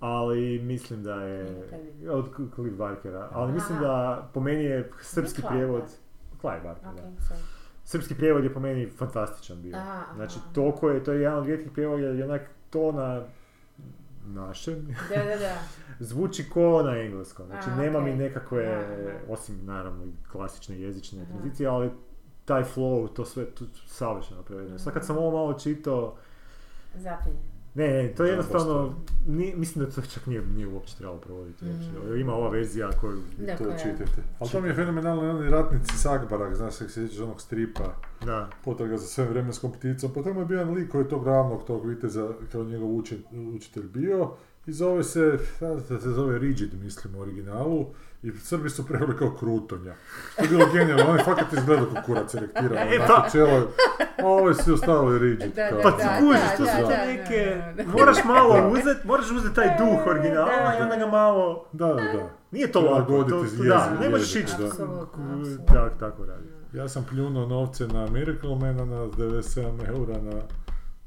ali 0.01 0.59
mislim 0.59 1.03
da 1.03 1.15
je 1.23 1.69
od 2.11 2.29
Cliff 2.55 2.77
Barkera, 2.77 3.29
ali 3.33 3.53
mislim 3.53 3.79
da 3.81 4.29
po 4.35 4.41
meni 4.41 4.65
je 4.65 4.91
srpski 5.01 5.41
Clive 5.41 5.49
prijevod. 5.49 5.83
Clive 6.41 6.61
Barker, 6.65 6.89
da. 6.97 7.35
Srpski 7.89 8.15
prijevod 8.15 8.45
je 8.45 8.55
po 8.55 8.61
meni 8.61 8.87
fantastičan 8.89 9.63
bio. 9.63 9.77
Aha, 9.77 9.91
aha, 9.91 10.15
Znači, 10.15 10.39
aha. 10.39 10.53
toliko 10.53 10.91
je, 10.91 11.05
to 11.05 11.13
je 11.13 11.21
jedan 11.21 11.39
od 11.39 11.47
rijetkih 11.47 11.73
prijevoda 11.73 12.07
je 12.07 12.25
onak 12.25 12.43
to 12.71 12.93
na 12.93 13.23
našem, 14.27 14.87
Da, 15.09 15.25
da, 15.25 15.37
da. 15.37 15.55
zvuči 16.09 16.51
ko 16.51 16.83
na 16.83 16.99
engleskom. 16.99 17.47
Znači, 17.47 17.71
A, 17.71 17.77
nema 17.77 18.01
mi 18.01 18.11
okej. 18.11 18.23
nekakve, 18.25 18.67
Aha, 18.67 18.83
aha. 19.09 19.19
osim 19.29 19.61
naravno 19.65 20.05
klasične 20.33 20.81
jezične 20.81 21.23
Aha. 21.23 21.31
tranzicije, 21.31 21.69
ali 21.69 21.91
taj 22.45 22.65
flow, 22.65 23.13
to 23.13 23.25
sve 23.25 23.45
tu 23.51 23.65
savršeno 23.87 24.43
prevedeno. 24.43 24.79
Sad 24.79 24.93
kad 24.93 25.07
sam 25.07 25.17
ovo 25.17 25.31
malo 25.31 25.55
čitao, 25.55 26.15
Zapinje. 26.95 27.37
Ne, 27.75 27.89
ne, 27.89 28.09
to 28.17 28.25
je 28.25 28.29
jednostavno, 28.31 28.95
ni, 29.27 29.55
mislim 29.57 29.85
da 29.85 29.91
to 29.91 30.03
čak 30.03 30.27
nije, 30.27 30.43
nije 30.47 30.67
uopće 30.67 30.97
trebalo 30.97 31.19
provoditi. 31.21 31.65
uopće. 31.65 32.09
Mhm. 32.09 32.21
Ima 32.21 32.35
ova 32.35 32.51
verzija 32.51 32.91
koju... 33.01 33.19
Da, 33.39 33.57
To 33.57 33.65
čitajte. 33.79 34.23
Ali 34.39 34.51
to 34.51 34.61
mi 34.61 34.69
je 34.69 34.75
fenomenalno, 34.75 35.31
oni 35.31 35.51
ratnici 35.51 35.99
Sagbarak, 35.99 36.55
znaš 36.55 36.75
se 36.75 36.89
sjećaš 36.89 37.19
onog 37.21 37.41
stripa, 37.41 37.95
Da. 38.25 38.49
potraga 38.65 38.97
za 38.97 39.07
svem 39.07 39.29
vremenskom 39.29 39.73
pticom, 39.73 40.11
pa 40.15 40.23
tamo 40.23 40.41
je 40.41 40.47
bio 40.47 40.59
jedan 40.59 40.75
lik 40.75 40.91
koji 40.91 41.03
je 41.03 41.09
tog 41.09 41.25
glavnog 41.25 41.65
tog 41.65 41.87
viteza, 41.87 42.29
kao 42.53 42.65
njegov 42.65 42.95
učen, 42.97 43.19
učitelj 43.57 43.87
bio, 43.89 44.33
i 44.69 44.73
zove 44.73 45.05
se, 45.05 45.39
se 46.01 46.11
zove 46.11 46.39
Rigid, 46.39 46.75
mislim, 46.75 47.15
u 47.15 47.21
originalu, 47.21 47.87
i 48.23 48.33
Srbi 48.33 48.71
su 48.71 48.87
preveli 48.87 49.17
kao 49.17 49.31
krutonja. 49.31 49.95
Što 50.33 50.43
je 50.43 50.49
bilo 50.49 50.67
genijalno, 50.73 51.05
on 51.09 51.19
je 51.19 51.25
fakat 51.25 51.53
izgledao 51.53 51.87
kao 51.87 52.03
kurac 52.03 52.31
selektirano, 52.31 52.75
E, 52.93 52.97
onako 52.97 53.13
pa- 53.15 53.31
čelo, 53.31 53.69
a 54.19 54.27
ovo 54.27 54.55
su 54.55 54.75
ostavili 54.75 55.19
Rigid. 55.21 55.55
Da, 55.55 55.69
kao. 55.69 55.77
da, 55.77 55.83
Pa 55.83 55.91
ti 55.91 56.05
kužiš, 56.21 56.41
to 56.57 56.67
su 56.67 56.83
to 56.83 56.89
da, 56.89 57.07
neke... 57.07 57.63
da, 57.77 57.83
da. 57.85 57.91
Moraš 57.91 58.25
malo 58.25 58.71
uzeti, 58.73 59.07
moraš 59.07 59.31
uzeti 59.31 59.55
taj 59.55 59.69
duh 59.69 60.05
Da, 60.05 60.11
originala 60.11 60.75
i 60.79 60.83
onda 60.83 60.97
ga 60.97 61.07
malo... 61.07 61.65
Da, 61.73 61.87
da, 61.87 61.95
da. 61.95 62.31
Nije 62.51 62.73
to 62.73 62.81
lako, 62.83 63.25
to, 63.25 63.39
jezik, 63.39 63.61
da, 63.61 63.97
ne 64.01 64.09
možeš 64.09 64.37
ići 64.37 64.53
da. 64.59 64.65
Apsolutno, 64.67 65.07
k- 65.07 65.33
apsolutno. 65.33 65.65
tak, 65.67 65.99
tako 66.01 66.25
radi. 66.25 66.49
Ja 66.73 66.89
sam 66.89 67.05
pljunuo 67.05 67.47
novce 67.47 67.87
na 67.87 68.07
Miraclemana 68.07 68.85
na 68.85 68.97
97 68.97 69.89
eura 69.89 70.19
na... 70.23 70.33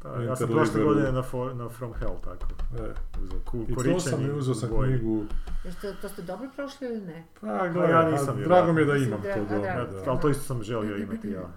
Pa, 0.02 0.22
ja 0.22 0.36
sam 0.36 0.48
prošle 0.49 0.84
godine 0.84 1.11
na, 1.11 1.23
for, 1.23 1.56
na 1.56 1.69
From 1.69 1.94
Hell 1.94 2.15
tako. 2.23 2.48
E, 2.80 2.94
Uzeo 3.23 3.40
ku, 3.45 3.65
I 3.69 3.76
to 3.76 3.99
sam 3.99 4.26
i 4.26 4.32
uzeo 4.32 4.53
sam 4.56 4.69
knjigu. 4.69 5.26
Jeste, 5.64 5.95
to 6.02 6.10
ste 6.10 6.22
dobro 6.22 6.49
prošli 6.56 6.88
ili 6.88 7.02
ne? 7.02 7.23
Pa, 7.41 7.48
ja 7.48 7.73
gledaj, 7.73 8.11
nisam 8.11 8.38
a 8.38 8.44
drago 8.44 8.73
mi 8.73 8.82
je 8.82 8.86
da 8.86 8.95
imam 8.95 9.22
to 9.22 9.30
a, 9.30 9.36
doma. 9.36 9.61
drago. 9.61 9.91
da. 9.91 10.11
Ali 10.11 10.19
to 10.22 10.30
isto 10.30 10.44
sam 10.44 10.64
želio 10.64 10.98
imati 10.98 11.30
ja. 11.30 11.49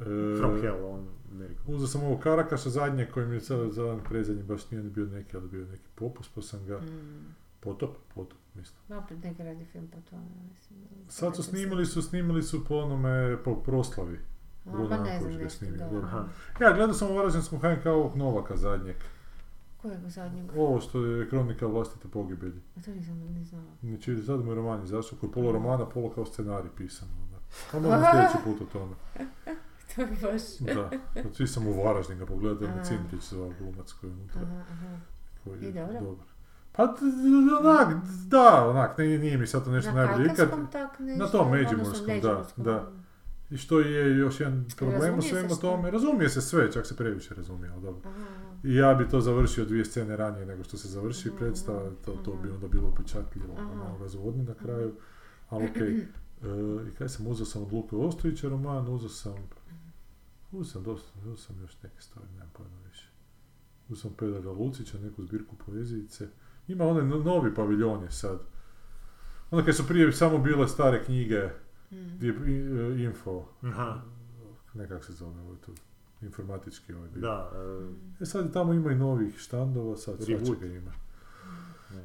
E, 0.00 0.04
From 0.38 0.60
Hell, 0.60 0.84
on 0.84 1.08
American. 1.32 1.74
Uzeo 1.74 1.86
sam 1.86 2.02
ovog 2.02 2.20
Karakaša 2.20 2.70
zadnje 2.70 3.06
koji 3.14 3.26
mi 3.26 3.34
je 3.34 3.40
sad 3.40 3.70
za 3.70 3.98
prezadnji 4.08 4.42
baš 4.42 4.70
nije 4.70 4.82
ni 4.82 4.90
bio 4.90 5.06
neki, 5.06 5.36
ali 5.36 5.48
bio 5.48 5.60
je 5.60 5.66
neki 5.66 5.88
popus, 5.94 6.28
pa 6.28 6.42
sam 6.42 6.66
ga... 6.66 6.78
Mm. 6.78 7.34
Potop? 7.60 7.96
Potop, 8.14 8.38
mislim. 8.54 8.98
Opet 8.98 9.22
neki 9.24 9.42
radi 9.42 9.64
film 9.64 9.88
po 9.88 9.98
tome, 10.10 10.26
mislim. 10.50 10.78
Sad 11.08 11.36
su 11.36 11.42
snimili 11.42 11.86
su, 11.86 12.02
snimili 12.02 12.42
su 12.42 12.64
po 12.64 12.76
onome, 12.76 13.36
po 13.44 13.62
proslavi. 13.62 14.18
A, 14.66 14.70
Bruno 14.70 14.88
pa 14.88 14.96
ne 14.96 15.20
znam 15.20 15.32
nešto, 15.32 15.58
snimio. 15.58 16.02
Ja, 16.60 16.72
gledao 16.72 16.94
sam 16.94 17.10
u 17.10 17.14
Varaždinskom 17.14 17.58
HNK 17.60 17.86
ovog 17.86 18.16
Novaka 18.16 18.56
zadnjeg. 18.56 18.96
Kojeg 19.82 20.08
zadnjeg? 20.08 20.50
Ovo 20.56 20.80
što 20.80 21.04
je 21.04 21.28
kronika 21.28 21.66
vlastite 21.66 22.08
pogibelji. 22.08 22.60
A 22.76 22.80
to 22.82 22.90
nisam 22.90 23.14
ni 23.18 23.44
znala. 23.44 23.64
Znači, 23.82 24.22
sad 24.22 24.44
mu 24.44 24.50
je 24.50 24.54
roman 24.54 24.82
izašao, 24.84 25.18
koji 25.18 25.30
je 25.30 25.34
polo 25.34 25.52
romana, 25.52 25.86
polo 25.86 26.10
kao 26.10 26.24
scenarij 26.26 26.70
pisan. 26.76 27.08
onda. 27.22 27.36
A 27.72 27.80
možemo 27.80 28.06
sljedeći 28.12 28.38
put 28.44 28.68
o 28.68 28.72
tome. 28.72 28.94
To 29.94 30.00
je 30.02 30.06
baš... 30.22 30.42
Da, 30.74 30.90
svi 31.32 31.46
sam 31.46 31.66
u 31.66 31.84
Varaždin 31.84 32.18
ga 32.18 32.26
pogledao, 32.26 32.68
Aha. 32.68 32.76
na 32.76 32.84
Cindrić 32.84 33.22
zvao 33.22 33.52
glumac 33.58 33.92
koji 33.92 34.10
je 34.10 34.14
unutra. 34.14 34.40
Aha, 34.42 34.62
aha. 34.72 34.96
Koji 35.44 35.62
je 35.62 35.68
I 35.68 35.72
dobro? 35.72 36.00
dobar. 36.00 36.26
Pa, 36.72 36.82
onak, 37.62 37.94
da, 38.26 38.66
onak, 38.68 38.98
nije, 38.98 39.18
nije 39.18 39.38
mi 39.38 39.46
sad 39.46 39.64
to 39.64 39.70
nešto 39.70 39.90
Na 39.92 39.96
najbolje 39.96 40.24
ikad. 40.24 40.36
kajkaskom 40.36 40.66
tak 40.72 40.98
nešto? 40.98 41.24
Na 41.24 41.30
tom 41.30 41.40
odnosno 41.40 41.56
međimurskom, 41.56 42.20
da, 42.20 42.44
da. 42.56 42.90
I 43.50 43.56
što 43.56 43.80
je 43.80 44.16
još 44.16 44.40
jedan 44.40 44.64
problem 44.76 44.94
u 44.94 45.02
razumije 45.02 45.22
se 45.22 45.28
svemu 45.28 45.48
sve. 45.48 45.60
tome, 45.60 45.90
razumije 45.90 46.28
se 46.28 46.40
sve, 46.40 46.72
čak 46.72 46.86
se 46.86 46.96
previše 46.96 47.34
razumije, 47.34 47.70
ali 47.72 47.82
dobro. 47.82 48.10
I 48.64 48.74
ja 48.74 48.94
bi 48.94 49.08
to 49.08 49.20
završio 49.20 49.64
dvije 49.64 49.84
scene 49.84 50.16
ranije 50.16 50.46
nego 50.46 50.64
što 50.64 50.76
se 50.76 50.88
završi 50.88 51.28
Mhm, 51.28 51.36
predstava, 51.38 51.90
to, 52.04 52.12
to 52.12 52.34
bi 52.42 52.50
onda 52.50 52.68
bilo 52.68 52.88
upečatljivo, 52.88 53.54
malo 53.76 53.98
razvodni 54.00 54.44
na 54.44 54.54
kraju, 54.54 54.94
ali 55.48 55.64
okej. 55.66 55.96
E, 56.36 56.48
I 56.88 56.94
kaj 56.94 57.08
sam 57.08 57.26
uzeo 57.26 57.46
sam 57.46 57.62
od 57.62 57.72
Luke 57.72 57.96
Ostojića 57.96 58.48
roman, 58.48 58.88
uzeo 58.88 59.08
sam, 59.08 59.34
uzeo 60.52 60.72
sam 60.72 60.82
dosta, 60.82 61.18
uzeo 61.18 61.36
sam 61.36 61.60
još 61.60 61.82
neke 61.82 62.00
stvari, 62.00 62.28
nemam 62.32 62.50
pojma 62.52 62.78
više. 62.90 63.08
Uzeo 63.88 64.00
sam 64.02 64.12
Pedra 64.12 64.50
Lucića, 64.50 64.98
neku 64.98 65.22
zbirku 65.22 65.56
poezijice. 65.56 66.28
Ima 66.68 66.84
onaj 66.84 67.04
no- 67.04 67.18
novi 67.18 67.54
paviljon 67.54 68.02
je 68.02 68.10
sad. 68.10 68.38
Onda 69.50 69.64
kad 69.66 69.76
su 69.76 69.86
prije 69.88 70.12
samo 70.12 70.38
bile 70.38 70.68
stare 70.68 71.04
knjige, 71.04 71.48
Mm. 71.90 72.26
e, 72.26 73.04
info, 73.04 73.44
Aha. 73.62 74.02
nekak 74.74 75.04
se 75.04 75.12
zove 75.12 75.40
ovo 75.40 75.56
tu, 75.56 75.72
informatički 76.22 76.92
ovaj 76.94 77.08
dio. 77.08 77.20
Da, 77.20 77.50
e, 78.20 78.22
E 78.22 78.26
sad 78.26 78.52
tamo 78.52 78.72
ima 78.72 78.92
i 78.92 78.96
novih 78.96 79.38
štandova, 79.38 79.96
sad 79.96 80.16
svačega 80.16 80.66
ima. 80.66 80.92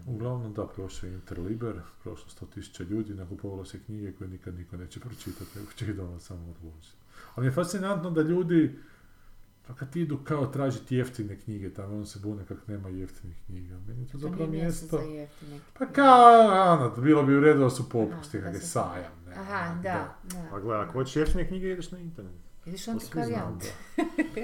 Uglavnom 0.08 0.54
da, 0.54 0.68
prošao 0.68 1.08
je 1.08 1.14
Interliber, 1.14 1.76
prošlo 2.04 2.48
100.000 2.56 2.90
ljudi, 2.90 3.14
nakupovalo 3.14 3.66
se 3.66 3.80
knjige 3.80 4.12
koje 4.12 4.30
nikad 4.30 4.56
niko 4.56 4.78
neće 4.78 5.00
pročitati, 5.00 5.60
nego 5.60 5.72
će 5.72 5.86
ih 5.86 5.96
doma 5.96 6.20
samo 6.20 6.50
odložiti. 6.50 6.96
Ali 7.36 7.48
je 7.48 7.52
fascinantno 7.52 8.12
da 8.12 8.22
ljudi, 8.22 8.80
pa 9.68 9.74
kad 9.74 9.96
idu 9.96 10.18
kao 10.18 10.46
tražiti 10.46 10.96
jeftine 10.96 11.40
knjige, 11.40 11.74
tamo 11.74 11.98
on 11.98 12.06
se 12.06 12.20
bune 12.20 12.46
kak 12.46 12.68
nema 12.68 12.90
jeftinih 12.90 13.38
knjiga. 13.46 13.76
Meni 13.88 14.02
je 14.02 14.08
to 14.08 14.18
zapravo 14.18 14.52
nije 14.52 14.64
mjesto 14.64 14.98
za. 14.98 15.28
Pa 15.80 15.86
kao, 15.86 16.74
ono, 16.74 17.02
bilo 17.02 17.24
bi 17.24 17.36
u 17.36 17.40
redu 17.40 17.60
da 17.60 17.70
su 17.70 17.90
popusti, 17.90 18.38
Aha, 18.38 18.46
kak 18.46 18.54
da 18.54 18.58
je 18.58 18.66
sajam. 18.66 19.12
Ne, 19.28 19.34
Aha, 19.36 19.76
da, 19.84 20.16
da. 20.24 20.48
Pa 20.52 20.60
gledaj, 20.60 20.84
ako 20.84 20.94
hoćeš 20.94 21.16
jeftine 21.16 21.48
knjige, 21.48 21.72
ideš 21.72 21.92
na 21.92 22.00
internet. 22.00 22.52
Ideš 22.66 22.86
To 22.86 22.92
svi 22.92 22.92
antikvarijant. 22.92 23.64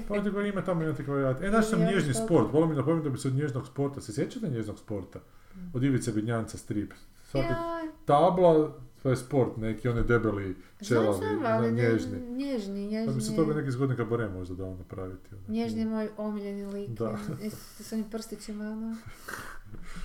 Pa 0.08 0.32
koji 0.32 0.50
ima 0.50 0.62
tamo 0.62 0.84
i 0.84 0.88
antikvarijat. 0.88 1.42
E, 1.42 1.50
znaš 1.50 1.70
sam 1.70 1.80
nježni 1.80 2.14
sport, 2.14 2.54
volim 2.54 2.70
mi 2.70 2.76
napomenuti 2.76 3.10
da 3.10 3.14
bi 3.14 3.18
se 3.18 3.28
od 3.28 3.34
nježnog 3.34 3.68
sporta, 3.68 4.02
se 4.02 4.14
sjećate 4.14 4.50
nježnog 4.50 4.80
sporta? 4.80 5.20
Od 5.74 5.84
Ivice 5.84 6.12
Bednjanca 6.12 6.58
strip. 6.58 6.94
Svaki 7.24 7.54
tabla, 8.06 8.74
to 9.08 9.12
je 9.12 9.18
sport, 9.18 9.58
neki 9.58 9.90
oni 9.90 10.04
debeli, 10.04 10.56
čelavi, 10.80 11.18
znam, 11.18 11.42
na- 11.42 11.50
ali 11.50 11.72
ne- 11.72 11.84
nježni. 11.84 12.20
Nježni, 12.20 12.88
nježni. 12.88 13.08
Pa 13.08 13.14
bi 13.14 13.22
se 13.22 13.36
toga 13.36 13.54
neki 13.54 13.72
zgodni 13.72 13.96
kabare 13.96 14.30
možda 14.30 14.56
dao 14.56 14.76
napraviti. 14.76 15.30
ono. 15.32 15.44
Nježni 15.48 15.80
je 15.80 15.86
moj 15.86 16.10
omiljeni 16.18 16.66
lik. 16.66 16.90
Da. 16.90 17.18
I 17.42 17.50
S 17.80 17.92
onim 17.92 18.06
prstićima, 18.06 18.64
ono. 18.66 18.96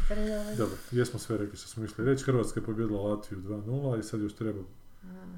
Dobro, 0.59 0.77
jesmo 0.91 1.19
sve 1.19 1.39
rekli 1.39 1.57
što 1.57 1.69
smo 1.69 1.85
išli 1.85 2.05
reći. 2.05 2.25
Hrvatska 2.25 2.61
je 2.61 2.67
pobjedila 2.67 3.03
Latviju 3.03 3.41
2-0 3.41 3.99
i 3.99 4.03
sad 4.03 4.21
još 4.21 4.35
treba, 4.35 4.61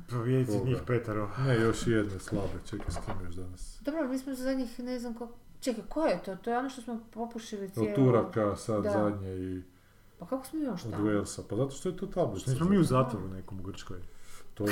Provijeci 0.08 0.52
Koga? 0.52 0.64
njih 0.64 0.78
petaro. 0.86 1.30
ne 1.46 1.54
još 1.56 1.86
jedne 1.86 2.18
slabe, 2.20 2.48
čekaj 2.66 2.86
s 2.88 2.96
kim 2.96 3.26
još 3.26 3.34
danas. 3.34 3.78
Dobro, 3.80 4.08
mi 4.08 4.18
smo 4.18 4.34
za 4.34 4.54
njih 4.54 4.80
ne 4.80 4.98
znam 4.98 5.12
kako... 5.14 5.32
Čekaj, 5.60 5.84
ko 5.88 6.06
je 6.06 6.22
to? 6.22 6.36
To 6.36 6.50
je 6.50 6.58
ono 6.58 6.70
što 6.70 6.82
smo 6.82 7.00
popušili 7.10 7.70
cijelo... 7.70 7.88
Od 7.88 7.94
Turaka 7.94 8.56
sad 8.56 8.82
Da. 8.82 8.90
zadnje 8.92 9.28
i 9.30 9.62
Pa 10.18 10.26
kako 10.26 10.46
smo 10.46 10.60
još 10.60 10.84
od 10.84 10.90
tamo? 10.90 11.04
Walesa? 11.04 11.42
Pa 11.48 11.56
zato 11.56 11.70
što 11.70 11.88
je 11.88 11.96
to 11.96 12.06
tablica. 12.06 12.50
Nismo 12.50 12.68
mi 12.68 12.78
u 12.78 12.84
zatvoru 12.84 13.28
nekom 13.28 13.60
u 13.60 13.62
Grčkoj. 13.62 13.98
To, 14.54 14.64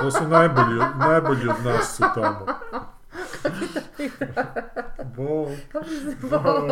to 0.00 0.10
su 0.10 0.28
najbolji, 0.28 0.78
najbolji 0.98 1.48
od 1.48 1.64
nas 1.64 1.96
su 1.96 2.04
tamo. 2.14 2.46
Bog. 5.16 5.48
Bog. 6.30 6.70